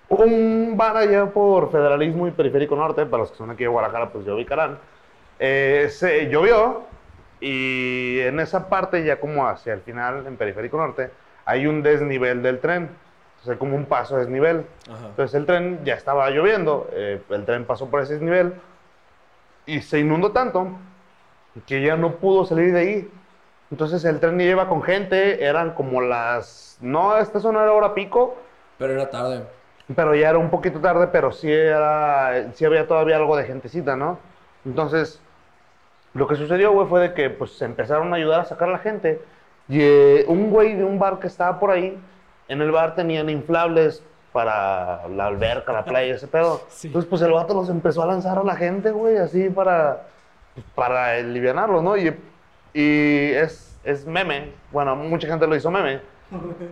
un 0.10 0.76
bar 0.78 0.96
allá 0.96 1.26
por 1.26 1.70
Federalismo 1.70 2.28
y 2.28 2.32
Periférico 2.32 2.76
Norte, 2.76 3.06
para 3.06 3.24
los 3.24 3.32
que 3.32 3.38
son 3.38 3.50
aquí 3.52 3.64
de 3.64 3.68
Guadalajara, 3.70 4.10
pues 4.10 4.26
ya 4.26 4.34
ubicarán. 4.34 4.78
eh, 5.40 5.88
se 5.92 6.30
llovió 6.30 6.84
y 7.42 8.20
en 8.22 8.40
esa 8.40 8.70
parte, 8.70 9.04
ya 9.04 9.20
como 9.20 9.46
hacia 9.48 9.74
el 9.74 9.82
final, 9.82 10.26
en 10.26 10.38
Periférico 10.38 10.78
Norte, 10.78 11.12
hay 11.46 11.68
un 11.68 11.84
desnivel 11.84 12.42
del 12.42 12.60
tren. 12.60 12.90
Sea, 13.44 13.58
como 13.58 13.76
un 13.76 13.86
paso 13.86 14.16
a 14.16 14.20
desnivel. 14.20 14.66
Ajá. 14.92 15.08
Entonces 15.10 15.36
el 15.36 15.46
tren 15.46 15.80
ya 15.86 15.94
estaba 15.94 16.30
lloviendo, 16.32 16.90
eh, 16.92 17.22
el 17.30 17.46
tren 17.46 17.66
pasó 17.66 17.88
por 17.90 18.02
ese 18.02 18.20
nivel 18.20 18.56
y 19.66 19.82
se 19.82 20.00
inundó 20.00 20.32
tanto 20.32 20.70
que 21.68 21.82
ya 21.82 21.96
no 21.98 22.16
pudo 22.16 22.46
salir 22.46 22.74
de 22.74 22.80
ahí. 22.80 23.12
Entonces 23.72 24.06
el 24.06 24.20
tren 24.20 24.40
iba 24.40 24.68
con 24.68 24.82
gente, 24.82 25.44
eran 25.44 25.74
como 25.74 26.02
las... 26.02 26.78
No, 26.82 27.18
esta 27.18 27.40
zona 27.40 27.64
era 27.64 27.74
hora 27.74 27.94
pico, 27.94 28.36
Pero 28.78 28.94
era 28.94 29.10
tarde. 29.10 29.44
pero 29.96 30.16
ya 30.16 30.30
era 30.30 30.38
un 30.38 30.50
poquito 30.50 30.80
tarde, 30.80 31.08
pero 31.08 31.32
sí, 31.32 31.52
era, 31.52 32.52
sí 32.54 32.64
había 32.66 32.88
todavía 32.88 33.18
algo 33.18 33.36
de 33.36 33.44
gentecita, 33.46 33.96
¿no? 33.96 34.20
Entonces, 34.66 35.20
lo 36.14 36.28
que 36.28 36.36
sucedió, 36.36 36.72
güey, 36.72 36.88
fue 36.88 37.02
de 37.02 37.14
que 37.14 37.30
pues 37.30 37.58
se 37.58 37.66
empezaron 37.66 38.14
a 38.14 38.18
ayudar 38.18 38.42
a 38.42 38.46
sacar 38.46 38.70
a 38.70 38.74
la 38.74 38.80
gente. 38.80 39.22
Y 39.68 39.80
eh, 39.82 40.26
un 40.28 40.50
güey 40.50 40.76
de 40.76 40.84
un 40.86 40.98
bar 40.98 41.20
que 41.20 41.28
estaba 41.28 41.60
por 41.60 41.72
ahí, 41.72 41.98
en 42.48 42.62
el 42.62 42.72
bar 42.72 42.96
tenían 42.96 43.30
inflables 43.30 44.02
para 44.32 45.08
la 45.10 45.26
alberca, 45.26 45.74
la 45.74 45.84
playa, 45.84 46.16
ese 46.16 46.28
pedo. 46.28 46.62
Sí. 46.70 46.88
Entonces, 46.88 47.10
pues 47.10 47.22
el 47.22 47.32
vato 47.34 47.54
los 47.54 47.70
empezó 47.70 48.04
a 48.04 48.06
lanzar 48.06 48.38
a 48.38 48.44
la 48.44 48.56
gente, 48.56 48.92
güey, 48.92 49.18
así 49.18 49.50
para, 49.50 50.04
pues, 50.54 50.66
para 50.76 51.12
alivianarlos, 51.12 51.84
¿no? 51.84 51.98
Y, 51.98 52.16
y 52.80 53.32
es, 53.34 53.78
es 53.84 54.06
meme, 54.06 54.52
bueno, 54.72 54.96
mucha 54.96 55.28
gente 55.28 55.48
lo 55.48 55.56
hizo 55.56 55.72
meme. 55.72 56.02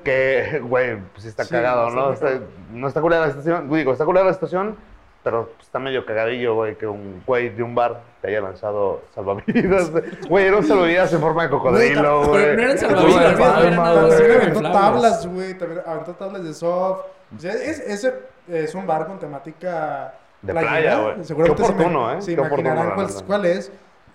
Que, 0.03 0.59
güey, 0.63 0.97
pues 1.13 1.25
está 1.25 1.43
Sí, 1.45 1.51
cagado, 1.51 1.87
está 1.87 1.99
¿no? 1.99 2.11
Está- 2.13 2.25
cagado. 2.27 2.45
no 2.71 2.87
está 2.87 3.01
culera 3.01 3.21
la 3.21 3.27
situación, 3.29 3.69
digo, 3.69 3.91
está 3.93 4.05
culera 4.05 4.25
la 4.25 4.33
situación, 4.33 4.75
pero 5.23 5.49
está 5.61 5.79
medio 5.79 6.05
cagadillo, 6.05 6.53
güey, 6.55 6.75
que 6.75 6.85
un 6.85 7.23
güey 7.25 7.49
de 7.49 7.63
un 7.63 7.73
bar 7.73 8.01
te 8.21 8.27
haya 8.27 8.41
lanzado 8.41 9.01
salvavidas. 9.15 9.91
Güey, 10.29 10.45
era 10.45 10.57
un 10.57 10.63
salvavidas 10.63 11.11
en 11.13 11.19
forma 11.21 11.43
de 11.43 11.49
cocodrilo, 11.49 12.27
Güey, 12.27 12.31
pero 12.43 12.55
no 12.57 12.61
eran 12.63 12.77
salvavidas, 12.77 13.39
eran. 13.39 13.53
También 13.53 13.79
aventó 13.79 14.61
tablas, 14.71 15.27
güey. 15.27 15.57
También 15.57 15.81
aventó 15.85 16.11
tablas 16.13 16.43
de 16.43 16.53
soft. 16.53 17.05
O 17.35 17.39
sea, 17.39 17.53
es, 17.53 17.79
ese 17.79 18.13
es 18.47 18.75
un 18.75 18.85
bar 18.85 19.07
con 19.07 19.17
temática 19.19 20.13
De 20.43 20.53
playa, 20.53 20.99
güey. 20.99 21.23
Seguramente 21.23 21.61
Qué 21.63 21.67
se 21.67 21.73
oportuno, 21.73 22.07
me- 22.07 22.17
¿eh? 22.17 22.21
Se 22.21 22.35
Qué 22.35 22.41
oportuno, 22.41 22.61
imaginarán 22.61 22.89
la 22.89 22.95
cuál, 23.07 23.23
cuál 23.25 23.45
es. 23.45 23.71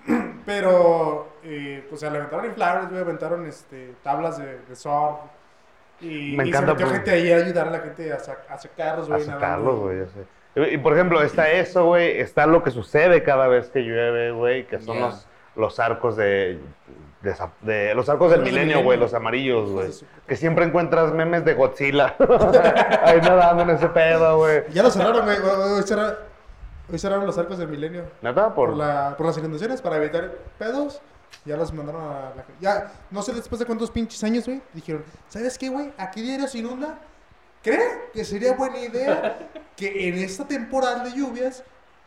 Pero, 0.46 1.28
eh, 1.44 1.86
pues, 1.88 2.02
le 2.02 2.08
aventaron 2.08 2.46
inflables, 2.46 2.90
güey. 2.90 3.02
Aventaron 3.02 3.46
este, 3.46 3.94
tablas 4.02 4.38
de, 4.38 4.58
de 4.68 4.76
surf. 4.76 5.16
Y, 6.00 6.34
Me 6.36 6.44
y 6.44 6.48
encanta, 6.48 6.58
se 6.68 6.72
metió 6.72 6.86
pues. 6.86 6.92
gente 6.98 7.10
ahí 7.10 7.32
a 7.32 7.36
ayudar 7.36 7.68
a 7.68 7.70
la 7.72 7.78
gente 7.80 8.12
a, 8.12 8.18
sa- 8.18 8.38
a 8.48 8.56
sacarlos, 8.58 9.06
A 9.10 9.14
güey. 9.14 9.24
sacarlos, 9.24 9.40
nadando. 9.66 9.80
güey, 9.82 9.98
ya 10.00 10.06
sé. 10.06 10.72
Y, 10.74 10.78
por 10.78 10.94
ejemplo, 10.94 11.22
está 11.22 11.50
eso, 11.50 11.84
güey. 11.84 12.18
Está 12.20 12.46
lo 12.46 12.62
que 12.62 12.70
sucede 12.70 13.22
cada 13.22 13.46
vez 13.48 13.68
que 13.70 13.80
llueve, 13.80 14.32
güey, 14.32 14.66
que 14.66 14.80
son 14.80 14.98
los, 15.00 15.26
los 15.56 15.78
arcos 15.78 16.16
de 16.16 16.58
De, 17.60 17.94
los 17.94 18.08
arcos 18.08 18.30
del 18.30 18.40
milenio, 18.42 18.82
güey, 18.82 18.98
los 18.98 19.12
amarillos, 19.14 19.70
güey. 19.70 19.90
Que 20.26 20.36
siempre 20.36 20.64
encuentras 20.64 21.12
memes 21.12 21.44
de 21.44 21.52
Godzilla. 21.54 22.16
Ahí 23.04 23.20
nadando 23.20 23.62
en 23.64 23.70
ese 23.70 23.88
pedo, 23.90 24.38
güey. 24.38 24.62
Ya 24.70 24.82
lo 24.82 24.90
cerraron, 24.90 25.24
güey. 25.24 25.36
Hoy, 25.38 25.72
hoy 25.78 25.82
cerra- 25.82 26.16
hoy 26.90 26.98
cerraron 26.98 27.26
los 27.26 27.36
arcos 27.38 27.58
del 27.58 27.68
milenio. 27.68 28.04
¿Neta? 28.22 28.54
Por... 28.54 28.70
Por, 28.70 28.76
la, 28.78 29.14
por 29.18 29.26
las 29.26 29.36
inundaciones, 29.38 29.82
para 29.82 29.98
evitar 29.98 30.30
pedos. 30.58 31.00
Ya 31.44 31.56
los 31.56 31.72
mandaron 31.72 32.02
a 32.02 32.32
la 32.34 32.44
Ya, 32.60 32.92
no 33.10 33.22
sé 33.22 33.32
después 33.32 33.58
de 33.58 33.66
cuántos 33.66 33.90
pinches 33.90 34.22
años, 34.24 34.46
güey. 34.46 34.60
Dijeron, 34.74 35.04
¿sabes 35.28 35.56
qué, 35.56 35.68
güey? 35.68 35.92
Aquí 35.96 36.20
diario 36.22 36.46
se 36.46 36.58
inunda. 36.58 36.98
¿Cree 37.62 38.10
que 38.12 38.24
sería 38.24 38.54
buena 38.54 38.78
idea 38.78 39.48
que 39.76 40.08
en 40.08 40.16
esta 40.18 40.46
temporada 40.46 41.04
de 41.04 41.12
lluvias 41.12 41.62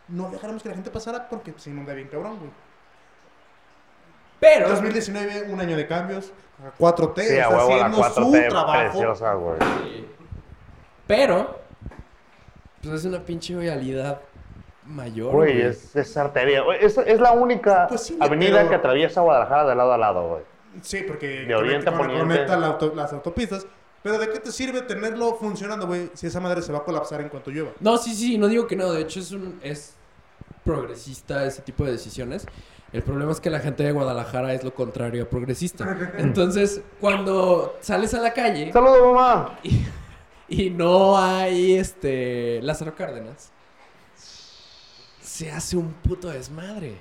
no 0.08 0.30
dejáramos 0.30 0.64
que 0.64 0.70
la 0.70 0.76
gente 0.76 0.90
pasara 0.92 1.30
porque 1.30 1.54
se 1.58 1.70
inunda 1.70 1.94
bien 1.94 2.08
cabrón, 2.08 2.38
güey? 2.40 2.52
Pero, 4.40 4.70
2019, 4.70 5.44
un 5.52 5.60
año 5.62 5.78
de 5.78 5.88
cambios. 5.88 6.32
4T 6.80 7.22
Sí, 7.22 7.38
a 7.38 7.44
está 7.44 7.50
huevo, 7.50 7.70
la 7.70 7.86
haciendo 7.86 7.98
su 8.14 8.22
4T 8.32 8.50
trabajo. 8.50 8.80
preciosa, 8.92 9.34
güey. 9.34 9.58
pero, 11.08 11.60
pues 12.82 12.96
es 12.96 13.06
una 13.06 13.20
pinche 13.20 13.56
realidad 13.56 14.22
mayor. 14.86 15.32
Güey, 15.34 15.62
es, 15.62 15.96
es 15.96 16.16
arteria. 16.18 16.64
Es, 16.80 16.98
es 16.98 17.20
la 17.20 17.32
única 17.32 17.88
Pues 17.88 18.02
sí, 18.02 18.18
avenida 18.20 18.58
pero- 18.58 18.70
que 18.70 18.76
atraviesa 18.76 19.22
Guadalajara 19.22 19.66
de 19.70 19.76
lado 19.76 19.94
a 19.94 19.98
lado, 19.98 20.28
güey. 20.30 20.42
Sí, 20.82 21.04
porque 21.08 21.46
De 21.46 21.56
oriente 21.56 21.90
a 21.90 21.92
conecta- 21.94 21.98
poniente. 21.98 22.24
conecta 22.36 22.58
la 22.58 22.68
auto- 22.68 22.94
las 22.96 23.14
autopistas. 23.14 23.66
Pero 24.02 24.18
¿de 24.20 24.30
qué 24.30 24.40
te 24.40 24.52
sirve 24.52 24.82
tenerlo 24.82 25.36
funcionando, 25.36 25.88
güey? 25.88 26.10
Si 26.14 26.28
esa 26.28 26.40
madre 26.42 26.62
se 26.62 26.74
va 26.74 26.80
a 26.80 26.84
colapsar 26.84 27.22
en 27.22 27.30
cuanto 27.30 27.52
llueva. 27.52 27.72
No, 27.80 27.98
sí, 27.98 28.14
sí, 28.14 28.38
no 28.38 28.48
digo 28.48 28.68
que 28.68 28.76
no. 28.76 28.92
De 28.92 29.02
hecho, 29.02 29.20
es 29.20 29.32
un 29.32 29.60
es 29.64 29.96
progresista 30.64 31.46
ese 31.46 31.62
tipo 31.62 31.86
de 31.86 31.92
decisiones. 31.94 32.46
El 32.92 33.02
problema 33.02 33.32
es 33.32 33.40
que 33.40 33.50
la 33.50 33.60
gente 33.60 33.84
de 33.84 33.92
Guadalajara 33.92 34.54
es 34.54 34.64
lo 34.64 34.74
contrario 34.74 35.24
a 35.24 35.26
progresista. 35.30 35.98
Entonces, 36.18 36.82
cuando 37.00 37.76
sales 37.82 38.14
a 38.14 38.20
la 38.22 38.34
calle 38.34 38.72
¡Saludos, 38.72 39.00
mamá! 39.14 39.60
y, 39.64 39.86
y 40.48 40.70
no 40.70 41.18
hay 41.18 41.76
este 41.78 42.60
Lázaro 42.62 42.94
Cárdenas, 42.96 43.52
se 45.34 45.52
hace 45.52 45.76
un 45.76 45.92
puto 45.94 46.30
desmadre. 46.30 46.96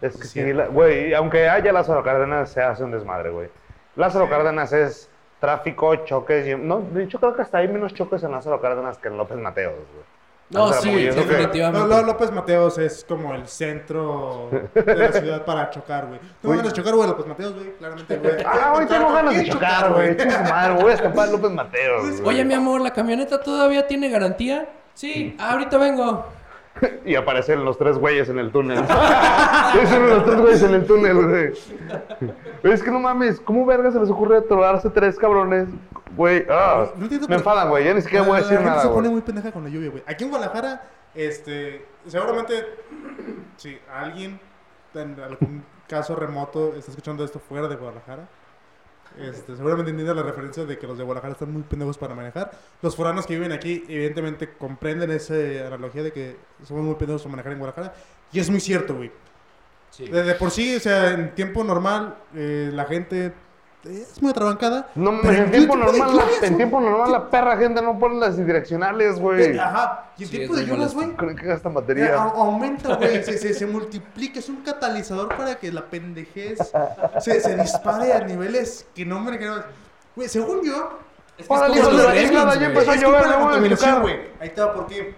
Es 0.00 0.16
que 0.16 0.24
Sí. 0.26 0.42
sí, 0.42 0.52
güey, 0.70 1.12
aunque 1.12 1.48
haya 1.50 1.70
Lázaro 1.70 2.02
Cárdenas, 2.02 2.50
se 2.50 2.62
hace 2.62 2.82
un 2.82 2.92
desmadre, 2.92 3.28
güey. 3.30 3.48
Lázaro 3.96 4.28
Cárdenas 4.30 4.72
es 4.72 5.10
tráfico, 5.38 5.94
choques. 6.06 6.46
y- 6.46 6.54
no, 6.54 6.80
de 6.80 7.04
hecho, 7.04 7.18
creo 7.20 7.34
que 7.36 7.42
hasta 7.42 7.58
hay 7.58 7.68
menos 7.68 7.92
choques 7.92 8.22
en 8.22 8.32
Lázaro 8.32 8.58
Cárdenas 8.58 8.96
que 8.96 9.08
en 9.08 9.18
López 9.18 9.36
Mateos, 9.36 9.74
güey. 9.74 10.04
No, 10.48 10.66
Lázaro, 10.70 10.82
sí, 10.82 11.04
definitivamente. 11.04 11.78
No, 11.78 11.86
no, 11.86 12.02
López 12.02 12.30
Mateos 12.30 12.78
es 12.78 13.04
como 13.06 13.34
el 13.34 13.46
centro 13.48 14.48
de 14.74 14.94
la 14.96 15.12
ciudad 15.12 15.44
para 15.44 15.68
chocar, 15.70 16.06
güey. 16.06 16.18
Tengo 16.20 16.32
Güey. 16.42 16.56
ganas 16.58 16.72
de 16.72 16.76
chocar, 16.78 16.94
güey, 16.94 17.08
López 17.08 17.26
Mateos, 17.26 17.54
güey, 17.54 17.72
claramente, 17.76 18.16
güey. 18.16 18.34
Ah, 18.46 18.70
güey, 18.74 18.86
tengo 18.86 19.12
ganas 19.12 19.34
de 19.34 19.42
¿Quién 19.42 19.52
chocar, 19.52 19.92
güey. 19.92 20.16
Madre, 20.48 20.82
voy 20.82 20.90
a 20.90 20.94
escapar 20.94 21.28
López 21.28 21.50
Mateos. 21.50 22.20
güey. 22.20 22.28
Oye, 22.36 22.44
mi 22.46 22.54
amor, 22.54 22.80
¿la 22.80 22.92
camioneta 22.94 23.42
todavía 23.42 23.86
tiene 23.86 24.08
garantía? 24.08 24.68
Sí, 24.94 25.36
ahorita 25.38 25.76
vengo. 25.76 26.24
Y 27.04 27.14
aparecen 27.14 27.64
los 27.64 27.78
tres 27.78 27.98
güeyes 27.98 28.28
en 28.28 28.38
el 28.38 28.50
túnel. 28.50 28.78
Aparecen 28.88 30.08
los 30.08 30.24
tres 30.24 30.40
güeyes 30.40 30.62
en 30.62 30.74
el 30.74 30.86
túnel, 30.86 31.14
güey. 31.26 31.52
Es 32.62 32.82
que 32.82 32.90
no 32.90 32.98
mames, 33.00 33.40
¿cómo 33.40 33.64
verga 33.66 33.90
se 33.92 34.00
les 34.00 34.10
ocurre 34.10 34.40
trolarse 34.42 34.90
tres 34.90 35.16
cabrones? 35.18 35.68
Güey, 36.16 36.46
ah, 36.50 36.86
No 36.96 37.02
entiendo 37.04 37.28
me 37.28 37.36
enfadan, 37.36 37.68
güey. 37.70 37.84
Ya 37.84 37.94
ni 37.94 38.00
siquiera 38.02 38.22
La- 38.24 38.28
voy 38.28 38.36
a 38.38 38.40
la 38.40 38.44
decir 38.46 38.58
gente 38.58 38.70
nada, 38.70 38.82
se 38.82 38.88
pone 38.88 39.00
güey. 39.08 39.10
muy 39.12 39.20
pendeja 39.22 39.52
con 39.52 39.64
la 39.64 39.70
lluvia, 39.70 39.90
güey. 39.90 40.02
Aquí 40.06 40.24
en 40.24 40.30
Guadalajara, 40.30 40.82
este, 41.14 41.84
seguramente, 42.06 42.54
si 43.56 43.78
alguien 43.92 44.40
en 44.94 45.20
algún 45.20 45.64
caso 45.88 46.14
remoto 46.16 46.74
está 46.76 46.90
escuchando 46.92 47.24
esto 47.24 47.38
fuera 47.40 47.66
de 47.68 47.76
Guadalajara, 47.76 48.28
este, 49.18 49.56
seguramente 49.56 49.90
entiende 49.90 50.14
la 50.14 50.22
referencia 50.22 50.64
de 50.64 50.78
que 50.78 50.86
los 50.86 50.98
de 50.98 51.04
Guadalajara 51.04 51.32
están 51.32 51.52
muy 51.52 51.62
pendejos 51.62 51.98
para 51.98 52.14
manejar. 52.14 52.50
Los 52.82 52.96
foranos 52.96 53.26
que 53.26 53.34
viven 53.34 53.52
aquí, 53.52 53.84
evidentemente, 53.88 54.52
comprenden 54.54 55.10
esa 55.10 55.34
analogía 55.66 56.02
de 56.02 56.12
que 56.12 56.36
somos 56.66 56.84
muy 56.84 56.94
pendejos 56.96 57.22
para 57.22 57.32
manejar 57.32 57.52
en 57.52 57.58
Guadalajara. 57.58 57.94
Y 58.32 58.40
es 58.40 58.50
muy 58.50 58.60
cierto, 58.60 58.96
güey. 58.96 59.10
De, 59.98 60.22
de 60.24 60.34
por 60.34 60.50
sí, 60.50 60.74
o 60.74 60.80
sea, 60.80 61.12
en 61.12 61.34
tiempo 61.34 61.62
normal, 61.62 62.16
eh, 62.34 62.70
la 62.72 62.84
gente 62.84 63.32
es 63.84 64.20
muy 64.22 64.30
atrabancada. 64.30 64.88
No 64.94 65.10
en 65.22 65.50
tiempo 65.50 65.76
normal, 65.76 66.16
la, 66.16 66.22
lluvias, 66.24 66.42
en 66.42 66.56
tiempo 66.56 66.80
normal 66.80 67.12
la 67.12 67.30
perra 67.30 67.56
gente 67.56 67.82
no 67.82 67.98
pone 67.98 68.18
las 68.18 68.36
direccionales, 68.36 69.18
güey. 69.18 69.58
Ajá. 69.58 70.10
Y 70.16 70.22
en 70.24 70.28
Sí, 70.28 70.36
tiempo 70.38 70.54
es 70.54 70.60
de 70.60 70.66
lluvias, 70.66 70.94
güey, 70.94 71.12
Creo 71.14 71.36
que 71.36 71.46
gasta 71.46 71.68
batería. 71.68 72.16
au- 72.16 72.34
aumenta, 72.36 72.94
güey, 72.96 73.22
se, 73.22 73.36
se, 73.38 73.52
se 73.54 73.66
multiplica, 73.66 74.38
es 74.38 74.48
un 74.48 74.62
catalizador 74.62 75.28
para 75.36 75.56
que 75.56 75.70
la 75.72 75.84
pendejez 75.86 76.58
se, 77.20 77.40
se 77.40 77.56
dispare 77.56 78.12
a 78.12 78.20
niveles 78.20 78.86
que 78.94 79.04
no 79.04 79.20
me 79.20 79.36
quiero... 79.38 79.62
Güey, 80.16 80.28
según 80.28 80.62
yo... 80.64 80.98
Es 81.36 81.46
Órale, 81.48 81.74
como 81.74 81.80
hijo 81.80 81.90
de 81.90 81.96
los 81.96 82.04
la 82.06 82.12
Gremlins, 82.12 82.32
ya 82.44 82.44
güey. 82.54 82.64
empezó 82.66 82.90
a 82.90 82.94
es 82.94 83.02
llover. 83.02 84.32
Ahí 84.40 84.48
está, 84.48 84.72
porque 84.72 85.16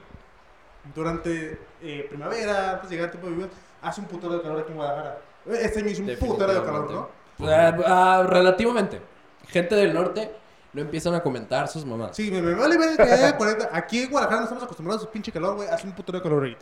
durante 0.95 1.59
eh, 1.83 2.07
primavera, 2.09 2.71
antes 2.73 2.89
de 2.89 2.97
llegar 2.97 3.07
el 3.07 3.11
tiempo 3.13 3.29
de 3.29 3.35
lluvias, 3.35 3.51
hace 3.83 4.01
un 4.01 4.07
putero 4.07 4.33
de 4.35 4.43
calor 4.43 4.61
aquí 4.61 4.71
en 4.71 4.77
Guadalajara. 4.77 5.19
Este 5.47 5.81
año 5.81 5.89
hizo 5.91 6.03
un 6.03 6.17
putero 6.17 6.55
de 6.55 6.63
calor, 6.65 6.91
¿no? 6.91 7.09
Ah, 7.41 7.77
ah, 7.87 8.27
relativamente. 8.29 9.01
Gente 9.49 9.75
del 9.75 9.95
norte 9.95 10.35
no 10.73 10.81
empiezan 10.83 11.15
a 11.15 11.23
comentar 11.23 11.69
sus 11.69 11.85
mamás. 11.85 12.17
Sí, 12.17 12.31
me, 12.31 12.43
me 12.43 12.55
vale 12.55 12.77
ver 12.77 12.97
que 12.97 13.03
haya 13.03 13.37
40. 13.37 13.71
Aquí 13.73 14.03
en 14.03 14.11
Guadalajara 14.11 14.41
no 14.41 14.45
estamos 14.45 14.65
acostumbrados 14.65 15.03
a 15.03 15.07
su 15.07 15.11
pinche 15.13 15.33
calor, 15.33 15.57
güey. 15.57 15.69
Hace 15.69 15.87
un 15.87 15.95
putero 15.95 16.19
de 16.19 16.23
calor. 16.23 16.57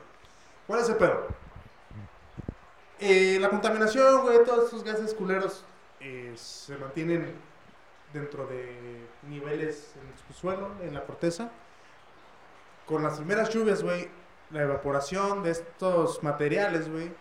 ¿Cuál 0.67 0.81
es 0.81 0.89
el 0.89 0.97
pedo? 0.97 1.27
Eh, 3.01 3.39
la 3.41 3.51
contaminación, 3.51 4.23
güey, 4.23 4.45
todos 4.45 4.69
esos 4.69 4.85
gases 4.85 5.15
culeros 5.15 5.65
eh, 6.01 6.33
se 6.37 6.77
mantienen 6.77 7.35
dentro 8.13 8.47
de 8.47 9.07
niveles 9.29 9.95
en 10.01 10.09
el 10.09 10.19
subsuelo, 10.19 10.71
en 10.81 10.95
la 10.95 11.05
corteza. 11.05 11.51
Con 12.87 13.03
las 13.03 13.17
primeras 13.17 13.51
lluvias, 13.51 13.83
güey, 13.83 14.09
la 14.51 14.63
evaporación 14.63 15.43
de 15.43 15.51
estos 15.51 16.23
materiales, 16.23 16.91
güey, 16.91 17.13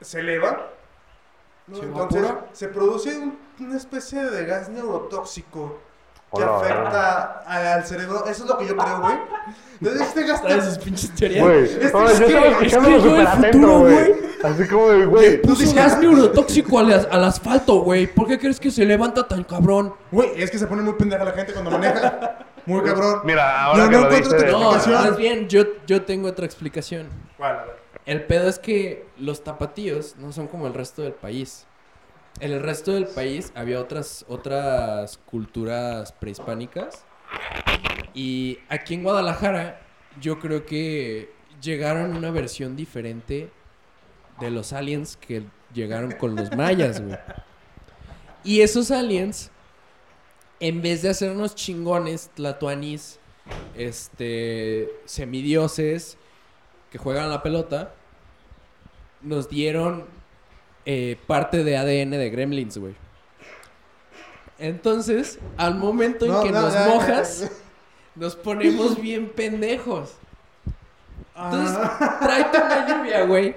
se 0.00 0.20
eleva. 0.20 0.63
¿No? 1.66 1.76
¿Se 1.76 1.82
Entonces, 1.84 2.18
evapora? 2.22 2.46
se 2.52 2.68
produce 2.68 3.16
un- 3.18 3.38
una 3.60 3.76
especie 3.76 4.24
de 4.24 4.44
gas 4.46 4.68
neurotóxico 4.68 5.78
que 6.34 6.42
Hola, 6.42 6.56
afecta 6.56 7.42
a- 7.46 7.74
al 7.74 7.84
cerebro. 7.86 8.24
Eso 8.26 8.42
es 8.44 8.50
lo 8.50 8.58
que 8.58 8.66
yo 8.66 8.76
creo, 8.76 9.00
güey. 9.00 9.14
Entonces, 9.80 10.08
este 10.08 10.24
gas 10.26 10.42
Trae 10.42 10.60
sus 10.62 10.78
pinches 10.78 11.14
teorías. 11.14 11.44
Güey, 11.44 11.62
Este 11.64 11.92
no, 11.92 12.08
es 12.08 12.18
yo 12.18 12.26
que- 12.26 12.32
estaba 12.32 12.46
es 12.48 12.56
que 12.58 12.66
escuchándolo 12.66 12.96
yo 12.98 13.02
del 13.04 13.10
súper 13.26 13.26
atento, 13.28 13.58
futuro, 13.58 13.78
güey. 13.80 14.14
Así 14.42 14.68
como 14.68 14.88
de, 14.88 15.06
güey. 15.06 15.42
Puso 15.42 15.74
gas 15.74 15.98
neurotóxico 16.00 16.78
al, 16.80 16.92
al 17.10 17.24
asfalto, 17.24 17.76
güey. 17.82 18.06
¿Por 18.12 18.26
qué 18.26 18.38
crees 18.38 18.58
que 18.58 18.70
se 18.72 18.84
levanta 18.84 19.26
tan 19.28 19.44
cabrón? 19.44 19.94
Güey, 20.10 20.30
es 20.42 20.50
que 20.50 20.58
se 20.58 20.66
pone 20.66 20.82
muy 20.82 20.94
pendeja 20.94 21.24
la 21.24 21.32
gente 21.32 21.52
cuando 21.52 21.70
maneja. 21.70 22.38
Muy 22.66 22.82
cabrón. 22.82 23.20
Mira, 23.24 23.62
ahora 23.64 23.84
No, 23.84 23.90
que 23.90 23.94
no 23.96 24.00
lo 24.02 24.06
encuentro 24.08 24.32
dice. 24.34 24.46
tu 24.46 24.52
No, 24.58 24.74
explicación. 24.74 25.08
más 25.10 25.16
bien, 25.16 25.48
yo, 25.48 25.62
yo 25.86 26.02
tengo 26.02 26.28
otra 26.28 26.46
explicación. 26.46 27.08
¿Cuál? 27.36 27.58
A 27.58 27.64
ver. 27.64 27.73
El 28.06 28.24
pedo 28.24 28.48
es 28.48 28.58
que 28.58 29.06
los 29.16 29.44
tapatíos 29.44 30.16
no 30.16 30.32
son 30.32 30.46
como 30.46 30.66
el 30.66 30.74
resto 30.74 31.02
del 31.02 31.14
país. 31.14 31.66
En 32.40 32.52
el 32.52 32.60
resto 32.60 32.92
del 32.92 33.06
país 33.06 33.52
había 33.54 33.80
otras, 33.80 34.24
otras 34.28 35.18
culturas 35.18 36.12
prehispánicas. 36.12 37.04
Y 38.12 38.58
aquí 38.68 38.94
en 38.94 39.04
Guadalajara, 39.04 39.80
yo 40.20 40.38
creo 40.38 40.66
que 40.66 41.32
llegaron 41.62 42.16
una 42.16 42.30
versión 42.30 42.76
diferente 42.76 43.50
de 44.40 44.50
los 44.50 44.72
aliens 44.72 45.16
que 45.16 45.44
llegaron 45.72 46.12
con 46.12 46.36
los 46.36 46.54
mayas, 46.54 47.00
güey. 47.00 47.16
Y 48.42 48.60
esos 48.60 48.90
aliens, 48.90 49.50
en 50.60 50.82
vez 50.82 51.02
de 51.02 51.08
hacernos 51.08 51.54
chingones, 51.54 52.30
tlatoanis, 52.34 53.18
este, 53.74 54.90
semidioses, 55.06 56.18
que 56.94 56.98
juegan 56.98 57.24
a 57.24 57.26
la 57.28 57.42
pelota, 57.42 57.92
nos 59.20 59.48
dieron 59.48 60.04
eh, 60.86 61.18
parte 61.26 61.64
de 61.64 61.76
ADN 61.76 62.10
de 62.12 62.30
Gremlins, 62.30 62.78
güey. 62.78 62.94
Entonces, 64.60 65.40
al 65.56 65.74
momento 65.74 66.24
en 66.24 66.30
No, 66.30 66.42
que 66.44 66.52
no, 66.52 66.60
nos 66.62 66.72
mojas, 66.86 67.40
ya. 67.40 67.48
nos 68.14 68.36
ponemos 68.36 69.00
bien 69.02 69.28
pendejos. 69.28 70.12
Entonces, 71.36 71.76
Ah. 71.76 72.18
tráete 72.22 72.58
una 72.62 72.86
lluvia, 72.88 73.24
güey. 73.24 73.54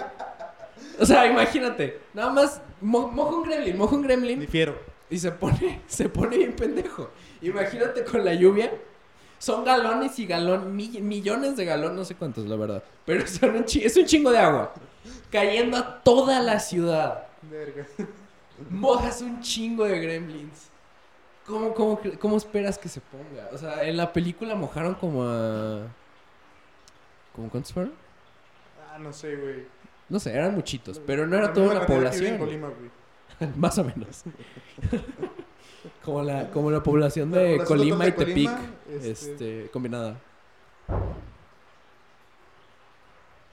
O 0.99 1.05
sea, 1.05 1.27
imagínate, 1.27 1.99
nada 2.15 2.31
más 2.31 2.59
mo- 2.81 3.07
moja 3.07 3.35
un 3.35 3.43
gremlin, 3.43 3.77
moja 3.77 3.95
un 3.97 4.01
gremlin 4.01 4.39
Difiero. 4.39 4.79
y 5.11 5.19
se 5.19 5.31
pone, 5.31 5.81
se 5.87 6.09
pone 6.09 6.37
bien 6.39 6.53
pendejo. 6.53 7.11
Imagínate 7.43 8.03
con 8.03 8.25
la 8.25 8.33
lluvia. 8.33 8.71
Son 9.39 9.63
galones 9.63 10.17
y 10.19 10.25
galón, 10.25 10.75
mi- 10.75 10.99
millones 11.01 11.55
de 11.57 11.65
galones, 11.65 11.97
no 11.97 12.05
sé 12.05 12.15
cuántos, 12.15 12.45
la 12.47 12.55
verdad. 12.55 12.83
Pero 13.05 13.25
son 13.27 13.55
un 13.57 13.65
es 13.67 13.95
un 13.97 14.05
chingo 14.05 14.31
de 14.31 14.39
agua. 14.39 14.73
Cayendo 15.31 15.77
a 15.77 15.99
toda 16.01 16.41
la 16.41 16.59
ciudad. 16.59 17.27
Verga. 17.43 17.85
Mojas 18.69 19.21
un 19.21 19.39
chingo 19.41 19.85
de 19.85 19.99
gremlins. 19.99 20.69
¿Cómo, 21.45 21.73
cómo, 21.73 21.99
cómo 22.19 22.35
esperas 22.37 22.77
que 22.77 22.89
se 22.89 22.99
ponga? 22.99 23.47
O 23.53 23.57
sea, 23.57 23.83
en 23.83 23.95
la 23.95 24.11
película 24.11 24.55
mojaron 24.55 24.95
como 24.95 25.23
a... 25.23 25.83
¿Cómo 27.35 27.49
cuántos 27.49 27.71
fueron? 27.71 27.93
Ah, 28.91 28.97
no 28.97 29.13
sé, 29.13 29.35
güey. 29.35 29.65
No 30.09 30.19
sé, 30.19 30.33
eran 30.33 30.55
muchitos, 30.55 30.99
pero 31.05 31.27
no 31.27 31.37
era 31.37 31.53
toda 31.53 31.71
una 31.77 31.85
población. 31.85 32.37
Colima, 32.37 32.67
güey. 32.69 33.51
Más 33.55 33.77
o 33.77 33.83
menos. 33.83 34.23
como, 36.03 36.23
la, 36.23 36.49
como 36.51 36.71
la 36.71 36.81
población 36.83 37.31
La 37.31 37.39
de 37.39 37.51
población 37.57 37.77
Colima 37.77 38.07
y 38.07 38.11
Tepic, 38.11 38.51
este... 38.89 39.09
este- 39.11 39.69
combinada. 39.71 40.17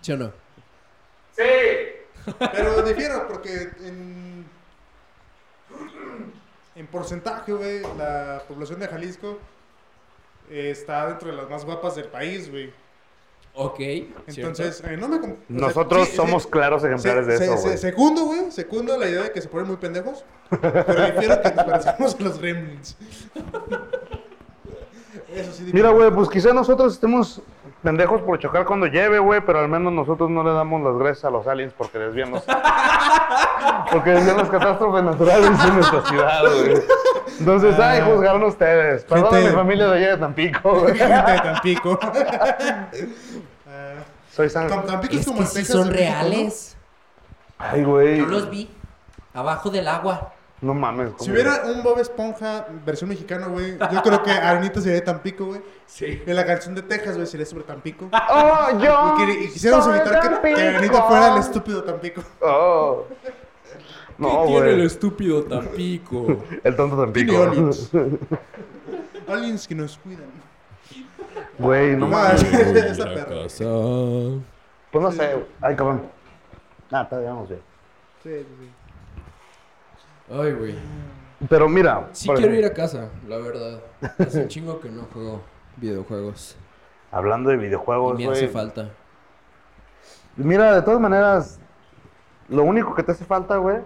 ¿Sí 0.00 0.12
o 0.12 0.16
no? 0.16 0.32
Pero 2.38 2.82
difiero 2.82 3.26
porque 3.28 3.70
en, 3.80 4.44
en 6.76 6.86
porcentaje, 6.86 7.52
güey, 7.52 7.82
la 7.96 8.42
población 8.48 8.80
de 8.80 8.88
Jalisco 8.88 9.38
eh, 10.50 10.70
está 10.70 11.06
dentro 11.08 11.28
de 11.30 11.36
las 11.36 11.48
más 11.50 11.64
guapas 11.64 11.96
del 11.96 12.06
país, 12.06 12.50
güey. 12.50 12.72
Ok. 13.56 13.78
Entonces, 14.26 14.82
eh, 14.84 14.96
no 14.96 15.08
me... 15.08 15.20
com- 15.20 15.30
o 15.30 15.34
sea, 15.34 15.44
Nosotros 15.48 16.08
sí, 16.08 16.16
somos 16.16 16.42
sí, 16.42 16.48
claros 16.50 16.82
ejemplares 16.84 17.24
se- 17.26 17.32
de 17.38 17.44
eso, 17.44 17.56
se- 17.56 17.66
güey. 17.68 17.78
Segundo, 17.78 18.24
güey, 18.24 18.50
segundo 18.50 18.98
la 18.98 19.08
idea 19.08 19.22
de 19.22 19.30
que 19.32 19.40
se 19.40 19.48
ponen 19.48 19.68
muy 19.68 19.76
pendejos. 19.76 20.24
Pero 20.60 20.82
difiero 21.06 21.40
que 21.40 21.50
nos 21.52 21.64
parecemos 21.64 22.16
a 22.18 22.22
los 22.22 22.38
gremlins. 22.40 22.96
Eso 25.34 25.52
sí 25.52 25.70
Mira, 25.72 25.90
güey, 25.90 26.10
pues 26.12 26.28
quizá 26.28 26.52
nosotros 26.52 26.92
estemos 26.94 27.40
pendejos 27.82 28.22
por 28.22 28.38
chocar 28.38 28.64
cuando 28.64 28.86
lleve, 28.86 29.18
güey, 29.18 29.40
pero 29.44 29.58
al 29.60 29.68
menos 29.68 29.92
nosotros 29.92 30.30
no 30.30 30.42
le 30.44 30.52
damos 30.52 30.80
las 30.82 30.96
gracias 30.96 31.24
a 31.24 31.30
los 31.30 31.46
aliens 31.46 31.72
porque 31.76 31.98
desvían 31.98 32.30
los... 32.30 32.42
porque 33.92 34.10
desvían 34.10 34.36
las 34.36 34.48
catástrofes 34.48 35.02
naturales 35.02 35.50
en 35.66 35.74
nuestra 35.74 36.02
ciudad, 36.06 36.42
güey. 36.42 36.82
Entonces, 37.40 37.78
ay, 37.80 38.00
juzgaron 38.06 38.44
ustedes. 38.44 39.04
Perdón 39.04 39.34
a 39.34 39.40
mi 39.40 39.48
familia 39.48 39.88
de 39.88 39.96
allá 39.98 40.10
de 40.12 40.16
Tampico, 40.18 40.80
güey. 40.80 40.94
Gente 40.96 41.32
de 41.32 41.38
Tampico. 41.40 41.98
Soy 44.34 44.50
San... 44.50 44.68
Tam- 44.68 44.84
Tampico 44.84 45.14
es, 45.14 45.20
Es 45.20 45.26
como 45.26 45.38
que 45.38 45.44
el 45.44 45.48
sí 45.50 45.54
Texas 45.58 45.76
son 45.76 45.88
de 45.88 45.92
México, 45.94 46.12
¿no? 46.12 46.20
reales. 46.22 46.76
Ay, 47.58 47.84
güey. 47.84 48.18
Yo 48.18 48.26
los 48.26 48.50
vi. 48.50 48.68
Abajo 49.32 49.70
del 49.70 49.86
agua. 49.88 50.32
No 50.60 50.72
mames. 50.72 51.12
Si 51.18 51.30
hubiera 51.30 51.62
un 51.66 51.82
Bob 51.82 51.98
Esponja 51.98 52.66
versión 52.86 53.10
mexicana, 53.10 53.48
güey, 53.48 53.76
yo 53.92 54.02
creo 54.02 54.22
que 54.22 54.30
Arenita 54.30 54.80
sería 54.80 54.94
de 54.94 55.00
Tampico, 55.02 55.44
güey. 55.46 55.60
Sí. 55.86 56.22
Y 56.26 56.30
la 56.32 56.46
canción 56.46 56.74
de 56.74 56.82
Texas, 56.82 57.16
güey, 57.16 57.26
sería 57.26 57.44
sobre 57.44 57.64
Tampico. 57.64 58.08
¡Oh, 58.30 58.68
yo! 58.82 59.16
Y, 59.18 59.26
que- 59.26 59.44
y 59.44 59.48
quisiéramos 59.50 59.86
evitar 59.88 60.40
que, 60.40 60.54
que 60.54 60.62
Arenita 60.68 61.02
fuera 61.02 61.34
el 61.34 61.38
estúpido 61.40 61.82
Tampico. 61.84 62.22
¡Oh! 62.40 63.04
No, 64.16 64.44
tiene 64.46 64.70
el 64.70 64.80
estúpido 64.82 65.42
Tampico? 65.44 66.26
El 66.64 66.76
tonto 66.76 66.96
Tampico. 66.96 67.34
Aliens 69.28 69.66
que 69.66 69.74
nos 69.74 69.98
cuidan. 69.98 70.43
Güey, 71.58 71.96
no 71.96 72.06
mames. 72.08 72.40
sí, 72.40 72.46
esa 72.56 73.04
perra. 73.04 73.42
casa. 73.42 73.64
Pues 74.90 75.02
no 75.04 75.12
sé, 75.12 75.32
güey. 75.34 75.46
Ay, 75.60 75.76
cabrón. 75.76 76.02
Ah, 76.90 77.08
todavía 77.08 77.30
vamos 77.30 77.48
bien. 77.48 77.60
Sí, 78.22 78.30
sí, 78.30 78.46
sí. 78.60 78.70
Ay, 80.32 80.52
güey. 80.52 80.74
Pero 81.48 81.68
mira. 81.68 82.08
Sí 82.12 82.26
por 82.28 82.36
quiero 82.36 82.52
ir 82.54 82.60
ejemplo, 82.64 82.82
a 82.82 82.86
casa, 82.86 83.08
la 83.28 83.38
verdad. 83.38 83.80
Hace 84.18 84.42
un 84.42 84.48
chingo 84.48 84.80
que 84.80 84.88
no 84.88 85.02
juego 85.12 85.42
videojuegos. 85.76 86.56
Hablando 87.10 87.50
de 87.50 87.56
Y 87.56 87.58
videojuegos, 87.58 88.18
me 88.18 88.26
hace 88.30 88.40
güey. 88.42 88.52
falta. 88.52 88.90
Mira, 90.36 90.74
de 90.74 90.82
todas 90.82 91.00
maneras, 91.00 91.60
lo 92.48 92.62
único 92.64 92.94
que 92.94 93.02
te 93.02 93.12
hace 93.12 93.24
falta, 93.24 93.56
güey, 93.56 93.78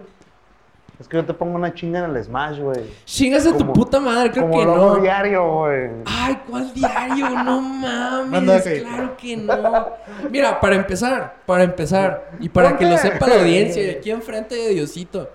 es 0.99 1.07
que 1.07 1.15
yo 1.17 1.25
te 1.25 1.33
ponga 1.33 1.55
una 1.55 1.73
chinga 1.73 1.99
en 1.99 2.15
el 2.15 2.23
Smash, 2.23 2.59
güey. 2.59 2.81
Chingas 3.05 3.45
a 3.47 3.57
tu 3.57 3.71
puta 3.71 3.99
madre, 3.99 4.31
creo 4.31 4.49
Como 4.49 4.59
que 4.59 4.65
no. 4.65 4.95
diario, 4.97 5.53
güey. 5.53 5.89
Ay, 6.05 6.39
¿cuál 6.49 6.73
diario? 6.73 7.29
No 7.29 7.61
mames, 7.61 8.63
claro 8.81 9.15
que 9.17 9.37
no. 9.37 9.87
Mira, 10.29 10.59
para 10.59 10.75
empezar, 10.75 11.37
para 11.45 11.63
empezar, 11.63 12.31
y 12.39 12.49
para 12.49 12.69
¿Por 12.69 12.79
que 12.79 12.85
lo 12.85 12.97
sepa 12.97 13.27
la 13.27 13.35
audiencia, 13.41 13.81
y 13.83 13.89
aquí 13.91 14.11
enfrente 14.11 14.55
de 14.55 14.69
Diosito, 14.69 15.29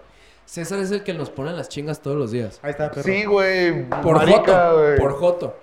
César 0.45 0.79
es 0.81 0.91
el 0.91 1.03
que 1.03 1.15
nos 1.15 1.31
pone 1.31 1.53
las 1.53 1.71
chingas 1.71 2.01
todos 2.03 2.17
los 2.19 2.31
días. 2.31 2.61
Ahí 2.63 2.73
está, 2.73 2.91
perro. 2.91 3.03
Sí, 3.03 3.25
güey. 3.25 3.89
Por 3.89 4.17
marica, 4.17 4.71
Joto, 4.73 4.97
por 4.99 5.13
Joto. 5.19 5.57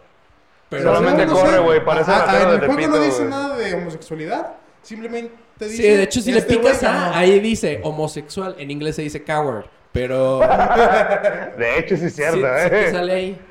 Pero 0.70 0.84
Solamente 0.95 1.26
no 1.26 1.34
corre, 1.34 1.60
güey, 1.60 1.86
parece 1.86 2.10
Ah, 2.12 2.24
ah, 2.24 2.26
ratero 2.32 2.54
En 2.54 2.60
de 2.62 2.66
el 2.66 2.72
juego 2.74 2.97
no 2.97 3.04
dice 3.04 3.26
nada 3.26 3.58
de 3.58 3.74
homosexualidad. 3.76 4.54
Simplemente 4.82 5.36
dice. 5.60 5.76
Sí, 5.76 5.84
de 5.84 6.04
hecho, 6.04 6.22
si 6.22 6.32
le 6.32 6.39
este 6.39 6.56
picas 6.56 6.82
a, 6.84 7.16
ahí 7.16 7.39
dice 7.39 7.82
homosexual, 7.84 8.56
en 8.58 8.72
inglés 8.72 8.95
se 8.95 9.04
dice 9.04 9.24
coward, 9.24 9.66
pero 9.92 10.39
De 11.58 11.80
hecho, 11.80 11.98
sí 11.98 12.06
es 12.06 12.14
sí, 12.14 12.22
cierto, 12.22 12.38
sí 12.39 12.46
eh. 12.46 12.70
que 12.70 12.92
sale 12.92 13.14
ahí. 13.14 13.42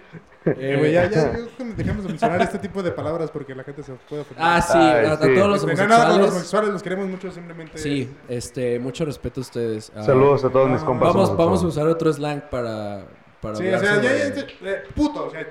Eh, 0.46 0.76
güey, 0.78 0.92
ya, 0.92 1.04
ya, 1.10 1.32
que 1.32 1.64
dejemos 1.76 2.02
de 2.04 2.08
mencionar 2.08 2.40
este 2.40 2.58
tipo 2.58 2.82
de 2.82 2.92
palabras 2.92 3.30
porque 3.30 3.54
la 3.54 3.62
gente 3.62 3.82
se 3.82 3.92
puede 4.08 4.22
ofender. 4.22 4.42
Ah, 4.44 4.62
sí, 4.62 4.78
Ay, 4.78 5.04
a, 5.06 5.12
a 5.12 5.16
sí. 5.18 5.34
todos 5.34 5.48
los 5.48 5.62
Este, 5.64 5.82
no, 5.82 5.88
nada, 5.88 6.04
no, 6.04 6.08
los 6.08 6.16
homosexuales. 6.16 6.30
homosexuales 6.32 6.70
los 6.70 6.82
queremos 6.82 7.08
mucho, 7.08 7.30
simplemente. 7.30 7.76
Sí, 7.78 8.10
este, 8.28 8.78
mucho 8.78 9.04
respeto 9.04 9.40
a 9.40 9.42
ustedes. 9.42 9.92
Ah, 9.94 10.02
Saludos 10.02 10.42
a 10.44 10.48
todos 10.48 10.70
mis 10.70 10.80
Ah, 10.80 10.86
compas. 10.86 11.08
Vamos, 11.12 11.28
vamos 11.36 11.40
a 11.40 11.44
homosexuales. 11.66 11.76
usar 11.76 11.86
otro 11.88 12.12
slang 12.12 12.40
para, 12.50 13.02
para 13.42 13.56
Sí, 13.56 13.68
o 13.68 13.78
sea, 13.78 13.96
ya, 13.96 14.02
ya, 14.02 14.34
ya, 14.34 14.40
eh, 14.70 14.82
puto, 14.96 15.26
o 15.26 15.30
sea. 15.30 15.46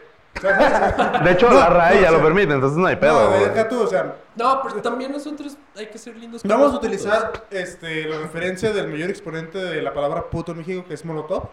De 1.23 1.31
hecho, 1.31 1.49
No, 1.49 1.59
la 1.59 1.69
RAE 1.69 1.95
no, 1.95 2.01
ya 2.01 2.07
o 2.07 2.11
sea, 2.11 2.17
lo 2.19 2.23
permite, 2.23 2.53
entonces 2.53 2.77
no 2.77 2.85
hay 2.87 2.95
pedo, 2.95 3.29
No, 3.31 3.37
deja 3.45 3.67
tú, 3.67 3.81
o 3.83 3.87
sea, 3.87 4.15
No, 4.35 4.61
pero 4.63 4.81
también 4.81 5.11
nosotros 5.11 5.57
hay 5.75 5.87
que 5.87 5.97
ser 5.97 6.15
lindos. 6.15 6.41
con 6.41 6.49
vamos 6.49 6.67
a 6.67 6.71
putos. 6.79 6.85
utilizar 6.87 7.45
este, 7.51 8.05
la 8.05 8.19
referencia 8.19 8.71
del 8.71 8.87
mayor 8.87 9.09
exponente 9.09 9.57
de 9.57 9.81
la 9.81 9.93
palabra 9.93 10.29
puto 10.29 10.51
en 10.53 10.59
México, 10.59 10.85
que 10.87 10.93
es 10.93 11.03
Molotov. 11.03 11.49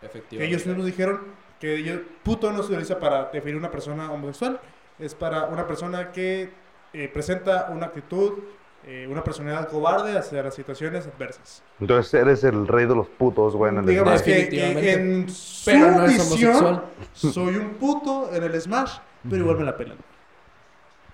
Que 0.00 0.06
Efectivamente. 0.06 0.44
ellos 0.54 0.66
mismos 0.66 0.86
dijeron 0.86 1.20
que 1.58 1.74
ellos- 1.76 2.00
puto 2.22 2.50
no 2.52 2.62
se 2.62 2.72
utiliza 2.72 2.98
para 2.98 3.24
definir 3.26 3.56
una 3.56 3.70
persona 3.70 4.10
homosexual, 4.10 4.58
es 4.98 5.14
para 5.14 5.44
una 5.46 5.66
persona 5.66 6.10
que 6.12 6.50
eh, 6.92 7.08
presenta 7.12 7.68
una 7.70 7.86
actitud, 7.86 8.38
eh, 8.86 9.06
una 9.10 9.22
personalidad 9.22 9.68
cobarde 9.68 10.16
hacia 10.16 10.42
las 10.42 10.54
situaciones 10.54 11.06
adversas. 11.06 11.62
Entonces 11.80 12.14
eres 12.14 12.44
el 12.44 12.66
rey 12.66 12.86
de 12.86 12.94
los 12.94 13.08
putos, 13.08 13.54
güey, 13.54 13.72
en 13.72 13.78
el 13.80 13.86
Digamos 13.86 14.20
Smash. 14.20 14.24
que, 14.24 14.48
que 14.48 14.92
en 14.92 15.28
su 15.28 15.70
Pero 15.70 15.90
no 15.90 16.04
es 16.06 16.30
visión 16.30 16.82
soy 17.12 17.56
un 17.56 17.70
puto 17.74 18.30
en 18.34 18.42
el 18.42 18.60
Smash, 18.60 18.98
pero 19.28 19.42
igual 19.42 19.58
me 19.58 19.64
la 19.64 19.76
pelan. 19.76 19.98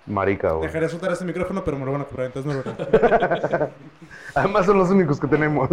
Marica, 0.07 0.53
güey. 0.53 0.69
Dejaré 0.69 0.89
soltar 0.89 1.11
este 1.11 1.25
micrófono, 1.25 1.65
pero 1.65 1.77
me 1.79 1.85
lo 1.85 1.93
van 1.93 2.03
a 2.03 2.05
cobrar, 2.05 2.27
entonces 2.27 2.55
no 2.55 2.63
lo. 2.63 3.69
Además 4.37 4.67
son 4.67 4.79
los 4.79 4.91
únicos 4.91 5.19
que 5.19 5.27
tenemos. 5.27 5.69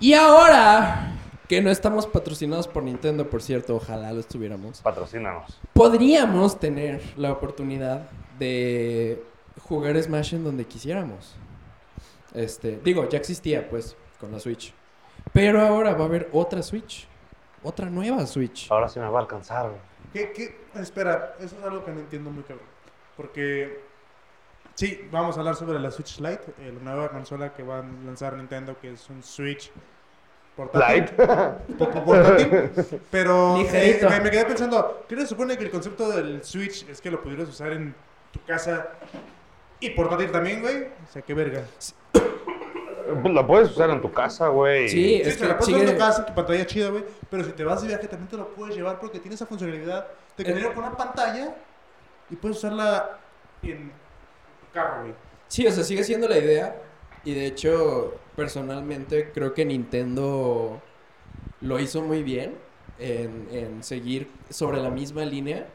Y 0.00 0.14
ahora 0.14 1.12
que 1.48 1.62
no 1.62 1.70
estamos 1.70 2.06
patrocinados 2.06 2.66
por 2.68 2.82
Nintendo, 2.82 3.30
por 3.30 3.40
cierto, 3.40 3.76
ojalá 3.76 4.12
lo 4.12 4.20
estuviéramos. 4.20 4.82
Patrocínanos. 4.82 5.60
Podríamos 5.72 6.58
tener 6.58 7.00
la 7.16 7.32
oportunidad 7.32 8.10
de 8.38 9.22
jugar 9.62 10.00
Smash 10.02 10.34
en 10.34 10.44
donde 10.44 10.64
quisiéramos. 10.64 11.36
Este, 12.34 12.78
digo, 12.84 13.08
ya 13.08 13.18
existía 13.18 13.68
pues 13.68 13.96
con 14.20 14.32
la 14.32 14.38
Switch. 14.40 14.72
Pero 15.32 15.60
ahora 15.60 15.94
va 15.94 16.04
a 16.04 16.06
haber 16.06 16.28
otra 16.32 16.62
Switch. 16.62 17.06
Otra 17.62 17.90
nueva 17.90 18.24
Switch. 18.26 18.70
Ahora 18.70 18.88
sí 18.88 19.00
me 19.00 19.08
va 19.08 19.18
a 19.18 19.22
alcanzar, 19.22 19.68
güey. 19.68 19.80
¿Qué, 20.12 20.32
qué? 20.32 20.80
Espera, 20.80 21.34
eso 21.40 21.56
es 21.58 21.64
algo 21.64 21.84
que 21.84 21.90
no 21.90 22.00
entiendo 22.00 22.30
muy 22.30 22.42
cabrón. 22.44 22.66
Porque, 23.16 23.80
sí, 24.74 25.08
vamos 25.10 25.36
a 25.36 25.40
hablar 25.40 25.56
sobre 25.56 25.78
la 25.80 25.90
Switch 25.90 26.18
Lite, 26.20 26.44
eh, 26.60 26.72
la 26.82 26.92
nueva 26.94 27.08
consola 27.10 27.52
que 27.52 27.62
va 27.62 27.80
a 27.80 27.82
lanzar 27.82 28.34
Nintendo, 28.34 28.78
que 28.80 28.92
es 28.92 29.10
un 29.10 29.22
Switch 29.22 29.70
portátil. 30.56 31.04
Light. 31.04 31.10
po- 31.78 31.90
po- 31.90 32.04
portátil. 32.04 33.00
Pero 33.10 33.56
eh, 33.56 33.62
Ligerito. 33.64 34.08
me, 34.08 34.20
me 34.20 34.30
quedé 34.30 34.44
pensando, 34.44 35.04
¿qué 35.08 35.16
se 35.16 35.26
supone 35.26 35.58
que 35.58 35.64
el 35.64 35.70
concepto 35.70 36.08
del 36.10 36.44
Switch 36.44 36.88
es 36.88 37.00
que 37.00 37.10
lo 37.10 37.20
pudieras 37.22 37.48
usar 37.48 37.72
en 37.72 37.94
tu 38.32 38.40
casa 38.44 38.86
y 39.80 39.90
portátil 39.90 40.30
también, 40.30 40.60
güey? 40.62 40.84
O 40.84 41.12
sea, 41.12 41.22
qué 41.22 41.34
verga. 41.34 41.62
Pues 42.12 43.34
la 43.34 43.46
puedes 43.46 43.70
usar 43.70 43.90
en 43.90 44.00
tu 44.00 44.12
casa, 44.12 44.48
güey. 44.48 44.88
Sí, 44.88 44.96
Sí, 44.96 45.14
es 45.24 45.36
te 45.36 45.42
que 45.42 45.48
la 45.48 45.58
puedes 45.58 45.74
usar 45.74 45.88
en 45.88 45.92
tu 45.94 45.98
casa, 45.98 46.26
tu 46.26 46.34
pantalla 46.34 46.66
chida, 46.66 46.90
güey. 46.90 47.04
Pero 47.30 47.44
si 47.44 47.52
te 47.52 47.64
vas 47.64 47.82
de 47.82 47.88
viaje 47.88 48.06
también 48.08 48.28
te 48.28 48.36
lo 48.36 48.48
puedes 48.54 48.76
llevar 48.76 48.98
porque 49.00 49.18
tiene 49.20 49.34
esa 49.34 49.46
funcionalidad 49.46 50.06
Eh. 50.38 50.44
viene 50.52 50.72
con 50.72 50.84
una 50.84 50.96
pantalla 50.96 51.54
y 52.30 52.36
puedes 52.36 52.58
usarla 52.58 53.18
en 53.62 53.88
tu 54.60 54.72
carro, 54.72 55.02
güey. 55.02 55.14
Sí, 55.48 55.66
o 55.66 55.70
sea, 55.72 55.82
sigue 55.84 56.04
siendo 56.04 56.28
la 56.28 56.38
idea. 56.38 56.76
Y 57.24 57.34
de 57.34 57.46
hecho, 57.46 58.14
personalmente 58.36 59.30
creo 59.32 59.52
que 59.54 59.64
Nintendo 59.64 60.80
lo 61.60 61.78
hizo 61.80 62.02
muy 62.02 62.22
bien 62.22 62.54
en, 62.98 63.48
en 63.50 63.82
seguir 63.82 64.30
sobre 64.50 64.80
la 64.80 64.90
misma 64.90 65.24
línea. 65.24 65.66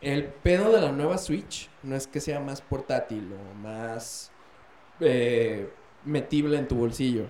El 0.00 0.24
pedo 0.24 0.72
de 0.72 0.80
la 0.80 0.92
nueva 0.92 1.18
Switch 1.18 1.68
no 1.82 1.94
es 1.96 2.06
que 2.06 2.20
sea 2.20 2.40
más 2.40 2.60
portátil 2.62 3.32
o 3.32 3.54
más 3.58 4.30
eh, 5.00 5.70
metible 6.04 6.58
en 6.58 6.66
tu 6.68 6.76
bolsillo. 6.76 7.24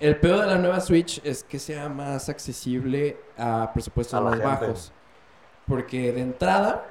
El 0.00 0.16
pedo 0.16 0.40
de 0.40 0.46
la 0.46 0.58
nueva 0.58 0.80
Switch 0.80 1.20
es 1.24 1.42
que 1.42 1.58
sea 1.58 1.88
más 1.88 2.28
accesible 2.28 3.16
a 3.36 3.70
presupuestos 3.72 4.14
A 4.14 4.20
más 4.20 4.32
gente. 4.34 4.46
bajos. 4.46 4.92
Porque 5.66 6.12
de 6.12 6.20
entrada, 6.22 6.86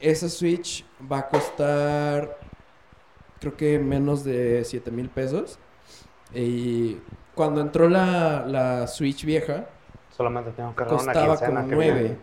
esa 0.00 0.28
Switch 0.28 0.84
va 1.10 1.18
a 1.18 1.28
costar 1.28 2.38
creo 3.38 3.56
que 3.56 3.78
menos 3.78 4.24
de 4.24 4.64
7 4.64 4.90
mil 4.90 5.08
pesos. 5.08 5.58
Y 6.34 6.98
cuando 7.34 7.60
entró 7.60 7.88
la, 7.88 8.44
la 8.46 8.86
Switch 8.86 9.24
vieja, 9.24 9.66
Solamente 10.16 10.50
tengo 10.52 10.74
que 10.74 10.82
una 10.82 10.90
costaba 10.90 11.36
como 11.36 11.68
que 11.68 11.74
9. 11.76 11.92
viene. 12.00 12.16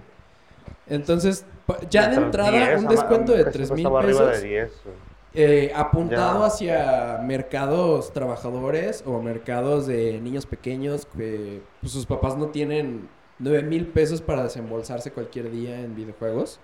Entonces, 0.88 1.46
ya 1.90 2.10
de 2.10 2.16
entrada, 2.18 2.52
10, 2.52 2.80
un 2.84 2.88
descuento 2.88 3.34
de 3.34 3.44
casi 3.46 3.58
3 3.58 3.72
mil 3.72 3.90
pesos. 4.02 4.42
de 4.42 4.48
10, 4.48 4.72
güey. 4.84 4.96
eh, 5.34 5.72
apuntado 5.76 6.40
Ya. 6.42 6.46
hacia 6.46 7.20
mercados 7.24 8.14
trabajadores 8.14 9.04
o 9.06 9.22
mercados 9.22 9.88
de 9.88 10.20
niños 10.22 10.46
pequeños 10.46 11.06
que 11.06 11.62
pues, 11.82 11.92
sus 11.92 12.06
papás 12.06 12.38
no 12.38 12.48
tienen 12.48 13.10
9 13.40 13.64
mil 13.64 13.88
pesos 13.88 14.22
para 14.22 14.44
desembolsarse 14.44 15.12
cualquier 15.12 15.52
día 15.52 15.80
en 15.82 15.96
videojuegos. 15.96 16.60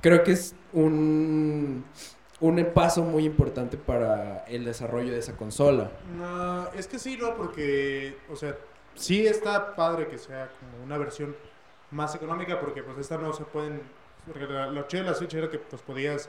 Creo 0.00 0.22
que 0.24 0.32
es 0.32 0.54
un, 0.72 1.84
un 2.40 2.64
paso 2.74 3.02
muy 3.02 3.24
importante 3.24 3.76
para 3.76 4.44
el 4.48 4.64
desarrollo 4.64 5.12
de 5.12 5.18
esa 5.18 5.36
consola. 5.36 5.90
No, 6.16 6.68
es 6.72 6.86
que 6.86 6.98
sí, 6.98 7.16
no, 7.20 7.34
porque, 7.36 8.16
o 8.30 8.36
sea, 8.36 8.56
sí 8.94 9.26
está 9.26 9.74
padre 9.76 10.08
que 10.08 10.18
sea 10.18 10.50
como 10.60 10.84
una 10.84 10.98
versión 10.98 11.36
más 11.90 12.14
económica, 12.14 12.60
porque 12.60 12.82
pues 12.82 12.98
esta 12.98 13.16
no 13.18 13.32
se 13.32 13.44
pueden, 13.44 13.80
porque 14.26 14.46
la- 14.46 14.66
lo 14.68 14.86
chido 14.86 15.04
de 15.04 15.10
la 15.10 15.14
Switch 15.16 15.34
era 15.34 15.48
que 15.48 15.58
pues 15.58 15.80
podías 15.82 16.28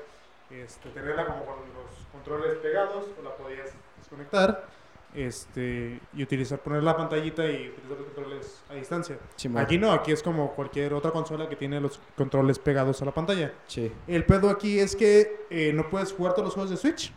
este, 0.50 0.90
tenerla 0.90 1.26
como 1.28 1.46
con 1.46 1.56
los 1.58 2.08
controles 2.12 2.58
pegados, 2.58 3.06
o 3.20 3.24
la 3.24 3.36
podías 3.36 3.70
desconectar, 4.00 4.66
este, 5.14 6.00
y 6.14 6.24
utilizar, 6.24 6.60
poner 6.60 6.82
la 6.84 6.96
pantallita 6.98 7.46
y 7.46 7.70
utilizar 7.70 7.98
los 7.98 8.06
controles 8.14 8.64
a 8.70 8.74
distancia. 8.76 9.18
Simón. 9.36 9.62
Aquí 9.64 9.78
no, 9.78 9.92
aquí 9.92 10.12
es 10.12 10.24
como 10.24 10.52
cualquier 10.56 10.94
otra 10.94 11.12
consola 11.12 11.48
que 11.50 11.56
tiene 11.56 11.80
los 11.80 12.00
controles 12.18 12.58
pegados 12.58 13.02
a 13.02 13.06
la 13.06 13.12
pantalla. 13.12 13.54
Sí. 13.68 13.92
El 14.08 14.26
pedo 14.26 14.50
aquí 14.50 14.80
es 14.80 14.96
que 14.96 15.46
eh, 15.50 15.72
no 15.74 15.88
puedes 15.90 16.14
jugar 16.14 16.34
todos 16.34 16.46
los 16.46 16.54
juegos 16.54 16.72
de 16.72 16.78
Switch. 16.78 17.12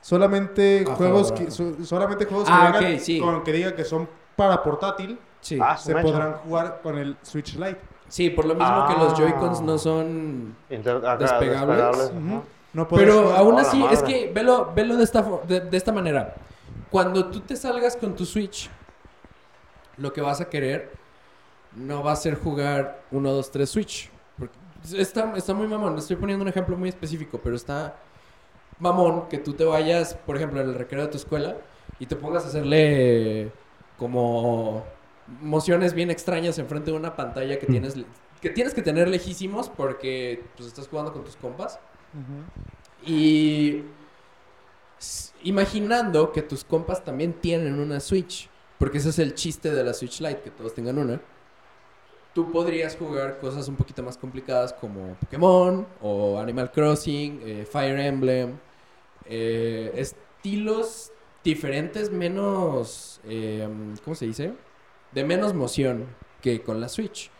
Solamente 0.00 0.82
Ajá, 0.86 0.96
juegos 0.96 1.30
que 1.32 1.50
so- 1.50 1.84
solamente 1.84 2.24
juegos 2.24 2.48
Ah, 2.50 2.72
que, 2.72 2.78
vengan 2.78 2.94
ok, 2.94 3.00
sí. 3.00 3.20
con 3.20 3.44
que 3.44 3.52
diga 3.52 3.74
que 3.76 3.84
son 3.84 4.08
para 4.34 4.62
portátil 4.62 5.18
Sí. 5.42 5.58
Ah, 5.60 5.76
se 5.76 5.92
mecha. 5.94 6.06
podrán 6.06 6.32
jugar 6.38 6.80
con 6.82 6.96
el 6.98 7.16
Switch 7.22 7.54
Lite. 7.56 7.78
Sí, 8.08 8.30
por 8.30 8.44
lo 8.46 8.54
mismo 8.54 8.86
que 8.88 8.94
los 8.94 9.12
Ah. 9.12 9.16
Joy-Cons 9.16 9.60
no 9.60 9.76
son 9.78 10.56
Inter- 10.70 10.96
acá, 10.96 11.16
Despegables. 11.18 11.80
ajá. 11.80 12.04
Ujú. 12.18 12.42
No 12.72 12.88
Pero 12.88 13.22
jugar- 13.24 13.38
aún 13.38 13.52
¡A 13.58 13.62
la 13.62 13.68
así, 13.68 13.84
es 13.90 14.02
que 14.02 14.30
velo, 14.34 14.72
velo 14.74 14.96
de, 14.96 15.04
esta, 15.04 15.22
de, 15.46 15.60
de 15.60 15.76
esta 15.76 15.92
manera. 15.92 16.34
Cuando 16.90 17.26
tú 17.26 17.40
te 17.40 17.54
salgas 17.56 17.96
con 17.96 18.14
tu 18.16 18.24
Switch, 18.24 18.70
lo 19.98 20.12
que 20.12 20.20
vas 20.22 20.40
a 20.40 20.48
querer 20.48 20.90
no 21.76 22.02
va 22.02 22.12
a 22.12 22.16
ser 22.16 22.34
jugar 22.36 23.02
1, 23.10 23.30
2, 23.32 23.50
3 23.50 23.68
Switch. 23.68 24.10
Porque 24.38 24.54
está, 24.96 25.32
está 25.36 25.52
muy 25.54 25.66
mamón. 25.66 25.98
Estoy 25.98 26.16
poniendo 26.16 26.42
un 26.42 26.48
ejemplo 26.48 26.76
muy 26.76 26.88
específico, 26.88 27.40
pero 27.42 27.56
está 27.56 27.96
mamón 28.78 29.28
que 29.28 29.38
tú 29.38 29.52
te 29.54 29.64
vayas, 29.64 30.14
por 30.26 30.36
ejemplo, 30.36 30.60
en 30.60 30.68
el 30.68 30.74
recreo 30.74 31.02
de 31.02 31.08
tu 31.08 31.16
escuela 31.16 31.56
y 31.98 32.06
te 32.06 32.16
pongas 32.16 32.44
a 32.44 32.48
hacerle 32.48 33.50
como 33.98 34.82
mociones 35.40 35.94
bien 35.94 36.10
extrañas 36.10 36.58
enfrente 36.58 36.90
de 36.90 36.96
una 36.96 37.16
pantalla 37.16 37.58
que 37.58 37.66
tienes, 37.66 37.94
que 38.40 38.50
tienes 38.50 38.74
que 38.74 38.82
tener 38.82 39.08
lejísimos 39.08 39.68
porque 39.68 40.44
pues, 40.56 40.68
estás 40.68 40.88
jugando 40.88 41.12
con 41.12 41.24
tus 41.24 41.36
compas. 41.36 41.78
Y 43.04 43.82
imaginando 45.42 46.32
que 46.32 46.42
tus 46.42 46.64
compas 46.64 47.04
también 47.04 47.32
tienen 47.32 47.78
una 47.80 48.00
Switch, 48.00 48.48
porque 48.78 48.98
ese 48.98 49.10
es 49.10 49.18
el 49.18 49.34
chiste 49.34 49.70
de 49.72 49.82
la 49.84 49.94
Switch 49.94 50.20
Lite, 50.20 50.42
que 50.42 50.50
todos 50.50 50.74
tengan 50.74 50.98
una. 50.98 51.20
Tú 52.34 52.50
podrías 52.50 52.96
jugar 52.96 53.38
cosas 53.38 53.68
un 53.68 53.76
poquito 53.76 54.02
más 54.02 54.16
complicadas 54.16 54.72
como 54.72 55.14
Pokémon 55.20 55.86
o 56.00 56.38
Animal 56.38 56.70
Crossing, 56.70 57.40
eh, 57.44 57.66
Fire 57.70 57.98
Emblem, 57.98 58.56
eh, 59.26 59.92
estilos 59.94 61.12
diferentes, 61.44 62.10
menos, 62.10 63.20
eh, 63.24 63.68
¿cómo 64.02 64.14
se 64.14 64.26
dice? 64.26 64.54
De 65.12 65.24
menos 65.24 65.54
moción 65.54 66.06
que 66.40 66.62
con 66.62 66.80
la 66.80 66.88
Switch. 66.88 67.30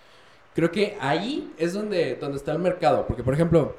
Creo 0.55 0.71
que 0.71 0.97
ahí 1.01 1.53
es 1.57 1.73
donde, 1.73 2.17
donde 2.17 2.37
está 2.37 2.53
el 2.53 2.59
mercado, 2.59 3.07
porque 3.07 3.23
por 3.23 3.35
ejemplo, 3.35 3.75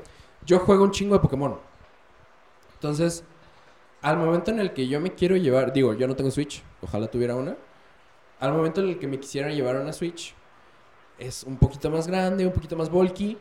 yo 0.45 0.59
juego 0.59 0.83
un 0.83 0.91
chingo 0.91 1.15
de 1.15 1.21
Pokémon. 1.21 1.59
Entonces, 2.75 3.23
al 4.01 4.17
momento 4.17 4.51
en 4.51 4.59
el 4.59 4.73
que 4.73 4.87
yo 4.87 4.99
me 4.99 5.13
quiero 5.13 5.37
llevar, 5.37 5.71
digo, 5.71 5.93
yo 5.93 6.07
no 6.07 6.15
tengo 6.15 6.31
Switch, 6.31 6.63
ojalá 6.81 7.07
tuviera 7.07 7.35
una. 7.35 7.55
Al 8.39 8.51
momento 8.51 8.81
en 8.81 8.89
el 8.89 8.99
que 8.99 9.07
me 9.07 9.19
quisiera 9.19 9.49
llevar 9.49 9.77
una 9.77 9.93
Switch, 9.93 10.35
es 11.17 11.43
un 11.43 11.57
poquito 11.57 11.89
más 11.89 12.07
grande, 12.07 12.45
un 12.45 12.53
poquito 12.53 12.75
más 12.75 12.89
bulky. 12.89 13.37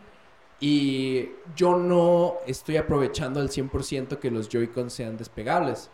Y 0.60 1.30
yo 1.56 1.76
no 1.76 2.36
estoy 2.46 2.76
aprovechando 2.76 3.40
al 3.40 3.48
100% 3.48 4.18
que 4.18 4.30
los 4.30 4.48
Joy-Con 4.48 4.90
sean 4.90 5.16
despegables. 5.16 5.90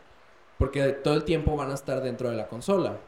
Porque 0.58 0.88
todo 0.92 1.14
el 1.14 1.24
tiempo 1.24 1.56
van 1.56 1.70
a 1.70 1.74
estar 1.74 2.02
dentro 2.02 2.28
de 2.28 2.36
la 2.36 2.48
consola. 2.48 2.98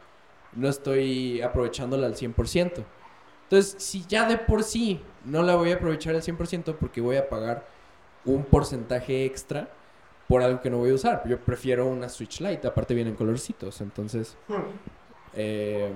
No 0.55 0.69
estoy 0.69 1.41
aprovechándola 1.43 2.07
al 2.07 2.15
100%. 2.15 2.85
Entonces, 3.45 3.83
si 3.83 4.05
ya 4.07 4.29
de 4.29 4.39
por 4.39 4.63
sí 4.63 5.01
no 5.25 5.43
la 5.43 5.57
voy 5.57 5.73
a 5.73 5.75
aprovechar 5.77 6.15
al 6.15 6.23
100% 6.23 6.77
porque 6.77 7.01
voy 7.01 7.17
a 7.17 7.29
pagar 7.29 7.67
un 8.25 8.45
porcentaje 8.45 9.25
extra 9.25 9.69
por 10.29 10.43
algo 10.43 10.61
que 10.61 10.71
no 10.71 10.79
voy 10.79 10.91
a 10.91 10.95
usar. 10.95 11.23
Yo 11.27 11.39
prefiero 11.41 11.87
una 11.87 12.09
Switch 12.09 12.41
Lite, 12.41 12.69
aparte 12.69 12.95
vienen 12.95 13.15
colorcitos, 13.17 13.81
entonces 13.81 14.37
eh, 15.35 15.91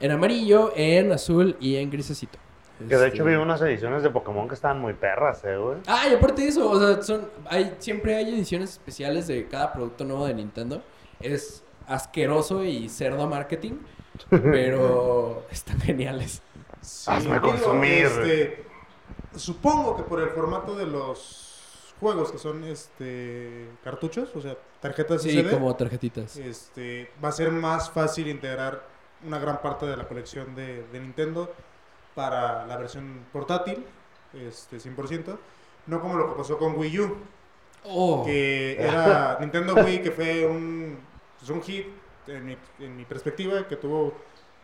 en 0.00 0.10
amarillo, 0.10 0.72
en 0.76 1.12
azul 1.12 1.56
y 1.60 1.76
en 1.76 1.90
grisecito. 1.90 2.38
Que 2.78 2.84
de 2.84 2.94
Este, 3.06 3.16
hecho 3.16 3.24
vi 3.24 3.34
unas 3.34 3.62
ediciones 3.62 4.02
de 4.02 4.10
Pokémon 4.10 4.48
que 4.48 4.54
estaban 4.54 4.80
muy 4.80 4.94
perras, 4.94 5.44
eh, 5.44 5.56
güey. 5.56 5.78
Ah, 5.86 6.06
y 6.10 6.14
aparte 6.14 6.42
de 6.42 6.48
eso, 6.48 6.68
o 6.68 6.78
sea, 6.78 7.02
son, 7.02 7.28
hay, 7.46 7.76
siempre 7.78 8.16
hay 8.16 8.34
ediciones 8.34 8.70
especiales 8.70 9.28
de 9.28 9.46
cada 9.46 9.72
producto 9.72 10.04
nuevo 10.04 10.26
de 10.26 10.34
Nintendo. 10.34 10.82
Es 11.20 11.62
asqueroso 11.88 12.64
y 12.64 12.88
cerdo 12.88 13.26
marketing, 13.28 13.74
pero 14.30 15.46
están 15.50 15.80
geniales. 15.80 16.42
Sí, 16.80 17.10
Hazme 17.10 17.40
digo, 17.40 17.48
consumir. 17.50 18.04
este, 18.06 18.64
supongo 19.36 19.96
que 19.96 20.02
por 20.02 20.20
el 20.20 20.30
formato 20.30 20.76
de 20.76 20.86
los 20.86 21.94
juegos 22.00 22.30
que 22.32 22.38
son 22.38 22.64
este 22.64 23.66
cartuchos, 23.82 24.34
o 24.36 24.40
sea, 24.40 24.56
tarjetas 24.80 25.22
Sí, 25.22 25.30
SD, 25.30 25.50
como 25.50 25.74
tarjetitas. 25.76 26.36
este, 26.36 27.10
va 27.24 27.28
a 27.28 27.32
ser 27.32 27.50
más 27.50 27.90
fácil 27.90 28.28
integrar 28.28 28.86
una 29.24 29.38
gran 29.38 29.62
parte 29.62 29.86
de 29.86 29.96
la 29.96 30.06
colección 30.06 30.54
de, 30.54 30.86
de 30.88 31.00
Nintendo 31.00 31.50
para 32.14 32.66
la 32.66 32.76
versión 32.76 33.24
portátil, 33.32 33.84
este, 34.34 34.76
100%, 34.78 35.36
no 35.86 36.00
como 36.00 36.16
lo 36.16 36.28
que 36.30 36.36
pasó 36.36 36.58
con 36.58 36.76
Wii 36.78 37.00
U, 37.00 37.16
Oh, 37.86 38.24
que 38.24 38.76
era 38.82 39.36
Nintendo 39.40 39.74
Wii, 39.74 40.02
que 40.02 40.10
fue 40.10 40.46
un, 40.46 40.98
pues, 41.46 41.50
un 41.50 41.62
hit 41.62 41.86
en 42.26 42.46
mi, 42.46 42.56
en 42.80 42.96
mi 42.96 43.04
perspectiva, 43.04 43.66
que 43.68 43.76
tuvo 43.76 44.14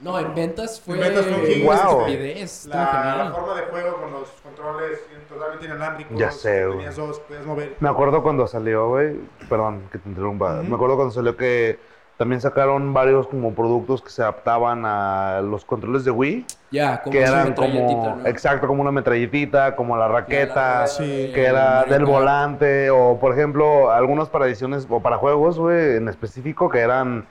no, 0.00 0.18
en 0.18 0.34
ventas 0.34 0.80
fue 0.80 0.94
En 0.94 1.00
ventas 1.02 1.26
fue 1.26 1.34
un 1.34 1.46
hit, 1.46 1.62
una 1.64 1.82
Wow. 1.84 2.00
estupidez, 2.00 2.66
la, 2.66 3.16
la 3.18 3.32
forma 3.34 3.54
de 3.54 3.62
juego 3.66 3.96
con 4.00 4.12
los 4.12 4.30
controles 4.42 4.98
totalmente 5.28 5.66
inalámbricos. 5.66 6.18
Ya 6.18 6.30
sé, 6.30 6.64
güey. 6.64 6.78
Tenías 6.78 6.96
dos, 6.96 7.20
podías 7.20 7.44
mover. 7.44 7.76
Me 7.80 7.88
acuerdo 7.90 8.22
cuando 8.22 8.46
salió, 8.46 8.88
güey. 8.88 9.16
Perdón 9.50 9.82
que 9.92 9.98
te 9.98 10.08
interrumpa. 10.08 10.60
Ujú. 10.60 10.68
Me 10.70 10.74
acuerdo 10.74 10.96
cuando 10.96 11.12
salió 11.12 11.36
que 11.36 11.78
también 12.20 12.42
sacaron 12.42 12.92
varios 12.92 13.26
como 13.28 13.54
productos 13.54 14.02
que 14.02 14.10
se 14.10 14.20
adaptaban 14.20 14.84
a 14.84 15.40
los 15.42 15.64
controles 15.64 16.04
de 16.04 16.10
Wii. 16.10 16.44
Ya, 16.70 17.00
como 17.00 17.12
que 17.12 17.22
eran 17.22 17.48
metralletita, 17.48 17.86
como, 17.94 18.16
¿no? 18.16 18.26
exacto, 18.26 18.66
como 18.66 18.82
una 18.82 18.92
metralletita, 18.92 19.74
como 19.74 19.96
la 19.96 20.06
raqueta, 20.06 20.86
Sí, 20.86 21.30
que 21.34 21.46
era 21.46 21.84
del 21.84 22.04
volante, 22.04 22.90
o 22.90 23.18
por 23.18 23.32
ejemplo, 23.32 23.90
algunos 23.90 24.28
para 24.28 24.44
ediciones 24.46 24.86
o 24.90 25.00
para 25.00 25.16
juegos, 25.16 25.58
güey, 25.58 25.96
en 25.96 26.08
específico, 26.08 26.68
que 26.68 26.80
eran 26.80 27.24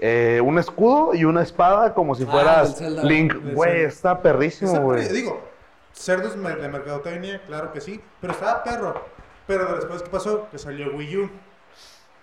eh, 0.00 0.40
un 0.44 0.58
escudo 0.58 1.14
y 1.14 1.24
una 1.24 1.42
espada, 1.42 1.94
como 1.94 2.16
si 2.16 2.24
Ah, 2.24 2.30
fueras 2.32 2.76
Zelda. 2.78 3.04
Link. 3.04 3.36
Güey, 3.54 3.82
está 3.82 4.20
perrísimo, 4.22 4.80
güey. 4.80 5.06
digo, 5.06 5.40
cerdos 5.92 6.32
de 6.34 6.68
mercadotecnia, 6.68 7.40
claro 7.46 7.72
que 7.72 7.80
sí, 7.80 8.00
pero 8.20 8.32
estaba 8.32 8.64
perro. 8.64 8.94
Pero 9.46 9.76
después, 9.76 10.02
¿qué 10.02 10.10
pasó? 10.10 10.48
Que 10.50 10.58
salió 10.58 10.96
Wii 10.96 11.16
U. 11.18 11.30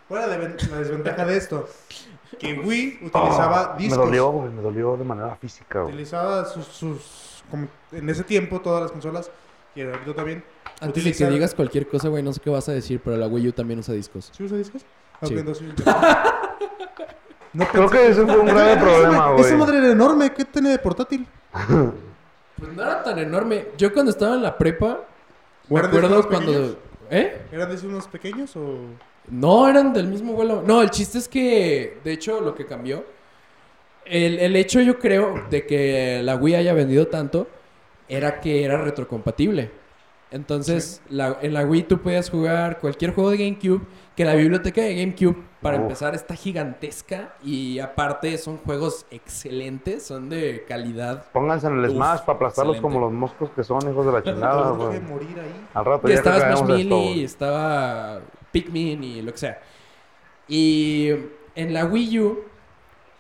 ¿Cuál 0.10 0.24
era 0.24 0.32
la 0.32 0.38
ven- 0.38 0.58
la 0.70 0.78
desventaja 0.80 1.26
de 1.26 1.38
esto? 1.38 1.70
Que 2.38 2.54
Wii 2.66 3.00
utilizaba 3.06 3.74
Ah, 3.74 3.78
discos. 3.78 3.98
Me 4.00 4.06
dolió, 4.06 4.30
güey, 4.32 4.50
me 4.52 4.62
dolió 4.62 4.98
de 4.98 5.06
manera 5.06 5.36
física, 5.38 5.80
güey. 5.82 5.94
Utilizaba 5.94 6.44
sus, 6.46 6.66
sus- 6.66 7.44
como 7.50 7.68
en 7.94 8.10
ese 8.10 8.24
tiempo 8.26 8.60
todas 8.60 8.82
las 8.82 8.92
consolas, 8.92 9.32
y 9.76 9.82
ahorita 9.82 10.14
también. 10.14 10.44
Antes 10.82 11.04
de 11.04 11.14
que 11.14 11.26
digas 11.28 11.54
cualquier 11.56 11.88
cosa, 11.88 12.10
güey, 12.10 12.22
no 12.24 12.34
sé 12.34 12.40
qué 12.42 12.50
vas 12.50 12.68
a 12.68 12.74
decir, 12.74 13.00
pero 13.04 13.16
la 13.18 13.28
Wii 13.28 13.48
U 13.48 13.52
también 13.54 13.80
usa 13.80 13.94
discos. 13.94 14.30
¿Sí 14.36 14.44
usa 14.44 14.58
discos? 14.58 14.82
Sí. 14.82 14.88
Ok, 15.26 15.32
entonces- 15.40 15.68
No 17.52 17.66
Creo 17.68 17.90
que 17.90 18.08
ese 18.10 18.24
fue 18.26 18.38
un 18.38 18.46
grave 18.54 18.78
problema, 18.78 19.32
güey. 19.32 19.44
Esa 19.46 19.58
madre 19.58 19.80
era 19.80 19.92
enorme, 19.92 20.32
¿qué 20.34 20.46
tiene 20.46 20.70
de 20.70 20.78
portátil? 20.80 21.26
Pues 22.58 22.74
no 22.74 22.84
era 22.84 23.02
tan 23.04 23.18
enorme. 23.18 23.70
Yo 23.78 23.92
cuando 23.92 24.12
estaba 24.12 24.36
en 24.36 24.44
la 24.44 24.56
prepa, 24.58 25.00
me 25.68 25.80
¿Eran 25.80 25.92
de 25.92 25.98
acuerdo 25.98 26.28
cuando... 26.28 26.52
pequeños? 26.52 26.78
¿Eh? 27.10 27.42
¿Eran 27.52 27.70
de 27.70 27.76
esos 27.76 27.88
unos 27.90 28.08
pequeños 28.08 28.56
o...? 28.56 28.78
No, 29.32 29.68
eran 29.68 29.94
del 29.94 30.08
mismo 30.08 30.34
vuelo. 30.34 30.64
No, 30.66 30.82
el 30.82 30.90
chiste 30.90 31.18
es 31.18 31.28
que, 31.28 32.00
de 32.04 32.12
hecho, 32.14 32.42
lo 32.42 32.56
que 32.56 32.66
cambió, 32.66 33.04
el, 34.06 34.40
el 34.40 34.56
hecho 34.56 34.82
yo 34.82 34.98
creo 35.00 35.44
de 35.50 35.66
que 35.66 36.22
la 36.24 36.36
Wii 36.36 36.56
haya 36.56 36.74
vendido 36.74 37.08
tanto, 37.08 37.48
era 38.08 38.40
que 38.42 38.64
era 38.64 38.82
retrocompatible. 38.82 39.72
Entonces, 40.32 41.02
la- 41.10 41.38
en 41.42 41.54
la 41.56 41.66
Wii 41.66 41.84
tú 41.84 42.00
podías 42.02 42.30
jugar 42.30 42.80
cualquier 42.80 43.14
juego 43.16 43.32
de 43.32 43.38
GameCube, 43.38 43.82
que 44.16 44.26
la 44.26 44.36
biblioteca 44.36 44.82
de 44.82 44.96
GameCube, 44.96 45.36
para 45.62 45.78
Uf. 45.78 45.84
empezar, 45.84 46.14
está 46.16 46.36
gigantesca 46.36 47.34
y 47.44 47.80
aparte 47.80 48.38
son 48.38 48.58
juegos 48.58 49.06
excelentes, 49.12 50.04
son 50.04 50.30
de 50.30 50.66
calidad. 50.68 51.26
Pónganse 51.34 51.68
en 51.68 51.80
el 51.80 51.86
Uf, 51.86 51.92
Smash 51.94 52.20
para 52.22 52.36
aplastarlos 52.36 52.76
excelente. 52.78 52.82
como 52.96 53.06
los 53.08 53.12
moscos 53.14 53.50
que 53.56 53.64
son, 53.64 53.80
hijos 53.92 54.06
de 54.06 54.12
la 54.12 54.24
chingada, 54.24 54.72
morir 54.74 55.40
ahí. 55.40 55.68
Al 55.74 55.86
rato 55.86 56.08
Y 56.08 56.12
ya 56.12 56.18
estaba 56.18 56.40
Smash 56.40 56.64
Melee, 56.64 57.24
estaba 57.24 58.22
Pikmin 58.52 59.04
y 59.04 59.22
lo 59.22 59.32
que 59.32 59.38
sea. 59.38 59.62
Y 60.48 61.10
en 61.56 61.74
la 61.74 61.86
Wii 61.86 62.20
U, 62.20 62.44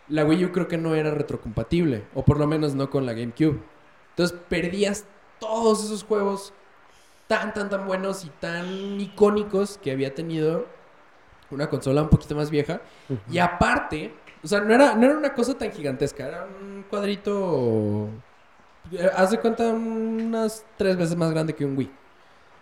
la 0.07 0.25
Wii 0.25 0.45
U 0.45 0.51
creo 0.51 0.67
que 0.67 0.77
no 0.77 0.95
era 0.95 1.11
retrocompatible, 1.11 2.05
o 2.13 2.25
por 2.25 2.39
lo 2.39 2.47
menos 2.47 2.73
no 2.75 2.89
con 2.89 3.05
la 3.05 3.13
GameCube. 3.13 3.59
Entonces 4.11 4.37
perdías 4.49 5.05
todos 5.39 5.83
esos 5.83 6.03
juegos 6.03 6.53
tan, 7.27 7.53
tan, 7.53 7.69
tan 7.69 7.85
buenos 7.85 8.25
y 8.25 8.29
tan 8.29 8.99
icónicos 8.99 9.77
que 9.77 9.91
había 9.91 10.15
tenido 10.15 10.65
una 11.51 11.69
consola 11.69 12.01
un 12.01 12.09
poquito 12.09 12.35
más 12.35 12.49
vieja. 12.49 12.81
Y 13.31 13.37
aparte, 13.37 14.13
o 14.43 14.47
sea, 14.47 14.61
no 14.61 14.73
era, 14.73 14.95
no 14.95 15.05
era 15.05 15.17
una 15.17 15.33
cosa 15.33 15.57
tan 15.57 15.71
gigantesca, 15.71 16.27
era 16.27 16.47
un 16.61 16.83
cuadrito, 16.89 18.09
eh, 18.91 19.09
haz 19.15 19.31
de 19.31 19.39
cuenta, 19.39 19.71
unas 19.71 20.65
tres 20.77 20.97
veces 20.97 21.15
más 21.15 21.31
grande 21.31 21.53
que 21.53 21.65
un 21.65 21.77
Wii. 21.77 21.91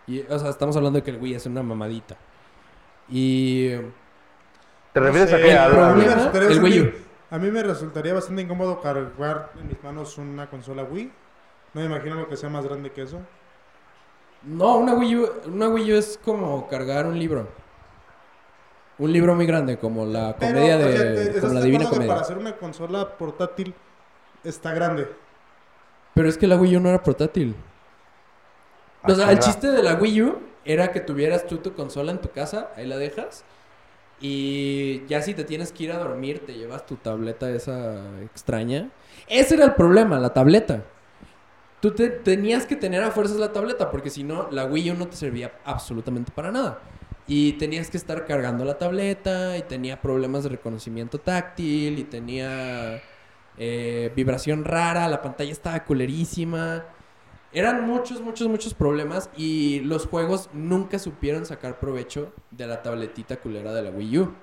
Y, 0.07 0.19
o 0.21 0.39
sea, 0.39 0.49
estamos 0.49 0.75
hablando 0.75 0.99
de 0.99 1.03
que 1.03 1.11
el 1.11 1.17
Wii 1.17 1.35
es 1.35 1.45
una 1.45 1.63
mamadita. 1.63 2.17
Y 3.09 3.69
¿Te 4.93 4.99
refieres 4.99 5.33
a 5.33 5.37
sé, 5.37 5.43
qué? 5.43 5.51
el 5.51 5.57
A- 5.57 5.67
pero 5.69 5.83
a 5.85 5.93
mí 5.93 6.01
me 6.05 6.07
problema- 6.13 6.47
el 6.53 6.63
Wii 6.63 6.79
U. 6.79 6.83
bastante- 6.85 7.07
A 7.29 7.37
mí 7.39 7.51
me 7.51 7.63
resultaría 7.63 8.13
bastante 8.13 8.41
incómodo 8.41 8.79
cargar 8.81 9.51
en 9.59 9.67
mis 9.67 9.83
manos 9.83 10.17
una 10.17 10.49
consola 10.49 10.83
Wii. 10.83 11.11
No 11.73 11.81
me 11.81 11.87
imagino 11.87 12.15
lo 12.15 12.29
que 12.29 12.37
sea 12.37 12.49
más 12.49 12.65
grande 12.65 12.91
que 12.91 13.01
eso. 13.03 13.19
No, 14.43 14.77
una 14.77 14.93
Wii 14.93 15.15
U, 15.17 15.29
una 15.47 15.67
Wii 15.69 15.93
U 15.93 15.95
es 15.97 16.19
como 16.23 16.67
cargar 16.69 17.05
un 17.05 17.19
libro. 17.19 17.47
Un 18.99 19.11
libro 19.13 19.35
muy 19.35 19.45
grande, 19.45 19.77
como 19.77 20.05
la 20.05 20.35
Pero, 20.39 20.53
comedia 20.53 20.77
o 20.77 20.79
sea, 20.79 20.89
de... 20.89 20.97
¿te- 21.15 21.21
¿estás 21.23 21.41
como 21.41 21.53
la 21.53 21.61
Divina 21.61 21.83
que 21.85 21.89
Comedia. 21.91 22.07
para 22.13 22.21
hacer 22.21 22.37
una 22.37 22.55
consola 22.55 23.09
portátil 23.17 23.75
está 24.43 24.73
grande? 24.73 25.07
Pero 26.13 26.29
es 26.29 26.37
que 26.37 26.47
la 26.47 26.55
Wii 26.55 26.77
U 26.77 26.79
no 26.79 26.89
era 26.89 27.03
portátil. 27.03 27.55
O 29.03 29.13
sea, 29.13 29.31
el 29.31 29.39
chiste 29.39 29.67
de 29.71 29.83
la 29.83 29.95
Wii 29.95 30.21
U 30.23 30.39
era 30.67 30.91
que 30.91 30.99
tuvieras 30.99 31.47
tú 31.47 31.57
tu 31.57 31.73
consola 31.73 32.11
en 32.11 32.19
tu 32.19 32.29
casa, 32.29 32.69
ahí 32.75 32.85
la 32.85 32.97
dejas. 32.97 33.43
Y 34.19 35.05
ya 35.07 35.21
si 35.21 35.33
te 35.33 35.43
tienes 35.43 35.71
que 35.71 35.85
ir 35.85 35.91
a 35.91 35.97
dormir, 35.97 36.43
te 36.45 36.53
llevas 36.53 36.85
tu 36.85 36.95
tableta 36.95 37.49
esa 37.49 38.01
extraña. 38.23 38.89
Ese 39.27 39.55
era 39.55 39.65
el 39.65 39.73
problema, 39.75 40.19
la 40.19 40.33
tableta. 40.33 40.83
Tú 41.81 41.91
te, 41.91 42.09
tenías 42.09 42.65
que 42.65 42.75
tener 42.75 43.03
a 43.03 43.11
fuerzas 43.11 43.37
la 43.37 43.53
tableta, 43.53 43.91
porque 43.91 44.09
si 44.09 44.23
no, 44.23 44.49
la 44.51 44.65
Wii 44.65 44.91
U 44.91 44.93
no 44.95 45.07
te 45.07 45.15
servía 45.15 45.53
absolutamente 45.63 46.31
para 46.31 46.51
nada. 46.51 46.79
Y 47.27 47.53
tenías 47.53 47.89
que 47.89 47.97
estar 47.97 48.25
cargando 48.25 48.65
la 48.65 48.77
tableta, 48.77 49.57
y 49.57 49.61
tenía 49.61 50.01
problemas 50.01 50.43
de 50.43 50.49
reconocimiento 50.49 51.19
táctil, 51.19 51.99
y 51.99 52.03
tenía 52.03 53.01
eh, 53.57 54.11
vibración 54.15 54.65
rara, 54.65 55.07
la 55.07 55.21
pantalla 55.21 55.51
estaba 55.51 55.83
culerísima. 55.83 56.85
Eran 57.53 57.87
muchos, 57.87 58.21
muchos, 58.21 58.47
muchos 58.47 58.73
problemas 58.73 59.29
y 59.37 59.79
los 59.81 60.05
juegos 60.05 60.49
nunca 60.53 60.99
supieron 60.99 61.45
sacar 61.45 61.79
provecho 61.79 62.33
de 62.51 62.67
la 62.67 62.81
tabletita 62.81 63.37
culera 63.37 63.73
de 63.73 63.83
la 63.83 63.89
Wii 63.89 64.19
U. 64.19 64.33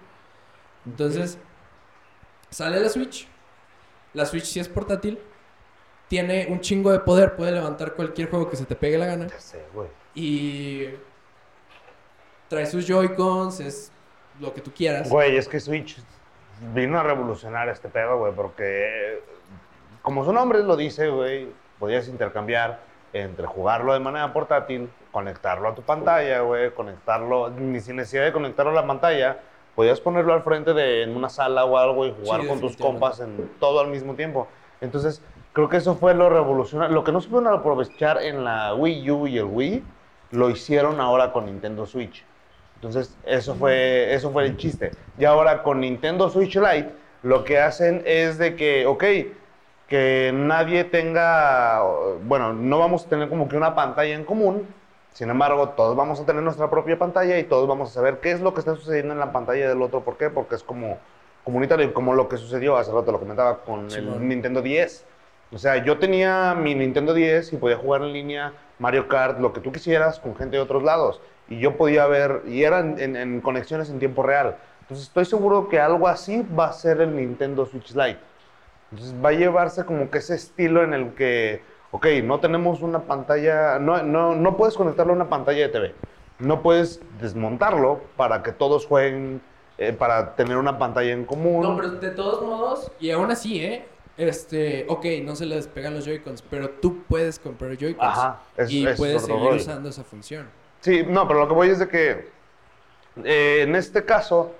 Entonces, 0.86 1.38
sale 2.50 2.80
la 2.80 2.88
Switch. 2.88 3.28
La 4.14 4.26
Switch 4.26 4.44
sí 4.44 4.60
es 4.60 4.68
portátil. 4.68 5.18
Tiene 6.08 6.46
un 6.50 6.60
chingo 6.60 6.92
de 6.92 7.00
poder, 7.00 7.36
puede 7.36 7.52
levantar 7.52 7.94
cualquier 7.94 8.30
juego 8.30 8.48
que 8.48 8.56
se 8.56 8.64
te 8.64 8.74
pegue 8.74 8.98
la 8.98 9.06
gana. 9.06 9.26
Ya 9.26 9.40
sé, 9.40 9.64
güey. 9.74 9.88
Y 10.14 10.88
trae 12.48 12.66
sus 12.66 12.86
Joy-Cons, 12.86 13.60
es 13.60 13.90
lo 14.40 14.52
que 14.54 14.60
tú 14.60 14.72
quieras. 14.72 15.08
Güey, 15.08 15.36
es 15.36 15.48
que 15.48 15.60
Switch 15.60 15.98
vino 16.72 16.98
a 16.98 17.02
revolucionar 17.02 17.68
este 17.68 17.88
pedo, 17.88 18.18
güey, 18.18 18.32
porque 18.34 19.22
como 20.02 20.24
su 20.24 20.32
nombre 20.32 20.62
lo 20.62 20.76
dice, 20.76 21.08
güey, 21.08 21.48
podías 21.78 22.08
intercambiar 22.08 22.80
entre 23.14 23.46
jugarlo 23.46 23.94
de 23.94 24.00
manera 24.00 24.32
portátil, 24.32 24.90
conectarlo 25.12 25.68
a 25.68 25.74
tu 25.74 25.82
pantalla, 25.82 26.40
güey, 26.40 26.72
conectarlo, 26.72 27.48
ni 27.48 27.80
sin 27.80 27.96
necesidad 27.96 28.24
de 28.24 28.32
conectarlo 28.32 28.72
a 28.72 28.74
la 28.74 28.86
pantalla, 28.86 29.38
podías 29.76 30.00
ponerlo 30.00 30.34
al 30.34 30.42
frente 30.42 30.74
de 30.74 31.04
en 31.04 31.16
una 31.16 31.28
sala 31.28 31.64
o 31.64 31.78
algo 31.78 32.06
y 32.06 32.12
jugar 32.12 32.42
Sí, 32.42 32.48
con 32.48 32.60
tus 32.60 32.76
compas 32.76 33.20
en 33.20 33.50
todo 33.60 33.80
al 33.80 33.88
mismo 33.88 34.14
tiempo. 34.14 34.48
Entonces, 34.80 35.22
creo 35.52 35.68
que 35.68 35.76
eso 35.76 35.94
fue 35.94 36.12
lo 36.14 36.28
revolucionario. 36.28 36.92
Lo 36.92 37.04
que 37.04 37.12
no 37.12 37.20
supieron 37.20 37.46
aprovechar 37.46 38.20
en 38.20 38.44
la 38.44 38.74
Wii 38.74 39.10
U 39.12 39.26
y 39.28 39.38
el 39.38 39.44
Wii, 39.44 39.84
lo 40.32 40.50
hicieron 40.50 41.00
ahora 41.00 41.32
con 41.32 41.46
Nintendo 41.46 41.86
Switch. 41.86 42.24
Entonces, 42.74 43.16
eso 43.24 43.54
fue, 43.54 44.12
eso 44.12 44.30
fue 44.32 44.44
el 44.44 44.56
chiste. 44.56 44.90
Y 45.18 45.24
ahora 45.24 45.62
con 45.62 45.80
Nintendo 45.80 46.28
Switch 46.28 46.56
Lite, 46.56 46.90
lo 47.22 47.44
que 47.44 47.60
hacen 47.60 48.02
es 48.04 48.36
de 48.38 48.56
que, 48.56 48.84
ok, 48.86 49.04
que 49.88 50.32
nadie 50.34 50.84
tenga, 50.84 51.82
bueno, 52.24 52.52
no 52.52 52.78
vamos 52.78 53.06
a 53.06 53.08
tener 53.08 53.28
como 53.28 53.48
que 53.48 53.56
una 53.56 53.74
pantalla 53.74 54.14
en 54.14 54.24
común, 54.24 54.66
sin 55.14 55.30
embargo, 55.30 55.68
todos 55.70 55.94
vamos 55.94 56.20
a 56.20 56.26
tener 56.26 56.42
nuestra 56.42 56.68
propia 56.68 56.98
pantalla 56.98 57.38
y 57.38 57.44
todos 57.44 57.68
vamos 57.68 57.90
a 57.90 57.92
saber 57.92 58.18
qué 58.18 58.32
es 58.32 58.40
lo 58.40 58.52
que 58.52 58.58
está 58.58 58.74
sucediendo 58.74 59.12
en 59.12 59.20
la 59.20 59.30
pantalla 59.30 59.68
del 59.68 59.80
otro. 59.80 60.00
¿Por 60.00 60.16
qué? 60.16 60.28
Porque 60.28 60.56
es 60.56 60.64
como 60.64 60.98
comunitario, 61.44 61.94
como 61.94 62.14
lo 62.14 62.28
que 62.28 62.36
sucedió, 62.36 62.76
hace 62.76 62.90
rato 62.90 63.12
lo 63.12 63.20
comentaba 63.20 63.58
con 63.60 63.92
el 63.92 64.26
Nintendo 64.26 64.60
10. 64.60 65.06
O 65.52 65.58
sea, 65.58 65.84
yo 65.84 65.98
tenía 65.98 66.54
mi 66.54 66.74
Nintendo 66.74 67.14
10 67.14 67.52
y 67.52 67.56
podía 67.58 67.76
jugar 67.76 68.02
en 68.02 68.12
línea 68.12 68.54
Mario 68.80 69.06
Kart, 69.06 69.38
lo 69.38 69.52
que 69.52 69.60
tú 69.60 69.70
quisieras, 69.70 70.18
con 70.18 70.34
gente 70.34 70.56
de 70.56 70.62
otros 70.62 70.82
lados. 70.82 71.20
Y 71.48 71.60
yo 71.60 71.76
podía 71.76 72.06
ver, 72.06 72.42
y 72.46 72.64
eran 72.64 72.98
en, 72.98 73.14
en 73.14 73.40
conexiones 73.40 73.90
en 73.90 74.00
tiempo 74.00 74.24
real. 74.24 74.56
Entonces 74.80 75.06
estoy 75.06 75.26
seguro 75.26 75.68
que 75.68 75.78
algo 75.78 76.08
así 76.08 76.44
va 76.58 76.66
a 76.66 76.72
ser 76.72 77.00
el 77.00 77.14
Nintendo 77.14 77.66
Switch 77.66 77.94
Lite. 77.94 78.18
Entonces 78.94 79.14
va 79.24 79.30
a 79.30 79.32
llevarse 79.32 79.84
como 79.84 80.08
que 80.08 80.18
ese 80.18 80.36
estilo 80.36 80.84
en 80.84 80.94
el 80.94 81.14
que, 81.14 81.62
ok, 81.90 82.06
no 82.22 82.38
tenemos 82.38 82.80
una 82.80 83.00
pantalla, 83.00 83.78
no, 83.80 84.02
no, 84.04 84.36
no 84.36 84.56
puedes 84.56 84.76
conectarlo 84.76 85.12
a 85.12 85.16
una 85.16 85.28
pantalla 85.28 85.62
de 85.62 85.68
TV. 85.68 85.94
No 86.38 86.62
puedes 86.62 87.00
desmontarlo 87.20 88.00
para 88.16 88.42
que 88.44 88.52
todos 88.52 88.86
jueguen, 88.86 89.40
eh, 89.78 89.92
para 89.92 90.36
tener 90.36 90.56
una 90.58 90.78
pantalla 90.78 91.10
en 91.12 91.24
común. 91.24 91.62
No, 91.62 91.76
pero 91.76 91.90
de 91.90 92.10
todos 92.10 92.40
modos, 92.42 92.92
y 93.00 93.10
aún 93.10 93.30
así, 93.32 93.60
¿eh? 93.64 93.84
Este, 94.16 94.86
ok, 94.88 95.04
no 95.24 95.34
se 95.34 95.44
le 95.44 95.56
despegan 95.56 95.92
los 95.94 96.04
Joy-Cons, 96.04 96.42
pero 96.42 96.70
tú 96.70 97.02
puedes 97.08 97.40
comprar 97.40 97.76
Joy-Cons. 97.76 98.08
Ajá, 98.08 98.40
es- 98.56 98.70
y 98.70 98.86
es 98.86 98.96
puedes 98.96 99.22
seguir 99.22 99.40
rollo. 99.40 99.56
usando 99.56 99.88
esa 99.88 100.04
función. 100.04 100.48
Sí, 100.82 101.04
no, 101.08 101.26
pero 101.26 101.40
lo 101.40 101.48
que 101.48 101.54
voy 101.54 101.68
es 101.70 101.80
de 101.80 101.88
que 101.88 102.28
eh, 103.24 103.62
en 103.62 103.74
este 103.74 104.04
caso, 104.04 104.52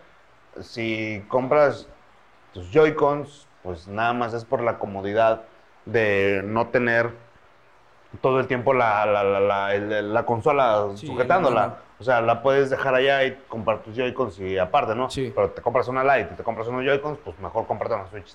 si 0.61 1.23
compras 1.29 1.87
tus 2.53 2.69
Joy-Cons, 2.73 3.44
pues 3.65 3.89
nada 3.89 4.13
más 4.13 4.33
es 4.35 4.45
por 4.45 4.63
la 4.63 4.79
comodidad 4.79 5.43
de 5.87 6.43
no 6.45 6.69
tener 6.69 7.11
todo 8.21 8.39
el 8.39 8.47
tiempo 8.47 8.73
la, 8.75 9.05
la, 9.07 9.25
la, 9.25 9.75
la- 10.03 10.25
consola 10.27 10.87
Sí, 10.95 11.07
sujetándola. 11.09 11.79
O 11.99 12.05
sea, 12.05 12.21
la 12.21 12.43
puedes 12.43 12.71
dejar 12.71 12.95
allá 12.95 13.25
y 13.25 13.37
comprar 13.49 13.83
tus 13.83 13.97
Joy-Cons 13.97 14.39
y 14.41 14.59
aparte, 14.59 14.95
¿no? 14.95 15.11
Sí. 15.11 15.33
Pero 15.35 15.51
te 15.51 15.63
compras 15.63 15.89
una 15.89 16.05
Lite 16.05 16.35
y 16.35 16.37
te 16.37 16.43
compras 16.45 16.69
unos 16.69 16.85
Joy-Cons, 16.85 17.19
pues 17.25 17.37
mejor 17.41 17.67
cómprate 17.67 17.95
una 17.95 18.07
Switch. 18.09 18.35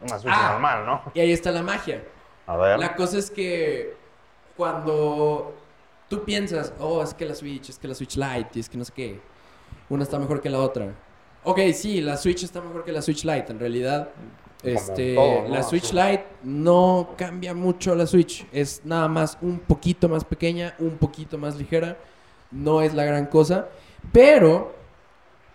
Una 0.00 0.18
Switch 0.18 0.34
Ah. 0.34 0.52
normal, 0.52 0.86
¿no? 0.86 1.02
Y 1.12 1.20
ahí 1.20 1.32
está 1.32 1.50
la 1.50 1.62
magia. 1.62 2.02
A 2.46 2.56
ver. 2.56 2.78
La 2.78 2.94
cosa 2.94 3.18
es 3.18 3.30
que 3.30 3.94
cuando 4.56 5.54
tú 6.08 6.24
piensas, 6.24 6.72
oh, 6.78 7.02
es 7.02 7.12
que 7.14 7.24
la 7.26 7.34
Switch, 7.34 7.68
es 7.70 7.78
que 7.78 7.88
la 7.88 7.94
Switch 7.94 8.16
Lite, 8.16 8.50
y 8.54 8.60
es 8.60 8.68
que 8.68 8.78
no 8.78 8.84
sé 8.84 8.92
qué, 8.94 9.20
una 9.88 10.02
está 10.04 10.18
mejor 10.18 10.40
que 10.40 10.48
la 10.50 10.58
otra. 10.58 10.88
Ok, 11.44 11.58
sí, 11.74 12.00
la 12.00 12.16
Switch 12.16 12.42
está 12.44 12.60
mejor 12.60 12.84
que 12.84 12.92
la 12.92 13.02
Switch 13.02 13.24
Lite. 13.24 13.50
En 13.52 13.58
realidad, 13.58 14.08
este, 14.62 15.14
todo, 15.14 15.42
¿no? 15.42 15.48
la 15.48 15.62
Switch. 15.62 15.92
Lite 15.92 16.24
no 16.44 17.10
cambia 17.16 17.54
mucho 17.54 17.94
la 17.94 18.06
Switch. 18.06 18.46
Es 18.52 18.82
nada 18.84 19.08
más 19.08 19.38
un 19.40 19.58
poquito 19.60 20.08
más 20.08 20.24
pequeña, 20.24 20.74
un 20.78 20.96
poquito 20.98 21.38
más 21.38 21.56
ligera. 21.56 21.96
No 22.50 22.82
es 22.82 22.94
la 22.94 23.04
gran 23.04 23.26
cosa. 23.26 23.68
Pero 24.12 24.74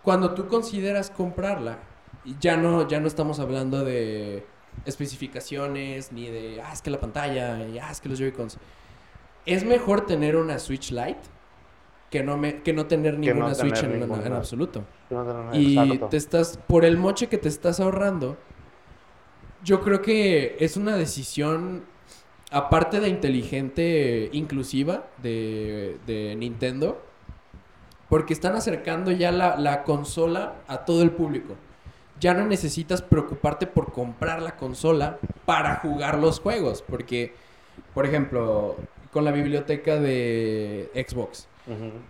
cuando 0.03 0.33
tú 0.33 0.47
consideras 0.47 1.09
comprarla, 1.09 1.79
ya 2.39 2.57
no, 2.57 2.87
ya 2.87 2.99
no 2.99 3.07
estamos 3.07 3.39
hablando 3.39 3.83
de 3.83 4.45
especificaciones, 4.85 6.11
ni 6.11 6.27
de, 6.27 6.61
ah, 6.61 6.71
es 6.73 6.81
que 6.81 6.89
la 6.89 6.99
pantalla, 6.99 7.67
y 7.67 7.79
ah, 7.79 7.89
es 7.91 8.01
que 8.01 8.09
los 8.09 8.19
Joy-Cons. 8.19 8.57
Es 9.45 9.63
mejor 9.63 10.05
tener 10.05 10.35
una 10.35 10.59
Switch 10.59 10.91
Lite 10.91 11.19
que 12.09 12.23
no, 12.23 12.37
me, 12.37 12.61
que 12.61 12.73
no 12.73 12.85
tener 12.85 13.15
no 13.15 13.19
ninguna 13.19 13.55
Switch 13.55 13.79
tener 13.79 13.95
en, 13.97 14.03
en 14.03 14.09
ninguna. 14.09 14.37
absoluto. 14.37 14.83
Exacto. 15.09 15.53
Y 15.53 15.97
te 16.09 16.17
estás, 16.17 16.57
por 16.67 16.85
el 16.85 16.97
moche 16.97 17.27
que 17.27 17.37
te 17.37 17.49
estás 17.49 17.79
ahorrando, 17.79 18.37
yo 19.65 19.81
creo 19.81 20.01
que 20.01 20.55
es 20.59 20.77
una 20.77 20.95
decisión, 20.95 21.83
aparte 22.51 22.99
de 22.99 23.09
inteligente, 23.09 24.29
inclusiva 24.31 25.07
de, 25.21 25.97
de 26.05 26.35
Nintendo, 26.35 27.01
porque 28.07 28.33
están 28.33 28.55
acercando 28.55 29.11
ya 29.11 29.31
la, 29.31 29.57
la 29.57 29.83
consola 29.83 30.61
a 30.67 30.85
todo 30.85 31.01
el 31.01 31.11
público. 31.11 31.55
Ya 32.19 32.35
no 32.35 32.45
necesitas 32.45 33.01
preocuparte 33.01 33.65
por 33.65 33.91
comprar 33.91 34.41
la 34.41 34.55
consola 34.55 35.17
para 35.45 35.77
jugar 35.77 36.19
los 36.19 36.39
juegos, 36.39 36.83
porque, 36.87 37.33
por 37.95 38.05
ejemplo, 38.05 38.77
con 39.11 39.25
la 39.25 39.31
biblioteca 39.31 39.99
de 39.99 40.91
Xbox, 40.93 41.47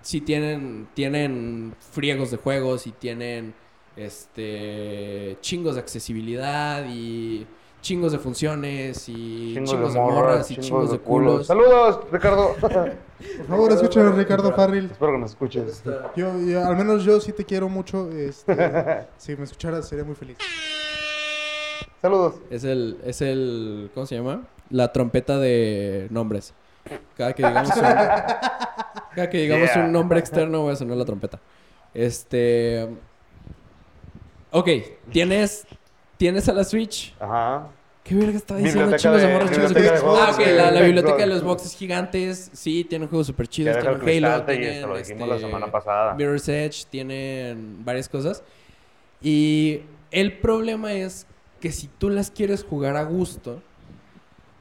si 0.01 0.20
tienen, 0.20 0.89
tienen 0.93 1.74
friegos 1.91 2.30
de 2.32 2.38
juegos 2.38 2.86
y 2.88 2.91
tienen 2.91 3.53
este 3.96 5.38
chingos 5.41 5.76
de 5.76 5.82
accesibilidad 5.82 6.86
y 6.89 7.46
chingos 7.82 8.12
de 8.12 8.18
funciones 8.20 9.08
y 9.10 9.54
Chingos, 9.54 9.70
chingos, 9.72 9.93
de 9.93 10.00
de 10.00 10.06
morras, 10.06 10.24
morras 10.24 10.52
y 10.52 10.58
chingos 10.58 10.91
de 10.91 11.00
culos. 11.00 11.48
Saludos, 11.48 12.00
Ricardo. 12.12 12.56
Por 12.62 13.48
favor, 13.48 13.72
escúchanos, 13.72 14.16
Ricardo 14.16 14.52
Farril. 14.54 14.86
Espero 14.91 15.12
que 15.14 15.18
nos 15.20 15.32
escuches. 15.32 15.84
Yo, 16.16 16.39
yo- 16.41 16.66
al 16.66 16.76
menos 16.76 17.04
yo 17.04 17.20
sí 17.22 17.32
te 17.32 17.46
quiero 17.46 17.70
mucho. 17.70 18.10
Este, 18.12 18.56
si 19.18 19.36
me 19.36 19.43
escucharas, 19.43 19.88
sería 19.88 20.04
muy 20.04 20.16
feliz. 20.16 20.38
Saludos. 22.02 22.36
Es 22.50 22.64
el, 22.64 22.98
es 23.06 23.22
el, 23.22 23.89
¿cómo 23.93 24.06
se 24.06 24.16
llama? 24.16 24.43
La 24.70 24.91
trompeta 24.91 25.38
de 25.39 26.08
nombres. 26.12 26.54
Cada 27.18 27.34
que 27.34 27.46
digamos 27.46 27.70
un, 27.76 27.82
cada 29.16 29.30
que 29.30 29.38
digamos 29.39 29.70
Yeah. 29.74 29.86
un 29.86 29.91
nombre 29.91 30.20
externo 30.20 30.62
voy 30.62 30.74
a 30.74 30.76
sonar 30.76 30.98
la 30.98 31.06
trompeta. 31.06 31.39
Este, 31.93 32.88
ok, 34.52 34.70
tienes, 35.12 35.66
tienes 36.18 36.48
a 36.50 36.54
la 36.54 36.64
Switch. 36.64 37.14
Ajá. 37.20 37.70
¿Qué 38.06 38.14
verga 38.14 38.38
estaba 38.38 38.60
diciendo? 38.60 38.96
Chingos 38.98 39.20
de 39.20 39.28
morros, 39.34 39.52
chingos 39.52 39.74
de 39.74 39.89
Ah, 39.89 40.32
ok, 40.32 40.39
la, 40.56 40.70
la 40.70 40.82
biblioteca 40.82 41.18
de 41.18 41.26
los 41.26 41.43
boxes 41.43 41.76
gigantes. 41.76 42.52
Sí, 42.54 42.84
tienen 42.84 43.08
juegos 43.08 43.26
súper 43.26 43.48
chidos. 43.48 43.80
Tienen 43.80 44.26
Halo, 44.26 44.43
tienen 44.46 44.82
lo 44.88 44.96
este, 44.96 45.26
la 45.26 45.39
semana 45.39 45.72
pasada. 45.72 46.14
Mirror's 46.14 46.48
Edge, 46.48 46.86
tienen 46.88 47.84
varias 47.84 48.08
cosas. 48.08 48.43
Y 49.24 49.82
el 50.12 50.38
problema 50.38 50.93
es 50.93 51.26
que 51.60 51.72
si 51.72 51.88
tú 51.88 52.12
las 52.12 52.30
quieres 52.30 52.64
jugar 52.64 52.96
a 52.96 53.04
gusto, 53.04 53.60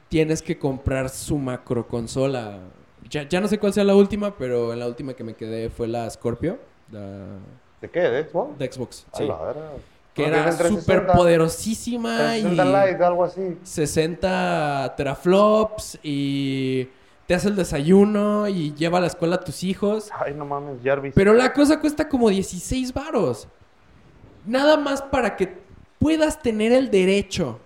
tienes 0.09 0.41
que 0.41 0.57
comprar 0.57 1.09
su 1.09 1.37
macro 1.37 1.87
consola. 1.87 2.57
Ya, 3.11 3.29
ya 3.29 3.41
no 3.41 3.47
sé 3.47 3.59
cuál 3.59 3.73
sea 3.73 3.83
la 3.83 3.95
última, 3.95 4.35
pero 4.35 4.73
en 4.73 4.79
la 4.79 4.87
última 4.87 5.13
que 5.13 5.23
me 5.23 5.35
quedé 5.35 5.69
fue 5.69 5.87
la 5.87 6.09
Scorpio, 6.09 6.57
la 6.91 7.37
¿De 7.85 7.91
qué? 7.91 7.99
¿De 8.01 8.23
Xbox? 8.27 8.57
de 8.57 8.71
Xbox. 8.71 9.05
A 9.13 9.17
Sí. 9.17 9.27
la 9.27 9.35
verga. 9.37 9.61
Que 10.13 10.23
era 10.27 10.37
tienen 10.37 10.57
360, 10.57 10.81
súper 10.81 11.07
poderosísima 11.17 12.37
y 12.37 12.41
360 12.43 12.85
Lite, 12.87 13.03
algo 13.03 13.23
así. 13.25 13.57
60 13.63 14.93
teraflops 14.95 15.99
y 16.01 16.89
te 17.27 17.35
hace 17.35 17.49
el 17.49 17.55
desayuno 17.55 18.47
y 18.47 18.73
lleva 18.75 18.97
a 18.99 19.01
la 19.01 19.07
escuela 19.07 19.35
a 19.35 19.39
tus 19.41 19.63
hijos. 19.63 20.09
Ay, 20.17 20.33
no 20.33 20.45
mames, 20.45 20.77
Jarvis. 20.83 21.13
Pero 21.15 21.33
la 21.33 21.51
cosa 21.53 21.79
cuesta 21.81 22.07
como 22.07 22.29
16 22.29 22.93
varos. 22.93 23.47
Nada 24.45 24.77
más 24.77 25.01
para 25.01 25.35
que 25.35 25.57
puedas 25.99 26.41
tener 26.41 26.71
el 26.71 26.89
derecho 26.89 27.59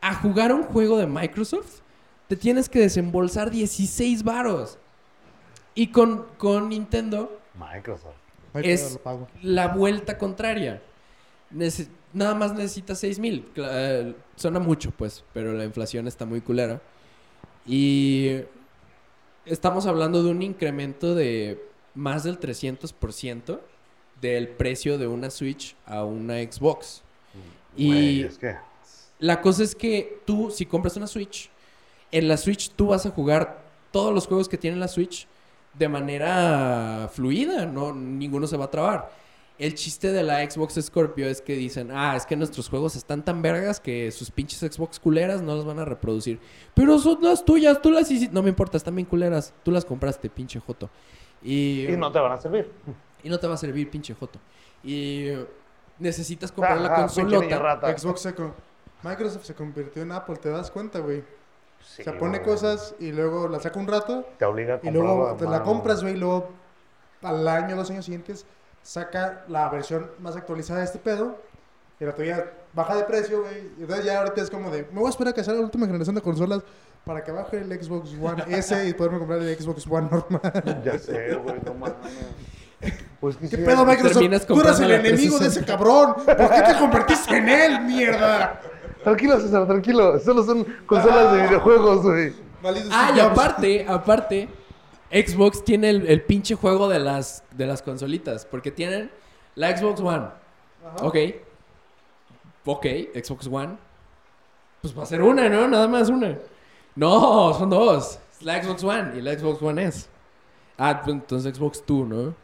a 0.00 0.14
jugar 0.14 0.52
un 0.52 0.64
juego 0.64 0.98
de 0.98 1.06
Microsoft, 1.06 1.80
te 2.26 2.36
tienes 2.36 2.68
que 2.68 2.80
desembolsar 2.80 3.50
16 3.50 4.22
varos. 4.24 4.78
Y 5.74 5.90
con, 5.90 6.26
con 6.36 6.68
Nintendo, 6.68 7.38
Microsoft. 7.58 8.14
Ay, 8.54 8.62
Es- 8.70 8.80
pero 8.82 8.94
lo 8.94 9.02
pago. 9.02 9.28
la 9.42 9.68
vuelta 9.68 10.18
contraria. 10.18 10.82
Nece- 11.54 11.88
nada 12.12 12.34
más 12.34 12.52
necesitas 12.54 12.98
6 12.98 13.18
mil. 13.18 13.44
Eh, 13.56 14.14
suena 14.36 14.58
mucho, 14.60 14.90
pues, 14.90 15.24
pero 15.32 15.52
la 15.52 15.64
inflación 15.64 16.06
está 16.06 16.24
muy 16.26 16.40
culera. 16.40 16.80
Y 17.66 18.40
estamos 19.44 19.86
hablando 19.86 20.22
de 20.22 20.30
un 20.30 20.42
incremento 20.42 21.14
de 21.14 21.62
más 21.94 22.24
del 22.24 22.38
300% 22.38 23.60
del 24.20 24.48
precio 24.48 24.98
de 24.98 25.06
una 25.06 25.30
Switch 25.30 25.76
a 25.86 26.04
una 26.04 26.34
Xbox. 26.42 27.02
Y 27.76 27.86
Güey, 27.88 28.22
es 28.22 28.38
que... 28.38 28.56
la 29.20 29.40
cosa 29.40 29.62
es 29.62 29.74
que 29.74 30.20
tú, 30.24 30.50
si 30.50 30.66
compras 30.66 30.96
una 30.96 31.06
Switch, 31.06 31.50
en 32.10 32.26
la 32.28 32.36
Switch 32.36 32.70
tú 32.70 32.88
vas 32.88 33.06
a 33.06 33.10
jugar 33.10 33.62
todos 33.92 34.12
los 34.14 34.26
juegos 34.26 34.48
que 34.48 34.58
tiene 34.58 34.76
la 34.76 34.88
Switch 34.88 35.26
de 35.74 35.88
manera 35.88 37.08
fluida, 37.12 37.66
no 37.66 37.92
ninguno 37.94 38.46
se 38.46 38.56
va 38.56 38.66
a 38.66 38.70
trabar. 38.70 39.10
El 39.58 39.74
chiste 39.74 40.12
de 40.12 40.22
la 40.22 40.48
Xbox 40.48 40.78
Scorpio 40.80 41.26
es 41.26 41.40
que 41.42 41.54
dicen, 41.56 41.90
ah, 41.92 42.14
es 42.16 42.24
que 42.26 42.36
nuestros 42.36 42.68
juegos 42.68 42.94
están 42.94 43.24
tan 43.24 43.42
vergas 43.42 43.80
que 43.80 44.12
sus 44.12 44.30
pinches 44.30 44.60
Xbox 44.60 45.00
culeras 45.00 45.42
no 45.42 45.56
los 45.56 45.64
van 45.64 45.80
a 45.80 45.84
reproducir. 45.84 46.38
Pero 46.74 46.96
son 47.00 47.18
las 47.22 47.44
tuyas, 47.44 47.82
tú 47.82 47.90
las 47.90 48.08
hiciste. 48.08 48.32
No 48.32 48.42
me 48.42 48.50
importa, 48.50 48.76
están 48.76 48.94
bien 48.94 49.06
culeras. 49.06 49.52
Tú 49.64 49.72
las 49.72 49.84
compraste, 49.84 50.30
pinche 50.30 50.60
Joto. 50.60 50.88
Y, 51.42 51.86
Y 51.88 51.96
no 51.96 52.12
te 52.12 52.20
van 52.20 52.32
a 52.32 52.36
servir. 52.36 52.70
y 53.24 53.28
no 53.28 53.38
te 53.40 53.48
va 53.48 53.54
a 53.54 53.56
servir, 53.56 53.90
pinche 53.90 54.14
Joto. 54.14 54.38
Y 54.84 55.26
necesitas 55.98 56.52
comprar 56.52 56.80
la 56.80 56.86
Ajá, 56.94 57.06
pinche 57.06 57.24
niño 57.24 57.40
consolota. 57.40 57.58
rata. 57.62 57.98
Xbox 57.98 58.20
se 58.20 58.34
con- 58.34 58.54
Microsoft 59.02 59.44
se 59.44 59.54
convirtió 59.54 60.02
en 60.02 60.12
Apple, 60.12 60.36
¿te 60.36 60.50
das 60.50 60.70
cuenta, 60.70 61.00
güey? 61.00 61.24
Sí, 61.96 62.04
se 62.04 62.12
pone 62.12 62.38
güey. 62.40 62.56
y 63.00 63.06
y 63.06 63.12
luego 63.12 63.48
la 63.48 63.60
saca 63.60 63.78
un 63.80 63.86
rato 63.86 64.24
Te 64.38 64.44
obliga 64.44 64.74
a 64.74 64.80
y 64.86 64.90
luego 64.90 65.34
te 65.38 65.46
la 65.46 65.62
compras, 65.62 66.02
güey, 66.02 66.14
y 66.14 66.18
luego 66.18 66.50
al 67.22 67.46
año, 67.48 67.76
dos 67.76 67.90
años 67.90 68.04
siguientes 68.04 68.44
saca 68.82 69.44
la 69.48 69.68
versión 69.68 70.10
más 70.20 70.36
actualizada 70.36 70.80
de 70.80 70.86
este 70.86 70.98
pedo 70.98 71.36
y 72.00 72.04
la 72.04 72.14
tuya 72.14 72.52
baja 72.74 72.94
de 72.94 73.04
precio, 73.04 73.42
güey. 73.42 73.72
Y 73.78 73.82
entonces 73.82 74.04
ya 74.04 74.20
ahorita 74.20 74.40
es 74.40 74.50
como 74.50 74.70
de, 74.70 74.86
me 74.92 75.00
voy 75.00 75.06
a 75.06 75.10
esperar 75.10 75.32
a 75.32 75.34
que 75.34 75.42
salga 75.42 75.60
la 75.60 75.66
última 75.66 75.86
generación 75.86 76.14
de 76.14 76.22
consolas 76.22 76.62
para 77.04 77.24
que 77.24 77.32
baje 77.32 77.58
el 77.58 77.82
Xbox 77.82 78.10
One 78.20 78.44
S 78.56 78.88
y 78.88 78.94
poderme 78.94 79.18
comprar 79.18 79.40
el 79.40 79.58
Xbox 79.58 79.86
One 79.86 80.08
normal. 80.10 80.82
Ya 80.84 80.98
sé, 80.98 81.34
güey, 81.34 81.56
no 81.64 81.74
mames. 81.74 81.96
Pues 83.20 83.36
que 83.36 83.48
¿Qué 83.48 83.56
sí, 83.56 83.62
pedo, 83.64 83.84
Microsoft? 83.84 84.46
Tú 84.46 84.60
eras 84.60 84.80
el 84.80 84.92
enemigo 84.92 85.38
de 85.38 85.46
360. 85.46 85.46
ese 85.46 85.64
cabrón. 85.64 86.14
¿Por 86.14 86.50
qué 86.50 86.62
te 86.72 86.78
convertiste 86.78 87.36
en 87.36 87.48
él, 87.48 87.80
mierda? 87.80 88.60
Tranquilo, 89.08 89.40
César, 89.40 89.66
tranquilo. 89.66 90.18
Solo 90.18 90.42
son 90.42 90.64
consolas 90.86 91.32
de 91.32 91.42
videojuegos, 91.42 92.02
güey. 92.02 92.34
Ah, 92.90 93.12
y 93.16 93.20
aparte, 93.20 93.86
aparte, 93.88 94.48
Xbox 95.10 95.64
tiene 95.64 95.90
el, 95.90 96.06
el 96.06 96.22
pinche 96.22 96.54
juego 96.54 96.88
de 96.88 96.98
las, 96.98 97.42
de 97.52 97.66
las 97.66 97.80
consolitas. 97.80 98.44
Porque 98.44 98.70
tienen 98.70 99.10
la 99.54 99.76
Xbox 99.76 100.00
One. 100.00 100.28
Ajá. 100.86 101.06
Ok. 101.06 101.16
Ok, 102.66 102.86
Xbox 103.14 103.46
One. 103.46 103.78
Pues 104.82 104.96
va 104.96 105.04
a 105.04 105.06
ser 105.06 105.22
una, 105.22 105.48
¿no? 105.48 105.66
Nada 105.68 105.88
más 105.88 106.10
una. 106.10 106.38
No, 106.94 107.54
son 107.54 107.70
dos. 107.70 108.18
Es 108.32 108.42
la 108.42 108.62
Xbox 108.62 108.84
One 108.84 109.12
y 109.16 109.22
la 109.22 109.38
Xbox 109.38 109.62
One 109.62 109.84
S. 109.84 110.06
Ah, 110.76 111.00
pues 111.02 111.14
entonces 111.14 111.56
Xbox 111.56 111.82
2, 111.86 112.06
¿no? 112.06 112.34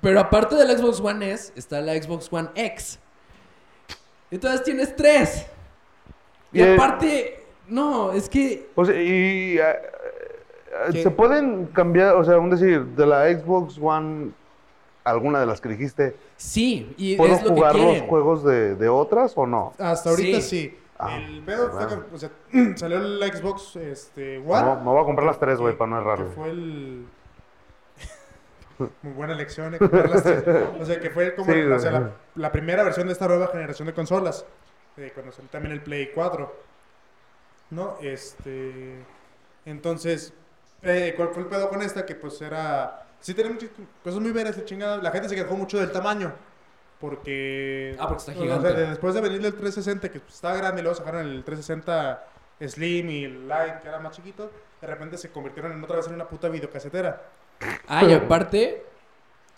Pero 0.00 0.20
aparte 0.20 0.54
de 0.54 0.66
la 0.66 0.76
Xbox 0.76 1.00
One 1.00 1.30
S, 1.32 1.52
está 1.56 1.80
la 1.80 1.94
Xbox 1.94 2.28
One 2.30 2.50
X. 2.54 2.98
Entonces 4.30 4.62
tienes 4.64 4.94
tres. 4.96 5.46
Y 6.52 6.60
eh, 6.62 6.74
aparte, 6.74 7.44
no, 7.68 8.12
es 8.12 8.28
que 8.28 8.68
O 8.74 8.84
sea, 8.84 8.94
y... 9.00 9.58
eh, 9.58 9.62
eh. 10.92 11.02
¿Se 11.02 11.10
pueden 11.10 11.66
cambiar, 11.66 12.14
o 12.16 12.24
sea, 12.24 12.38
un 12.38 12.50
decir, 12.50 12.84
de 12.84 13.06
la 13.06 13.26
Xbox 13.32 13.78
One, 13.80 14.30
alguna 15.04 15.40
de 15.40 15.46
las 15.46 15.60
que 15.60 15.68
dijiste, 15.70 16.16
sí, 16.36 16.92
y 16.96 17.16
¿puedo 17.16 17.34
es 17.34 17.42
lo 17.42 17.48
que 17.50 17.54
jugar 17.54 17.74
los 17.76 18.00
juegos 18.02 18.44
de, 18.44 18.74
de 18.74 18.88
otras 18.88 19.32
o 19.36 19.46
no? 19.46 19.72
Hasta 19.78 20.10
ahorita 20.10 20.40
Sí. 20.40 20.48
sí. 20.70 20.78
Ah, 20.98 21.16
el 21.18 21.42
pedo 21.42 21.70
fue 21.70 21.84
bueno. 21.86 22.04
que 22.08 22.14
o 22.14 22.18
sea, 22.18 22.30
salió 22.76 22.98
el 22.98 23.22
Xbox 23.32 23.76
este, 23.76 24.38
One. 24.38 24.62
No, 24.62 24.76
me 24.76 24.84
voy 24.90 25.02
a 25.02 25.04
comprar 25.04 25.26
las 25.26 25.38
tres, 25.38 25.58
güey, 25.58 25.74
que- 25.74 25.78
para 25.78 25.90
no 25.90 25.96
Que 25.98 26.02
errarle. 26.02 26.26
fue 26.34 26.50
el... 26.50 27.06
Muy 29.02 29.12
buena 29.14 29.32
elección, 29.34 29.74
eh. 29.74 29.78
O 30.80 30.84
sea, 30.84 31.00
que 31.00 31.10
fue 31.10 31.34
como 31.34 31.52
Sí, 31.52 31.60
o 31.60 31.78
sea, 31.78 31.90
la, 31.92 32.10
la 32.34 32.52
primera 32.52 32.82
versión 32.82 33.06
de 33.06 33.12
esta 33.12 33.26
nueva 33.28 33.48
generación 33.48 33.86
de 33.86 33.94
consolas. 33.94 34.44
eh, 34.96 35.10
cuando 35.14 35.32
salió 35.32 35.50
también 35.50 35.72
el 35.72 35.82
Play 35.82 36.10
4. 36.14 36.54
¿No? 37.70 37.98
Este... 38.00 39.04
Entonces, 39.64 40.32
eh, 40.82 41.14
¿cuál 41.16 41.30
fue 41.30 41.42
el 41.42 41.48
pedo 41.48 41.68
con 41.68 41.82
esta? 41.82 42.06
Que 42.06 42.14
pues 42.14 42.40
era... 42.40 43.02
Sí 43.20 43.34
tenía 43.34 43.50
muchas 43.52 43.70
cosas 44.04 44.20
muy 44.20 44.30
veras, 44.30 44.56
la 44.56 44.64
chingada. 44.64 44.98
La 44.98 45.10
gente 45.10 45.28
se 45.28 45.34
quejó 45.34 45.56
mucho 45.56 45.78
del 45.78 45.90
tamaño. 45.90 46.32
Porque... 47.00 47.96
Ah, 47.98 48.06
porque 48.08 48.18
está 48.20 48.32
o 48.32 48.34
sea, 48.34 48.42
gigante. 48.44 48.72
de- 48.72 48.86
después 48.90 49.14
de 49.14 49.20
venir 49.20 49.44
el 49.44 49.52
360, 49.54 50.10
que 50.10 50.20
pues, 50.20 50.34
estaba 50.34 50.56
grande, 50.56 50.80
y 50.80 50.82
luego 50.84 50.96
sacaron 50.96 51.22
el 51.26 51.44
360 51.44 52.24
Slim 52.60 53.10
y 53.10 53.24
el 53.24 53.48
Lite, 53.48 53.80
que 53.82 53.88
era 53.88 53.98
más 53.98 54.14
chiquito, 54.16 54.50
de 54.80 54.86
repente 54.86 55.18
se 55.18 55.30
convirtieron 55.30 55.72
en 55.72 55.82
otra 55.84 55.96
vez 55.96 56.06
en 56.06 56.14
una 56.14 56.26
puta 56.28 56.48
videocasetera. 56.48 57.22
Ah, 57.88 58.04
y 58.04 58.12
aparte, 58.12 58.82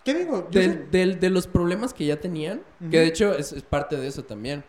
¿Qué 0.05 0.13
digo? 0.13 0.47
Del- 0.49 1.19
de 1.19 1.29
los 1.29 1.45
problemas 1.47 1.93
que 1.93 2.05
ya 2.05 2.19
tenían, 2.19 2.61
que 2.89 2.99
de 2.99 3.05
hecho 3.07 3.33
es, 3.33 3.51
es 3.51 3.63
parte 3.63 3.97
de 3.97 4.07
eso 4.07 4.23
también. 4.23 4.63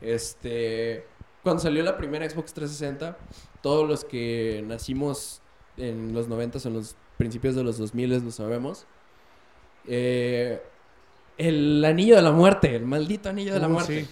Este, 0.00 1.04
cuando 1.42 1.62
salió 1.62 1.82
la 1.82 1.96
primera 1.96 2.28
Xbox 2.28 2.52
360, 2.52 3.16
todos 3.62 3.88
los 3.88 4.04
que 4.04 4.62
nacimos 4.66 5.40
en 5.76 6.12
los 6.14 6.28
90 6.28 6.58
o 6.58 6.68
en 6.68 6.74
los 6.74 6.96
principios 7.16 7.54
de 7.56 7.64
los 7.64 7.78
2000 7.78 8.22
lo 8.24 8.30
sabemos. 8.30 8.86
eh, 9.86 10.60
el 11.38 11.84
anillo 11.84 12.16
de 12.16 12.22
la 12.22 12.32
muerte, 12.32 12.74
el 12.74 12.84
maldito 12.84 13.28
anillo 13.28 13.54
de 13.54 13.60
la 13.60 13.68
Uh, 13.68 13.70
muerte. 13.70 14.04
sí. 14.04 14.08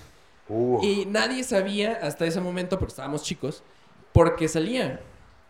Uh, 0.48 0.80
Y 0.84 1.06
nadie 1.06 1.42
sabía 1.42 1.98
hasta 2.02 2.24
ese 2.24 2.40
momento, 2.40 2.78
porque 2.78 2.92
estábamos 2.92 3.24
chicos, 3.24 3.62
por 4.12 4.36
qué 4.36 4.46
salía. 4.48 5.00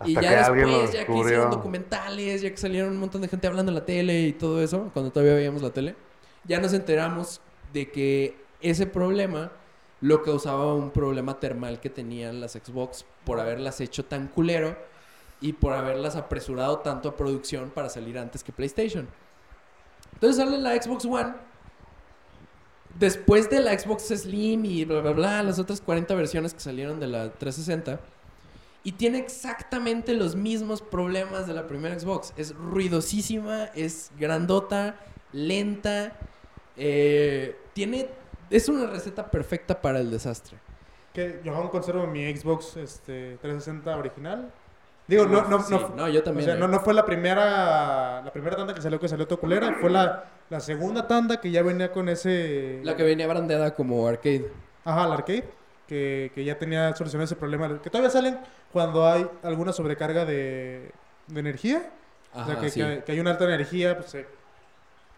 Y 0.05 0.15
ya 0.15 0.51
después, 0.51 0.93
ya 0.93 1.07
que 1.07 1.17
hicieron 1.17 1.51
documentales, 1.51 2.43
ya 2.43 2.51
que 2.51 2.57
salieron 2.57 2.91
un 2.93 2.99
montón 2.99 3.23
de 3.23 3.29
gente 3.29 3.47
hablando 3.47 3.71
en 3.71 3.77
la 3.77 3.85
tele 3.85 4.23
y 4.23 4.33
todo 4.33 4.63
eso, 4.63 4.91
cuando 4.93 5.11
todavía 5.11 5.35
veíamos 5.35 5.63
la 5.63 5.71
tele, 5.71 5.95
ya 6.45 6.61
nos 6.61 6.73
enteramos 6.75 7.41
de 7.73 7.91
que 7.91 8.37
ese 8.61 8.87
problema 8.87 9.53
lo 10.01 10.23
causaba 10.23 10.75
un 10.75 10.91
problema 10.91 11.41
termal 11.41 11.81
que 11.81 11.89
tenían 11.89 12.41
las 12.41 12.53
Xbox 12.53 13.07
por 13.25 13.41
haberlas 13.41 13.81
hecho 13.81 14.05
tan 14.05 14.29
culero 14.29 14.77
y 15.41 15.55
por 15.55 15.73
haberlas 15.73 16.17
apresurado 16.17 16.79
tanto 16.81 17.09
a 17.09 17.17
producción 17.17 17.71
para 17.71 17.89
salir 17.89 18.19
antes 18.19 18.45
que 18.45 18.53
PlayStation. 18.53 19.09
Entonces 20.15 20.37
sale 20.37 20.59
la 20.59 20.81
Xbox 20.81 21.05
One 21.07 21.35
después 22.99 23.49
de 23.51 23.61
la 23.61 23.79
Xbox 23.79 24.09
Slim 24.09 24.65
y 24.65 24.85
bla, 24.85 25.01
bla, 25.01 25.13
bla, 25.13 25.43
las 25.43 25.59
otras 25.59 25.81
40 25.81 26.15
versiones 26.15 26.55
que 26.55 26.61
salieron 26.61 27.01
de 27.01 27.07
la 27.07 27.33
360. 27.33 28.01
Y 28.87 28.93
tiene 28.93 29.19
exactamente 29.19 30.15
los 30.15 30.37
mismos 30.37 30.81
problemas 30.81 31.49
de 31.49 31.55
la 31.55 31.67
primera 31.67 31.99
Xbox. 31.99 32.33
Es 32.37 32.55
ruidosísima, 32.55 33.65
es 33.75 34.13
grandota, 34.17 34.95
lenta. 35.33 36.13
eh, 36.77 37.57
tiene. 37.73 38.09
Es 38.49 38.69
una 38.69 38.87
receta 38.87 39.29
perfecta 39.29 39.83
para 39.83 39.99
el 39.99 40.09
desastre. 40.11 40.57
Que 41.13 41.41
yo 41.43 41.53
aún 41.57 41.69
conservo 41.69 42.07
mi 42.07 42.33
Xbox 42.37 42.77
este, 42.77 43.39
360 43.41 43.97
original. 43.97 44.53
Digo, 45.09 45.27
no, 45.27 45.49
no, 45.49 45.61
Sí, 45.63 45.73
no, 45.75 45.89
no, 45.97 46.09
yo 46.09 46.21
o 46.21 46.23
también. 46.23 46.45
sea, 46.47 46.55
eh. 46.55 46.59
no, 46.59 46.69
no 46.69 46.79
fue 46.79 46.95
la 46.95 47.05
primera, 47.05 48.23
la 48.23 48.31
primera 48.33 48.57
tanda 48.57 48.73
que 48.73 48.83
salió 48.83 49.01
que 49.01 49.09
salió 49.09 49.27
todo 49.27 49.41
culera. 49.41 49.75
Fue 49.81 49.91
la, 49.91 50.25
la 50.49 50.61
segunda 50.61 51.09
tanda 51.09 51.41
que 51.41 51.51
ya 51.51 51.63
venía 51.63 51.91
con 51.91 52.09
ese... 52.09 52.81
La 52.85 52.95
que 52.97 53.03
venía 53.03 53.27
brandeada 53.27 53.75
como 53.75 54.07
arcade. 54.07 54.49
Ajá, 54.85 55.09
la 55.09 55.15
arcade. 55.15 55.45
Que, 55.87 56.33
que 56.35 56.45
ya 56.45 56.59
tenía 56.59 56.95
solucionado 56.97 57.25
ese 57.27 57.37
problema. 57.37 57.81
Que 57.81 57.91
todavía 57.91 58.11
salen 58.11 58.39
cuando 58.73 59.07
hay 59.07 59.29
alguna 59.43 59.73
sobrecarga 59.73 60.25
de, 60.25 60.91
de 61.29 61.41
energía. 61.41 61.91
o 62.35 62.45
sea, 62.45 62.59
que, 62.61 62.71
sí. 62.71 62.81
que, 62.81 63.05
que 63.05 63.13
hay 63.13 63.21
una 63.21 63.31
alta 63.31 63.45
energía, 63.45 63.97
pues 63.97 64.11
se, 64.11 64.27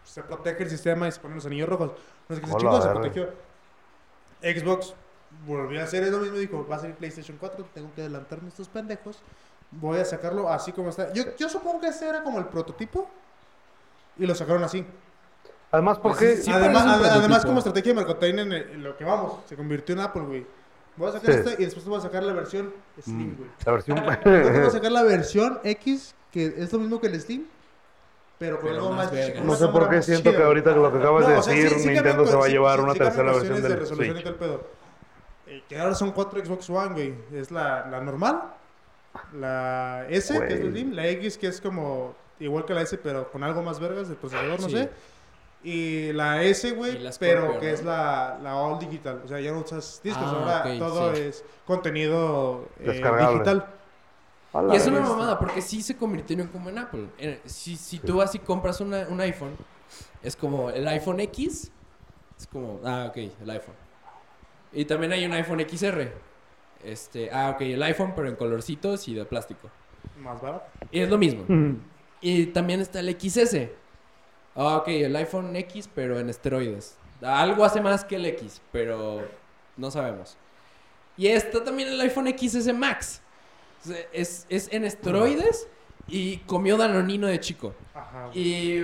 se 0.03 0.21
protege 0.23 0.63
el 0.63 0.69
sistema 0.69 1.07
y 1.07 1.11
se 1.11 1.19
ponen 1.19 1.35
los 1.37 1.45
anillos 1.45 1.67
rojos. 1.69 1.91
No 2.27 2.35
sé 2.35 2.41
qué 2.41 2.47
se 2.47 2.57
chingó, 2.57 2.81
se 2.81 2.89
protegió. 2.89 3.29
Xbox 4.41 4.93
volvió 5.45 5.81
a 5.81 5.83
hacer 5.85 6.07
lo 6.11 6.19
mismo. 6.19 6.37
Dijo, 6.37 6.67
va 6.67 6.75
a 6.77 6.79
salir 6.79 6.95
PlayStation 6.95 7.37
4, 7.39 7.65
tengo 7.73 7.91
que 7.95 8.01
adelantarme 8.01 8.49
estos 8.49 8.67
pendejos. 8.69 9.19
Voy 9.71 9.99
a 9.99 10.05
sacarlo 10.05 10.49
así 10.51 10.71
como 10.71 10.89
está. 10.89 11.11
Yo, 11.13 11.23
yo 11.37 11.49
supongo 11.49 11.81
que 11.81 11.87
ese 11.87 12.07
era 12.07 12.23
como 12.23 12.39
el 12.39 12.45
prototipo. 12.45 13.09
Y 14.17 14.25
lo 14.25 14.35
sacaron 14.35 14.63
así. 14.63 14.85
Además, 15.71 15.99
¿por 15.99 16.15
Pues 16.17 16.43
sí, 16.43 16.51
además, 16.51 17.45
como 17.45 17.59
estrategia 17.59 17.91
de 17.91 17.95
mercadotecnia 17.95 18.43
en, 18.43 18.51
el- 18.53 18.69
en 18.71 18.83
lo 18.83 18.97
que 18.97 19.03
vamos, 19.03 19.39
se 19.47 19.55
convirtió 19.55 19.93
en 19.93 20.01
Apple, 20.01 20.23
güey. 20.23 20.47
Voy 20.99 21.09
a 21.09 21.13
sacar 21.13 21.31
Sí. 21.33 21.39
esta 21.39 21.53
y 21.53 21.65
después 21.65 21.83
te 21.83 21.89
voy 21.89 21.97
a 21.99 22.01
sacar 22.01 22.21
la 22.23 22.33
versión 22.33 22.73
Slim, 23.01 23.31
Mm, 23.31 23.35
güey. 23.37 23.49
La 23.65 23.71
versión. 23.71 23.95
Después 24.05 24.21
te 24.23 24.59
voy 24.59 24.67
a 24.67 24.69
sacar 24.69 24.91
la 24.91 25.03
versión 25.03 25.59
X, 25.63 26.13
que 26.31 26.53
es 26.57 26.71
lo 26.73 26.79
mismo 26.79 26.99
que 27.01 27.07
el 27.07 27.19
Slim, 27.21 27.45
pero 28.37 28.57
con 28.59 28.69
Pero 28.69 28.81
algo 28.83 28.91
más 28.95 29.07
con 29.09 29.47
No 29.47 29.55
sé 29.55 29.67
por 29.69 29.89
qué 29.89 30.01
siento 30.01 30.29
chida, 30.29 30.39
que 30.39 30.45
ahorita 30.45 30.71
güey. 30.71 30.83
lo 30.83 30.91
que 30.91 30.97
acabas 30.99 31.25
de 31.27 31.33
No, 31.33 31.39
o 31.39 31.43
sea, 31.43 31.53
sí- 31.55 31.61
decir, 31.61 31.79
sí 31.79 31.87
Nintendo 31.89 32.25
se 32.27 32.35
va 32.35 32.45
a 32.45 32.49
llevar 32.49 32.77
sí- 32.79 32.83
una 32.83 32.93
tercera 32.93 33.23
versión 33.31 33.33
cuestiones 33.53 33.63
de 33.63 33.69
del 33.69 33.79
resolución 33.79 34.17
y 34.17 34.21
Switch. 34.21 34.23
todo 34.23 34.33
el 34.33 34.39
pedo. 34.39 34.67
Eh, 35.47 35.63
que 35.67 35.79
ahora 35.79 35.95
son 35.95 36.11
cuatro 36.11 36.45
Xbox 36.45 36.69
One, 36.69 36.93
güey. 36.93 37.13
Es 37.33 37.49
la, 37.49 37.87
la 37.87 38.01
normal, 38.01 38.41
la 39.33 40.05
S, 40.09 40.33
que 40.39 40.53
es 40.53 40.59
la 40.59 40.65
Güey. 40.65 40.71
Slim, 40.71 40.91
la 40.93 41.07
X, 41.07 41.37
que 41.37 41.47
es 41.47 41.59
como 41.61 42.15
igual 42.39 42.65
que 42.65 42.73
la 42.73 42.81
S, 42.81 42.97
pero 42.97 43.31
con 43.31 43.43
algo 43.43 43.61
más 43.61 43.79
vergas 43.79 44.07
del 44.07 44.17
procesador, 44.17 44.59
no 44.61 44.69
sé. 44.69 44.89
Y 45.63 46.13
la 46.13 46.41
S, 46.43 46.71
güey, 46.71 46.97
pero 47.19 47.41
Scorpio, 47.41 47.59
que 47.59 47.67
¿no? 47.67 47.73
es 47.73 47.83
la, 47.83 48.39
la 48.41 48.55
all 48.55 48.79
digital. 48.79 49.21
O 49.25 49.27
sea, 49.27 49.39
ya 49.41 49.51
no 49.51 49.59
usas 49.59 49.99
discos, 50.03 50.23
Ah, 50.25 50.61
ahora 50.63 50.77
todo 50.79 51.13
sí. 51.15 51.21
es 51.21 51.43
contenido 51.65 52.69
eh, 52.79 52.91
digital. 52.93 53.65
Y 54.71 54.75
es 54.75 54.87
una 54.87 55.01
mamada, 55.01 55.37
porque 55.37 55.61
sí 55.61 55.81
se 55.83 55.95
convirtieron 55.97 56.47
como 56.47 56.69
en 56.69 56.77
Apple. 56.79 57.07
Eh, 57.19 57.41
Si, 57.45 57.75
si 57.75 57.99
tú 57.99 58.17
vas 58.17 58.33
y 58.35 58.39
compras 58.39 58.79
una- 58.81 59.05
un 59.09 59.19
iPhone, 59.21 59.55
es 60.23 60.35
como 60.35 60.69
el 60.71 60.87
iPhone 60.87 61.19
X, 61.19 61.71
es 62.37 62.47
como, 62.47 62.79
ah, 62.85 63.07
ok, 63.09 63.17
el 63.17 63.49
iPhone. 63.49 63.75
Y 64.71 64.85
también 64.85 65.11
hay 65.11 65.25
un 65.25 65.33
iPhone 65.33 65.59
XR. 65.59 66.11
Este, 66.83 67.29
ah, 67.31 67.51
ok, 67.53 67.61
el 67.61 67.83
iPhone, 67.83 68.13
pero 68.15 68.29
en 68.29 68.35
colorcitos 68.37 69.07
y 69.09 69.13
de 69.13 69.25
plástico. 69.25 69.69
Más 70.17 70.41
barato. 70.41 70.65
Y 70.91 71.01
es 71.01 71.09
lo 71.09 71.17
mismo. 71.17 71.43
Mm. 71.47 71.75
Y 72.21 72.45
también 72.47 72.79
está 72.79 73.01
el 73.01 73.09
XS. 73.19 73.69
Ah, 74.61 74.75
ok, 74.77 74.89
el 74.89 75.15
iPhone 75.15 75.55
X, 75.55 75.89
pero 75.95 76.19
en 76.19 76.29
esteroides. 76.29 76.97
Algo 77.21 77.63
hace 77.63 77.79
más 77.79 78.03
que 78.03 78.17
el 78.17 78.25
X, 78.25 78.61
pero 78.73 79.25
no 79.77 79.89
sabemos. 79.89 80.35
Y 81.15 81.27
está 81.27 81.63
también 81.63 81.87
el 81.87 82.01
iPhone 82.01 82.27
XS 82.27 82.73
Max. 82.73 83.21
Es, 84.11 84.45
es 84.49 84.67
en 84.73 84.83
esteroides 84.83 85.67
y 86.09 86.37
comió 86.39 86.75
Danonino 86.75 87.27
de 87.27 87.39
chico. 87.39 87.73
Ajá. 87.93 88.27
güey. 88.27 88.37
Y 88.37 88.77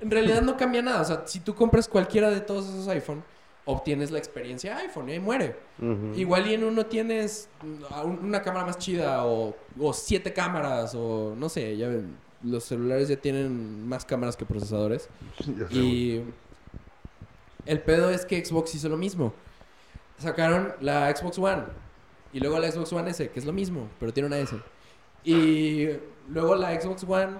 en 0.00 0.10
realidad 0.10 0.42
no 0.42 0.58
cambia 0.58 0.82
nada. 0.82 1.00
O 1.00 1.04
sea, 1.06 1.22
si 1.26 1.40
tú 1.40 1.54
compras 1.54 1.88
cualquiera 1.88 2.30
de 2.30 2.40
todos 2.40 2.68
esos 2.68 2.86
iPhone, 2.88 3.24
obtienes 3.64 4.10
la 4.10 4.18
experiencia 4.18 4.76
iPhone 4.78 5.08
y 5.08 5.12
ahí 5.12 5.20
muere. 5.20 5.56
Igual 6.16 6.48
y 6.48 6.54
en 6.54 6.64
uno 6.64 6.84
tienes 6.84 7.48
una 8.20 8.42
cámara 8.42 8.66
más 8.66 8.76
chida 8.78 9.24
o, 9.24 9.56
o 9.78 9.92
siete 9.92 10.32
cámaras 10.32 10.94
o 10.94 11.34
no 11.36 11.48
sé, 11.48 11.76
ya 11.76 11.88
ven, 11.88 12.16
los 12.42 12.64
celulares 12.64 13.08
ya 13.08 13.16
tienen 13.16 13.88
más 13.88 14.04
cámaras 14.04 14.36
que 14.36 14.44
procesadores. 14.44 15.08
Y 15.70 16.20
el 17.66 17.80
pedo 17.80 18.10
es 18.10 18.24
que 18.26 18.44
Xbox 18.44 18.74
hizo 18.74 18.88
lo 18.88 18.96
mismo. 18.96 19.32
Sacaron 20.18 20.72
la 20.80 21.14
Xbox 21.14 21.38
One 21.38 21.64
y 22.32 22.40
luego 22.40 22.58
la 22.58 22.70
Xbox 22.70 22.92
One 22.92 23.10
S, 23.10 23.30
que 23.30 23.38
es 23.38 23.46
lo 23.46 23.52
mismo, 23.52 23.88
pero 23.98 24.12
tiene 24.12 24.28
una 24.28 24.38
S. 24.38 24.56
Y 25.24 25.88
luego 26.28 26.54
la 26.56 26.80
Xbox 26.80 27.04
One 27.04 27.38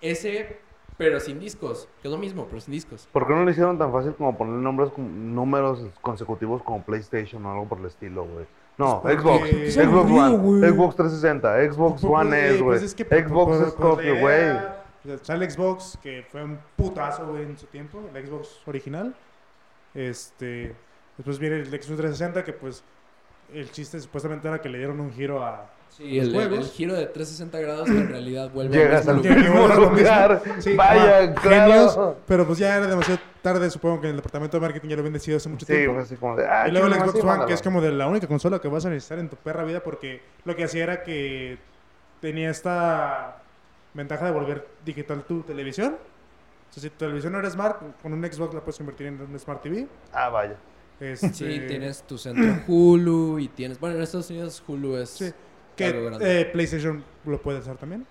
S, 0.00 0.58
pero 0.96 1.20
sin 1.20 1.40
discos, 1.40 1.88
que 2.00 2.08
es 2.08 2.12
lo 2.12 2.18
mismo, 2.18 2.46
pero 2.46 2.60
sin 2.60 2.72
discos. 2.72 3.08
¿Por 3.12 3.26
qué 3.26 3.34
no 3.34 3.44
lo 3.44 3.50
hicieron 3.50 3.78
tan 3.78 3.92
fácil 3.92 4.14
como 4.14 4.36
poner 4.36 4.54
nombres 4.54 4.90
números 4.96 5.86
consecutivos 6.00 6.62
como 6.62 6.82
PlayStation 6.82 7.44
o 7.46 7.52
algo 7.52 7.68
por 7.68 7.78
el 7.78 7.86
estilo, 7.86 8.24
güey? 8.24 8.46
No, 8.78 9.00
Pues 9.00 9.18
Xbox, 9.18 9.48
Xbox 9.74 9.86
aburrido, 10.20 10.34
One. 10.34 10.68
Xbox 10.70 10.96
360, 10.96 11.72
Xbox 11.72 12.00
Pues, 12.02 12.12
One 12.12 12.46
S, 12.48 12.62
güey. 12.62 12.62
pues 12.78 12.82
es 12.82 12.94
que 12.94 13.04
por- 13.06 13.18
Xbox 13.18 13.46
por- 13.56 13.58
por- 13.58 13.70
Scorpio, 13.70 14.18
güey. 14.20 14.50
o 14.50 14.54
sea, 15.04 15.14
Está 15.14 15.34
el 15.34 15.50
Xbox, 15.50 15.98
que 16.02 16.24
fue 16.30 16.42
un 16.44 16.58
putazo, 16.76 17.26
güey, 17.26 17.44
en 17.44 17.56
su 17.56 17.66
tiempo, 17.66 18.02
el 18.14 18.26
Xbox 18.26 18.60
original. 18.66 19.14
Este, 19.94 20.74
después 21.16 21.38
viene 21.38 21.56
el 21.60 21.66
Xbox 21.68 21.86
360, 21.86 22.44
que 22.44 22.52
pues 22.52 22.82
el 23.54 23.70
chiste 23.70 23.98
supuestamente 24.00 24.48
era 24.48 24.60
que 24.60 24.68
le 24.68 24.78
dieron 24.78 25.00
un 25.00 25.12
giro 25.12 25.44
a... 25.44 25.70
Sí, 25.88 26.18
el, 26.18 26.28
el- 26.28 26.34
el 26.42 26.48
juegos. 26.48 26.72
giro 26.72 26.94
de 26.94 27.06
360 27.06 27.58
grados 27.60 27.86
que 27.88 27.96
en 27.96 28.08
realidad 28.08 28.50
vuelve 28.52 28.76
Llegas 28.76 29.06
al 29.08 29.16
al 29.18 29.22
mismo 29.22 29.68
Que- 29.68 29.74
que 29.74 29.80
lugar. 30.00 30.42
Sí, 30.58 30.74
Vaya, 30.76 31.34
claro. 31.34 31.62
genios, 31.72 31.98
pero 32.26 32.44
pues 32.46 32.58
ya 32.58 32.76
era 32.76 32.86
demasiado 32.88 33.20
tarde, 33.52 33.70
supongo 33.70 34.00
que 34.00 34.06
en 34.08 34.10
el 34.10 34.16
departamento 34.16 34.56
de 34.56 34.60
marketing 34.60 34.88
ya 34.88 34.96
lo 34.96 35.00
habían 35.00 35.12
decidido 35.14 35.36
hace 35.38 35.48
mucho 35.48 35.66
Sí, 35.66 35.72
tiempo. 35.72 35.94
fue 35.94 36.02
así 36.02 36.16
como 36.16 36.36
de. 36.36 36.46
Ah, 36.46 36.66
Y 36.68 36.72
luego 36.72 36.86
el 36.86 36.94
Xbox 36.94 37.12
sí, 37.20 37.26
One, 37.26 37.46
que 37.46 37.52
es 37.52 37.62
como 37.62 37.80
de 37.80 37.92
la 37.92 38.06
única 38.08 38.26
consola 38.26 38.58
que 38.60 38.68
vas 38.68 38.84
a 38.86 38.90
necesitar 38.90 39.18
en 39.18 39.28
tu 39.28 39.36
perra 39.36 39.64
vida, 39.64 39.82
porque 39.82 40.20
lo 40.44 40.54
que 40.56 40.64
hacía 40.64 40.82
era 40.84 41.02
que 41.02 41.58
tenía 42.20 42.50
esta 42.50 43.42
ventaja 43.94 44.26
de 44.26 44.32
volver 44.32 44.66
digital 44.84 45.24
tu 45.24 45.42
televisión. 45.42 45.96
O 46.70 46.72
sea, 46.72 46.82
si 46.82 46.90
tu 46.90 46.96
televisión 46.96 47.32
no 47.32 47.38
era 47.38 47.48
smart, 47.50 47.80
con 48.02 48.12
un 48.12 48.22
Xbox 48.24 48.54
la 48.54 48.60
puedes 48.60 48.76
convertir 48.78 49.06
en 49.06 49.20
un 49.20 49.38
Smart 49.38 49.62
TV. 49.62 49.86
Ah, 50.12 50.28
vaya. 50.28 50.56
Este, 50.98 51.32
Sí, 51.32 51.60
tienes 51.68 52.02
tu 52.02 52.18
centro 52.18 52.62
Hulu 52.66 53.38
y 53.38 53.48
tienes... 53.48 53.78
Bueno, 53.78 53.96
en 53.96 54.02
Estados 54.02 54.30
Unidos 54.30 54.62
Hulu 54.66 54.96
es... 54.96 55.10
Sí, 55.10 55.32
que 55.76 56.08
eh, 56.20 56.48
PlayStation 56.52 57.04
lo 57.26 57.40
puede 57.40 57.58
hacer 57.58 57.76
también. 57.76 58.06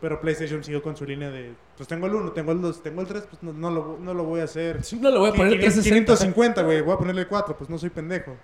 Pero 0.00 0.18
PlayStation 0.20 0.64
siguió 0.64 0.82
con 0.82 0.96
su 0.96 1.04
línea 1.04 1.30
de, 1.30 1.52
pues 1.76 1.86
tengo 1.88 2.06
el 2.06 2.14
1, 2.14 2.32
tengo 2.32 2.52
el 2.52 2.62
2, 2.62 2.82
tengo 2.82 3.02
el 3.02 3.06
3, 3.06 3.24
pues 3.28 3.42
no, 3.42 3.52
no, 3.52 3.70
lo, 3.70 3.98
no 4.00 4.14
lo 4.14 4.24
voy 4.24 4.40
a 4.40 4.44
hacer. 4.44 4.82
Sí, 4.82 4.96
No 4.98 5.10
le 5.10 5.18
voy 5.18 5.28
a 5.28 5.32
poner 5.34 5.52
360. 5.60 6.14
550, 6.14 6.62
güey, 6.62 6.80
voy 6.80 6.94
a 6.94 6.96
ponerle 6.96 7.26
4, 7.26 7.54
pues 7.56 7.68
no 7.68 7.76
soy 7.76 7.90
pendejo. 7.90 8.34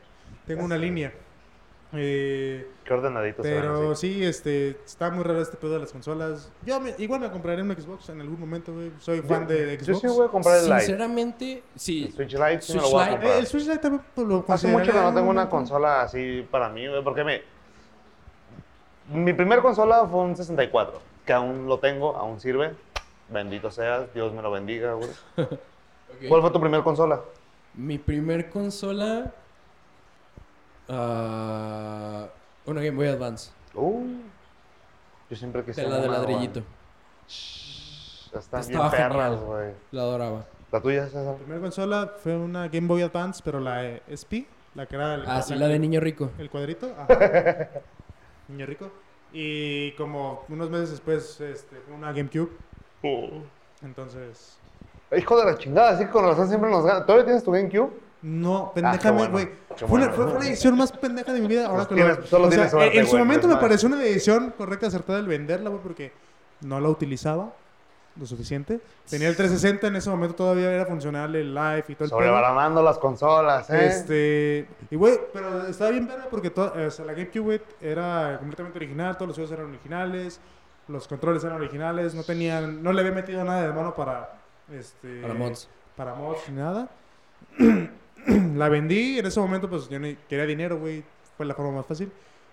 Tengo 0.47 0.65
una 0.65 0.77
línea. 0.77 1.13
Eh, 1.93 2.69
Qué 2.85 2.93
ordenadito 2.93 3.43
pero 3.43 3.95
sí, 3.95 4.23
este, 4.23 4.71
está 4.85 5.09
muy 5.11 5.23
raro 5.25 5.41
este 5.41 5.57
pedo 5.57 5.75
de 5.75 5.79
las 5.79 5.93
consolas. 5.93 6.53
Yo 6.67 6.79
me- 6.81 6.95
igual 6.99 7.21
me 7.21 7.31
compraré 7.31 7.63
un 7.63 7.73
Xbox 7.75 8.09
en 8.11 8.21
algún 8.21 8.39
momento, 8.39 8.75
güey. 8.75 8.91
Soy 8.99 9.23
fan 9.23 9.47
de 9.47 9.79
Yo 9.79 9.95
Xbox. 9.95 10.01
sí 10.01 10.07
voy 10.09 10.27
a 10.27 10.31
comprar 10.31 10.59
el 10.59 10.65
Lite. 10.65 10.81
Sinceramente, 10.81 11.63
sí. 11.75 12.05
El 12.07 12.13
Switch 12.13 12.33
Lite 12.35 12.61
sí 12.61 12.73
me 12.75 12.81
lo 12.81 12.83
Switch 12.83 12.93
voy 12.93 13.03
a 13.05 13.11
comprar. 13.13 13.33
Eh, 13.33 13.39
el 13.39 13.47
Switch 13.47 13.67
Lite 13.67 13.79
también 13.79 14.03
lo 14.17 14.45
Hace 14.49 14.67
mucho 14.69 14.93
que 14.93 14.99
no 14.99 15.09
en 15.09 15.15
tengo 15.15 15.21
un 15.23 15.29
una 15.31 15.47
momento. 15.47 15.51
consola 15.51 16.03
así 16.03 16.47
para 16.51 16.69
mí, 16.69 16.87
güey, 16.87 17.03
porque 17.03 17.25
me... 17.25 17.41
Mi 19.13 19.33
primer 19.33 19.61
consola 19.61 20.05
fue 20.07 20.21
un 20.21 20.37
64, 20.37 21.01
que 21.27 21.33
aún 21.33 21.67
lo 21.67 21.79
tengo, 21.79 22.17
aún 22.17 22.41
sirve. 22.41 22.75
Bendito 23.29 23.71
seas, 23.71 24.13
Dios 24.15 24.33
me 24.33 24.41
lo 24.41 24.51
bendiga, 24.51 24.95
güey. 24.95 25.11
¿Cuál 26.29 26.41
fue 26.41 26.51
tu 26.51 26.61
primer 26.61 26.83
consola? 26.83 27.21
Mi 27.75 27.99
primer 27.99 28.49
consola... 28.49 29.33
ah, 30.89 32.27
una 32.65 32.81
Game 32.81 32.97
Boy 32.97 33.09
Advance. 33.09 33.51
Uh, 33.75 34.07
yo 35.29 35.37
siempre 35.37 35.65
quise 35.65 35.83
De 35.83 35.89
la 35.89 35.99
de 35.99 36.09
ladrillito. 36.09 36.61
güey. 36.61 36.73
Shh, 37.29 38.31
Están 38.37 38.67
bien 38.69 38.81
perras, 38.91 39.11
genial. 39.13 39.37
güey. 39.45 39.73
La 39.91 40.03
adoraba. 40.03 40.45
¿La 40.73 40.81
tuya, 40.81 41.05
César? 41.07 41.25
La 41.25 41.35
primera 41.35 41.61
consola 41.61 42.13
fue 42.23 42.37
una 42.37 42.69
Game 42.69 42.87
Boy 42.87 43.03
Advance, 43.03 43.41
pero 43.45 43.61
la 43.61 43.85
eh, 43.85 44.03
SP, 44.11 44.47
la 44.75 44.87
que 44.87 44.97
era 44.97 45.15
el, 45.15 45.25
Ah, 45.27 45.43
sí, 45.43 45.55
la 45.55 45.69
de 45.69 45.79
niño 45.79 46.01
rico. 46.01 46.31
el 46.39 46.51
cuadrito. 46.51 46.93
ajá. 46.99 47.69
Niño 48.49 48.65
rico. 48.67 48.91
Y 49.33 49.93
como 49.93 50.45
unos 50.49 50.71
meses 50.71 50.91
después, 50.93 51.41
este, 51.41 51.77
fue 51.81 51.95
una 51.95 52.13
GameCube. 52.13 52.51
Entonces, 53.83 54.59
Hijo 55.17 55.39
de 55.39 55.45
la 55.53 55.57
chingada, 55.57 55.91
así 55.91 56.05
que 56.05 56.11
con 56.11 56.25
razón 56.25 56.49
siempre 56.49 56.69
nos 56.69 56.85
gana. 56.85 57.07
¿Todavía 57.07 57.25
tienes 57.27 57.45
tu 57.45 57.53
GameCube? 57.53 57.91
no, 58.23 58.57
Ah, 58.57 58.73
qué 58.75 58.81
pendejame, 58.83 59.19
bueno, 59.19 59.33
güey. 59.33 59.49
qué 59.77 59.87
fue, 59.87 59.99
una- 59.99 60.07
bueno. 60.09 60.15
fue- 60.25 60.33
fue 60.33 60.41
la 60.41 60.47
edición 60.49 60.77
más 60.77 60.91
pendeja 60.91 61.33
de 61.33 61.41
mi 61.41 61.47
vida. 61.47 61.67
Ahora 61.67 61.77
Pues 61.77 61.89
que 61.89 61.95
tienes- 61.95 62.19
lo, 62.19 62.27
solo 62.27 62.45
o 62.47 62.51
sea, 62.51 62.57
tienes 62.57 62.71
suerte, 62.73 62.99
en 62.99 63.07
su 63.07 63.19
momento 63.19 63.47
me 63.47 63.57
pareció 63.57 63.87
una 63.89 63.99
decisión 63.99 64.53
correcta, 64.59 64.89
acertada 64.89 65.21
el 65.21 65.29
venderla, 65.29 65.71
güey, 65.71 65.81
porque 65.83 66.13
no 66.63 66.81
la 66.81 66.89
utilizaba. 66.89 67.53
Lo 68.19 68.27
suficiente. 68.27 68.81
Tenía 69.09 69.29
el 69.29 69.37
360, 69.37 69.87
en 69.89 69.97
ese 69.97 70.09
momento 70.11 70.35
todavía 70.37 70.71
era 70.73 70.87
funcional 70.87 71.35
el 71.35 71.55
live 71.55 71.85
y 71.89 71.95
todo 71.95 72.05
el. 72.05 72.11
Sobrevalorando 72.11 72.83
las 72.83 72.99
consolas, 72.99 73.69
¿eh? 73.71 73.87
Este, 73.87 74.67
y 74.91 74.97
güey, 74.97 75.19
pero 75.33 75.67
estaba 75.67 75.91
bien 75.91 76.07
verga 76.07 76.27
porque 76.31 76.51
to- 76.51 76.73
o 76.87 76.91
sea, 76.91 77.05
la 77.05 77.13
GameCube 77.13 77.61
era 77.81 78.37
completamente 78.39 78.79
original, 78.79 79.17
todos 79.17 79.29
los 79.29 79.37
juegos 79.37 79.53
eran 79.53 79.67
originales, 79.71 80.41
los 80.89 81.07
controles 81.09 81.43
eran 81.45 81.57
originales, 81.57 82.15
no 82.15 82.23
tenían, 82.23 82.83
no 82.83 82.93
le 82.93 83.01
había 83.01 83.13
metido 83.13 83.45
nada 83.45 83.67
de 83.67 83.73
mano 83.73 83.95
para, 83.95 84.39
este, 84.73 85.21
Para 85.21 85.35
mods. 85.35 85.69
para 85.97 86.15
mods 86.15 86.41
ni 86.49 86.57
nada. 86.57 86.89
la 88.57 88.69
vendí, 88.69 89.19
en 89.19 89.27
ese 89.27 89.39
momento 89.41 89.69
pues 89.69 89.89
yo 89.89 89.99
ni 89.99 90.17
quería 90.29 90.47
dinero, 90.47 90.79
güey, 90.79 91.05
fue 91.37 91.47
la 91.47 91.55
forma 91.55 91.73
más 91.73 91.87
fácil. 91.87 92.11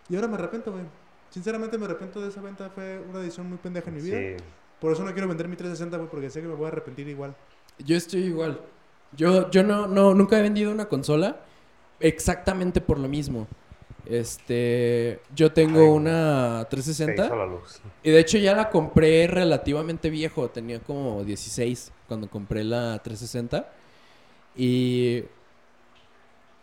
Y 0.10 0.16
ahora 0.16 0.28
me 0.28 0.36
arrepiento, 0.36 0.72
güey. 0.72 0.84
Sinceramente 1.30 1.78
me 1.78 1.86
arrepiento 1.86 2.22
de 2.22 2.28
esa 2.30 2.42
venta, 2.42 2.70
fue 2.70 3.00
una 3.10 3.20
decisión 3.20 3.48
muy 3.50 3.58
pendeja 3.58 3.90
en 3.90 3.96
mi 3.96 4.02
vida. 4.02 4.18
Sí. 4.18 4.44
Por 4.84 4.92
eso 4.92 5.06
no 5.06 5.14
quiero 5.14 5.30
vender 5.30 5.48
mi 5.48 5.56
360, 5.56 5.96
güey, 5.96 6.10
porque 6.10 6.30
sé 6.30 6.42
que 6.42 6.48
me 6.50 6.56
voy 6.56 6.66
a 6.66 6.68
arrepentir 6.68 7.08
igual. 7.08 7.34
Yo 7.78 7.96
estoy 7.96 8.24
igual. 8.26 8.60
Yo, 9.16 9.50
yo 9.50 9.64
no, 9.64 9.88
no, 9.88 10.14
nunca 10.14 10.38
he 10.38 10.42
vendido 10.42 10.74
una 10.74 10.90
consola 10.90 11.40
exactamente 12.02 12.82
por 12.82 13.00
lo 13.00 13.08
mismo. 13.08 13.48
Este, 14.06 15.22
yo 15.34 15.54
tengo 15.54 15.80
Ay, 15.80 15.88
una 15.88 16.60
Se 16.64 16.66
360 16.72 17.26
hizo 17.28 17.36
la 17.38 17.46
luz. 17.46 17.80
y 18.04 18.12
de 18.12 18.20
hecho 18.20 18.38
ya 18.38 18.54
la 18.54 18.70
compré 18.70 19.26
relativamente 19.28 20.10
viejo, 20.10 20.50
tenía 20.50 20.82
como 20.82 21.24
16 21.24 21.94
cuando 22.10 22.30
compré 22.30 22.66
la 22.66 23.00
360 23.02 23.72
y 24.58 25.24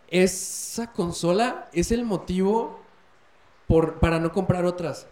esa 0.09 0.93
consola 0.93 1.71
es 1.73 1.91
el 1.91 2.05
motivo 2.05 2.81
por, 3.67 3.95
para 3.99 4.21
no 4.21 4.31
comprar 4.31 4.67
otras. 4.67 5.07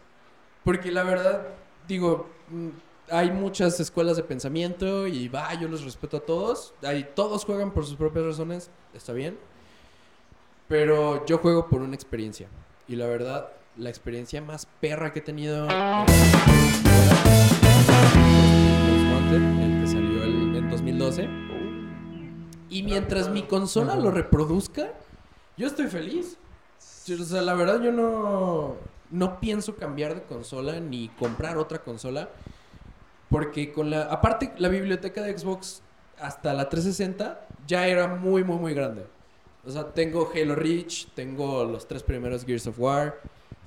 Porque 0.62 0.92
la 0.92 1.04
verdad, 1.04 1.46
digo, 1.88 2.28
mm, 2.50 2.68
hay 3.10 3.30
muchas 3.30 3.78
escuelas 3.80 4.16
de 4.16 4.22
pensamiento 4.22 5.06
y 5.06 5.28
va, 5.28 5.52
yo 5.54 5.68
los 5.68 5.84
respeto 5.84 6.18
a 6.18 6.20
todos. 6.20 6.74
Hay, 6.82 7.08
todos 7.14 7.44
juegan 7.44 7.72
por 7.72 7.86
sus 7.86 7.96
propias 7.96 8.24
razones, 8.24 8.70
está 8.94 9.12
bien. 9.12 9.38
Pero 10.68 11.24
yo 11.26 11.38
juego 11.38 11.68
por 11.68 11.80
una 11.82 11.94
experiencia. 11.94 12.48
Y 12.86 12.96
la 12.96 13.06
verdad, 13.06 13.48
la 13.76 13.88
experiencia 13.88 14.42
más 14.42 14.66
perra 14.80 15.12
que 15.12 15.20
he 15.20 15.22
tenido 15.22 15.68
el 19.30 19.80
que 19.80 19.86
salió 19.86 20.24
en 20.24 20.70
2012. 20.70 21.28
Y 22.70 22.82
mientras 22.82 23.30
mi 23.30 23.42
consola 23.42 23.96
lo 23.96 24.10
reproduzca, 24.10 24.92
yo 25.56 25.66
estoy 25.66 25.86
feliz. 25.86 26.36
O 27.08 27.24
sea, 27.24 27.40
la 27.40 27.54
verdad 27.54 27.80
yo 27.80 27.92
no, 27.92 28.76
no 29.10 29.40
pienso 29.40 29.76
cambiar 29.76 30.14
de 30.14 30.22
consola 30.22 30.80
ni 30.80 31.08
comprar 31.08 31.56
otra 31.56 31.78
consola. 31.78 32.28
Porque 33.30 33.72
con 33.72 33.90
la... 33.90 34.02
Aparte, 34.04 34.52
la 34.58 34.68
biblioteca 34.68 35.22
de 35.22 35.36
Xbox 35.36 35.82
hasta 36.20 36.52
la 36.54 36.68
360 36.68 37.46
ya 37.66 37.86
era 37.86 38.08
muy, 38.08 38.44
muy, 38.44 38.56
muy 38.56 38.74
grande. 38.74 39.04
O 39.64 39.70
sea, 39.70 39.92
tengo 39.92 40.30
Halo 40.34 40.54
Reach, 40.54 41.08
tengo 41.14 41.64
los 41.64 41.86
tres 41.86 42.02
primeros 42.02 42.44
Gears 42.44 42.66
of 42.68 42.78
War, 42.78 43.20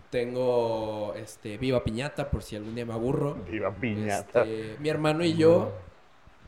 tengo 0.10 1.14
este, 1.16 1.58
Viva 1.58 1.84
Piñata 1.84 2.30
por 2.30 2.44
si 2.44 2.56
algún 2.56 2.76
día 2.76 2.86
me 2.86 2.94
aburro. 2.94 3.36
Viva 3.50 3.72
piñata. 3.72 4.44
Este, 4.44 4.78
mi 4.80 4.90
hermano 4.90 5.24
y 5.24 5.36
yo, 5.36 5.72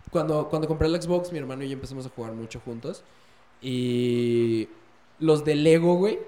cuando, 0.10 0.49
cuando 0.49 0.68
compré 0.68 0.88
el 0.88 1.02
Xbox, 1.02 1.31
mi 1.31 1.40
hermano 1.40 1.64
y 1.64 1.69
yo 1.69 1.73
empezamos 1.73 2.06
a 2.06 2.10
jugar 2.10 2.34
mucho 2.34 2.60
juntos. 2.60 3.03
Y 3.61 4.68
los 5.19 5.45
de 5.45 5.56
Lego, 5.56 5.95
güey. 5.95 6.19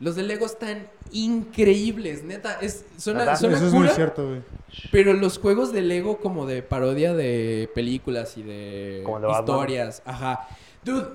Los 0.00 0.16
de 0.16 0.22
Lego 0.24 0.46
están 0.46 0.88
increíbles, 1.12 2.24
neta. 2.24 2.58
Es, 2.60 2.84
suena 2.98 3.32
Eso 3.32 3.48
es 3.50 3.72
muy 3.72 3.88
cierto, 3.88 4.26
güey. 4.28 4.42
pero 4.90 5.12
los 5.12 5.38
juegos 5.38 5.72
de 5.72 5.82
Lego 5.82 6.18
como 6.18 6.46
de 6.46 6.62
parodia 6.62 7.14
de 7.14 7.70
películas 7.74 8.36
y 8.36 8.42
de 8.42 9.04
Batman. 9.06 9.30
historias, 9.40 10.02
ajá. 10.04 10.48
Dude, 10.84 11.08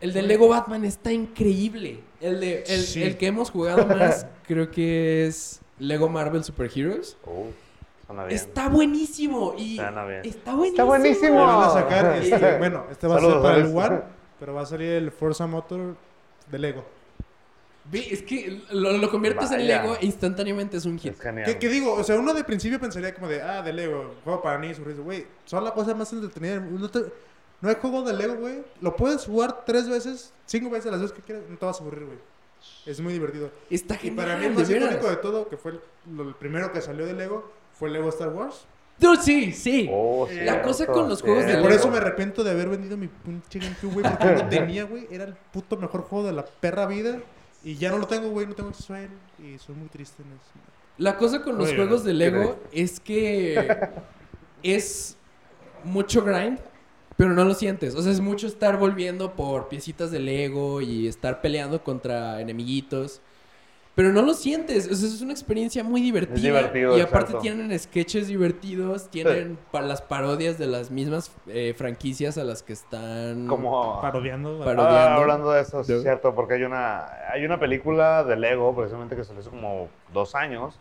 el 0.00 0.12
de 0.12 0.22
Lego 0.22 0.48
Batman 0.48 0.84
está 0.84 1.12
increíble. 1.12 2.00
El 2.20 2.40
de 2.40 2.64
el, 2.68 2.80
Sí. 2.82 3.02
el 3.02 3.16
que 3.16 3.26
hemos 3.28 3.50
jugado 3.50 3.86
más 3.86 4.26
creo 4.46 4.70
que 4.70 5.26
es 5.26 5.60
Lego 5.78 6.08
Marvel 6.08 6.44
Super 6.44 6.70
Heroes. 6.74 7.16
Bien. 7.26 8.30
Está 8.30 8.68
buenísimo 8.68 9.54
y 9.58 9.76
Suena 9.76 10.04
bien. 10.06 10.22
está 10.24 10.54
buenísimo. 10.54 10.66
Está 10.70 10.84
buenísimo. 10.84 11.34
Le 11.34 11.44
van 11.44 11.62
a 11.64 11.70
sacar, 11.70 12.16
este, 12.16 12.58
bueno, 12.58 12.84
este 12.90 13.06
va 13.06 13.16
a 13.16 13.20
ser 13.20 13.42
para 13.42 13.56
el. 13.58 13.66
One, 13.76 14.00
pero 14.40 14.54
va 14.54 14.62
a 14.62 14.66
salir 14.66 14.88
el 14.92 15.10
Forza 15.10 15.46
Motor 15.46 15.94
de 16.50 16.58
Lego. 16.58 16.84
Es 17.92 18.22
que 18.22 18.62
lo, 18.70 18.92
lo 18.98 19.10
conviertes 19.10 19.50
en. 19.52 19.66
Lego 19.66 19.96
e 20.00 20.04
instantáneamente 20.06 20.76
es 20.76 20.84
un 20.84 20.98
hit. 20.98 21.14
¿Qué, 21.18 21.58
qué 21.58 21.68
digo? 21.68 21.94
O 21.94 22.04
sea, 22.04 22.16
uno 22.18 22.34
de 22.34 22.44
principio 22.44 22.78
pensaría 22.78 23.14
como 23.14 23.28
de, 23.28 23.40
ah, 23.42 23.62
de 23.62 23.72
Lego, 23.72 24.14
juego 24.24 24.42
para 24.42 24.58
niños. 24.58 24.78
Güey, 24.80 25.26
son 25.44 25.64
la 25.64 25.72
cosa 25.72 25.94
más 25.94 26.12
entretenida. 26.12 26.60
No, 26.60 26.90
te- 26.90 27.06
no 27.60 27.68
hay 27.68 27.76
juego 27.80 28.02
de 28.02 28.12
Lego, 28.14 28.34
güey. 28.36 28.62
Lo 28.80 28.94
puedes 28.94 29.24
jugar 29.24 29.64
tres 29.64 29.88
veces, 29.88 30.32
cinco 30.46 30.70
veces, 30.70 30.90
las 30.92 31.00
veces 31.00 31.16
que 31.16 31.22
quieras, 31.22 31.44
no 31.48 31.56
te 31.56 31.64
vas 31.64 31.78
a 31.78 31.82
aburrir, 31.82 32.04
güey. 32.06 32.18
Es 32.86 33.00
muy 33.00 33.12
divertido. 33.12 33.50
Está 33.70 33.94
Y 33.94 33.98
genial, 33.98 34.16
para 34.26 34.36
mí 34.38 34.46
el 34.46 34.52
más 34.54 34.68
icónico 34.68 35.08
de 35.08 35.16
todo, 35.16 35.48
que 35.48 35.56
fue 35.56 35.72
el, 35.72 35.80
lo- 36.14 36.28
el 36.28 36.34
primero 36.34 36.72
que 36.72 36.80
salió 36.80 37.06
de 37.06 37.14
Lego, 37.14 37.50
fue 37.72 37.88
Lego 37.88 38.08
Star 38.10 38.28
Wars. 38.30 38.66
Dude, 38.98 39.22
sí, 39.22 39.52
sí. 39.52 39.88
Oh, 39.92 40.26
La 40.28 40.32
cierto, 40.42 40.62
cosa 40.68 40.86
con 40.88 41.08
los 41.08 41.22
juegos 41.22 41.44
de 41.44 41.50
Y 41.50 41.52
Lego. 41.54 41.62
por 41.64 41.72
eso 41.72 41.88
me 41.88 41.98
arrepiento 41.98 42.42
de 42.42 42.50
haber 42.50 42.68
vendido 42.68 42.96
mi 42.96 43.06
pinche 43.06 43.60
GameCube, 43.60 43.92
güey, 43.92 44.02
porque 44.10 44.24
no 44.24 44.32
lo 44.42 44.48
tenía, 44.48 44.84
güey. 44.84 45.06
Era 45.10 45.24
el 45.24 45.34
puto 45.34 45.76
mejor 45.76 46.02
juego 46.02 46.26
de 46.26 46.32
la 46.32 46.44
perra 46.44 46.84
vida. 46.86 47.18
Y 47.64 47.74
ya 47.76 47.90
no 47.90 47.98
lo 47.98 48.06
tengo, 48.06 48.28
güey, 48.30 48.46
no 48.46 48.54
tengo 48.54 48.70
acceso 48.70 48.94
a 48.94 49.02
él. 49.02 49.10
Y 49.38 49.58
soy 49.58 49.74
muy 49.74 49.88
triste 49.88 50.22
en 50.22 50.28
eso. 50.28 50.50
La 50.96 51.16
cosa 51.16 51.42
con 51.42 51.58
los 51.58 51.68
Oye, 51.68 51.76
juegos 51.76 52.04
de 52.04 52.10
¿qué 52.12 52.18
Lego 52.18 52.58
es 52.72 53.00
que 53.00 53.90
es 54.62 55.16
mucho 55.84 56.24
grind, 56.24 56.58
pero 57.16 57.30
no 57.34 57.44
lo 57.44 57.54
sientes. 57.54 57.94
O 57.94 58.02
sea, 58.02 58.12
es 58.12 58.20
mucho 58.20 58.46
estar 58.46 58.78
volviendo 58.78 59.34
por 59.34 59.68
piecitas 59.68 60.10
de 60.10 60.18
Lego 60.20 60.80
y 60.80 61.06
estar 61.06 61.40
peleando 61.40 61.82
contra 61.82 62.40
enemiguitos. 62.40 63.20
Pero 63.98 64.12
no 64.12 64.22
lo 64.22 64.32
sientes. 64.32 64.88
O 64.88 64.94
sea, 64.94 65.08
es 65.08 65.20
una 65.22 65.32
experiencia 65.32 65.82
muy 65.82 66.00
divertida. 66.00 66.36
divertido, 66.36 66.96
y 66.96 67.00
aparte 67.00 67.32
exacto. 67.32 67.40
tienen 67.40 67.76
sketches 67.76 68.28
divertidos, 68.28 69.08
tienen 69.10 69.58
pa- 69.72 69.80
las 69.80 70.02
parodias 70.02 70.56
de 70.56 70.68
las 70.68 70.92
mismas 70.92 71.32
eh, 71.48 71.74
franquicias 71.76 72.38
a 72.38 72.44
las 72.44 72.62
que 72.62 72.74
están... 72.74 73.48
Como... 73.48 74.00
Parodiando. 74.00 74.60
Paro- 74.60 74.82
Ah, 74.82 74.86
parodiando. 74.86 75.20
hablando 75.20 75.50
de 75.50 75.62
eso, 75.62 75.80
es 75.80 75.88
cierto, 76.02 76.32
porque 76.32 76.54
hay 76.54 76.62
una, 76.62 77.06
hay 77.32 77.44
una 77.44 77.58
película 77.58 78.22
de 78.22 78.36
Lego, 78.36 78.72
precisamente 78.76 79.16
que 79.16 79.24
salió 79.24 79.40
hace 79.40 79.50
como 79.50 79.88
dos 80.12 80.36
años. 80.36 80.78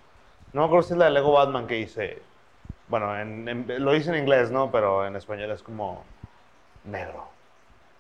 No 0.53 0.61
me 0.61 0.68
acuerdo 0.68 0.88
si 0.88 0.94
es 0.94 0.99
la 0.99 1.06
de 1.06 1.11
Lego 1.11 1.31
Batman 1.31 1.65
que 1.65 1.80
hice. 1.80 2.19
Bueno, 2.88 3.19
en- 3.19 3.48
en- 3.49 3.84
lo 3.84 3.95
hice 3.95 4.11
en 4.11 4.18
inglés, 4.18 4.52
¿no? 4.52 4.72
Pero 4.72 5.07
en 5.07 5.15
español 5.15 5.49
es 5.49 5.64
como 5.64 6.03
negro. 6.85 7.30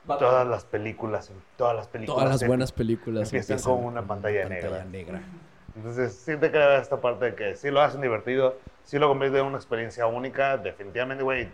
Todas 0.07 0.47
las 0.47 0.63
películas, 0.63 1.31
todas 1.57 1.75
las 1.75 1.87
películas. 1.87 2.23
Todas 2.23 2.41
las 2.41 2.47
buenas 2.47 2.71
películas 2.71 3.33
empiezan 3.33 3.59
con 3.59 3.83
una 3.83 4.01
pantalla 4.01 4.47
negra. 4.47 4.85
negra. 4.85 5.21
Entonces, 5.75 6.13
sí 6.13 6.35
te 6.37 6.49
creo 6.49 6.77
esta 6.77 6.99
parte 6.99 7.25
de 7.25 7.35
que 7.35 7.55
sí 7.55 7.69
lo 7.69 7.81
hacen 7.81 8.01
divertido, 8.01 8.57
sí 8.83 8.97
lo 8.97 9.07
convierte 9.07 9.37
en 9.39 9.45
una 9.45 9.57
experiencia 9.57 10.07
única, 10.07 10.57
definitivamente, 10.57 11.23
güey. 11.23 11.47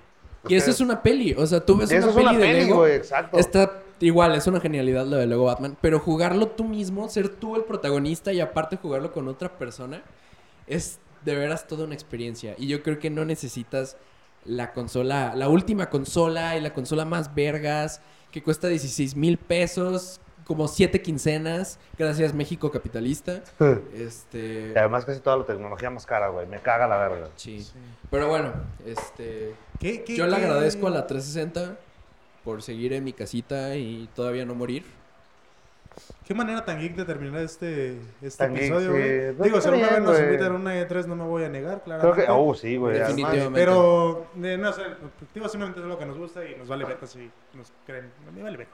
Y 0.48 0.56
eso 0.56 0.72
es 0.72 0.80
una 0.80 1.02
peli. 1.02 1.34
O 1.34 1.46
sea, 1.46 1.66
tú 1.66 1.78
ves 1.78 1.90
una 1.90 2.00
es 2.00 2.06
peli 2.06 2.22
una 2.22 2.32
de 2.34 2.40
peli, 2.40 2.60
Lego. 2.66 2.76
güey, 2.78 2.94
exacto. 2.94 3.38
Está 3.38 3.80
igual, 4.00 4.36
es 4.36 4.48
una 4.48 4.60
genialidad 4.60 5.06
lo 5.06 5.18
de 5.18 5.26
Lego 5.26 5.46
Batman. 5.46 5.78
Pero 5.82 6.00
jugarlo 6.00 6.48
tú 6.48 6.64
mismo, 6.64 7.10
ser 7.10 7.30
tú 7.30 7.56
el 7.56 7.64
protagonista 7.64 8.32
y 8.34 8.40
aparte 8.40 8.78
jugarlo 8.78 9.12
con 9.12 9.28
otra 9.28 9.58
persona, 9.58 10.04
es 10.68 11.00
de 11.26 11.36
veras 11.36 11.68
toda 11.68 11.86
una 11.86 11.94
experiencia. 11.94 12.56
Y 12.58 12.68
yo 12.68 12.84
creo 12.84 13.00
que 13.00 13.10
no 13.10 13.26
necesitas 13.26 13.98
la 14.46 14.74
consola, 14.74 15.34
la 15.36 15.48
última 15.48 15.90
consola 15.90 16.58
y 16.58 16.62
la 16.62 16.74
consola 16.74 17.06
más 17.06 17.34
vergas, 17.34 18.02
que 18.34 18.42
cuesta 18.44 18.68
16 18.68 19.16
mil 19.16 19.38
pesos, 19.38 20.20
como 20.44 20.68
siete 20.68 21.02
quincenas, 21.02 21.80
gracias 21.98 22.34
México 22.34 22.70
capitalista. 22.72 23.44
Este. 23.94 24.74
Y 24.76 24.78
además 24.78 25.06
casi 25.06 25.22
toda 25.22 25.38
la 25.38 25.46
tecnología 25.46 25.90
más 25.90 26.06
cara, 26.06 26.28
güey. 26.30 26.46
Me 26.48 26.60
caga 26.60 26.88
la 26.88 26.98
verga. 26.98 27.30
Sí. 27.38 27.66
Pero 28.12 28.28
bueno, 28.28 28.52
este. 28.86 29.54
¿Qué, 29.80 30.04
qué, 30.04 30.18
Yo 30.18 30.26
le 30.28 30.36
qué- 30.36 30.44
agradezco 30.44 30.88
a 30.88 30.90
la 30.90 31.08
360 31.08 31.78
por 32.44 32.62
seguir 32.62 32.92
en 32.94 33.04
mi 33.06 33.14
casita 33.14 33.76
y 33.78 34.10
todavía 34.16 34.44
no 34.46 34.56
morir. 34.56 34.84
¿Qué 36.26 36.34
manera 36.34 36.64
tan 36.64 36.80
geek 36.80 36.96
de 36.96 37.06
terminar 37.06 37.42
este, 37.42 37.98
este 38.22 38.38
Tan 38.46 38.56
episodio, 38.56 38.92
güey? 38.92 39.34
Pues 39.34 39.44
Digo, 39.44 39.62
si 39.62 39.68
alguna 39.68 39.90
vez 39.90 40.02
nos 40.02 40.20
invitan 40.20 40.52
a 40.54 40.56
una 40.56 40.76
E3 40.82 41.06
no 41.06 41.16
me 41.16 41.24
voy 41.26 41.44
a 41.44 41.50
negar, 41.50 41.82
Creo 41.84 42.00
claramente. 42.00 42.26
que, 42.26 42.32
oh, 42.32 42.54
sí, 42.54 42.78
güey. 42.78 43.00
Pero, 43.54 44.28
eh, 44.42 44.58
no 44.58 44.72
sé, 44.72 44.84
digo, 45.34 45.50
simplemente 45.50 45.82
es 45.82 45.86
lo 45.86 45.98
que 45.98 46.06
nos 46.06 46.18
gusta 46.18 46.46
y 46.46 46.56
nos 46.56 46.68
vale 46.68 46.86
beta 46.86 47.06
si 47.08 47.30
nos 47.54 47.72
creen. 47.86 48.12
A 48.28 48.32
mí 48.32 48.42
vale 48.42 48.58
beta. 48.58 48.72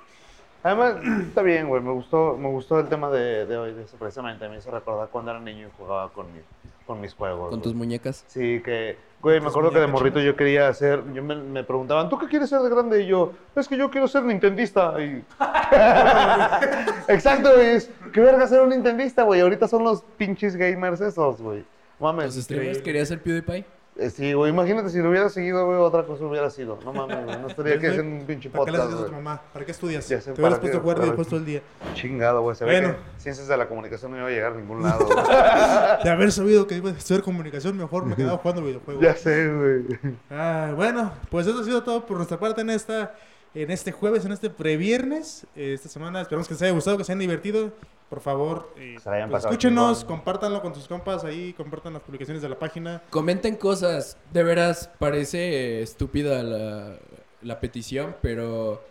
Además, 0.63 0.95
está 1.27 1.41
bien, 1.41 1.67
güey. 1.67 1.81
Me 1.81 1.91
gustó, 1.91 2.35
me 2.37 2.49
gustó 2.49 2.79
el 2.79 2.87
tema 2.87 3.09
de, 3.09 3.45
de 3.45 3.57
hoy, 3.57 3.73
de 3.73 3.83
eso, 3.83 3.97
precisamente. 3.97 4.47
Me 4.49 4.57
hizo 4.57 4.69
recordar 4.71 5.07
cuando 5.09 5.31
era 5.31 5.39
niño 5.39 5.67
y 5.67 5.71
jugaba 5.77 6.09
con, 6.09 6.25
mi- 6.33 6.41
con 6.85 6.99
mis 6.99 7.13
juegos. 7.13 7.49
Con 7.49 7.59
güey. 7.59 7.61
tus 7.61 7.73
muñecas. 7.75 8.25
Sí, 8.27 8.61
que, 8.63 8.97
güey, 9.21 9.39
me 9.39 9.47
acuerdo 9.47 9.69
que 9.69 9.75
de 9.79 9.87
muñecas 9.87 10.01
morrito 10.01 10.19
yo 10.19 10.35
quería 10.35 10.67
hacer, 10.67 11.01
yo 11.13 11.23
me, 11.23 11.35
me 11.35 11.63
preguntaban, 11.63 12.09
¿tú 12.09 12.17
qué 12.19 12.27
quieres 12.27 12.49
ser 12.49 12.59
de 12.61 12.69
grande? 12.69 13.03
Y 13.03 13.07
yo, 13.07 13.31
es 13.55 13.67
que 13.67 13.77
yo 13.77 13.89
quiero 13.89 14.07
ser 14.07 14.23
nintendista. 14.23 14.93
Y... 15.01 15.23
Exacto, 17.07 17.53
güey, 17.55 17.67
es, 17.75 17.89
¿qué 18.13 18.19
verga 18.21 18.47
ser 18.47 18.61
un 18.61 18.69
nintendista, 18.69 19.23
güey? 19.23 19.41
Ahorita 19.41 19.67
son 19.67 19.83
los 19.83 20.01
pinches 20.17 20.55
gamers 20.55 21.01
esos, 21.01 21.41
güey. 21.41 21.63
Mames. 21.99 22.35
Los 22.35 22.43
streamers 22.45 22.81
quería 22.81 23.05
ser 23.05 23.21
PewDiePie. 23.21 23.65
Eh, 23.99 24.09
Sí, 24.09 24.33
güey, 24.33 24.51
imagínate 24.51 24.89
si 24.89 24.99
lo 24.99 25.09
hubiera 25.09 25.29
seguido, 25.29 25.65
güey, 25.65 25.77
otra 25.77 26.03
cosa 26.03 26.23
hubiera 26.25 26.49
sido. 26.49 26.79
No 26.85 26.93
mames, 26.93 27.25
güey, 27.25 27.39
no 27.39 27.47
estaría 27.47 27.73
aquí 27.73 27.81
Güey, 27.87 27.91
haciendo 27.97 28.15
un 28.21 28.25
pinche 28.25 28.49
¿Para 28.49 28.65
qué 28.65 28.71
le 28.71 28.77
podcast, 28.77 28.93
haces 28.93 29.05
a 29.05 29.09
tu 29.09 29.15
mamá? 29.15 29.41
¿Para 29.53 29.65
qué 29.65 29.71
estudias? 29.71 30.07
Ya 30.07 30.21
sé, 30.21 30.31
Te 30.31 30.41
hubieras 30.41 30.59
¿para 30.59 30.61
puesto 30.61 30.77
a 30.77 30.81
jugar 30.81 30.97
videojuegos 30.99 31.27
todo 31.27 31.39
el 31.39 31.45
día. 31.45 31.61
Chingado, 31.95 32.41
güey, 32.41 32.55
se 32.55 32.65
ve 32.65 32.71
Bueno. 32.79 32.95
que 32.95 33.21
ciencias 33.21 33.47
de 33.47 33.57
la 33.57 33.67
comunicación 33.67 34.11
no 34.11 34.17
iba 34.17 34.27
a 34.27 34.31
llegar 34.31 34.53
a 34.53 34.55
ningún 34.55 34.81
lado, 34.83 35.05
güey. 35.05 35.17
De 36.03 36.09
haber 36.09 36.31
sabido 36.31 36.65
que 36.67 36.75
iba 36.75 36.89
a 36.89 36.93
estudiar 36.93 37.23
comunicación, 37.23 37.77
mejor 37.77 38.05
me 38.05 38.15
quedaba 38.15 38.37
jugando 38.37 38.61
videojuegos. 38.63 39.03
ya 39.03 39.15
sé, 39.15 39.51
güey. 39.53 39.99
Ah, 40.31 40.71
bueno, 40.75 41.11
pues 41.29 41.45
eso 41.47 41.59
ha 41.59 41.63
sido 41.63 41.83
todo 41.83 42.05
por 42.05 42.17
nuestra 42.17 42.39
parte 42.39 42.61
en 42.61 42.69
esta 42.69 43.15
en 43.55 43.71
este 43.71 43.91
jueves, 43.91 44.23
en 44.25 44.31
este 44.31 44.49
previernes. 44.49 45.45
Eh, 45.55 45.73
esta 45.73 45.89
semana 45.89 46.21
esperamos 46.21 46.47
que 46.47 46.53
les 46.53 46.61
haya 46.61 46.71
gustado, 46.71 46.97
que 46.97 47.03
se 47.03 47.11
hayan 47.11 47.19
divertido. 47.19 47.71
Por 48.09 48.21
favor, 48.21 48.73
eh, 48.75 48.97
pues, 49.29 49.43
escúchenos, 49.45 50.03
compártanlo 50.03 50.61
con 50.63 50.73
sus 50.73 50.87
compas 50.87 51.23
ahí, 51.23 51.53
compartan 51.53 51.93
las 51.93 52.01
publicaciones 52.01 52.41
de 52.41 52.49
la 52.49 52.57
página. 52.57 53.03
Comenten 53.11 53.55
cosas. 53.55 54.17
De 54.33 54.43
veras, 54.43 54.89
parece 54.97 55.81
estúpida 55.83 56.41
la, 56.41 56.95
la 57.43 57.59
petición, 57.59 58.15
pero 58.21 58.81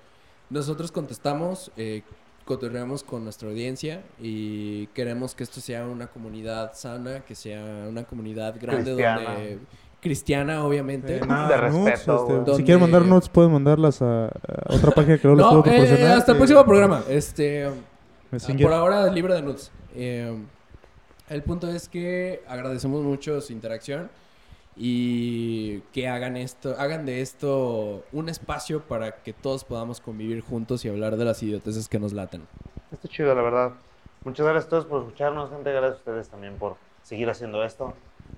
nosotros 0.51 0.93
contestamos, 0.93 1.73
eh, 1.77 2.03
cotorreamos 2.45 3.03
con 3.03 3.25
nuestra 3.25 3.49
audiencia 3.49 4.03
y 4.21 4.87
queremos 4.89 5.35
que 5.35 5.43
esto 5.43 5.61
sea 5.61 5.85
una 5.87 6.07
comunidad 6.07 6.73
sana, 6.75 7.21
que 7.21 7.35
sea 7.35 7.61
una 7.89 8.05
comunidad 8.05 8.55
grande 8.61 8.93
Cristiana. 8.95 9.23
donde 9.25 9.59
cristiana, 10.01 10.65
obviamente. 10.65 11.17
Eh, 11.17 11.21
nada, 11.27 11.61
De 11.61 11.71
nudes, 11.71 12.07
respeto, 12.07 12.39
este, 12.39 12.55
si 12.55 12.63
quieren 12.63 12.81
mandar 12.83 13.03
notes, 13.05 13.29
pueden 13.29 13.53
mandarlas 13.53 14.01
a, 14.01 14.27
a 14.27 14.31
otra 14.69 14.93
página 14.93 15.19
que 15.19 15.27
les 15.29 15.37
No, 15.37 15.49
puedo 15.49 15.61
eh, 15.61 15.63
proporcionar. 15.65 16.19
hasta 16.19 16.31
el 16.33 16.37
eh, 16.37 16.39
próximo 16.39 16.65
programa. 16.65 17.03
Este, 17.09 17.69
Messenger. 18.31 18.67
por 18.67 18.75
ahora 18.75 19.07
libre 19.11 19.35
de 19.35 19.43
nudes. 19.43 19.71
Eh, 19.95 20.37
el 21.29 21.43
punto 21.43 21.69
es 21.69 21.89
que 21.89 22.43
agradecemos 22.49 23.03
mucho 23.03 23.41
su 23.41 23.53
interacción 23.53 24.11
y 24.77 25.81
que 25.93 26.09
hagan 26.09 26.37
esto, 26.37 26.77
hagan 26.79 27.05
de 27.05 27.21
esto 27.21 28.05
un 28.13 28.29
espacio 28.29 28.81
para 28.81 29.17
que 29.23 29.33
todos 29.33 29.65
podamos 29.65 30.01
convivir 30.01 30.41
juntos 30.41 30.85
y 30.85 30.89
hablar 30.89 31.17
de 31.17 31.25
las 31.25 31.43
idioteces 31.43 31.89
que 31.89 31.99
nos 31.99 32.13
laten. 32.13 32.47
Está 32.93 33.09
chido, 33.09 33.35
la 33.35 33.43
verdad. 33.43 33.73
Muchas 34.25 34.47
gracias 34.47 34.67
a 34.67 34.69
todos 34.69 34.87
por 34.87 35.03
escucharnos, 35.03 35.51
gente. 35.51 35.73
Gracias 35.73 35.95
a 35.95 35.99
ustedes 35.99 36.29
también 36.29 36.57
por 36.57 36.77
seguir 37.03 37.29
haciendo 37.29 37.65
esto. 37.65 37.95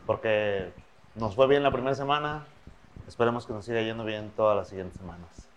Porque 0.06 0.70
nos 1.14 1.34
fue 1.34 1.46
bien 1.46 1.62
la 1.62 1.70
primera 1.70 1.94
semana. 1.94 2.46
Esperemos 3.06 3.46
que 3.46 3.52
nos 3.52 3.64
siga 3.64 3.82
yendo 3.82 4.04
bien 4.04 4.30
todas 4.36 4.56
las 4.56 4.68
siguientes 4.68 4.98
semanas 4.98 5.49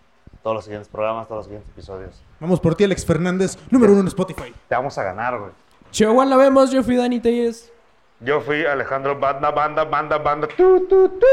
todos 0.43 0.55
los 0.55 0.65
siguientes 0.65 0.89
programas, 0.89 1.27
todos 1.27 1.39
los 1.39 1.45
siguientes 1.45 1.71
episodios. 1.71 2.21
Vamos 2.39 2.59
por 2.59 2.75
ti, 2.75 2.83
Alex 2.83 3.05
Fernández, 3.05 3.57
número 3.71 3.93
uno 3.93 4.01
en 4.01 4.07
Spotify. 4.07 4.53
Te 4.67 4.75
vamos 4.75 4.97
a 4.97 5.03
ganar, 5.03 5.39
güey. 5.39 5.51
Chihuahua 5.91 6.25
la 6.25 6.37
vemos, 6.37 6.71
yo 6.71 6.83
fui 6.83 6.97
Dani 6.97 7.19
Telles. 7.19 7.71
Yo 8.19 8.41
fui 8.41 8.65
Alejandro 8.65 9.17
Banda, 9.19 9.51
Banda, 9.51 9.83
Banda, 9.85 10.17
Banda. 10.17 10.47
Tu, 10.47 10.87
tu, 10.87 11.09
tu, 11.09 11.25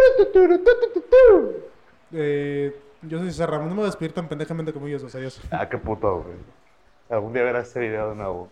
eh, 2.12 2.77
yo 3.03 3.19
soy 3.19 3.28
César 3.28 3.51
Ramón, 3.51 3.69
no 3.69 3.74
me 3.74 3.81
voy 3.81 3.85
a 3.85 3.91
despedir 3.91 4.12
tan 4.12 4.28
pendejamente 4.28 4.73
como 4.73 4.87
ellos, 4.87 5.03
o 5.03 5.09
sea, 5.09 5.19
adiós. 5.19 5.41
Ah, 5.51 5.69
qué 5.69 5.78
puto, 5.78 6.23
güey. 6.23 6.37
Algún 7.09 7.32
día 7.32 7.43
verás 7.43 7.69
este 7.69 7.81
video 7.81 8.11
de 8.11 8.16
nuevo. 8.16 8.49